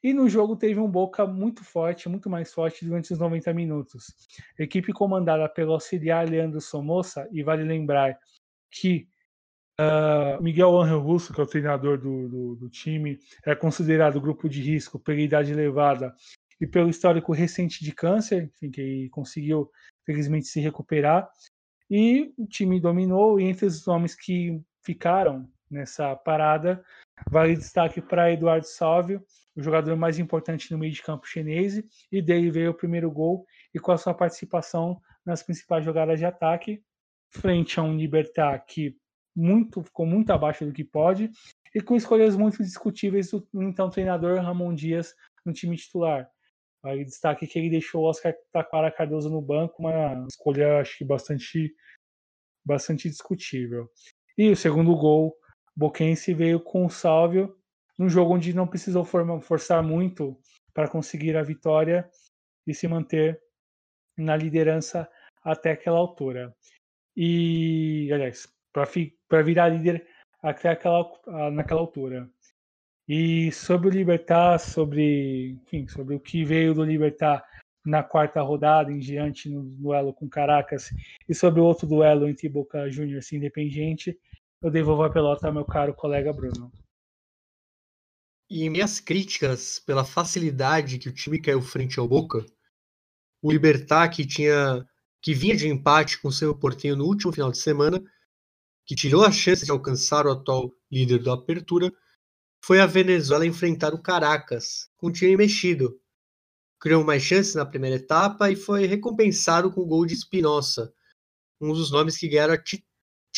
E 0.02 0.14
no 0.14 0.30
jogo 0.30 0.56
teve 0.56 0.80
um 0.80 0.90
Boca 0.90 1.28
muito 1.28 1.64
forte, 1.64 2.08
muito 2.08 2.30
mais 2.30 2.54
forte 2.54 2.86
durante 2.86 3.12
os 3.12 3.20
90 3.20 3.54
minutos. 3.54 4.16
equipe 4.58 4.94
comandada 4.94 5.48
pelo 5.50 5.74
auxiliar 5.74 6.28
Leandro 6.28 6.62
Somoza, 6.62 7.28
e 7.32 7.44
vale 7.44 7.64
lembrar 7.64 8.18
que 8.72 9.08
uh, 9.80 10.42
Miguel 10.42 10.80
Angel 10.80 11.00
Russo, 11.00 11.34
que 11.34 11.42
é 11.42 11.44
o 11.44 11.48
treinador 11.48 11.98
do, 11.98 12.30
do, 12.30 12.56
do, 12.56 12.70
time, 12.70 13.20
é 13.46 13.54
considerado 13.54 14.22
grupo 14.22 14.48
de 14.48 14.62
risco 14.62 14.98
pela 14.98 15.20
idade 15.20 15.52
elevada 15.52 16.16
e 16.62 16.66
pelo 16.66 16.90
histórico 16.90 17.34
recente 17.34 17.84
de 17.84 17.92
câncer, 17.92 18.44
enfim, 18.44 18.72
que 18.72 19.10
conseguiu, 19.10 19.70
felizmente, 20.06 20.48
se 20.48 20.62
recuperar. 20.62 21.30
E 21.90 22.34
o 22.38 22.46
time 22.48 22.80
dominou, 22.80 23.40
e 23.40 23.44
entre 23.44 23.66
os 23.66 23.86
nomes 23.86 24.16
que 24.16 24.62
ficaram 24.82 25.50
nessa 25.70 26.16
parada. 26.16 26.84
Vale 27.30 27.56
destaque 27.56 28.02
para 28.02 28.32
Eduardo 28.32 28.66
Salvio, 28.66 29.24
o 29.56 29.62
jogador 29.62 29.96
mais 29.96 30.20
importante 30.20 30.72
no 30.72 30.78
meio 30.78 30.94
de 30.94 31.04
campo 31.04 31.28
chinês, 31.28 31.84
e 32.12 32.22
dele 32.22 32.50
veio 32.50 32.72
o 32.72 32.74
primeiro 32.74 33.12
gol 33.12 33.46
e 33.74 33.80
com 33.80 33.92
a 33.92 33.98
sua 33.98 34.14
participação 34.14 35.02
nas 35.26 35.44
principais 35.44 35.84
jogadas 35.84 36.18
de 36.18 36.26
ataque, 36.26 36.84
frente 37.32 37.80
a 37.80 37.84
um 37.84 37.96
Libertar 37.96 38.66
que 38.66 38.98
muito, 39.36 39.84
ficou 39.84 40.06
muito 40.06 40.32
abaixo 40.32 40.66
do 40.66 40.74
que 40.74 40.84
pode, 40.84 41.30
e 41.74 41.82
com 41.82 41.96
escolhas 41.96 42.36
muito 42.36 42.64
discutíveis 42.64 43.30
do 43.30 43.48
então 43.54 43.90
treinador 43.90 44.40
Ramon 44.42 44.74
Dias 44.74 45.14
no 45.46 45.54
time 45.54 45.76
titular. 45.76 46.30
Vale 46.82 47.04
destaque 47.04 47.46
que 47.46 47.60
ele 47.60 47.70
deixou 47.70 48.04
o 48.04 48.10
Oscar 48.10 48.34
Taquara 48.52 48.92
Cardoso 48.92 49.30
no 49.30 49.42
banco, 49.42 49.76
uma 49.80 50.26
escolha 50.28 50.80
acho 50.80 50.98
que 50.98 51.06
bastante, 51.06 51.76
bastante 52.66 53.10
discutível. 53.10 53.90
E 54.38 54.50
o 54.50 54.56
segundo 54.56 54.96
gol 54.96 55.36
Boquense 55.76 56.34
veio 56.34 56.60
com 56.60 56.86
o 56.86 56.90
Sálvio 56.90 57.56
num 57.98 58.10
jogo 58.10 58.34
onde 58.34 58.54
não 58.54 58.68
precisou 58.68 59.04
forçar 59.04 59.84
muito 59.84 60.40
para 60.74 60.88
conseguir 60.88 61.36
a 61.36 61.44
vitória 61.44 62.10
e 62.66 62.74
se 62.74 62.88
manter 62.88 63.40
na 64.18 64.36
liderança 64.36 65.10
até 65.44 65.72
aquela 65.72 65.98
altura. 65.98 66.56
E, 67.16 68.10
aliás, 68.14 68.48
para 68.72 69.42
virar 69.42 69.70
líder 69.70 70.08
até 70.42 70.70
aquela, 70.70 71.12
naquela 71.52 71.82
altura. 71.82 72.30
E 73.08 73.52
sobre 73.52 73.90
o 73.90 73.92
Libertar, 73.92 74.60
sobre, 74.60 75.60
enfim, 75.64 75.88
sobre 75.88 76.16
o 76.16 76.20
que 76.20 76.46
veio 76.46 76.74
do 76.74 76.84
Libertar 76.84 77.44
na 77.86 78.04
quarta 78.04 78.42
rodada 78.42 78.92
em 78.92 79.00
diante 79.00 79.50
no 79.50 79.64
duelo 79.64 80.14
com 80.14 80.30
Caracas 80.30 80.92
e 81.28 81.34
sobre 81.34 81.60
o 81.60 81.64
outro 81.64 81.88
duelo 81.88 82.30
entre 82.30 82.48
Boca 82.48 82.90
Juniors 82.92 83.32
e 83.32 83.38
Independiente, 83.38 84.18
eu 84.62 84.70
devolvo 84.70 85.04
a 85.04 85.10
pelota 85.10 85.48
ao 85.48 85.54
meu 85.54 85.66
caro 85.66 85.94
colega 85.94 86.34
Bruno. 86.34 86.72
E 88.50 88.64
em 88.64 88.70
minhas 88.70 89.00
críticas 89.00 89.80
pela 89.80 90.04
facilidade 90.04 90.98
que 90.98 91.08
o 91.08 91.14
time 91.14 91.42
caiu 91.42 91.62
frente 91.62 92.00
ao 92.00 92.08
Boca, 92.08 92.46
o 93.42 93.52
Libertar 93.52 94.10
que 94.10 94.26
tinha 94.26 94.86
que 95.22 95.34
vinha 95.34 95.56
de 95.56 95.68
empate 95.68 96.22
com 96.22 96.32
seu 96.32 96.58
Portinho 96.58 96.96
no 96.96 97.06
último 97.06 97.32
final 97.32 97.52
de 97.52 97.58
semana, 97.58 98.02
que 98.86 98.96
tirou 98.96 99.26
a 99.26 99.32
chance 99.32 99.66
de 99.66 99.72
alcançar 99.72 100.26
o 100.26 100.32
atual 100.32 100.74
líder 100.90 101.22
da 101.22 101.34
Apertura, 101.34 101.92
foi 102.64 102.80
a 102.80 102.86
Venezuela 102.86 103.46
enfrentar 103.46 103.94
o 103.94 104.02
Caracas, 104.02 104.90
com 104.98 105.08
o 105.08 105.12
time 105.12 105.36
mexido. 105.36 106.00
Criou 106.80 107.04
mais 107.04 107.22
chances 107.22 107.54
na 107.54 107.66
primeira 107.66 107.98
etapa 107.98 108.50
e 108.50 108.56
foi 108.56 108.86
recompensado 108.86 109.72
com 109.72 109.82
o 109.82 109.86
gol 109.86 110.06
de 110.06 110.14
Espinosa, 110.14 110.94
um 111.60 111.74
dos 111.74 111.92
nomes 111.92 112.18
que 112.18 112.30
ganharam 112.30 112.54
a 112.54 112.58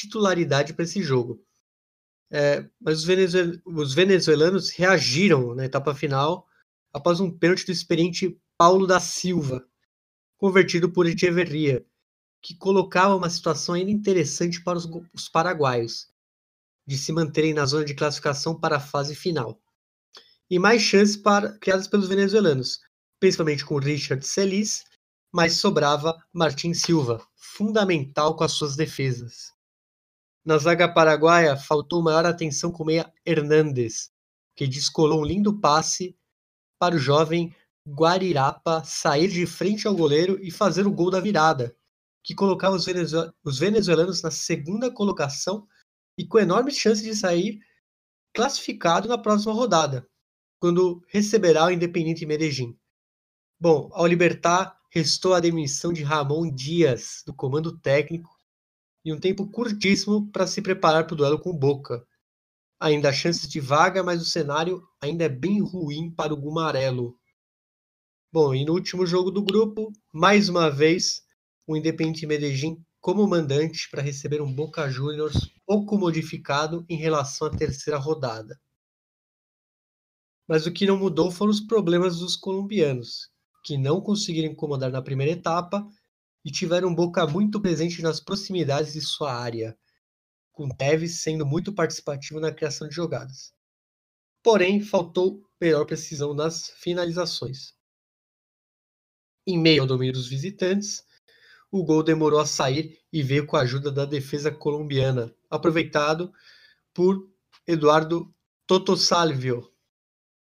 titularidade 0.01 0.73
para 0.73 0.83
esse 0.83 1.01
jogo. 1.01 1.43
É, 2.31 2.65
mas 2.79 2.99
os, 2.99 3.03
venezuel 3.03 3.59
os, 3.65 3.93
venezuelanos 3.93 4.69
reagiram 4.69 5.53
na 5.53 5.65
etapa 5.65 5.93
final 5.93 6.47
após 6.93 7.19
um 7.19 7.29
pênalti 7.29 7.65
do 7.65 7.71
experiente 7.71 8.39
Paulo 8.57 8.87
da 8.87 8.99
Silva, 8.99 9.65
convertido 10.37 10.89
por 10.89 11.05
Echeverria, 11.05 11.85
que 12.41 12.55
colocava 12.55 13.15
uma 13.15 13.29
situação 13.29 13.75
ainda 13.75 13.91
interessante 13.91 14.63
para 14.63 14.77
os, 14.77 14.89
os 15.13 15.29
paraguaios, 15.29 16.07
de 16.87 16.97
se 16.97 17.11
manterem 17.11 17.53
na 17.53 17.65
zona 17.65 17.85
de 17.85 17.93
classificação 17.93 18.57
para 18.59 18.77
a 18.77 18.79
fase 18.79 19.13
final. 19.13 19.61
E 20.49 20.57
mais 20.57 20.81
chances 20.81 21.17
para, 21.17 21.57
criadas 21.59 21.87
pelos 21.87 22.07
venezuelanos, 22.07 22.79
principalmente 23.19 23.63
com 23.63 23.77
Richard 23.77 24.25
Celis, 24.25 24.83
mas 25.31 25.53
sobrava 25.53 26.17
Martin 26.33 26.73
Silva, 26.73 27.25
fundamental 27.35 28.35
com 28.35 28.43
as 28.43 28.51
suas 28.53 28.75
defesas. 28.75 29.53
Na 30.43 30.57
zaga 30.57 30.91
paraguaia, 30.91 31.55
faltou 31.55 32.01
maior 32.01 32.25
atenção 32.25 32.71
com 32.71 32.81
o 32.81 32.85
meia 32.85 33.13
Hernández, 33.23 34.11
que 34.55 34.67
descolou 34.67 35.21
um 35.21 35.25
lindo 35.25 35.59
passe 35.59 36.17
para 36.79 36.95
o 36.95 36.99
jovem 36.99 37.55
Guarirapa 37.87 38.83
sair 38.83 39.27
de 39.27 39.45
frente 39.45 39.87
ao 39.87 39.95
goleiro 39.95 40.39
e 40.41 40.49
fazer 40.49 40.87
o 40.87 40.91
gol 40.91 41.11
da 41.11 41.19
virada, 41.19 41.75
que 42.23 42.33
colocava 42.33 42.75
os, 42.75 42.85
os 43.43 43.59
venezuelanos 43.59 44.23
na 44.23 44.31
segunda 44.31 44.91
colocação 44.91 45.67
e 46.17 46.25
com 46.25 46.39
enorme 46.39 46.71
chance 46.71 47.03
de 47.03 47.15
sair 47.15 47.59
classificado 48.33 49.07
na 49.07 49.17
próxima 49.17 49.53
rodada, 49.53 50.07
quando 50.59 51.03
receberá 51.07 51.65
o 51.65 51.71
Independente 51.71 52.25
Medellín. 52.25 52.75
Bom, 53.59 53.89
ao 53.93 54.07
libertar, 54.07 54.79
restou 54.89 55.35
a 55.35 55.39
demissão 55.39 55.93
de 55.93 56.01
Ramon 56.01 56.51
Dias 56.51 57.21
do 57.25 57.33
comando 57.33 57.77
técnico 57.77 58.40
e 59.03 59.13
um 59.13 59.19
tempo 59.19 59.47
curtíssimo 59.47 60.31
para 60.31 60.47
se 60.47 60.61
preparar 60.61 61.05
para 61.05 61.13
o 61.13 61.17
duelo 61.17 61.39
com 61.39 61.55
Boca. 61.55 62.05
Ainda 62.79 63.09
há 63.09 63.13
chances 63.13 63.47
de 63.47 63.59
vaga, 63.59 64.03
mas 64.03 64.21
o 64.21 64.25
cenário 64.25 64.81
ainda 65.01 65.25
é 65.25 65.29
bem 65.29 65.61
ruim 65.61 66.11
para 66.11 66.33
o 66.33 66.37
Gumarelo. 66.37 67.17
Bom, 68.31 68.55
e 68.55 68.63
no 68.63 68.73
último 68.73 69.05
jogo 69.05 69.29
do 69.29 69.43
grupo, 69.43 69.91
mais 70.13 70.49
uma 70.49 70.69
vez, 70.69 71.21
o 71.67 71.75
Independente 71.75 72.25
Medellín 72.25 72.83
como 72.99 73.27
mandante 73.27 73.89
para 73.89 74.01
receber 74.01 74.41
um 74.41 74.53
Boca 74.53 74.87
Juniors 74.89 75.49
pouco 75.65 75.97
modificado 75.97 76.85
em 76.87 76.95
relação 76.95 77.47
à 77.47 77.49
terceira 77.49 77.97
rodada. 77.97 78.59
Mas 80.47 80.65
o 80.65 80.71
que 80.71 80.85
não 80.85 80.97
mudou 80.97 81.31
foram 81.31 81.51
os 81.51 81.59
problemas 81.59 82.19
dos 82.19 82.35
colombianos, 82.35 83.29
que 83.63 83.77
não 83.77 84.01
conseguiram 84.01 84.51
incomodar 84.51 84.91
na 84.91 85.01
primeira 85.01 85.33
etapa 85.33 85.85
e 86.43 86.51
tiveram 86.51 86.93
Boca 86.93 87.25
muito 87.27 87.61
presente 87.61 88.01
nas 88.01 88.19
proximidades 88.19 88.93
de 88.93 89.01
sua 89.01 89.33
área, 89.33 89.77
com 90.51 90.69
Tevez 90.69 91.21
sendo 91.21 91.45
muito 91.45 91.73
participativo 91.73 92.39
na 92.39 92.51
criação 92.51 92.87
de 92.87 92.95
jogadas. 92.95 93.53
Porém, 94.43 94.81
faltou 94.81 95.43
melhor 95.59 95.85
precisão 95.85 96.33
nas 96.33 96.69
finalizações. 96.71 97.73
Em 99.45 99.57
meio 99.57 99.81
ao 99.81 99.87
domínio 99.87 100.13
dos 100.13 100.27
visitantes, 100.27 101.03
o 101.71 101.83
gol 101.83 102.03
demorou 102.03 102.39
a 102.39 102.45
sair 102.45 102.99
e 103.13 103.23
veio 103.23 103.45
com 103.45 103.55
a 103.55 103.61
ajuda 103.61 103.91
da 103.91 104.05
defesa 104.05 104.51
colombiana, 104.51 105.33
aproveitado 105.49 106.33
por 106.93 107.29
Eduardo 107.65 108.33
Totosalvio. 108.67 109.71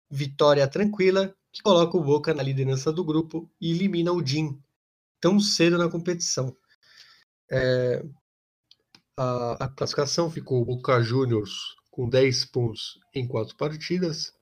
Vitória 0.10 0.68
tranquila 0.68 1.36
que 1.52 1.62
coloca 1.62 1.98
o 1.98 2.04
Boca 2.04 2.34
na 2.34 2.42
liderança 2.42 2.92
do 2.92 3.04
grupo 3.04 3.50
e 3.60 3.72
elimina 3.72 4.12
o 4.12 4.22
DIN 4.22 4.62
tão 5.20 5.40
cedo 5.40 5.78
na 5.78 5.90
competição. 5.90 6.56
É, 7.52 8.04
a, 9.18 9.66
a, 9.66 9.70
classificação 9.70 10.30
ficou 10.30 10.62
o 10.62 10.66
Boca 10.66 11.02
Juniors 11.02 11.76
com 11.92 12.08
10 12.08 12.46
pontos 12.46 13.00
em 13.14 13.28
4 13.28 13.56
partidas, 13.58 14.34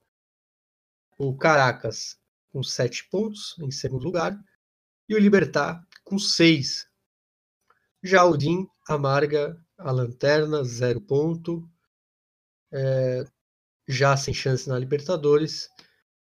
o 1.18 1.36
Caracas 1.38 2.18
com 2.52 2.62
7 2.62 3.10
pontos 3.10 3.56
em 3.60 3.72
segundo 3.72 4.04
lugar 4.04 4.38
e 5.10 5.16
o 5.16 5.20
Libertar 5.20 5.86
com 6.04 6.20
6. 6.20 6.88
Já 8.04 8.24
o 8.26 8.38
DIN 8.38 8.68
amarga 8.88 9.58
a 9.78 9.92
lanterna, 9.92 10.64
0 10.64 11.02
ponto, 11.02 11.68
é, 12.72 13.24
já 13.88 14.16
sem 14.18 14.34
chance 14.34 14.68
na 14.68 14.78
Libertadores, 14.78 15.70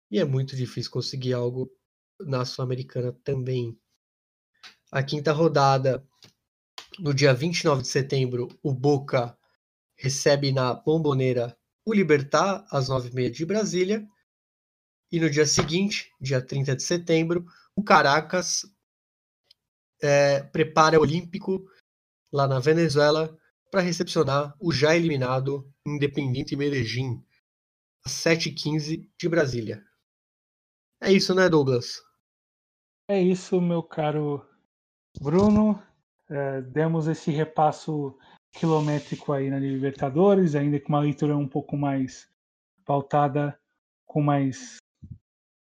e 0.09 0.19
é 0.19 0.25
muito 0.25 0.55
difícil 0.55 0.91
conseguir 0.91 1.33
algo 1.33 1.69
na 2.19 2.45
Sul-Americana 2.45 3.13
também. 3.23 3.77
A 4.91 5.03
quinta 5.03 5.31
rodada, 5.31 6.03
no 6.97 7.13
dia 7.13 7.33
29 7.33 7.83
de 7.83 7.87
setembro, 7.87 8.47
o 8.63 8.73
Boca 8.73 9.37
recebe 9.95 10.51
na 10.51 10.73
Bomboneira 10.73 11.55
o 11.85 11.93
Libertar, 11.93 12.65
às 12.71 12.89
9h30 12.89 13.31
de 13.31 13.45
Brasília. 13.45 14.07
E 15.11 15.19
no 15.19 15.29
dia 15.29 15.45
seguinte, 15.45 16.11
dia 16.19 16.41
30 16.41 16.75
de 16.75 16.83
setembro, 16.83 17.45
o 17.75 17.83
Caracas 17.83 18.65
é, 20.01 20.41
prepara 20.41 20.97
o 20.97 21.01
Olímpico 21.01 21.69
lá 22.31 22.47
na 22.47 22.59
Venezuela 22.59 23.37
para 23.69 23.81
recepcionar 23.81 24.55
o 24.59 24.71
já 24.71 24.95
eliminado 24.95 25.71
Independiente 25.85 26.55
Medellín, 26.55 27.23
às 28.03 28.13
7h15 28.13 29.07
de 29.17 29.29
Brasília. 29.29 29.83
É 31.01 31.11
isso, 31.11 31.35
né, 31.35 31.47
Douglas? 31.47 32.01
É 33.07 33.21
isso, 33.21 33.59
meu 33.61 33.83
caro 33.83 34.48
Bruno. 35.17 35.81
É, 36.29 36.61
demos 36.61 37.07
esse 37.07 37.31
repasso 37.31 38.15
quilométrico 38.51 39.33
aí 39.33 39.49
na 39.49 39.57
Libertadores, 39.57 40.53
ainda 40.53 40.79
com 40.79 40.89
uma 40.89 40.99
leitura 40.99 41.35
um 41.35 41.47
pouco 41.47 41.75
mais 41.75 42.29
pautada, 42.85 43.59
com 44.05 44.21
mais 44.21 44.77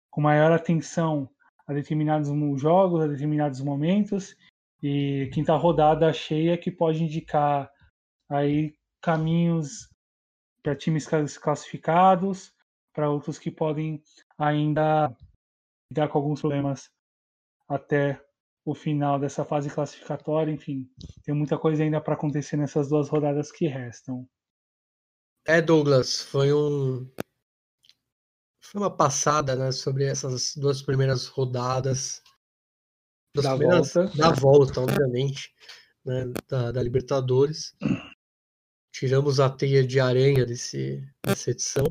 com 0.09 0.21
maior 0.21 0.51
atenção 0.51 1.29
a 1.67 1.73
determinados 1.73 2.29
jogos, 2.59 3.03
a 3.03 3.07
determinados 3.07 3.59
momentos, 3.59 4.35
e 4.81 5.29
quinta 5.33 5.55
rodada 5.55 6.11
cheia 6.13 6.57
que 6.57 6.71
pode 6.71 7.03
indicar 7.03 7.69
aí 8.29 8.73
caminhos 9.01 9.89
para 10.63 10.75
times 10.75 11.07
classificados, 11.37 12.53
para 12.93 13.09
outros 13.09 13.37
que 13.37 13.51
podem 13.51 14.01
ainda 14.37 15.15
lidar 15.91 16.07
com 16.07 16.17
alguns 16.17 16.39
problemas 16.39 16.89
até 17.67 18.24
o 18.65 18.73
final 18.73 19.19
dessa 19.19 19.45
fase 19.45 19.69
classificatória. 19.69 20.51
Enfim, 20.51 20.89
tem 21.23 21.35
muita 21.35 21.57
coisa 21.57 21.83
ainda 21.83 22.01
para 22.01 22.15
acontecer 22.15 22.57
nessas 22.57 22.89
duas 22.89 23.07
rodadas 23.07 23.51
que 23.51 23.67
restam. 23.67 24.27
É, 25.45 25.61
Douglas, 25.61 26.21
foi 26.23 26.51
um 26.51 27.07
foi 28.59 28.81
uma 28.81 28.89
passada, 28.89 29.55
né, 29.55 29.71
sobre 29.71 30.05
essas 30.05 30.55
duas 30.55 30.81
primeiras 30.81 31.27
rodadas 31.27 32.23
da 33.35 33.55
primeiras, 33.55 33.93
volta, 33.93 34.17
da 34.17 34.31
volta, 34.31 34.81
obviamente, 34.81 35.53
né, 36.03 36.33
da, 36.47 36.71
da, 36.71 36.81
Libertadores. 36.81 37.75
Tiramos 38.91 39.39
a 39.39 39.49
teia 39.49 39.85
de 39.85 39.99
aranha 39.99 40.45
desse, 40.45 41.07
dessa 41.23 41.51
edição. 41.51 41.85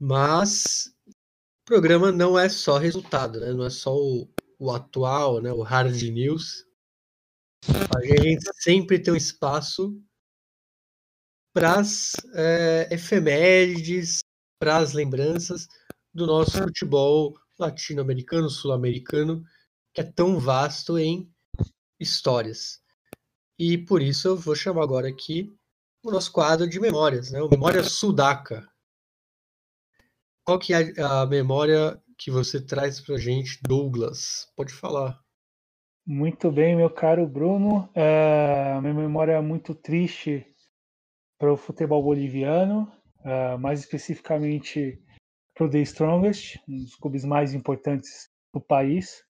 Mas 0.00 0.92
o 1.06 1.64
programa 1.64 2.10
não 2.10 2.36
é 2.36 2.48
só 2.48 2.76
resultado, 2.76 3.38
né? 3.38 3.52
Não 3.52 3.64
é 3.64 3.70
só 3.70 3.94
o, 3.94 4.33
o 4.64 4.70
atual, 4.70 5.42
né? 5.42 5.52
O 5.52 5.62
hard 5.62 6.00
news. 6.02 6.66
A 7.94 8.00
gente 8.04 8.44
sempre 8.60 8.98
tem 8.98 9.12
um 9.12 9.16
espaço 9.16 10.00
para 11.52 11.80
as 11.80 12.14
é, 12.34 12.88
efemérides, 12.90 14.20
para 14.58 14.78
as 14.78 14.92
lembranças 14.92 15.68
do 16.12 16.26
nosso 16.26 16.58
futebol 16.58 17.38
latino-americano, 17.58 18.48
sul-americano, 18.48 19.44
que 19.92 20.00
é 20.00 20.04
tão 20.04 20.38
vasto 20.40 20.98
em 20.98 21.30
histórias. 22.00 22.82
E 23.58 23.78
por 23.78 24.02
isso 24.02 24.28
eu 24.28 24.36
vou 24.36 24.54
chamar 24.54 24.82
agora 24.82 25.08
aqui 25.08 25.54
o 26.02 26.10
nosso 26.10 26.32
quadro 26.32 26.68
de 26.68 26.80
memórias, 26.80 27.30
né? 27.30 27.40
o 27.40 27.48
Memória 27.48 27.82
Sudaca. 27.84 28.68
Qual 30.44 30.58
que 30.58 30.74
é 30.74 31.00
a 31.00 31.24
memória 31.24 32.02
que 32.16 32.30
você 32.30 32.64
traz 32.64 33.00
para 33.00 33.18
gente, 33.18 33.58
Douglas? 33.62 34.46
Pode 34.56 34.72
falar. 34.72 35.18
Muito 36.06 36.52
bem, 36.52 36.76
meu 36.76 36.90
caro 36.90 37.26
Bruno. 37.26 37.88
É, 37.94 38.78
minha 38.80 38.94
memória 38.94 39.32
é 39.32 39.40
muito 39.40 39.74
triste 39.74 40.46
para 41.38 41.52
o 41.52 41.56
futebol 41.56 42.02
boliviano 42.02 42.92
uh, 43.24 43.58
mais 43.58 43.80
especificamente 43.80 45.00
para 45.54 45.66
o 45.66 45.70
The 45.70 45.80
Strongest, 45.80 46.58
um 46.68 46.76
dos 46.76 46.94
clubes 46.96 47.24
mais 47.24 47.54
importantes 47.54 48.28
do 48.52 48.60
país. 48.60 49.22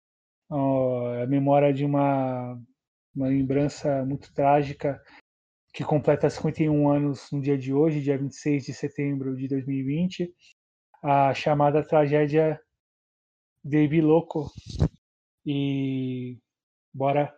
Uh, 0.51 1.23
a 1.23 1.27
memória 1.27 1.73
de 1.73 1.85
uma, 1.85 2.61
uma 3.15 3.29
lembrança 3.29 4.05
muito 4.05 4.33
trágica 4.35 5.01
que 5.73 5.83
completa 5.83 6.31
51 6.31 6.89
anos 6.89 7.29
no 7.33 7.41
dia 7.41 7.59
de 7.59 7.73
hoje, 7.73 8.01
dia 8.01 8.19
26 8.19 8.65
de 8.65 8.75
setembro 8.75 9.37
de 9.37 9.49
2020, 9.49 10.33
a 11.03 11.35
chamada 11.35 11.83
tragédia 11.83 12.61
de 13.65 13.89
Biloco. 13.89 14.53
E 15.47 16.39
bora 16.93 17.35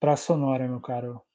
para 0.00 0.16
Sonora, 0.16 0.66
meu 0.66 0.80
caro. 0.80 1.26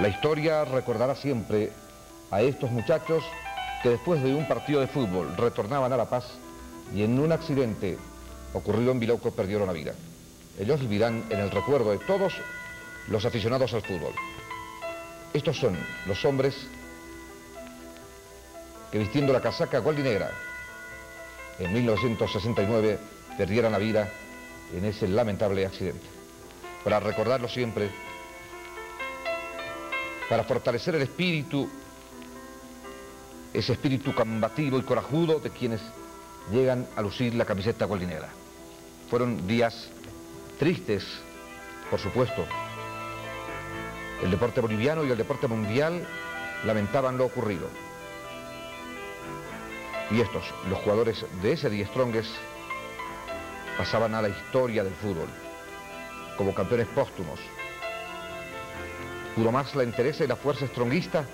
La 0.00 0.08
historia 0.08 0.64
recordará 0.64 1.14
siempre 1.16 1.72
a 2.30 2.40
estos 2.42 2.70
muchachos 2.70 3.24
que 3.82 3.90
después 3.90 4.22
de 4.22 4.34
un 4.34 4.46
partido 4.46 4.80
de 4.80 4.86
fútbol 4.86 5.36
retornaban 5.36 5.92
a 5.92 5.96
La 5.96 6.08
Paz 6.08 6.38
y 6.94 7.02
en 7.02 7.18
un 7.18 7.32
accidente 7.32 7.98
ocurrido 8.54 8.92
en 8.92 9.00
Bilauco 9.00 9.32
perdieron 9.32 9.66
la 9.66 9.72
vida. 9.72 9.92
Ellos 10.58 10.80
vivirán 10.80 11.24
en 11.30 11.40
el 11.40 11.50
recuerdo 11.50 11.90
de 11.90 11.98
todos 11.98 12.34
los 13.08 13.24
aficionados 13.24 13.74
al 13.74 13.82
fútbol. 13.82 14.12
Estos 15.32 15.56
son 15.58 15.76
los 16.06 16.24
hombres 16.24 16.54
que 18.90 18.98
vistiendo 18.98 19.32
la 19.32 19.42
casaca 19.42 19.82
y 19.82 20.02
negra 20.02 20.30
en 21.58 21.72
1969 21.72 22.98
perdieran 23.36 23.72
la 23.72 23.78
vida 23.78 24.08
en 24.74 24.84
ese 24.84 25.08
lamentable 25.08 25.66
accidente. 25.66 26.06
Para 26.84 27.00
recordarlo 27.00 27.48
siempre, 27.48 27.90
para 30.28 30.44
fortalecer 30.44 30.94
el 30.94 31.02
espíritu 31.02 31.68
ese 33.52 33.72
espíritu 33.72 34.14
combativo 34.14 34.78
y 34.78 34.82
corajudo 34.82 35.40
de 35.40 35.50
quienes 35.50 35.80
llegan 36.52 36.86
a 36.96 37.02
lucir 37.02 37.34
la 37.34 37.44
camiseta 37.44 37.86
gualdinera. 37.86 38.28
Fueron 39.10 39.46
días 39.46 39.88
tristes, 40.58 41.04
por 41.90 41.98
supuesto. 41.98 42.44
El 44.22 44.30
deporte 44.30 44.60
boliviano 44.60 45.04
y 45.04 45.10
el 45.10 45.18
deporte 45.18 45.46
mundial 45.46 46.06
lamentaban 46.64 47.16
lo 47.16 47.24
ocurrido. 47.24 47.68
Y 50.10 50.20
estos, 50.20 50.44
los 50.68 50.78
jugadores 50.78 51.24
de 51.42 51.52
ese 51.52 51.68
día 51.68 51.86
Strongest, 51.86 52.30
pasaban 53.76 54.14
a 54.14 54.22
la 54.22 54.28
historia 54.28 54.82
del 54.82 54.94
fútbol 54.94 55.28
como 56.36 56.54
campeones 56.54 56.86
póstumos. 56.88 57.38
Pudo 59.34 59.52
más 59.52 59.74
la 59.74 59.84
interés 59.84 60.20
y 60.20 60.26
la 60.26 60.36
fuerza 60.36 60.66
stronguista 60.66 61.24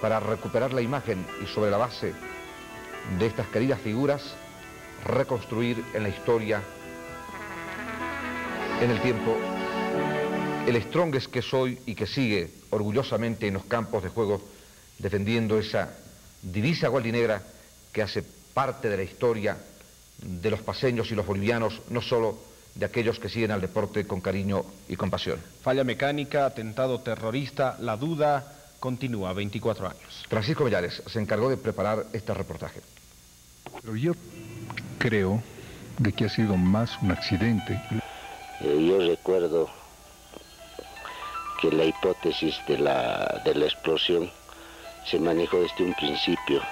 para 0.00 0.20
recuperar 0.20 0.72
la 0.72 0.82
imagen 0.82 1.26
y 1.42 1.46
sobre 1.46 1.70
la 1.70 1.78
base 1.78 2.14
de 3.18 3.26
estas 3.26 3.46
queridas 3.48 3.80
figuras 3.80 4.34
reconstruir 5.04 5.82
en 5.94 6.02
la 6.02 6.08
historia 6.08 6.62
en 8.80 8.90
el 8.90 9.00
tiempo, 9.00 9.34
el 10.66 10.82
Strongest 10.82 11.30
que 11.30 11.40
soy 11.40 11.78
y 11.86 11.94
que 11.94 12.06
sigue 12.06 12.50
orgullosamente 12.70 13.46
en 13.46 13.54
los 13.54 13.64
campos 13.64 14.02
de 14.02 14.10
juego 14.10 14.42
defendiendo 14.98 15.58
esa 15.58 15.96
divisa 16.52 16.88
gualdinegra 16.88 17.42
que 17.92 18.02
hace 18.02 18.22
parte 18.54 18.88
de 18.88 18.96
la 18.96 19.02
historia 19.02 19.56
de 20.18 20.50
los 20.50 20.62
paseños 20.62 21.10
y 21.10 21.14
los 21.14 21.26
bolivianos, 21.26 21.82
no 21.90 22.00
solo 22.00 22.38
de 22.74 22.86
aquellos 22.86 23.18
que 23.18 23.28
siguen 23.28 23.50
al 23.50 23.60
deporte 23.60 24.06
con 24.06 24.20
cariño 24.20 24.64
y 24.88 24.96
compasión. 24.96 25.40
Falla 25.62 25.84
mecánica, 25.84 26.46
atentado 26.46 27.00
terrorista, 27.00 27.76
la 27.80 27.96
duda 27.96 28.52
continúa, 28.80 29.32
24 29.32 29.88
años. 29.88 30.24
Francisco 30.28 30.64
Villares 30.64 31.02
se 31.06 31.20
encargó 31.20 31.48
de 31.48 31.56
preparar 31.56 32.06
este 32.12 32.32
reportaje. 32.34 32.80
Pero 33.80 33.96
yo 33.96 34.12
creo 34.98 35.42
de 35.98 36.12
que 36.12 36.26
ha 36.26 36.28
sido 36.28 36.56
más 36.56 36.90
un 37.02 37.10
accidente. 37.10 37.80
Eh, 38.60 38.86
yo 38.88 38.98
recuerdo 38.98 39.68
que 41.60 41.72
la 41.72 41.84
hipótesis 41.84 42.56
de 42.68 42.78
la, 42.78 43.42
de 43.44 43.54
la 43.54 43.64
explosión 43.64 44.30
se 45.10 45.18
manejó 45.18 45.60
desde 45.60 45.84
un 45.84 45.94
principio. 45.94 46.62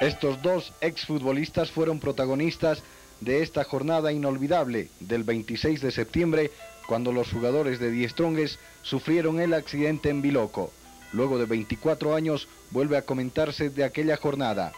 Estos 0.00 0.40
dos 0.42 0.72
exfutbolistas 0.80 1.70
fueron 1.70 1.98
protagonistas 1.98 2.82
de 3.20 3.42
esta 3.42 3.64
jornada 3.64 4.12
inolvidable 4.12 4.88
del 5.00 5.24
26 5.24 5.80
de 5.80 5.90
septiembre, 5.90 6.50
cuando 6.86 7.12
los 7.12 7.30
jugadores 7.30 7.80
de 7.80 7.90
Die 7.90 8.08
Strongest 8.08 8.60
sufrieron 8.82 9.40
el 9.40 9.54
accidente 9.54 10.08
en 10.08 10.22
Biloco. 10.22 10.72
Luego 11.12 11.38
de 11.38 11.46
24 11.46 12.14
años 12.14 12.48
vuelve 12.70 12.96
a 12.96 13.02
comentarse 13.02 13.70
de 13.70 13.84
aquella 13.84 14.16
jornada. 14.16 14.72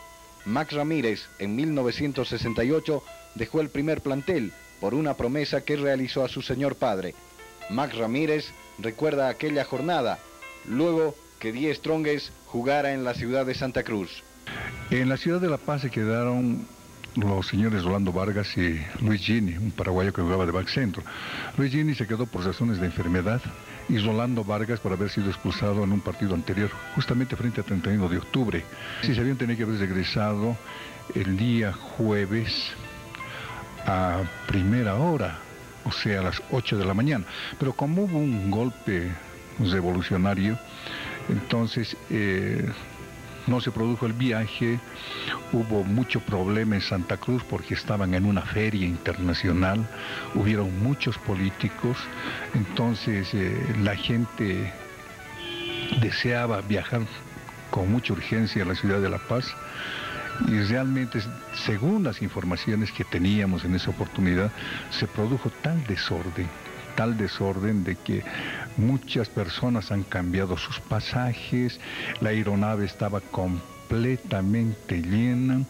Max 0.45 0.73
Ramírez 0.73 1.27
en 1.39 1.55
1968 1.55 3.03
dejó 3.35 3.61
el 3.61 3.69
primer 3.69 4.01
plantel 4.01 4.53
por 4.81 4.95
una 4.95 5.15
promesa 5.15 5.63
que 5.63 5.77
realizó 5.77 6.25
a 6.25 6.29
su 6.29 6.41
señor 6.41 6.77
padre. 6.77 7.15
Max 7.69 7.97
Ramírez 7.97 8.47
recuerda 8.79 9.29
aquella 9.29 9.65
jornada, 9.65 10.19
luego 10.67 11.15
que 11.39 11.53
Die 11.53 11.75
Strongest 11.75 12.31
jugara 12.51 12.93
en 12.93 13.05
la 13.05 13.15
ciudad 13.15 13.47
de 13.47 13.55
Santa 13.55 13.85
Cruz. 13.85 14.23
En 14.91 15.09
la 15.09 15.17
ciudad 15.17 15.41
de 15.41 15.49
La 15.49 15.57
Paz 15.57 15.83
se 15.83 15.91
quedaron 15.91 16.67
los 17.15 17.47
señores 17.47 17.85
Rolando 17.85 18.13
Vargas 18.13 18.57
y 18.57 18.81
Luis 19.01 19.21
Gini, 19.23 19.57
un 19.57 19.71
paraguayo 19.71 20.13
que 20.13 20.23
jugaba 20.23 20.47
de 20.47 20.53
back 20.53 20.69
centro. 20.69 21.03
Luis 21.57 21.71
Gini 21.71 21.95
se 21.95 22.09
quedó 22.09 22.27
por 22.27 22.45
razones 22.45 22.81
de 22.81 22.87
enfermedad 22.87 23.41
y 23.89 23.99
Rolando 23.99 24.43
Vargas 24.43 24.81
por 24.81 24.93
haber 24.93 25.11
sido 25.11 25.29
expulsado 25.29 25.85
en 25.85 25.93
un 25.93 26.01
partido 26.01 26.35
anterior, 26.35 26.71
justamente 26.97 27.37
frente 27.37 27.61
a 27.61 27.65
31 27.65 28.09
de 28.09 28.19
octubre. 28.19 28.65
Si 29.03 29.15
se 29.15 29.21
habían 29.21 29.37
tenido 29.37 29.57
que 29.57 29.63
haber 29.65 29.79
regresado 29.79 30.57
el 31.15 31.37
día 31.37 31.73
jueves 31.73 32.73
a 33.87 34.23
primera 34.49 34.97
hora, 34.97 35.39
o 35.85 35.93
sea, 35.93 36.19
a 36.19 36.25
las 36.25 36.43
8 36.51 36.79
de 36.79 36.85
la 36.85 36.95
mañana. 36.95 37.25
Pero 37.61 37.75
como 37.75 38.03
hubo 38.03 38.19
un 38.19 38.51
golpe 38.51 39.11
revolucionario, 39.61 40.59
entonces 41.31 41.97
eh, 42.11 42.69
no 43.47 43.61
se 43.61 43.71
produjo 43.71 44.07
el 44.07 44.13
viaje, 44.13 44.79
hubo 45.53 45.83
mucho 45.85 46.21
problema 46.21 46.77
en 46.77 46.83
Santa 46.83 47.17
Cruz 47.17 47.43
porque 47.49 47.75
estaban 47.75 48.15
en 48.15 48.27
una 48.27 48.43
feria 48.43 48.87
internacional, 48.87 49.87
hubieron 50.35 50.83
muchos 50.83 51.19
políticos, 51.19 51.99
entonces 52.55 53.33
eh, 53.35 53.75
la 53.83 53.97
gente 53.97 54.73
deseaba 56.01 56.61
viajar 56.61 57.03
con 57.71 57.91
mucha 57.91 58.13
urgencia 58.13 58.63
a 58.63 58.67
la 58.67 58.75
ciudad 58.75 59.01
de 59.01 59.09
La 59.09 59.19
Paz. 59.19 59.55
Y 60.49 60.59
realmente, 60.61 61.21
según 61.53 62.05
las 62.05 62.23
informaciones 62.23 62.93
que 62.93 63.05
teníamos 63.05 63.65
en 63.65 63.75
esa 63.75 63.91
oportunidad, 63.91 64.51
se 64.91 65.07
produjo 65.07 65.51
tal 65.63 65.85
desorden, 65.87 66.49
tal 66.95 67.17
desorden 67.17 67.85
de 67.85 67.97
que 67.97 68.23
muchas 68.77 69.29
personas 69.29 69.93
han 69.93 70.03
cambiado 70.03 70.57
sus 70.57 70.81
pasajes, 70.81 71.81
la 72.21 72.31
aeronave 72.31 72.87
estaba 72.87 73.21
completamente 73.21 75.03
llena. 75.03 75.63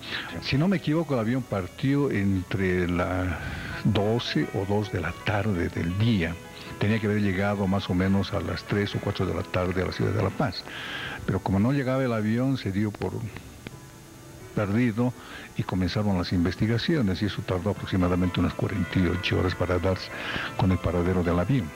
Si 0.42 0.56
no 0.58 0.68
me 0.68 0.78
equivoco, 0.78 1.14
el 1.14 1.20
avión 1.20 1.42
partió 1.42 2.10
entre 2.10 2.88
las 2.88 3.36
12 3.84 4.48
o 4.54 4.66
2 4.66 4.92
de 4.92 5.00
la 5.00 5.12
tarde 5.24 5.68
del 5.68 5.98
día. 5.98 6.34
Tenía 6.78 6.98
que 6.98 7.06
haber 7.06 7.20
llegado 7.20 7.66
más 7.66 7.90
o 7.90 7.94
menos 7.94 8.32
a 8.32 8.40
las 8.40 8.64
3 8.64 8.94
o 8.96 9.00
4 9.00 9.26
de 9.26 9.34
la 9.34 9.42
tarde 9.42 9.82
a 9.82 9.86
la 9.86 9.92
ciudad 9.92 10.12
de 10.12 10.22
La 10.22 10.30
Paz. 10.30 10.64
Pero 11.26 11.40
como 11.40 11.58
no 11.60 11.72
llegaba 11.72 12.02
el 12.02 12.12
avión, 12.12 12.56
se 12.56 12.72
dio 12.72 12.90
por 12.90 13.12
perdido 14.54 15.12
y 15.60 15.62
comenzaron 15.62 16.16
las 16.16 16.32
investigaciones 16.32 17.20
y 17.20 17.26
eso 17.26 17.42
tardó 17.42 17.70
aproximadamente 17.70 18.40
unas 18.40 18.54
48 18.54 19.38
horas 19.38 19.54
para 19.54 19.78
darse 19.78 20.10
con 20.56 20.72
el 20.72 20.78
paradero 20.78 21.22
del 21.22 21.38
avión. 21.38 21.70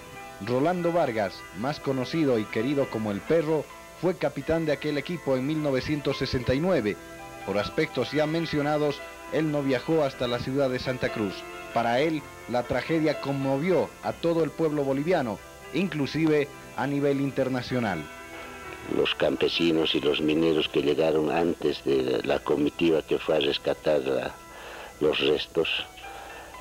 Rolando 0.46 0.90
Vargas, 0.90 1.34
más 1.60 1.80
conocido 1.80 2.38
y 2.38 2.44
querido 2.44 2.88
como 2.88 3.10
el 3.10 3.20
perro, 3.20 3.64
fue 4.00 4.16
capitán 4.16 4.64
de 4.64 4.72
aquel 4.72 4.96
equipo 4.96 5.36
en 5.36 5.46
1969. 5.46 6.96
Por 7.44 7.58
aspectos 7.58 8.10
ya 8.12 8.26
mencionados, 8.26 9.00
él 9.32 9.52
no 9.52 9.62
viajó 9.62 10.02
hasta 10.02 10.26
la 10.26 10.38
ciudad 10.38 10.70
de 10.70 10.78
Santa 10.78 11.10
Cruz. 11.10 11.34
Para 11.74 12.00
él, 12.00 12.22
la 12.48 12.62
tragedia 12.62 13.20
conmovió 13.20 13.90
a 14.02 14.12
todo 14.12 14.44
el 14.44 14.50
pueblo 14.50 14.82
boliviano, 14.82 15.38
inclusive 15.74 16.48
a 16.76 16.86
nivel 16.86 17.20
internacional 17.20 18.02
los 18.96 19.14
campesinos 19.14 19.94
y 19.94 20.00
los 20.00 20.20
mineros 20.20 20.68
que 20.68 20.82
llegaron 20.82 21.30
antes 21.30 21.82
de 21.84 22.22
la 22.24 22.38
comitiva 22.38 23.02
que 23.02 23.18
fue 23.18 23.36
a 23.36 23.40
rescatar 23.40 24.32
los 25.00 25.18
restos, 25.20 25.68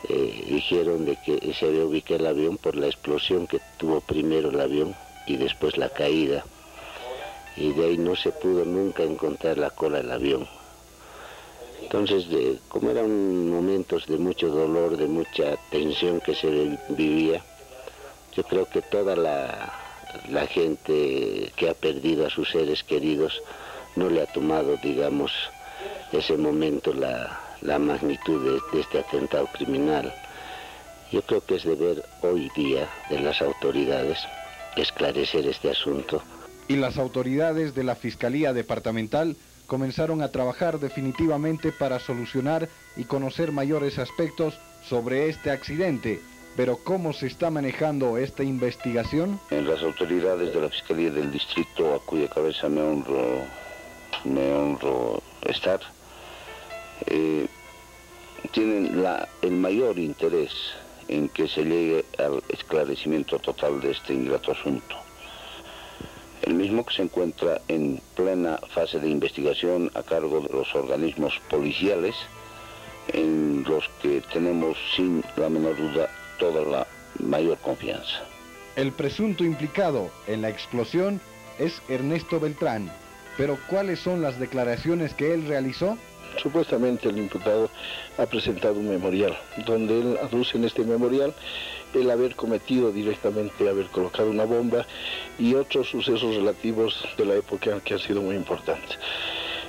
eh, 0.10 0.46
dijeron 0.48 1.06
de 1.06 1.18
que 1.18 1.54
se 1.54 1.68
había 1.68 1.86
ubicado 1.86 2.20
el 2.22 2.28
avión 2.28 2.58
por 2.58 2.76
la 2.76 2.88
explosión 2.88 3.48
que 3.48 3.60
tuvo 3.78 4.02
primero 4.02 4.50
el 4.50 4.60
avión 4.60 4.96
y 5.28 5.38
después 5.38 5.78
la 5.78 5.90
caída. 5.90 6.44
Y 7.56 7.72
de 7.74 7.86
ahí 7.86 7.98
no 7.98 8.16
se 8.16 8.32
pudo 8.32 8.66
nunca 8.66 9.04
encontrar 9.04 9.58
la 9.58 9.70
cola 9.70 10.00
del 10.00 10.12
avión. 10.12 10.48
Entonces, 11.82 12.26
como 12.70 12.90
eran 12.90 13.50
momentos 13.50 14.08
de 14.08 14.18
mucho 14.18 14.48
dolor, 14.48 14.98
de 14.98 15.08
mucha 15.08 15.58
tensión 15.70 16.20
que 16.22 16.34
se 16.34 16.78
vivía, 16.90 17.44
yo 18.36 18.44
creo 18.44 18.66
que 18.68 18.82
toda 18.82 19.16
la, 19.16 19.83
la 20.30 20.48
gente 20.48 21.52
que 21.56 21.70
ha 21.70 21.74
perdido 21.74 22.26
a 22.26 22.30
sus 22.30 22.50
seres 22.50 22.84
queridos 22.84 23.42
no 23.96 24.10
le 24.10 24.22
ha 24.22 24.26
tomado, 24.26 24.78
digamos, 24.78 25.32
ese 26.12 26.38
momento 26.38 26.94
la, 26.94 27.40
magnitud 27.80 28.62
de, 28.72 28.80
este 28.80 29.00
atentado 29.00 29.48
criminal. 29.54 30.14
Yo 31.12 31.22
creo 31.22 31.46
que 31.46 31.56
es 31.56 31.64
deber 31.64 32.04
hoy 32.22 32.50
día 32.56 32.90
de 33.10 33.20
las 33.20 33.42
autoridades 33.42 34.20
esclarecer 34.76 35.48
este 35.48 35.70
asunto. 35.70 36.22
Y 36.68 36.76
las 36.78 36.98
autoridades 36.98 37.76
de 37.76 37.84
la 37.84 37.96
Fiscalía 37.96 38.54
Departamental 38.54 39.36
comenzaron 39.68 40.22
a 40.22 40.30
trabajar 40.30 40.80
definitivamente 40.80 41.72
para 41.72 42.00
solucionar 42.00 42.70
y 42.96 43.04
conocer 43.06 43.52
mayores 43.52 44.00
aspectos 44.00 44.56
sobre 44.84 45.30
este 45.30 45.52
accidente 45.52 46.20
pero 46.56 46.78
¿cómo 46.78 47.14
se 47.14 47.28
está 47.28 47.50
manejando 47.50 48.18
esta 48.18 48.44
investigación? 48.44 49.40
En 49.50 49.68
las 49.68 49.82
autoridades 49.82 50.54
de 50.54 50.62
la 50.62 50.70
Fiscalía 50.70 51.10
del 51.10 51.32
Distrito, 51.32 51.96
a 51.96 52.00
cuya 52.00 52.28
cabeza 52.28 52.70
me 52.70 52.82
honro, 52.82 53.40
me 54.24 54.54
honro 54.54 55.22
estar, 55.42 55.80
eh, 57.08 57.48
tienen 58.52 59.04
el 59.42 59.52
mayor 59.52 59.98
interés 59.98 60.52
en 61.08 61.28
que 61.30 61.48
se 61.48 61.64
llegue 61.64 62.06
al 62.20 62.44
esclarecimiento 62.50 63.40
total 63.40 63.82
de 63.82 63.92
este 63.92 64.14
ingrato 64.14 64.52
asunto. 64.52 64.96
El 66.44 66.56
mismo 66.56 66.86
que 66.86 66.94
se 66.94 67.02
encuentra 67.02 67.62
en 67.68 68.02
plena 68.16 68.60
fase 68.70 69.00
de 69.00 69.10
investigación 69.10 69.90
a 69.96 70.04
cargo 70.04 70.42
de 70.42 70.50
los 70.50 70.76
organismos 70.76 71.40
policiales, 71.50 72.16
en 73.08 73.64
los 73.68 73.90
que 74.02 74.22
tenemos 74.32 74.78
sin 74.96 75.24
la 75.36 75.50
menor 75.50 75.76
duda 75.76 76.10
toda 76.44 76.62
la 76.66 76.88
mayor 77.20 77.58
confianza. 77.60 78.26
El 78.76 78.92
presunto 78.92 79.46
implicado 79.46 80.12
en 80.28 80.42
la 80.42 80.50
explosión 80.50 81.22
es 81.58 81.82
Ernesto 81.88 82.38
Beltrán, 82.38 82.92
pero 83.38 83.58
¿cuáles 83.70 84.00
son 84.00 84.22
las 84.22 84.38
declaraciones 84.38 85.14
que 85.14 85.34
él 85.34 85.48
realizó? 85.48 85.98
Supuestamente 86.42 87.08
el 87.08 87.18
imputado 87.18 87.70
ha 88.18 88.26
presentado 88.26 88.74
un 88.74 88.90
memorial, 88.90 89.38
donde 89.66 90.02
él 90.02 90.18
aduce 90.22 90.58
en 90.58 90.66
este 90.66 90.84
memorial 90.84 91.34
el 91.94 92.12
haber 92.12 92.36
cometido 92.36 92.92
directamente, 92.92 93.70
haber 93.70 93.86
colocado 93.86 94.30
una 94.30 94.44
bomba 94.44 94.86
y 95.40 95.54
otros 95.54 95.88
sucesos 95.88 96.36
relativos 96.36 97.08
de 97.18 97.26
la 97.26 97.36
época 97.36 97.80
que 97.86 97.94
han 97.94 98.00
sido 98.02 98.22
muy 98.22 98.36
importantes. 98.36 98.98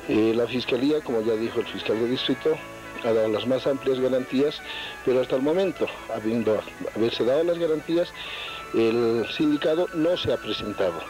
Eh, 0.08 0.32
la 0.34 0.48
Fiscalía, 0.48 1.02
como 1.02 1.20
ya 1.20 1.34
dijo 1.34 1.60
el 1.60 1.66
fiscal 1.66 2.00
de 2.00 2.08
distrito, 2.08 2.56
ha 3.04 3.12
dado 3.12 3.28
las 3.28 3.46
más 3.46 3.66
amplias 3.66 4.00
garantías, 4.00 4.60
pero 5.04 5.20
hasta 5.20 5.36
el 5.36 5.42
momento, 5.42 5.86
habiendo 6.14 6.60
haberse 6.94 7.24
dado 7.24 7.44
las 7.44 7.58
garantías, 7.58 8.08
el 8.74 9.26
sindicato 9.36 9.88
no 9.94 10.16
se 10.16 10.32
ha 10.32 10.36
presentado. 10.36 11.00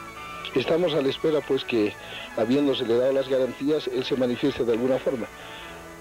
Estamos 0.55 0.95
a 0.95 1.03
la 1.03 1.09
espera 1.09 1.41
pues 1.41 1.65
que, 1.65 1.93
habiéndose 2.37 2.85
dado 2.85 3.12
las 3.12 3.29
garantías, 3.29 3.89
él 3.89 4.05
se 4.05 4.16
manifieste 4.16 4.65
de 4.65 4.73
alguna 4.73 4.99
forma. 4.99 5.27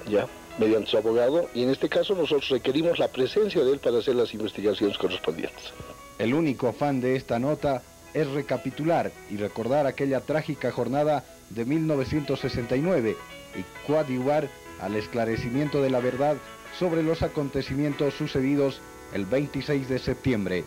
¿Ya? 0.07 0.27
mediante 0.57 0.91
su 0.91 0.97
abogado 0.97 1.49
y 1.53 1.63
en 1.63 1.69
este 1.69 1.89
caso 1.89 2.13
nosotros 2.13 2.49
requerimos 2.49 2.99
la 2.99 3.07
presencia 3.07 3.63
de 3.63 3.71
él 3.71 3.79
para 3.79 3.99
hacer 3.99 4.15
las 4.15 4.33
investigaciones 4.33 4.97
correspondientes. 4.97 5.73
El 6.19 6.33
único 6.33 6.67
afán 6.67 7.01
de 7.01 7.15
esta 7.15 7.39
nota 7.39 7.81
es 8.13 8.27
recapitular 8.29 9.11
y 9.31 9.37
recordar 9.37 9.87
aquella 9.87 10.21
trágica 10.21 10.71
jornada 10.71 11.23
de 11.49 11.65
1969 11.65 13.17
y 13.55 13.87
coadyuvar 13.87 14.47
al 14.83 14.95
esclarecimiento 14.95 15.81
de 15.81 15.89
la 15.89 15.99
verdad 15.99 16.35
sobre 16.73 17.03
los 17.03 17.23
acontecimientos 17.23 18.13
sucedidos 18.15 18.81
el 19.13 19.25
26 19.25 19.87
de 19.87 19.99
septiembre. 19.99 20.63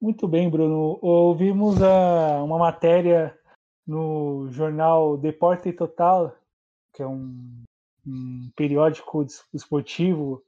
Muito 0.00 0.28
bem, 0.28 0.48
Bruno. 0.50 0.98
Ouvimos 1.02 1.82
a, 1.82 2.42
uma 2.42 2.58
matéria 2.58 3.36
no 3.86 4.48
jornal 4.50 5.16
Deporte 5.18 5.72
Total, 5.72 6.34
que 6.94 7.02
é 7.02 7.06
um, 7.06 7.64
periódico 8.54 9.26
esportivo 9.52 10.42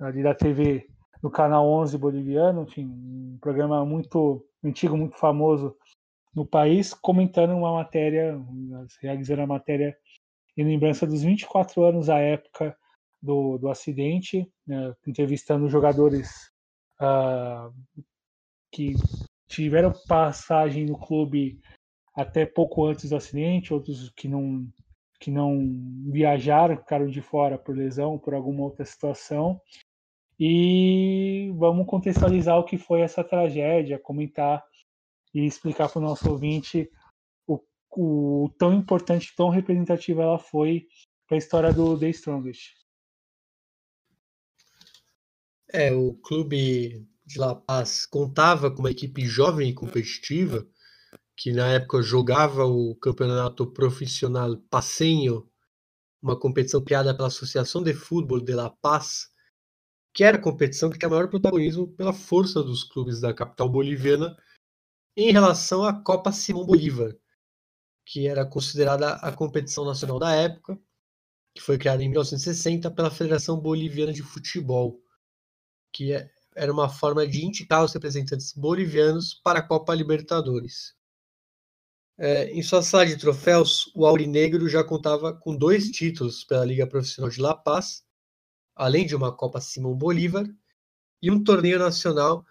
ali 0.00 0.22
da 0.22 0.34
TV 0.34 0.88
no 1.22 1.30
canal 1.30 1.66
11 1.66 1.96
boliviano, 1.96 2.62
enfim, 2.62 2.86
um 2.86 3.38
programa 3.40 3.84
muito 3.84 4.44
antigo, 4.62 4.96
muito 4.96 5.16
famoso 5.16 5.76
no 6.34 6.44
país, 6.44 6.92
comentando 6.92 7.54
uma 7.54 7.72
matéria, 7.72 8.38
realizando 9.00 9.42
a 9.42 9.46
matéria 9.46 9.96
em 10.56 10.64
lembrança 10.64 11.06
dos 11.06 11.22
24 11.22 11.82
anos 11.84 12.08
à 12.08 12.18
época 12.18 12.76
do, 13.20 13.58
do 13.58 13.68
acidente, 13.68 14.48
né, 14.66 14.94
entrevistando 15.06 15.68
jogadores 15.68 16.30
uh, 17.00 17.72
que 18.70 18.94
tiveram 19.48 19.92
passagem 20.06 20.84
no 20.84 20.98
clube 20.98 21.60
até 22.14 22.46
pouco 22.46 22.84
antes 22.84 23.10
do 23.10 23.16
acidente, 23.16 23.74
outros 23.74 24.10
que 24.10 24.28
não 24.28 24.66
que 25.20 25.30
não 25.30 25.58
viajaram, 26.10 26.76
ficaram 26.76 27.06
de 27.06 27.22
fora 27.22 27.56
por 27.56 27.74
lesão, 27.74 28.18
por 28.18 28.34
alguma 28.34 28.64
outra 28.64 28.84
situação. 28.84 29.58
E 30.38 31.50
vamos 31.56 31.86
contextualizar 31.86 32.58
o 32.58 32.64
que 32.64 32.76
foi 32.76 33.00
essa 33.00 33.24
tragédia, 33.24 33.98
comentar 33.98 34.62
e 35.32 35.46
explicar 35.46 35.88
para 35.88 35.98
o 35.98 36.02
nosso 36.02 36.30
ouvinte 36.30 36.90
o, 37.96 38.50
tão 38.58 38.72
importante, 38.72 39.34
tão 39.36 39.48
representativa 39.48 40.22
ela 40.22 40.38
foi 40.38 40.86
para 41.26 41.36
a 41.36 41.38
história 41.38 41.72
do 41.72 41.98
The 41.98 42.10
Strongest. 42.10 42.74
É, 45.72 45.92
o 45.92 46.14
clube 46.14 47.06
de 47.26 47.38
La 47.38 47.54
Paz 47.54 48.06
contava 48.06 48.70
com 48.70 48.80
uma 48.80 48.90
equipe 48.90 49.26
jovem 49.26 49.70
e 49.70 49.74
competitiva, 49.74 50.66
que 51.36 51.52
na 51.52 51.72
época 51.72 52.02
jogava 52.02 52.64
o 52.64 52.94
campeonato 52.96 53.66
profissional 53.72 54.56
Passeño, 54.70 55.48
uma 56.22 56.38
competição 56.38 56.82
criada 56.82 57.14
pela 57.14 57.28
Associação 57.28 57.82
de 57.82 57.92
Futebol 57.92 58.40
de 58.40 58.54
La 58.54 58.70
Paz, 58.70 59.28
que 60.12 60.22
era 60.22 60.36
a 60.36 60.40
competição 60.40 60.88
que 60.88 60.98
tinha 60.98 61.08
maior 61.08 61.28
protagonismo 61.28 61.88
pela 61.88 62.12
força 62.12 62.62
dos 62.62 62.84
clubes 62.84 63.20
da 63.20 63.34
capital 63.34 63.68
boliviana 63.68 64.36
em 65.16 65.32
relação 65.32 65.84
à 65.84 65.92
Copa 65.92 66.30
Simão 66.30 66.64
Bolívar, 66.64 67.16
que 68.04 68.26
era 68.26 68.44
considerada 68.44 69.14
a 69.14 69.32
competição 69.32 69.84
nacional 69.84 70.18
da 70.18 70.34
época, 70.34 70.78
que 71.54 71.62
foi 71.62 71.78
criada 71.78 72.02
em 72.02 72.08
1960 72.08 72.90
pela 72.90 73.10
Federação 73.10 73.58
Boliviana 73.58 74.12
de 74.12 74.22
Futebol, 74.22 75.00
que 75.92 76.12
é 76.12 76.30
era 76.54 76.72
uma 76.72 76.88
forma 76.88 77.26
de 77.26 77.44
indicar 77.44 77.84
os 77.84 77.92
representantes 77.92 78.52
bolivianos 78.52 79.34
para 79.34 79.58
a 79.58 79.62
Copa 79.62 79.94
Libertadores. 79.94 80.94
É, 82.16 82.48
em 82.52 82.62
sua 82.62 82.80
sala 82.80 83.06
de 83.06 83.16
troféus, 83.16 83.90
o 83.94 84.06
Aurinegro 84.06 84.68
já 84.68 84.84
contava 84.84 85.32
com 85.34 85.56
dois 85.56 85.90
títulos 85.90 86.44
pela 86.44 86.64
Liga 86.64 86.86
Profissional 86.86 87.28
de 87.28 87.40
La 87.40 87.56
Paz, 87.56 88.04
além 88.74 89.04
de 89.04 89.16
uma 89.16 89.36
Copa 89.36 89.60
Simão 89.60 89.96
Bolívar 89.96 90.46
e 91.20 91.30
um 91.30 91.42
torneio 91.42 91.78
nacional 91.78 92.46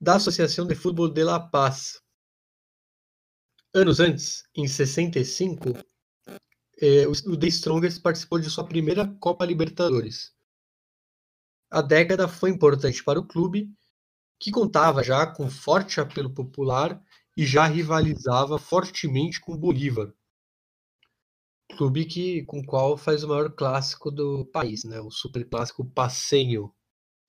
da 0.00 0.16
Associação 0.16 0.66
de 0.66 0.74
Futebol 0.74 1.10
de 1.10 1.22
La 1.22 1.38
Paz. 1.38 2.00
Anos 3.76 4.00
antes, 4.00 4.42
em 4.56 4.66
65, 4.66 5.68
eh, 6.80 7.06
o 7.06 7.36
The 7.36 7.46
Strongest 7.48 8.00
participou 8.00 8.38
de 8.38 8.48
sua 8.48 8.64
primeira 8.64 9.06
Copa 9.20 9.44
Libertadores. 9.44 10.32
A 11.70 11.82
década 11.82 12.26
foi 12.26 12.48
importante 12.48 13.04
para 13.04 13.20
o 13.20 13.26
clube, 13.26 13.70
que 14.40 14.50
contava 14.50 15.04
já 15.04 15.26
com 15.26 15.50
forte 15.50 16.00
apelo 16.00 16.32
popular 16.32 16.98
e 17.36 17.44
já 17.44 17.66
rivalizava 17.66 18.58
fortemente 18.58 19.42
com 19.42 19.52
o 19.52 19.58
Bolívar, 19.58 20.10
clube 21.76 22.06
que, 22.06 22.44
com 22.44 22.60
o 22.60 22.66
qual 22.66 22.96
faz 22.96 23.24
o 23.24 23.28
maior 23.28 23.50
clássico 23.50 24.10
do 24.10 24.46
país, 24.46 24.84
né? 24.84 24.98
o 25.00 25.10
superclássico 25.10 25.84
Passeio. 25.84 26.72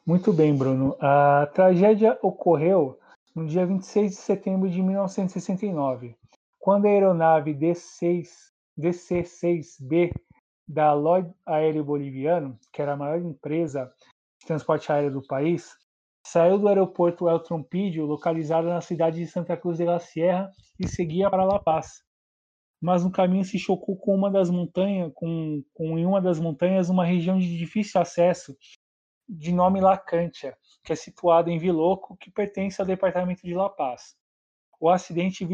Muito 0.06 0.32
bem, 0.32 0.58
Bruno. 0.58 0.96
A 1.02 1.46
tragédia 1.54 2.18
ocorreu 2.22 2.98
no 3.36 3.46
dia 3.46 3.66
26 3.66 4.12
de 4.12 4.18
setembro 4.18 4.70
de 4.70 4.82
1969, 4.82 6.17
quando 6.68 6.86
a 6.86 6.90
aeronave 6.90 7.54
D6, 7.54 8.28
DC-6B 8.78 10.12
da 10.68 10.92
Lloyd 10.92 11.34
Aéreo 11.46 11.86
Boliviano, 11.86 12.60
que 12.74 12.82
era 12.82 12.92
a 12.92 12.98
maior 12.98 13.22
empresa 13.22 13.90
transporte 14.46 14.92
aéreo 14.92 15.14
do 15.14 15.26
país, 15.26 15.78
saiu 16.26 16.60
do 16.60 16.68
aeroporto 16.68 17.30
El 17.30 17.40
Trompídio, 17.40 18.06
localizado 18.06 18.68
na 18.68 18.82
cidade 18.82 19.18
de 19.22 19.28
Santa 19.28 19.56
Cruz 19.56 19.78
de 19.78 19.86
la 19.86 19.98
Sierra, 19.98 20.52
e 20.78 20.90
seguia 20.90 21.30
para 21.30 21.46
La 21.46 21.58
Paz. 21.58 22.04
Mas 22.82 23.02
no 23.02 23.14
caminho 23.14 23.46
se 23.46 23.58
chocou 23.58 23.96
com 23.96 24.14
uma 24.14 24.30
das 24.30 24.50
montanhas, 24.50 25.10
com, 25.16 25.64
com 25.74 25.98
em 25.98 26.06
uma 26.06 26.20
das 26.20 26.38
montanhas 26.38 26.90
uma 26.90 27.06
região 27.06 27.40
de 27.40 27.58
difícil 27.58 28.02
acesso, 28.02 28.54
de 29.26 29.54
nome 29.54 29.80
Lacantia, 29.80 30.54
que 30.84 30.92
é 30.92 30.98
situada 30.98 31.50
em 31.50 31.58
Viloco, 31.58 32.18
que 32.18 32.30
pertence 32.30 32.82
ao 32.82 32.86
departamento 32.86 33.44
de 33.44 33.56
La 33.56 33.70
Paz. 33.70 34.17
O 34.80 34.90
acidente 34.90 35.48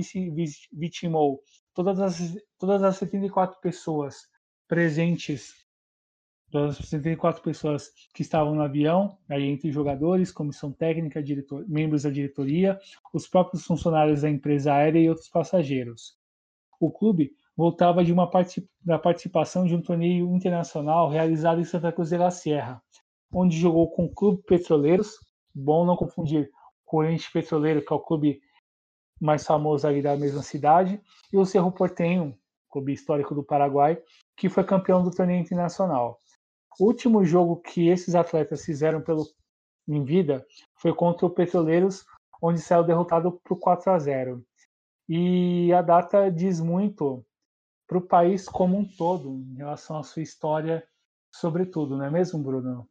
vitimou 0.71 1.41
todas 1.73 1.99
as, 1.99 2.35
todas 2.57 2.83
as 2.83 2.97
74 2.97 3.59
pessoas 3.61 4.27
presentes 4.67 5.63
das 6.53 6.77
64 6.77 7.41
pessoas 7.41 7.89
que 8.13 8.21
estavam 8.21 8.53
no 8.53 8.61
avião, 8.61 9.17
aí 9.27 9.43
entre 9.43 9.71
jogadores, 9.71 10.31
comissão 10.31 10.71
técnica, 10.71 11.23
diretor, 11.23 11.65
membros 11.67 12.03
da 12.03 12.11
diretoria, 12.11 12.79
os 13.11 13.27
próprios 13.27 13.65
funcionários 13.65 14.21
da 14.21 14.29
empresa 14.29 14.71
aérea 14.71 14.99
e 14.99 15.09
outros 15.09 15.27
passageiros. 15.29 16.15
O 16.79 16.91
clube 16.91 17.31
voltava 17.57 18.03
de 18.03 18.13
uma 18.13 18.29
particip 18.29 18.67
da 18.83 18.99
participação 18.99 19.65
de 19.65 19.75
um 19.75 19.81
torneio 19.81 20.35
internacional 20.35 21.09
realizado 21.09 21.59
em 21.59 21.65
Santa 21.65 21.91
Cruz 21.91 22.09
de 22.09 22.17
la 22.17 22.29
Sierra, 22.29 22.81
onde 23.31 23.57
jogou 23.57 23.89
com 23.89 24.05
o 24.05 24.13
Clube 24.13 24.43
Petroleiros, 24.43 25.17
bom 25.55 25.85
não 25.85 25.95
confundir 25.95 26.51
com 26.85 26.97
o 26.97 26.99
Oriente 26.99 27.31
Petroleiro, 27.31 27.83
que 27.83 27.91
é 27.91 27.95
o 27.95 27.99
clube 27.99 28.39
mais 29.19 29.45
famoso 29.45 29.87
ali 29.87 30.01
da 30.01 30.17
mesma 30.17 30.41
cidade, 30.41 31.01
e 31.31 31.37
o 31.37 31.45
Cerro 31.45 31.71
Portenho, 31.71 32.37
clube 32.69 32.93
histórico 32.93 33.35
do 33.35 33.43
Paraguai, 33.43 34.01
que 34.35 34.49
foi 34.49 34.63
campeão 34.63 35.03
do 35.03 35.11
torneio 35.11 35.41
internacional. 35.41 36.17
O 36.79 36.85
último 36.85 37.23
jogo 37.23 37.57
que 37.57 37.87
esses 37.87 38.15
atletas 38.15 38.65
fizeram 38.65 39.01
pelo, 39.01 39.23
em 39.87 40.03
vida 40.03 40.45
foi 40.75 40.93
contra 40.93 41.25
o 41.25 41.29
Petroleiros, 41.29 42.03
onde 42.41 42.59
saiu 42.59 42.83
derrotado 42.83 43.39
por 43.43 43.57
4 43.59 43.91
a 43.91 43.99
0. 43.99 44.45
E 45.07 45.71
a 45.73 45.81
data 45.81 46.29
diz 46.31 46.59
muito 46.59 47.25
para 47.87 47.97
o 47.97 48.01
país 48.01 48.47
como 48.47 48.77
um 48.77 48.85
todo 48.85 49.43
em 49.51 49.57
relação 49.57 49.97
à 49.97 50.03
sua 50.03 50.23
história, 50.23 50.85
sobretudo, 51.31 51.97
não 51.97 52.05
é 52.05 52.09
mesmo, 52.09 52.41
Bruno? 52.41 52.87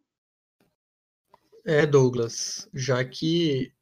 É, 1.65 1.86
Douglas, 1.86 2.69
já 2.74 3.05
que 3.05 3.73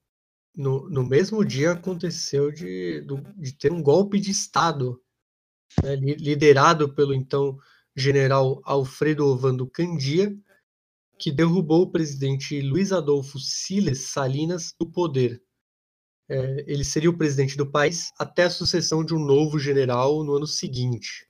no, 0.54 0.88
no 0.88 1.04
mesmo 1.04 1.44
dia 1.44 1.72
aconteceu 1.72 2.50
de, 2.50 3.04
de 3.36 3.52
ter 3.52 3.72
um 3.72 3.82
golpe 3.82 4.18
de 4.18 4.30
Estado 4.30 5.00
né, 5.82 5.94
liderado 5.96 6.92
pelo 6.94 7.14
então 7.14 7.56
general 7.94 8.60
Alfredo 8.64 9.26
Ovando 9.26 9.68
Candia, 9.68 10.34
que 11.18 11.30
derrubou 11.30 11.82
o 11.82 11.90
presidente 11.90 12.60
Luiz 12.60 12.92
Adolfo 12.92 13.38
Siles 13.38 14.08
Salinas 14.08 14.74
do 14.78 14.90
poder. 14.90 15.42
É, 16.28 16.64
ele 16.66 16.84
seria 16.84 17.10
o 17.10 17.16
presidente 17.16 17.56
do 17.56 17.70
país 17.70 18.12
até 18.18 18.44
a 18.44 18.50
sucessão 18.50 19.04
de 19.04 19.14
um 19.14 19.18
novo 19.18 19.58
general 19.58 20.24
no 20.24 20.36
ano 20.36 20.46
seguinte, 20.46 21.26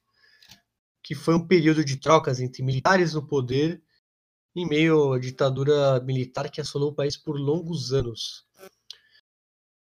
que 1.03 1.15
foi 1.15 1.35
um 1.35 1.47
período 1.47 1.85
de 1.85 1.97
trocas 1.97 2.39
entre 2.39 2.63
militares 2.63 3.15
no 3.15 3.27
poder 3.27 3.83
em 4.55 4.67
meio 4.67 5.13
à 5.13 5.19
ditadura 5.19 6.01
militar 6.01 6.51
que 6.51 6.61
assolou 6.61 6.91
o 6.91 6.95
país 6.95 7.17
por 7.17 7.39
longos 7.39 7.93
anos. 7.93 8.47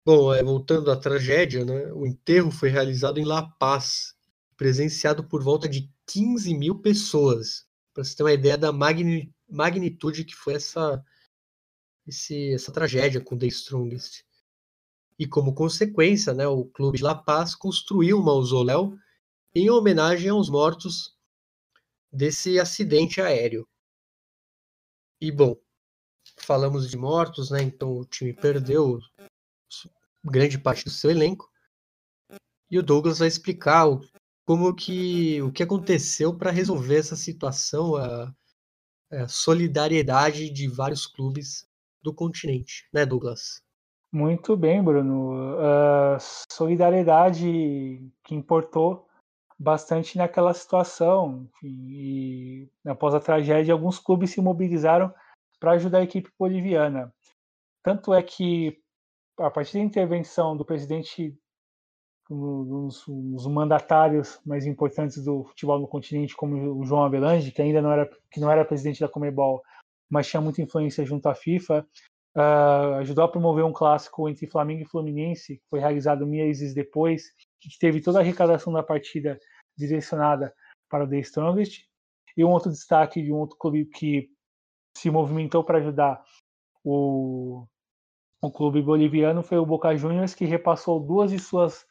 Bom, 0.04 0.32
é, 0.32 0.42
voltando 0.42 0.90
à 0.90 0.96
tragédia, 0.96 1.62
né, 1.64 1.92
o 1.92 2.06
enterro 2.06 2.50
foi 2.50 2.70
realizado 2.70 3.18
em 3.18 3.24
La 3.24 3.42
Paz, 3.42 4.14
presenciado 4.56 5.22
por 5.22 5.42
volta 5.42 5.68
de 5.68 5.92
15 6.06 6.54
mil 6.54 6.80
pessoas, 6.80 7.66
para 7.92 8.02
você 8.02 8.16
ter 8.16 8.22
uma 8.22 8.32
ideia 8.32 8.56
da 8.56 8.72
magnitude 8.72 10.24
que 10.24 10.34
foi 10.34 10.54
essa, 10.54 11.04
esse, 12.06 12.54
essa 12.54 12.72
tragédia 12.72 13.20
com 13.20 13.36
The 13.36 13.46
Strongest. 13.48 14.24
E 15.18 15.26
como 15.26 15.54
consequência, 15.54 16.32
né, 16.32 16.46
o 16.46 16.64
Clube 16.64 16.96
de 16.96 17.04
La 17.04 17.14
Paz 17.14 17.54
construiu 17.54 18.18
um 18.18 18.22
mausoléu 18.22 18.96
em 19.54 19.68
homenagem 19.68 20.30
aos 20.30 20.48
mortos 20.48 21.14
desse 22.10 22.58
acidente 22.58 23.20
aéreo. 23.20 23.68
E 25.20 25.30
bom, 25.30 25.60
falamos 26.38 26.88
de 26.90 26.96
mortos, 26.96 27.50
né? 27.50 27.62
Então 27.62 27.98
o 27.98 28.04
time 28.04 28.32
perdeu 28.32 28.98
grande 30.24 30.58
parte 30.58 30.84
do 30.84 30.90
seu 30.90 31.10
elenco. 31.10 31.48
E 32.70 32.78
o 32.78 32.82
Douglas 32.82 33.18
vai 33.18 33.28
explicar 33.28 33.88
o, 33.88 34.00
como 34.46 34.74
que 34.74 35.40
o 35.42 35.50
que 35.50 35.62
aconteceu 35.62 36.36
para 36.36 36.50
resolver 36.50 36.98
essa 36.98 37.16
situação, 37.16 37.96
a, 37.96 38.32
a, 39.12 39.28
solidariedade 39.28 40.50
de 40.50 40.68
vários 40.68 41.06
clubes 41.06 41.66
do 42.02 42.14
continente, 42.14 42.88
né, 42.92 43.04
Douglas? 43.04 43.62
Muito 44.12 44.56
bem, 44.56 44.82
Bruno. 44.82 45.54
Uh, 45.54 46.16
solidariedade 46.50 48.10
que 48.24 48.34
importou 48.34 49.06
bastante 49.58 50.16
naquela 50.16 50.54
situação. 50.54 51.48
Enfim, 51.56 51.86
e 51.90 52.70
após 52.86 53.14
a 53.14 53.20
tragédia, 53.20 53.72
alguns 53.72 53.98
clubes 53.98 54.30
se 54.30 54.40
mobilizaram 54.40 55.14
para 55.60 55.72
ajudar 55.72 55.98
a 55.98 56.02
equipe 56.02 56.30
boliviana. 56.38 57.12
Tanto 57.82 58.12
é 58.12 58.22
que, 58.22 58.79
a 59.40 59.50
partir 59.50 59.78
da 59.78 59.84
intervenção 59.84 60.56
do 60.56 60.64
presidente, 60.64 61.36
dos 62.28 63.08
um, 63.08 63.50
mandatários 63.50 64.40
mais 64.44 64.66
importantes 64.66 65.24
do 65.24 65.44
futebol 65.44 65.80
no 65.80 65.88
continente, 65.88 66.36
como 66.36 66.80
o 66.80 66.84
João 66.84 67.04
Avelange, 67.04 67.50
que 67.50 67.62
ainda 67.62 67.82
não 67.82 67.90
era, 67.90 68.08
que 68.30 68.38
não 68.38 68.50
era 68.50 68.64
presidente 68.64 69.00
da 69.00 69.08
Comebol, 69.08 69.62
mas 70.08 70.28
tinha 70.28 70.40
muita 70.40 70.62
influência 70.62 71.04
junto 71.04 71.28
à 71.28 71.34
FIFA, 71.34 71.86
uh, 72.36 72.94
ajudou 73.00 73.24
a 73.24 73.28
promover 73.28 73.64
um 73.64 73.72
clássico 73.72 74.28
entre 74.28 74.46
Flamengo 74.46 74.82
e 74.82 74.88
Fluminense, 74.88 75.56
que 75.56 75.68
foi 75.68 75.80
realizado 75.80 76.26
meses 76.26 76.74
depois, 76.74 77.32
que 77.60 77.78
teve 77.78 78.00
toda 78.00 78.18
a 78.18 78.22
arrecadação 78.22 78.72
da 78.72 78.82
partida 78.82 79.38
direcionada 79.76 80.54
para 80.88 81.04
o 81.04 81.08
The 81.08 81.18
Strongest. 81.20 81.88
E 82.36 82.44
um 82.44 82.50
outro 82.50 82.70
destaque 82.70 83.22
de 83.22 83.32
um 83.32 83.36
outro 83.36 83.56
clube 83.58 83.86
que 83.86 84.30
se 84.96 85.10
movimentou 85.10 85.64
para 85.64 85.78
ajudar 85.78 86.22
o, 86.84 87.66
o 88.42 88.50
clube 88.50 88.80
boliviano 88.80 89.42
foi 89.42 89.58
o 89.58 89.66
Boca 89.66 89.94
Juniors, 89.96 90.34
que 90.34 90.44
repassou 90.44 90.98
duas 90.98 91.30
de 91.30 91.38
suas 91.38 91.86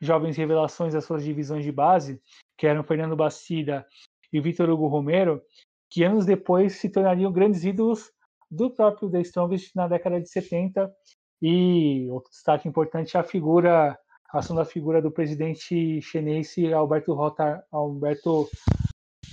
jovens 0.00 0.36
revelações 0.36 0.94
das 0.94 1.04
suas 1.04 1.22
divisões 1.22 1.64
de 1.64 1.70
base, 1.70 2.20
que 2.58 2.66
eram 2.66 2.82
Fernando 2.82 3.14
Bastida 3.14 3.86
e 4.32 4.40
Vitor 4.40 4.68
Hugo 4.68 4.88
Romero, 4.88 5.40
que 5.88 6.02
anos 6.02 6.26
depois 6.26 6.76
se 6.76 6.88
tornariam 6.88 7.30
grandes 7.30 7.64
ídolos 7.64 8.10
do 8.50 8.70
próprio 8.70 9.10
The 9.10 9.20
Strongest 9.20 9.76
na 9.76 9.86
década 9.86 10.20
de 10.20 10.28
70. 10.28 10.92
E 11.40 12.08
outro 12.10 12.30
destaque 12.30 12.68
importante 12.68 13.16
é 13.16 13.20
a 13.20 13.24
figura 13.24 13.98
a 14.32 14.38
ação 14.38 14.56
da 14.56 14.64
figura 14.64 15.02
do 15.02 15.10
presidente 15.10 16.00
chinense 16.00 16.72
Alberto, 16.72 17.12
Rota, 17.12 17.62
Alberto 17.70 18.48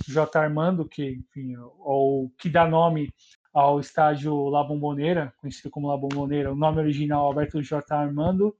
J. 0.06 0.38
Armando, 0.38 0.86
que, 0.86 1.12
enfim, 1.12 1.56
ou, 1.78 2.30
que 2.38 2.50
dá 2.50 2.68
nome 2.68 3.08
ao 3.52 3.80
estádio 3.80 4.48
La 4.48 4.62
Bombonera, 4.62 5.32
conhecido 5.40 5.70
como 5.70 5.88
La 5.88 5.96
Bombonera, 5.96 6.52
o 6.52 6.56
nome 6.56 6.80
original 6.80 7.26
Alberto 7.26 7.62
J. 7.62 7.94
Armando, 7.94 8.54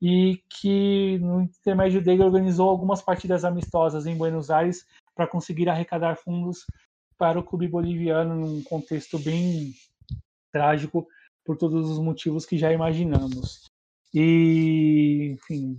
e 0.00 0.42
que 0.50 1.18
no 1.20 1.42
intermédio 1.42 2.02
dele 2.02 2.22
organizou 2.22 2.68
algumas 2.68 3.00
partidas 3.00 3.44
amistosas 3.44 4.06
em 4.06 4.16
Buenos 4.16 4.50
Aires 4.50 4.86
para 5.14 5.26
conseguir 5.26 5.68
arrecadar 5.68 6.16
fundos 6.16 6.66
para 7.16 7.38
o 7.38 7.44
clube 7.44 7.68
boliviano 7.68 8.34
num 8.34 8.62
contexto 8.64 9.18
bem 9.18 9.72
trágico 10.52 11.06
por 11.44 11.56
todos 11.56 11.88
os 11.90 11.98
motivos 11.98 12.44
que 12.44 12.58
já 12.58 12.72
imaginamos. 12.72 13.70
E, 14.12 15.32
enfim, 15.32 15.78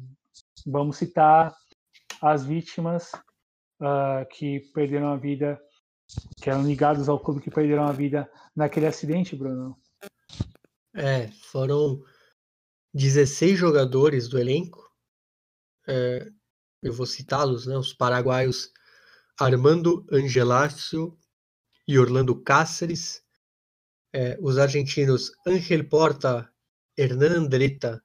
vamos 0.65 0.97
citar 0.97 1.55
as 2.21 2.45
vítimas 2.45 3.11
uh, 3.81 4.25
que 4.31 4.61
perderam 4.73 5.09
a 5.09 5.17
vida, 5.17 5.61
que 6.41 6.49
eram 6.49 6.65
ligados 6.65 7.09
ao 7.09 7.19
clube 7.19 7.41
que 7.41 7.49
perderam 7.49 7.85
a 7.85 7.91
vida 7.91 8.29
naquele 8.55 8.87
acidente, 8.87 9.35
Bruno. 9.35 9.77
É, 10.93 11.27
foram 11.51 12.01
16 12.93 13.57
jogadores 13.57 14.27
do 14.29 14.39
elenco. 14.39 14.81
É, 15.87 16.27
eu 16.81 16.93
vou 16.93 17.05
citá-los, 17.05 17.65
né? 17.65 17.77
Os 17.77 17.93
paraguaios 17.93 18.71
Armando 19.39 20.05
Angelácio 20.11 21.17
e 21.87 21.99
Orlando 21.99 22.41
Cáceres. 22.41 23.21
É, 24.13 24.37
os 24.39 24.57
argentinos 24.57 25.31
Ángel 25.45 25.89
Porta, 25.89 26.49
Hernan 26.97 27.39
Andretta, 27.39 28.01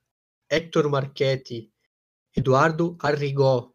Héctor 0.48 0.90
Marchetti, 0.90 1.72
Eduardo 2.36 2.97
Arrigó, 3.01 3.72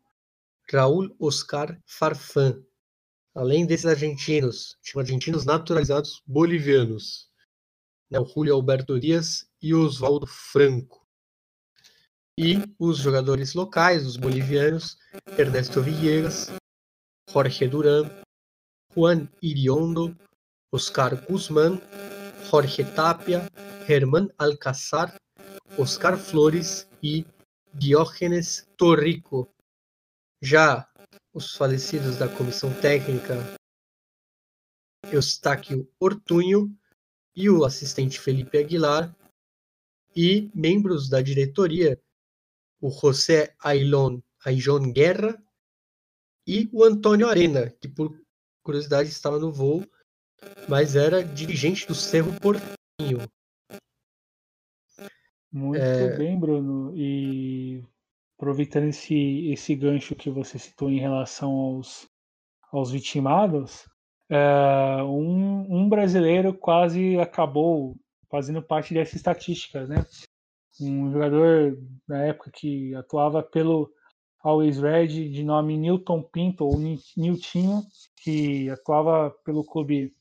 Raul 0.69 1.15
Oscar 1.17 1.81
Farfán. 1.85 2.61
Além 3.35 3.65
desses 3.65 3.85
argentinos, 3.85 4.77
tinham 4.81 5.01
argentinos 5.01 5.45
naturalizados 5.45 6.21
bolivianos, 6.25 7.29
né, 8.09 8.19
o 8.19 8.25
Julio 8.25 8.55
Alberto 8.55 8.99
Dias 8.99 9.45
e 9.61 9.73
o 9.73 9.83
Oswaldo 9.83 10.25
Franco. 10.25 11.05
E 12.39 12.55
os 12.79 12.97
jogadores 12.97 13.53
locais, 13.53 14.05
os 14.05 14.15
bolivianos, 14.15 14.97
Ernesto 15.37 15.81
Villegas, 15.81 16.49
Jorge 17.29 17.67
Duran, 17.67 18.09
Juan 18.93 19.27
Iriondo, 19.41 20.17
Oscar 20.73 21.15
Guzmán, 21.25 21.81
Jorge 22.49 22.83
Tapia, 22.95 23.49
Germán 23.85 24.29
Alcázar 24.37 25.15
Oscar 25.77 26.17
Flores 26.17 26.87
e 27.03 27.25
Diógenes 27.73 28.65
Torrico. 28.77 29.49
Já 30.41 30.87
os 31.35 31.53
falecidos 31.53 32.17
da 32.17 32.29
comissão 32.29 32.73
técnica 32.79 33.35
Eustáquio 35.11 35.85
Ortunho 35.99 36.73
e 37.35 37.49
o 37.49 37.65
assistente 37.65 38.21
Felipe 38.21 38.57
Aguilar 38.57 39.13
e 40.15 40.49
membros 40.55 41.09
da 41.09 41.21
diretoria 41.21 42.01
o 42.79 42.89
José 42.89 43.53
Ailon 43.59 44.21
Aijon 44.45 44.93
Guerra 44.93 45.43
e 46.47 46.69
o 46.71 46.85
Antônio 46.85 47.27
Arena, 47.27 47.69
que 47.81 47.89
por 47.89 48.17
curiosidade 48.63 49.09
estava 49.09 49.37
no 49.37 49.51
voo, 49.51 49.83
mas 50.69 50.95
era 50.95 51.21
dirigente 51.21 51.85
do 51.85 51.95
Cerro 51.95 52.31
Portinho. 52.39 53.27
Muito 55.51 55.81
é... 55.81 56.15
bem, 56.15 56.39
Bruno. 56.39 56.95
E 56.95 57.83
aproveitando 58.37 58.85
esse, 58.85 59.49
esse 59.51 59.75
gancho 59.75 60.15
que 60.15 60.29
você 60.29 60.59
citou 60.59 60.89
em 60.89 60.99
relação 60.99 61.51
aos, 61.51 62.07
aos 62.71 62.91
vitimados, 62.91 63.85
é, 64.29 65.03
um, 65.03 65.65
um 65.69 65.89
brasileiro 65.89 66.53
quase 66.53 67.17
acabou 67.19 67.95
fazendo 68.29 68.61
parte 68.61 68.93
dessa 68.93 69.15
estatística, 69.15 69.85
né? 69.87 70.05
Um 70.81 71.11
jogador 71.11 71.77
na 72.07 72.25
época 72.25 72.51
que 72.51 72.93
atuava 72.95 73.41
pelo 73.41 73.91
Always 74.43 74.79
Red, 74.79 75.07
de 75.07 75.43
nome 75.43 75.77
Newton 75.77 76.21
Pinto, 76.21 76.65
ou 76.65 76.77
Niltinho, 76.77 77.81
que 78.17 78.69
atuava 78.69 79.31
pelo 79.43 79.63
clube 79.63 80.13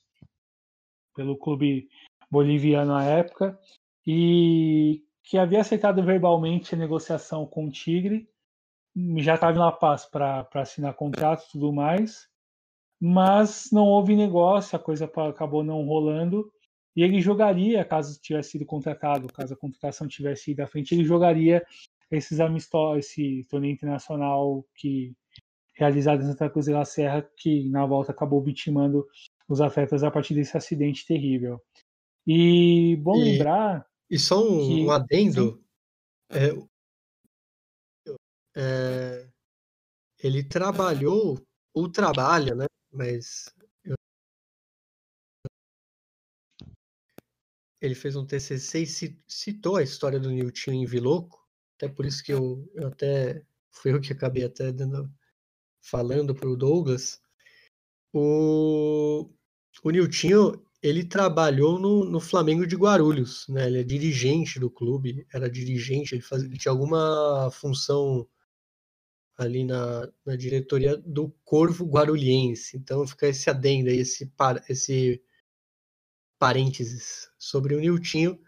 pelo 1.15 1.36
clube 1.36 1.89
boliviano 2.31 2.95
à 2.95 3.05
época 3.05 3.59
e 4.07 5.03
que 5.25 5.39
havia 5.39 5.63
aceitado 5.63 6.03
verbalmente 6.03 6.75
a 6.75 6.79
negociação 6.79 7.47
com 7.47 7.67
o 7.67 7.71
Tigre, 7.71 8.29
já 9.17 9.35
estava 9.35 9.59
na 9.59 9.73
paz 9.73 10.05
para 10.05 10.47
assinar 10.55 10.95
contrato 10.95 11.47
e 11.49 11.53
tudo 11.53 11.73
mais, 11.73 12.29
mas 13.01 13.71
não 13.73 13.87
houve 13.87 14.15
negócio, 14.15 14.77
a 14.77 14.79
coisa 14.79 15.07
acabou 15.07 15.65
não 15.65 15.83
rolando, 15.85 16.53
e 16.95 17.03
ele 17.03 17.21
jogaria, 17.21 17.85
caso 17.85 18.21
tivesse 18.21 18.51
sido 18.51 18.67
contratado, 18.67 19.33
caso 19.33 19.55
a 19.55 19.57
contratação 19.57 20.07
tivesse 20.07 20.53
ido 20.53 20.61
à 20.61 20.67
frente, 20.67 20.95
ele 20.95 21.05
jogaria 21.05 21.65
esses 22.11 22.39
amistosos, 22.39 23.07
esse 23.07 23.45
torneio 23.51 23.73
internacional 23.73 24.65
que 24.77 25.13
realizado 25.75 26.23
em 26.23 26.27
Santa 26.27 26.49
Cruz 26.49 26.67
de 26.67 26.73
la 26.73 26.85
Serra, 26.85 27.29
que 27.37 27.69
na 27.69 27.85
volta 27.85 28.13
acabou 28.13 28.41
vitimando 28.41 29.05
os 29.49 29.61
atletas 29.61 30.05
a 30.05 30.11
partir 30.11 30.35
desse 30.35 30.57
acidente 30.57 31.05
terrível. 31.05 31.61
E 32.27 32.97
bom 33.03 33.17
e... 33.17 33.25
lembrar 33.25 33.85
e 34.10 34.18
só 34.18 34.43
um, 34.43 34.66
que, 34.66 34.82
um 34.85 34.90
adendo. 34.90 35.64
É, 36.31 36.51
é, 38.56 39.28
ele 40.18 40.43
trabalhou, 40.44 41.44
ou 41.72 41.90
trabalha, 41.90 42.55
né? 42.55 42.66
Mas. 42.93 43.52
Eu, 43.85 43.97
ele 47.81 47.94
fez 47.94 48.16
um 48.16 48.26
TCC 48.26 48.82
e 48.82 48.86
citou 49.28 49.76
a 49.76 49.82
história 49.82 50.20
do 50.20 50.31
Newton 50.31 50.72
em 50.72 50.86
Viloco. 50.86 51.44
Até 51.76 51.89
por 51.89 52.06
isso 52.06 52.22
que 52.22 52.32
eu, 52.32 52.70
eu 52.74 52.89
até. 52.89 53.44
Foi 53.70 53.93
eu 53.93 54.01
que 54.01 54.12
acabei 54.12 54.44
até 54.44 54.72
dando, 54.72 55.12
falando 55.82 56.35
para 56.35 56.48
o 56.48 56.56
Douglas. 56.56 57.20
O, 58.12 59.28
o 59.82 59.90
Niltinho, 59.90 60.64
ele 60.85 61.02
trabalhou 61.02 61.78
no, 61.78 62.05
no, 62.05 62.20
Flamengo 62.20 62.66
de 62.66 62.77
Guarulhos, 62.77 63.48
né? 63.48 63.69
Ele 63.69 63.81
é 63.81 63.82
dirigente 63.82 64.61
do 64.61 64.70
clube, 64.70 65.27
era 65.32 65.48
dirigente, 65.48 66.15
ele, 66.15 66.20
faz, 66.20 66.43
ele 66.43 66.59
tinha 66.59 66.70
alguma 66.70 67.51
função 67.51 68.28
ali 69.39 69.65
na, 69.65 70.06
na, 70.27 70.36
diretoria 70.36 70.94
do 70.98 71.31
Corvo 71.43 71.86
Guarulhense. 71.86 72.77
Então 72.77 73.06
fica 73.06 73.28
esse 73.28 73.48
adendo 73.48 73.89
aí, 73.89 73.97
esse, 73.97 74.31
esse 74.69 75.23
parênteses 76.39 77.31
sobre 77.39 77.74
o 77.74 77.81
Niltinho, 77.81 78.39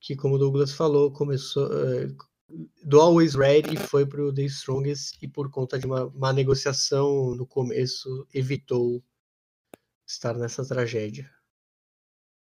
que, 0.00 0.16
como 0.16 0.36
o 0.36 0.38
Douglas 0.38 0.72
falou, 0.72 1.12
começou 1.12 1.66
uh, 1.66 2.16
do 2.82 2.98
Always 2.98 3.34
Ready 3.34 3.76
foi 3.76 4.06
para 4.06 4.24
o 4.24 4.32
The 4.32 4.44
Strongest 4.44 5.18
e, 5.20 5.28
por 5.28 5.50
conta 5.50 5.78
de 5.78 5.84
uma, 5.84 6.06
uma 6.06 6.32
negociação 6.32 7.34
no 7.34 7.46
começo, 7.46 8.26
evitou 8.32 9.04
estar 10.06 10.32
nessa 10.38 10.66
tragédia. 10.66 11.30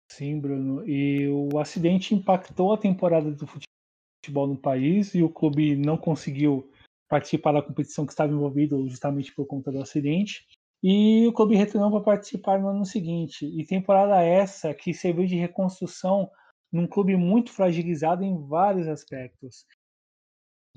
Sim, 0.09 0.39
Bruno. 0.39 0.87
E 0.87 1.27
o 1.29 1.59
acidente 1.59 2.15
impactou 2.15 2.73
a 2.73 2.77
temporada 2.77 3.31
do 3.31 3.45
futebol 3.45 4.47
no 4.47 4.57
país 4.57 5.13
e 5.13 5.21
o 5.21 5.29
clube 5.29 5.75
não 5.75 5.97
conseguiu 5.97 6.69
participar 7.09 7.53
da 7.53 7.61
competição 7.61 8.05
que 8.05 8.11
estava 8.11 8.33
envolvido 8.33 8.87
justamente 8.89 9.33
por 9.33 9.45
conta 9.45 9.71
do 9.71 9.81
acidente. 9.81 10.45
E 10.83 11.25
o 11.27 11.33
clube 11.33 11.55
retornou 11.55 11.91
para 11.91 12.01
participar 12.01 12.59
no 12.59 12.69
ano 12.69 12.85
seguinte. 12.85 13.45
E 13.45 13.65
temporada 13.65 14.21
essa 14.21 14.73
que 14.73 14.93
serviu 14.93 15.25
de 15.25 15.35
reconstrução 15.35 16.29
num 16.71 16.87
clube 16.87 17.15
muito 17.15 17.51
fragilizado 17.51 18.23
em 18.23 18.37
vários 18.47 18.87
aspectos. 18.87 19.65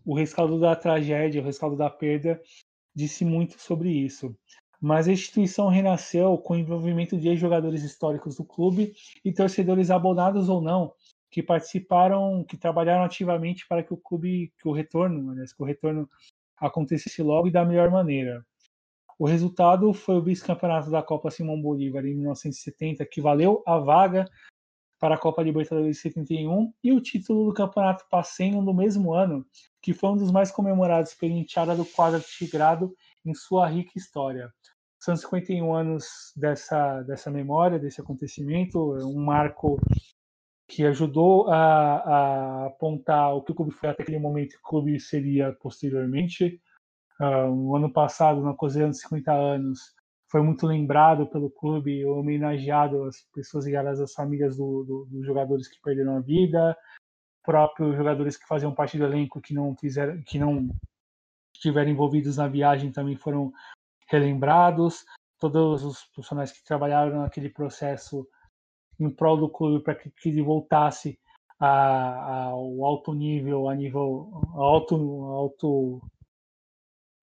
O 0.05 0.15
rescaldo 0.15 0.59
da 0.59 0.75
tragédia, 0.75 1.43
o 1.43 1.45
rescaldo 1.45 1.77
da 1.77 1.91
perda, 1.91 2.41
disse 2.95 3.25
muito 3.25 3.61
sobre 3.61 3.91
isso. 3.91 4.35
Mas 4.81 5.07
a 5.07 5.13
instituição 5.13 5.69
renasceu 5.69 6.39
com 6.39 6.55
o 6.55 6.59
envolvimento 6.59 7.19
de 7.19 7.37
jogadores 7.37 7.83
históricos 7.83 8.37
do 8.37 8.45
clube 8.45 8.95
e 9.25 9.33
torcedores 9.33 9.91
abonados 9.91 10.49
ou 10.49 10.61
não, 10.61 10.95
que 11.31 11.43
participaram, 11.43 12.43
que 12.45 12.57
trabalharam 12.57 13.05
ativamente 13.05 13.67
para 13.69 13.83
que 13.83 13.93
o 13.93 13.97
clube, 13.97 14.53
que 14.59 14.67
o 14.67 14.73
retorno, 14.73 15.31
aliás, 15.31 15.53
que 15.53 15.63
o 15.63 15.67
retorno 15.67 16.09
acontecesse 16.57 17.23
logo 17.23 17.49
e 17.49 17.51
da 17.51 17.65
melhor 17.65 17.91
maneira. 17.91 18.45
O 19.19 19.27
resultado 19.27 19.93
foi 19.93 20.17
o 20.17 20.23
vice-campeonato 20.23 20.91
da 20.91 21.03
Copa 21.03 21.31
Simão 21.31 21.61
Bolívar 21.61 22.07
em 22.07 22.15
1970, 22.15 23.05
que 23.05 23.21
valeu 23.21 23.63
a 23.67 23.79
vaga 23.79 24.27
para 24.99 25.15
a 25.15 25.19
Copa 25.19 25.43
Libertadores 25.43 25.97
de 25.97 26.03
71 26.03 26.73
e 26.83 26.93
o 26.93 27.01
título 27.01 27.47
do 27.47 27.55
Campeonato 27.55 28.07
Passeio 28.11 28.61
no 28.61 28.73
mesmo 28.73 29.15
ano, 29.15 29.47
que 29.83 29.95
foi 29.95 30.11
um 30.11 30.17
dos 30.17 30.31
mais 30.31 30.51
comemorados 30.51 31.15
pela 31.15 31.33
enteada 31.33 31.75
do 31.75 31.85
quadro 31.85 32.21
tigrado 32.21 32.95
em 33.25 33.35
sua 33.35 33.67
rica 33.67 33.93
história. 33.97 34.53
São 35.01 35.17
51 35.17 35.75
anos 35.75 36.33
dessa, 36.37 37.03
dessa 37.03 37.31
memória, 37.31 37.79
desse 37.79 38.03
acontecimento, 38.03 38.97
um 39.07 39.25
marco 39.25 39.81
que 40.69 40.85
ajudou 40.85 41.49
a, 41.49 41.97
a 41.97 42.67
apontar 42.67 43.35
o 43.35 43.43
que 43.43 43.51
o 43.51 43.55
clube 43.55 43.73
foi 43.73 43.89
até 43.89 44.03
aquele 44.03 44.19
momento 44.19 44.51
que 44.51 44.59
o 44.59 44.69
clube 44.69 45.01
seria 45.01 45.53
posteriormente. 45.61 46.61
Uh, 47.19 47.55
no 47.55 47.77
ano 47.77 47.93
passado, 47.93 48.43
na 48.43 48.53
ocasião 48.53 48.91
de 48.91 48.99
50 48.99 49.33
anos, 49.33 49.81
foi 50.31 50.43
muito 50.43 50.67
lembrado 50.67 51.27
pelo 51.27 51.51
clube, 51.51 52.05
homenageado 52.05 53.05
as 53.05 53.17
pessoas 53.35 53.67
ligadas 53.67 54.01
às 54.01 54.13
famílias 54.13 54.57
do, 54.57 54.85
do, 54.85 55.09
dos 55.11 55.27
jogadores 55.27 55.67
que 55.67 55.81
perderam 55.83 56.19
a 56.19 56.21
vida, 56.21 56.77
próprios 57.43 57.97
jogadores 57.97 58.37
que 58.37 58.47
faziam 58.47 58.75
parte 58.75 58.97
do 58.97 59.05
elenco 59.05 59.41
que 59.41 59.55
não 59.55 59.75
fizeram, 59.77 60.23
que 60.25 60.39
não 60.39 60.69
estiveram 61.55 61.91
envolvidos 61.91 62.37
na 62.37 62.47
viagem 62.47 62.93
também 62.93 63.17
foram 63.17 63.53
relembrados. 64.11 65.05
Todos 65.39 65.83
os 65.85 66.05
profissionais 66.15 66.53
que 66.53 66.63
trabalharam 66.65 67.23
naquele 67.23 67.49
processo 67.49 68.27
em 68.99 69.09
prol 69.09 69.39
do 69.39 69.49
clube 69.49 69.83
para 69.83 69.95
que, 69.95 70.11
que 70.11 70.29
ele 70.29 70.43
voltasse 70.43 71.19
ao 71.59 72.85
alto 72.85 73.13
nível, 73.15 73.69
a 73.69 73.75
nível 73.75 74.31
alto, 74.55 74.97
alto 75.25 76.01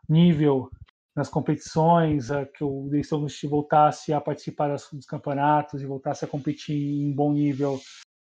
nível 0.07 0.69
nas 1.15 1.29
competições, 1.29 2.29
a, 2.29 2.45
que 2.45 2.63
o 2.63 2.87
The 2.91 3.01
voltasse 3.47 4.13
a 4.13 4.21
participar 4.21 4.69
dos 4.69 5.05
campeonatos 5.07 5.81
e 5.81 5.85
voltasse 5.85 6.23
a 6.23 6.27
competir 6.27 6.75
em 6.75 7.11
bom 7.11 7.33
nível. 7.33 7.79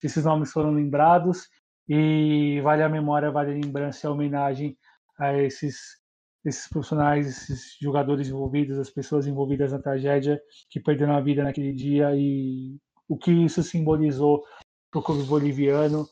Esses 0.01 0.25
nomes 0.25 0.51
foram 0.51 0.71
lembrados 0.71 1.47
e 1.87 2.59
vale 2.63 2.81
a 2.81 2.89
memória, 2.89 3.29
vale 3.29 3.51
a 3.51 3.65
lembrança 3.65 4.05
e 4.05 4.07
a 4.07 4.11
homenagem 4.11 4.77
a 5.19 5.33
esses 5.33 5.99
esses 6.43 6.67
profissionais, 6.67 7.27
esses 7.27 7.77
jogadores 7.79 8.29
envolvidos, 8.29 8.77
as 8.77 8.89
pessoas 8.89 9.27
envolvidas 9.27 9.71
na 9.71 9.79
tragédia 9.79 10.41
que 10.69 10.79
perderam 10.79 11.15
a 11.15 11.21
vida 11.21 11.43
naquele 11.43 11.73
dia 11.73 12.15
e 12.15 12.77
o 13.07 13.17
que 13.17 13.31
isso 13.31 13.61
simbolizou 13.63 14.43
para 14.91 14.99
o 14.99 15.03
clube 15.03 15.23
boliviano 15.23 16.07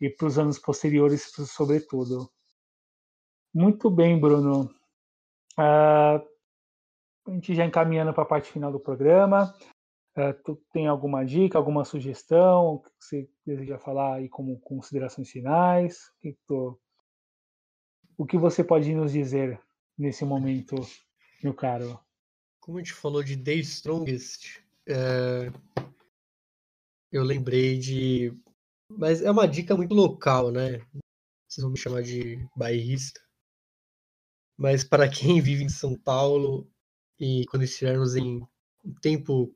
e 0.00 0.08
para 0.10 0.26
os 0.26 0.38
anos 0.38 0.58
posteriores, 0.58 1.30
sobretudo. 1.32 2.30
Muito 3.54 3.90
bem, 3.90 4.18
Bruno. 4.18 4.70
Uh, 5.58 6.20
a 7.26 7.30
gente 7.30 7.54
já 7.54 7.64
encaminhando 7.64 8.12
para 8.12 8.22
a 8.22 8.26
parte 8.26 8.52
final 8.52 8.70
do 8.70 8.80
programa. 8.80 9.54
Uh, 10.16 10.32
tu 10.44 10.62
tem 10.72 10.86
alguma 10.86 11.24
dica, 11.24 11.58
alguma 11.58 11.84
sugestão 11.84 12.78
que 12.78 12.90
você 12.98 13.30
deseja 13.44 13.78
falar 13.78 14.14
aí 14.14 14.28
como 14.28 14.60
considerações 14.60 15.30
finais? 15.30 16.10
Que, 16.20 16.36
tu, 16.46 16.78
o 18.16 18.26
que 18.26 18.38
você 18.38 18.62
pode 18.62 18.94
nos 18.94 19.12
dizer 19.12 19.60
nesse 19.98 20.24
momento, 20.24 20.76
meu 21.42 21.54
caro? 21.54 21.98
Como 22.60 22.78
a 22.78 22.80
gente 22.80 22.92
falou 22.92 23.22
de 23.22 23.36
The 23.36 23.54
Strongest, 23.54 24.60
é... 24.86 25.50
eu 27.12 27.22
lembrei 27.22 27.78
de. 27.78 28.32
Mas 28.90 29.22
é 29.22 29.30
uma 29.30 29.46
dica 29.46 29.76
muito 29.76 29.94
local, 29.94 30.50
né? 30.50 30.78
Vocês 31.48 31.62
vão 31.62 31.70
me 31.70 31.78
chamar 31.78 32.02
de 32.02 32.46
bairrista. 32.56 33.20
Mas 34.56 34.84
para 34.84 35.08
quem 35.08 35.40
vive 35.42 35.64
em 35.64 35.68
São 35.68 35.96
Paulo 35.96 36.70
e 37.18 37.44
quando 37.46 37.64
estivermos 37.64 38.14
em 38.14 38.42
um 38.84 38.94
tempo 39.00 39.54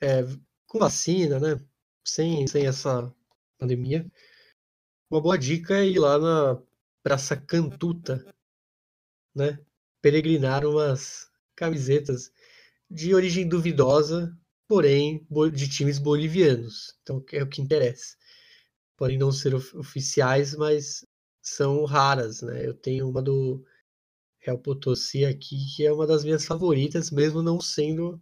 é, 0.00 0.22
com 0.66 0.78
vacina, 0.78 1.38
né? 1.40 1.64
Sem, 2.04 2.46
sem 2.46 2.66
essa 2.66 3.12
pandemia, 3.58 4.08
uma 5.10 5.20
boa 5.20 5.36
dica 5.36 5.74
é 5.74 5.86
ir 5.86 5.98
lá 5.98 6.18
na 6.18 6.62
Praça 7.02 7.36
Cantuta, 7.36 8.35
né? 9.36 9.58
Peregrinar 10.02 10.66
umas 10.66 11.30
camisetas 11.54 12.32
de 12.90 13.14
origem 13.14 13.48
duvidosa, 13.48 14.36
porém 14.66 15.26
de 15.52 15.68
times 15.68 15.98
bolivianos. 15.98 16.96
Então 17.02 17.24
é 17.32 17.42
o 17.42 17.48
que 17.48 17.60
interessa. 17.60 18.16
Podem 18.96 19.18
não 19.18 19.30
ser 19.30 19.54
oficiais, 19.54 20.54
mas 20.56 21.04
são 21.42 21.84
raras, 21.84 22.42
né? 22.42 22.66
Eu 22.66 22.74
tenho 22.74 23.08
uma 23.08 23.22
do 23.22 23.64
Real 24.40 24.58
Potosí 24.58 25.24
aqui, 25.24 25.56
que 25.76 25.86
é 25.86 25.92
uma 25.92 26.06
das 26.06 26.24
minhas 26.24 26.46
favoritas, 26.46 27.10
mesmo 27.10 27.42
não 27.42 27.60
sendo. 27.60 28.20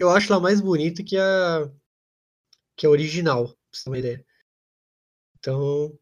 Eu 0.00 0.10
acho 0.10 0.32
ela 0.32 0.40
mais 0.40 0.60
bonita 0.60 1.02
que 1.04 1.16
a 1.16 1.70
que 2.76 2.86
a 2.86 2.90
original, 2.90 3.46
pra 3.46 3.56
você 3.72 3.84
ter 3.84 3.90
uma 3.90 3.98
ideia. 3.98 4.26
Então, 5.38 5.96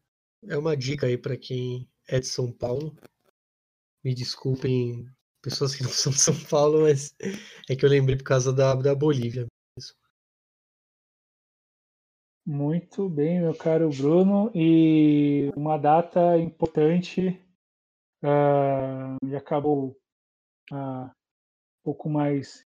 é 0.47 0.57
uma 0.57 0.75
dica 0.75 1.05
aí 1.05 1.17
para 1.17 1.37
quem 1.37 1.87
é 2.07 2.19
de 2.19 2.27
São 2.27 2.51
Paulo. 2.51 2.95
Me 4.03 4.13
desculpem, 4.13 5.05
pessoas 5.41 5.75
que 5.75 5.83
não 5.83 5.89
são 5.89 6.11
de 6.11 6.19
São 6.19 6.35
Paulo, 6.49 6.81
mas 6.81 7.15
é 7.69 7.75
que 7.75 7.85
eu 7.85 7.89
lembrei 7.89 8.17
por 8.17 8.25
causa 8.25 8.51
da, 8.51 8.75
da 8.75 8.93
Bolívia. 8.93 9.47
Mesmo. 9.77 9.95
Muito 12.45 13.09
bem, 13.09 13.39
meu 13.39 13.55
caro 13.55 13.89
Bruno. 13.89 14.51
E 14.53 15.51
uma 15.55 15.77
data 15.77 16.37
importante 16.37 17.39
Uh, 18.23 19.19
já 19.29 19.39
acabou 19.39 19.99
há 20.71 21.13
pouco 21.83 22.09
mais 22.09 22.65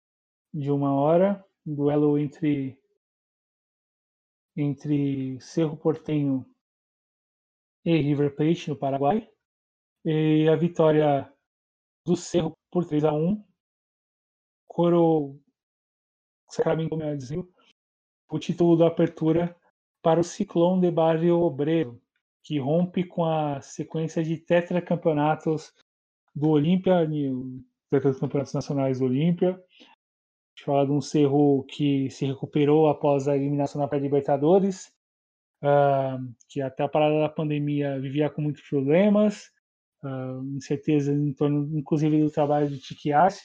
de 0.53 0.69
uma 0.69 0.93
hora. 0.93 1.43
Duelo 1.65 2.19
entre 2.19 2.79
entre 4.55 5.39
Cerro 5.39 5.75
Portenho 5.75 6.45
e 7.83 7.97
River 7.97 8.35
Plate 8.35 8.69
no 8.69 8.75
Paraguai. 8.75 9.27
E 10.05 10.47
a 10.47 10.55
vitória 10.55 11.31
do 12.05 12.15
Cerro 12.15 12.57
por 12.71 12.85
3 12.85 13.03
a 13.03 13.13
1 13.13 13.43
coroou 14.67 15.41
Sacramento 16.49 16.95
Brasil 16.95 17.51
o 18.29 18.37
título 18.37 18.77
da 18.77 18.87
apertura 18.87 19.55
para 20.01 20.19
o 20.19 20.23
Ciclone 20.23 20.81
de 20.81 20.91
Barrio 20.91 21.39
Obreiro, 21.39 21.99
que 22.43 22.59
rompe 22.59 23.03
com 23.03 23.25
a 23.25 23.59
sequência 23.59 24.23
de 24.23 24.37
tetracampeonatos 24.37 25.73
do 26.33 26.49
Olímpia, 26.49 27.07
tetracampeonatos 27.89 28.53
nacionais 28.53 28.99
do 28.99 29.05
Olímpia. 29.05 29.51
A 29.51 29.53
gente 29.53 30.65
fala 30.65 30.85
de 30.85 30.91
um 30.91 31.01
Cerro 31.01 31.63
que 31.63 32.09
se 32.11 32.25
recuperou 32.25 32.87
após 32.87 33.27
a 33.27 33.35
eliminação 33.35 33.81
na 33.81 33.87
pré-Libertadores, 33.87 34.93
uh, 35.63 36.33
que 36.47 36.61
até 36.61 36.83
a 36.83 36.89
parada 36.89 37.19
da 37.19 37.29
pandemia 37.29 37.99
vivia 37.99 38.29
com 38.29 38.41
muitos 38.41 38.61
problemas, 38.69 39.51
uh, 40.03 40.43
incerteza 40.55 41.11
em 41.13 41.33
torno, 41.33 41.77
inclusive, 41.77 42.21
do 42.21 42.31
trabalho 42.31 42.69
de 42.69 42.79
Tiquiassi, 42.79 43.43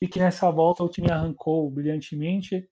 e 0.00 0.08
que 0.08 0.18
nessa 0.18 0.50
volta 0.50 0.82
o 0.82 0.88
time 0.88 1.10
arrancou 1.10 1.70
brilhantemente, 1.70 2.68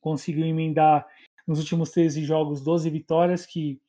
conseguiu 0.00 0.46
emendar 0.46 1.06
nos 1.46 1.58
últimos 1.58 1.90
13 1.90 2.24
jogos 2.24 2.62
12 2.62 2.88
vitórias, 2.90 3.44
que 3.44 3.80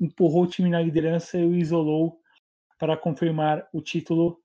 empurrou 0.00 0.44
o 0.44 0.46
time 0.46 0.70
na 0.70 0.80
liderança 0.80 1.38
e 1.38 1.44
o 1.44 1.54
isolou 1.54 2.20
para 2.78 2.96
confirmar 2.96 3.68
o 3.72 3.82
título 3.82 4.40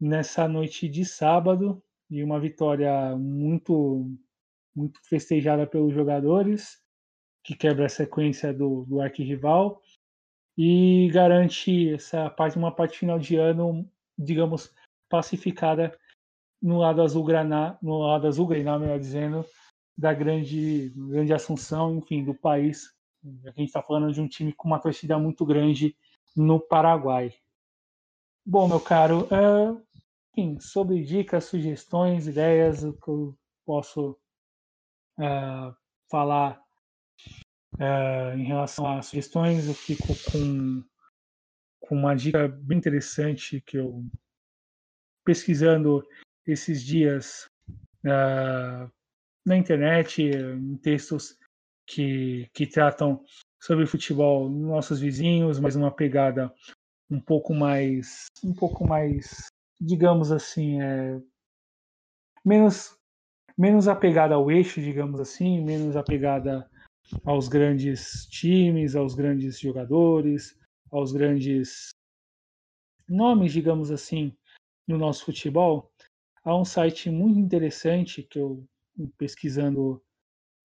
nessa 0.00 0.48
noite 0.48 0.88
de 0.88 1.04
sábado 1.04 1.82
e 2.10 2.22
uma 2.22 2.40
vitória 2.40 3.14
muito 3.16 4.10
muito 4.74 5.00
festejada 5.08 5.66
pelos 5.66 5.94
jogadores, 5.94 6.82
que 7.42 7.56
quebra 7.56 7.86
a 7.86 7.88
sequência 7.88 8.52
do, 8.52 8.84
do 8.84 9.00
arquirrival 9.00 9.80
e 10.56 11.10
garante 11.12 11.92
essa 11.92 12.30
parte, 12.30 12.56
uma 12.56 12.72
parte 12.72 12.98
final 12.98 13.18
de 13.18 13.36
ano, 13.36 13.88
digamos, 14.18 14.72
pacificada 15.08 15.96
no 16.62 16.78
lado 16.78 17.02
azul 17.02 17.24
graná, 17.24 17.78
no 17.82 17.98
lado 17.98 18.26
azul 18.26 18.46
graná, 18.46 18.78
melhor 18.78 18.98
dizendo, 18.98 19.44
da 19.96 20.12
grande, 20.14 20.92
grande 20.96 21.32
Assunção, 21.32 21.96
enfim, 21.96 22.24
do 22.24 22.34
país. 22.34 22.94
A 23.44 23.50
gente 23.50 23.66
está 23.66 23.82
falando 23.82 24.12
de 24.12 24.20
um 24.20 24.28
time 24.28 24.52
com 24.52 24.68
uma 24.68 24.78
torcida 24.78 25.18
muito 25.18 25.44
grande 25.44 25.96
no 26.34 26.60
Paraguai. 26.60 27.34
Bom, 28.44 28.68
meu 28.68 28.80
caro, 28.80 29.26
é, 29.30 29.82
enfim, 30.32 30.60
sobre 30.60 31.02
dicas, 31.02 31.44
sugestões, 31.44 32.28
ideias, 32.28 32.84
o 32.84 32.92
que 32.92 33.08
eu 33.08 33.36
posso 33.64 34.16
é, 35.18 35.72
falar 36.10 36.65
é, 37.78 38.34
em 38.36 38.44
relação 38.44 38.86
a 38.86 39.02
sugestões, 39.02 39.66
eu 39.66 39.74
fico 39.74 40.08
com, 40.30 40.82
com 41.80 41.94
uma 41.94 42.14
dica 42.14 42.48
bem 42.48 42.78
interessante 42.78 43.60
que 43.60 43.76
eu 43.78 44.04
pesquisando 45.24 46.06
esses 46.46 46.82
dias 46.82 47.50
uh, 48.04 48.90
na 49.44 49.56
internet, 49.56 50.22
em 50.22 50.76
textos 50.76 51.36
que, 51.86 52.48
que 52.54 52.66
tratam 52.66 53.22
sobre 53.60 53.86
futebol 53.86 54.48
nossos 54.48 55.00
vizinhos, 55.00 55.58
mas 55.58 55.74
uma 55.74 55.90
pegada 55.90 56.52
um 57.10 57.20
pouco 57.20 57.52
mais, 57.52 58.26
um 58.44 58.54
pouco 58.54 58.86
mais, 58.86 59.46
digamos 59.80 60.30
assim, 60.30 60.80
é, 60.80 61.20
menos, 62.44 62.96
menos 63.58 63.88
apegada 63.88 64.34
ao 64.34 64.50
eixo, 64.50 64.80
digamos 64.80 65.20
assim, 65.20 65.64
menos 65.64 65.96
apegada 65.96 66.68
aos 67.24 67.48
grandes 67.48 68.26
times, 68.26 68.96
aos 68.96 69.14
grandes 69.14 69.58
jogadores, 69.58 70.58
aos 70.90 71.12
grandes 71.12 71.90
nomes, 73.08 73.52
digamos 73.52 73.90
assim, 73.90 74.36
no 74.86 74.98
nosso 74.98 75.24
futebol. 75.24 75.90
Há 76.44 76.56
um 76.56 76.64
site 76.64 77.10
muito 77.10 77.38
interessante 77.38 78.22
que 78.22 78.38
eu 78.38 78.66
pesquisando 79.18 80.02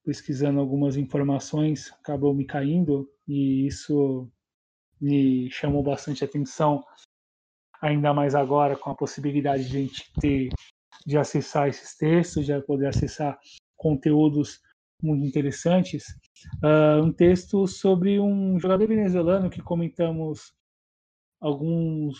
pesquisando 0.04 0.60
algumas 0.60 0.98
informações 0.98 1.92
acabou 2.00 2.34
me 2.34 2.44
caindo 2.44 3.08
e 3.28 3.68
isso 3.68 4.28
me 5.00 5.50
chamou 5.52 5.84
bastante 5.84 6.24
atenção 6.24 6.84
ainda 7.82 8.12
mais 8.14 8.34
agora 8.34 8.76
com 8.76 8.90
a 8.90 8.96
possibilidade 8.96 9.70
de 9.70 9.78
a 9.78 9.80
gente 9.82 10.12
ter 10.20 10.50
de 11.06 11.18
acessar 11.18 11.68
esses 11.68 11.96
textos, 11.96 12.46
de 12.46 12.62
poder 12.62 12.88
acessar 12.88 13.40
conteúdos 13.76 14.62
muito 15.02 15.26
interessantes. 15.26 16.06
Uh, 16.64 17.04
um 17.04 17.12
texto 17.12 17.68
sobre 17.68 18.20
um 18.20 18.60
jogador 18.60 18.88
venezuelano 18.88 19.50
que 19.50 19.62
comentamos 19.62 20.54
alguns 21.40 22.18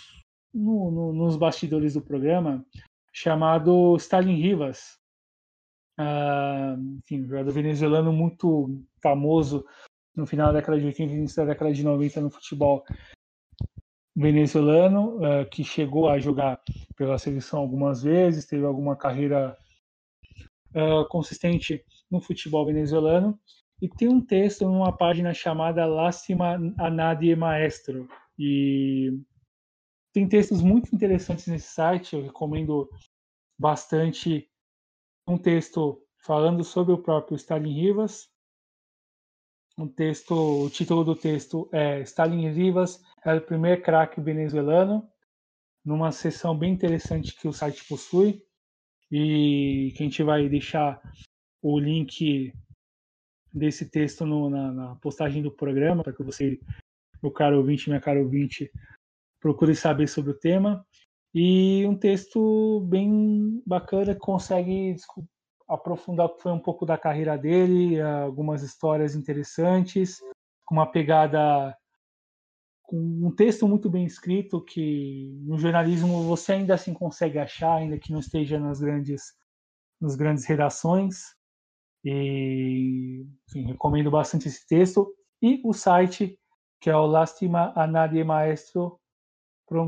no, 0.54 0.92
no, 0.92 1.14
nos 1.14 1.38
bastidores 1.38 1.94
do 1.94 2.02
programa, 2.02 2.66
chamado 3.14 3.96
Stalin 3.98 4.36
Rivas. 4.36 5.00
Uh, 6.00 6.98
enfim, 6.98 7.22
um 7.22 7.28
jogador 7.28 7.52
venezuelano 7.52 8.12
muito 8.12 8.84
famoso 9.02 9.66
no 10.16 10.26
final 10.26 10.48
da 10.48 10.60
década 10.60 10.80
de 10.80 10.86
80 10.86 11.14
e 11.14 11.16
início 11.16 11.38
da 11.38 11.52
década 11.52 11.72
de 11.72 11.84
90 11.84 12.22
no 12.22 12.30
futebol 12.30 12.84
venezuelano, 14.16 15.18
uh, 15.18 15.50
que 15.50 15.64
chegou 15.64 16.10
a 16.10 16.20
jogar 16.20 16.62
pela 16.96 17.18
seleção 17.18 17.60
algumas 17.60 18.04
vezes, 18.04 18.46
teve 18.46 18.66
alguma 18.66 18.96
carreira 18.96 19.58
uh, 20.76 21.08
consistente 21.08 21.84
no 22.10 22.22
futebol 22.22 22.66
venezuelano. 22.66 23.40
E 23.82 23.90
tem 23.90 24.08
um 24.08 24.22
texto 24.24 24.66
numa 24.66 24.96
página 24.96 25.34
chamada 25.34 25.86
Lástima 25.86 26.60
a 26.78 26.90
Nadie 26.90 27.36
Maestro. 27.36 28.08
E 28.38 29.20
tem 30.14 30.28
textos 30.28 30.62
muito 30.62 30.94
interessantes 30.94 31.48
nesse 31.48 31.68
site, 31.68 32.16
eu 32.16 32.24
recomendo 32.24 32.90
bastante 33.58 34.50
um 35.28 35.38
texto 35.38 36.04
falando 36.24 36.64
sobre 36.64 36.94
o 36.94 37.02
próprio 37.02 37.36
Stalin 37.36 37.74
Rivas. 37.74 38.30
Um 39.78 39.88
texto, 39.88 40.34
o 40.66 40.70
título 40.70 41.04
do 41.04 41.16
texto 41.16 41.70
é 41.72 42.02
Stalin 42.02 42.50
Rivas 42.52 43.02
é 43.26 43.36
o 43.36 43.42
primeiro 43.42 43.82
craque 43.82 44.20
venezuelano, 44.20 45.08
numa 45.84 46.12
seção 46.12 46.58
bem 46.58 46.74
interessante 46.74 47.36
que 47.36 47.48
o 47.48 47.54
site 47.54 47.86
possui 47.88 48.44
e 49.12 49.94
que 49.96 50.04
a 50.04 50.06
gente 50.06 50.24
vai 50.24 50.48
deixar 50.48 51.02
o 51.62 51.78
link 51.78 52.54
desse 53.54 53.90
texto 53.90 54.26
no, 54.26 54.50
na, 54.50 54.72
na, 54.72 54.96
postagem 54.96 55.44
do 55.44 55.52
programa 55.52 56.04
para 56.04 56.14
que 56.14 56.24
você, 56.24 56.60
meu 57.22 57.32
caro 57.32 57.58
ouvinte, 57.58 57.90
minha 57.90 58.00
cara 58.00 58.20
ouvinte, 58.20 58.72
procure 59.40 59.76
saber 59.76 60.08
sobre 60.08 60.32
o 60.32 60.40
tema. 60.40 60.86
E 61.34 61.86
um 61.86 61.96
texto 61.96 62.82
bem 62.90 63.62
bacana 63.66 64.14
que 64.14 64.20
consegue 64.20 64.96
aprofundar 65.68 66.26
o 66.26 66.36
que 66.36 66.42
foi 66.42 66.52
um 66.52 66.60
pouco 66.60 66.86
da 66.86 66.98
carreira 66.98 67.38
dele, 67.38 68.00
algumas 68.02 68.64
histórias 68.64 69.16
interessantes, 69.16 70.20
com 70.66 70.76
uma 70.76 70.90
pegada 70.90 71.76
com 72.92 72.98
um 72.98 73.32
texto 73.32 73.66
muito 73.66 73.90
bem 73.90 74.04
escrito 74.04 74.60
que 74.60 75.34
no 75.46 75.58
jornalismo 75.58 76.24
você 76.24 76.52
ainda 76.52 76.74
assim 76.74 76.94
consegue 76.94 77.40
achar, 77.40 77.78
ainda 77.78 77.98
que 77.98 78.12
não 78.12 78.20
esteja 78.20 78.60
nas 78.60 78.82
grandes 78.82 79.34
nas 80.00 80.18
grandes 80.18 80.46
redações. 80.46 81.34
E 82.04 83.26
enfim, 83.48 83.68
recomendo 83.68 84.12
bastante 84.12 84.50
esse 84.50 84.68
texto 84.68 85.16
e 85.42 85.62
o 85.64 85.72
site 85.72 86.38
que 86.82 86.90
é 86.90 86.96
o 86.96 87.06
Lastima 87.06 87.72
a 87.78 87.88
Nadie 87.88 88.26
Maestro 88.26 89.00
com 89.66 89.88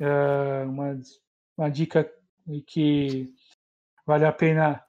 é 0.00 0.64
uma, 0.64 0.98
uma 1.56 1.70
dica 1.70 2.10
que 2.66 3.32
vale 4.04 4.24
a 4.24 4.32
pena 4.32 4.84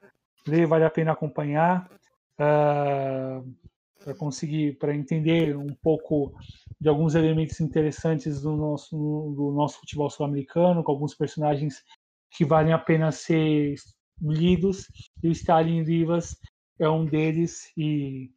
ler, 0.47 0.65
vale 0.65 0.83
a 0.83 0.89
pena 0.89 1.11
acompanhar 1.11 1.87
uh, 2.39 3.47
para 4.03 4.13
conseguir, 4.15 4.77
para 4.77 4.95
entender 4.95 5.55
um 5.55 5.73
pouco 5.81 6.33
de 6.79 6.89
alguns 6.89 7.15
elementos 7.15 7.59
interessantes 7.59 8.41
do 8.41 8.55
nosso, 8.55 8.95
do 9.35 9.51
nosso 9.51 9.79
futebol 9.79 10.09
sul-americano, 10.09 10.83
com 10.83 10.91
alguns 10.91 11.15
personagens 11.15 11.83
que 12.31 12.45
valem 12.45 12.73
a 12.73 12.79
pena 12.79 13.11
ser 13.11 13.75
lidos. 14.21 14.87
E 15.23 15.27
o 15.27 15.31
Stalin 15.31 15.83
Rivas 15.83 16.35
é 16.79 16.89
um 16.89 17.05
deles 17.05 17.71
e 17.77 18.31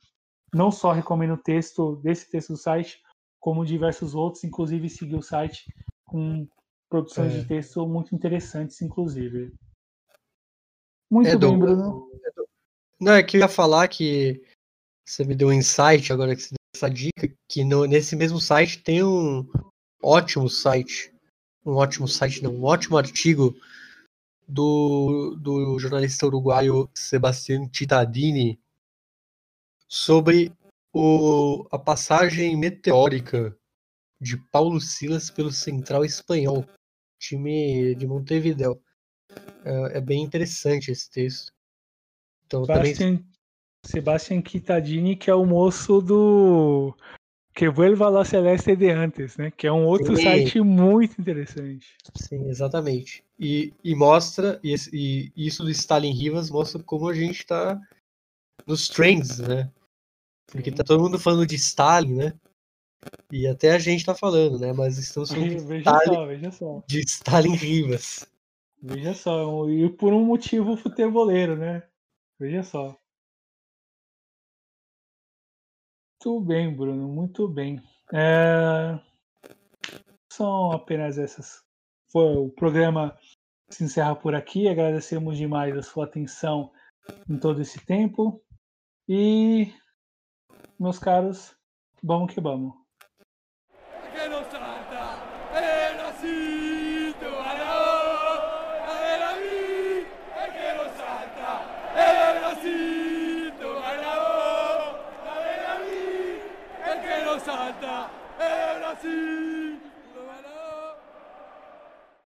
não 0.54 0.70
só 0.70 0.92
recomendo 0.92 1.34
o 1.34 1.42
texto 1.42 1.96
desse 1.96 2.30
texto 2.30 2.52
do 2.52 2.58
site, 2.58 3.00
como 3.40 3.64
diversos 3.64 4.14
outros, 4.14 4.44
inclusive 4.44 4.88
seguir 4.88 5.16
o 5.16 5.22
site 5.22 5.64
com 6.04 6.46
produções 6.88 7.34
é. 7.34 7.40
de 7.40 7.46
texto 7.46 7.86
muito 7.86 8.14
interessantes, 8.14 8.80
inclusive. 8.80 9.52
Muito 11.10 11.28
é, 11.28 11.36
bem, 11.36 11.58
Bruno. 11.58 12.08
Não, 13.00 13.12
é 13.12 13.22
que 13.22 13.36
eu 13.36 13.40
ia 13.40 13.48
falar 13.48 13.88
que 13.88 14.42
você 15.04 15.24
me 15.24 15.34
deu 15.34 15.48
um 15.48 15.52
insight 15.52 16.12
agora 16.12 16.34
que 16.34 16.42
você 16.42 16.50
deu 16.50 16.58
essa 16.74 16.88
dica, 16.88 17.32
que 17.48 17.64
no, 17.64 17.84
nesse 17.84 18.16
mesmo 18.16 18.40
site 18.40 18.82
tem 18.82 19.02
um 19.02 19.46
ótimo 20.02 20.48
site, 20.48 21.12
um 21.64 21.74
ótimo 21.74 22.08
site, 22.08 22.42
não, 22.42 22.54
um 22.54 22.64
ótimo 22.64 22.96
artigo 22.96 23.54
do, 24.46 25.36
do 25.36 25.78
jornalista 25.78 26.26
uruguaio 26.26 26.88
Sebastião 26.94 27.68
Titadini 27.68 28.58
sobre 29.88 30.52
o, 30.92 31.66
a 31.70 31.78
passagem 31.78 32.56
meteórica 32.56 33.56
de 34.20 34.36
Paulo 34.36 34.80
Silas 34.80 35.30
pelo 35.30 35.52
Central 35.52 36.04
Espanhol, 36.04 36.66
time 37.18 37.94
de 37.94 38.06
Montevideo. 38.06 38.80
É, 39.64 39.98
é 39.98 40.00
bem 40.00 40.22
interessante 40.22 40.90
esse 40.90 41.10
texto. 41.10 41.52
Então, 42.46 42.64
Sebastian, 42.64 43.16
também... 43.16 43.33
Sebastian 43.84 44.42
Quitadini, 44.42 45.14
que 45.14 45.30
é 45.30 45.34
o 45.34 45.44
moço 45.44 46.00
do 46.00 46.94
que 47.54 47.68
vuelva 47.68 48.08
la 48.08 48.24
Celeste 48.24 48.74
de 48.74 48.90
antes, 48.90 49.36
né? 49.36 49.50
Que 49.50 49.68
é 49.68 49.72
um 49.72 49.86
outro 49.86 50.16
Sim. 50.16 50.24
site 50.24 50.60
muito 50.60 51.20
interessante. 51.20 51.96
Sim, 52.16 52.48
exatamente. 52.48 53.24
E, 53.38 53.72
e 53.84 53.94
mostra, 53.94 54.58
e, 54.62 54.74
e, 54.92 55.32
isso 55.36 55.62
do 55.62 55.70
Stalin 55.70 56.12
Rivas 56.12 56.50
mostra 56.50 56.82
como 56.82 57.08
a 57.08 57.14
gente 57.14 57.38
está 57.38 57.80
nos 58.66 58.88
trends, 58.88 59.38
né? 59.38 59.70
Porque 60.50 60.72
tá 60.72 60.82
todo 60.82 61.02
mundo 61.02 61.18
falando 61.18 61.46
de 61.46 61.54
Stalin, 61.54 62.14
né? 62.14 62.34
E 63.30 63.46
até 63.46 63.72
a 63.72 63.78
gente 63.78 64.04
tá 64.04 64.14
falando, 64.14 64.58
né? 64.58 64.72
Mas 64.72 64.98
estamos 64.98 65.30
falando 65.30 65.50
de, 65.50 65.64
veja 65.64 65.90
Stalin, 65.90 66.14
só, 66.14 66.26
veja 66.26 66.50
só. 66.50 66.82
de 66.86 67.00
Stalin 67.00 67.54
Rivas. 67.54 68.26
Veja 68.82 69.14
só, 69.14 69.68
e 69.68 69.88
por 69.90 70.12
um 70.12 70.24
motivo 70.24 70.76
futeboleiro, 70.76 71.56
né? 71.56 71.84
Veja 72.38 72.62
só. 72.62 72.98
Muito 76.24 76.40
bem, 76.40 76.74
Bruno, 76.74 77.06
muito 77.06 77.46
bem. 77.46 77.82
É... 78.10 78.98
São 80.32 80.72
apenas 80.72 81.18
essas. 81.18 81.62
O 82.14 82.48
programa 82.48 83.14
se 83.68 83.84
encerra 83.84 84.16
por 84.16 84.34
aqui. 84.34 84.66
Agradecemos 84.66 85.36
demais 85.36 85.76
a 85.76 85.82
sua 85.82 86.06
atenção 86.06 86.72
em 87.28 87.38
todo 87.38 87.60
esse 87.60 87.78
tempo. 87.84 88.42
E, 89.06 89.70
meus 90.80 90.98
caros, 90.98 91.54
vamos 92.02 92.32
que 92.32 92.40
vamos. 92.40 92.72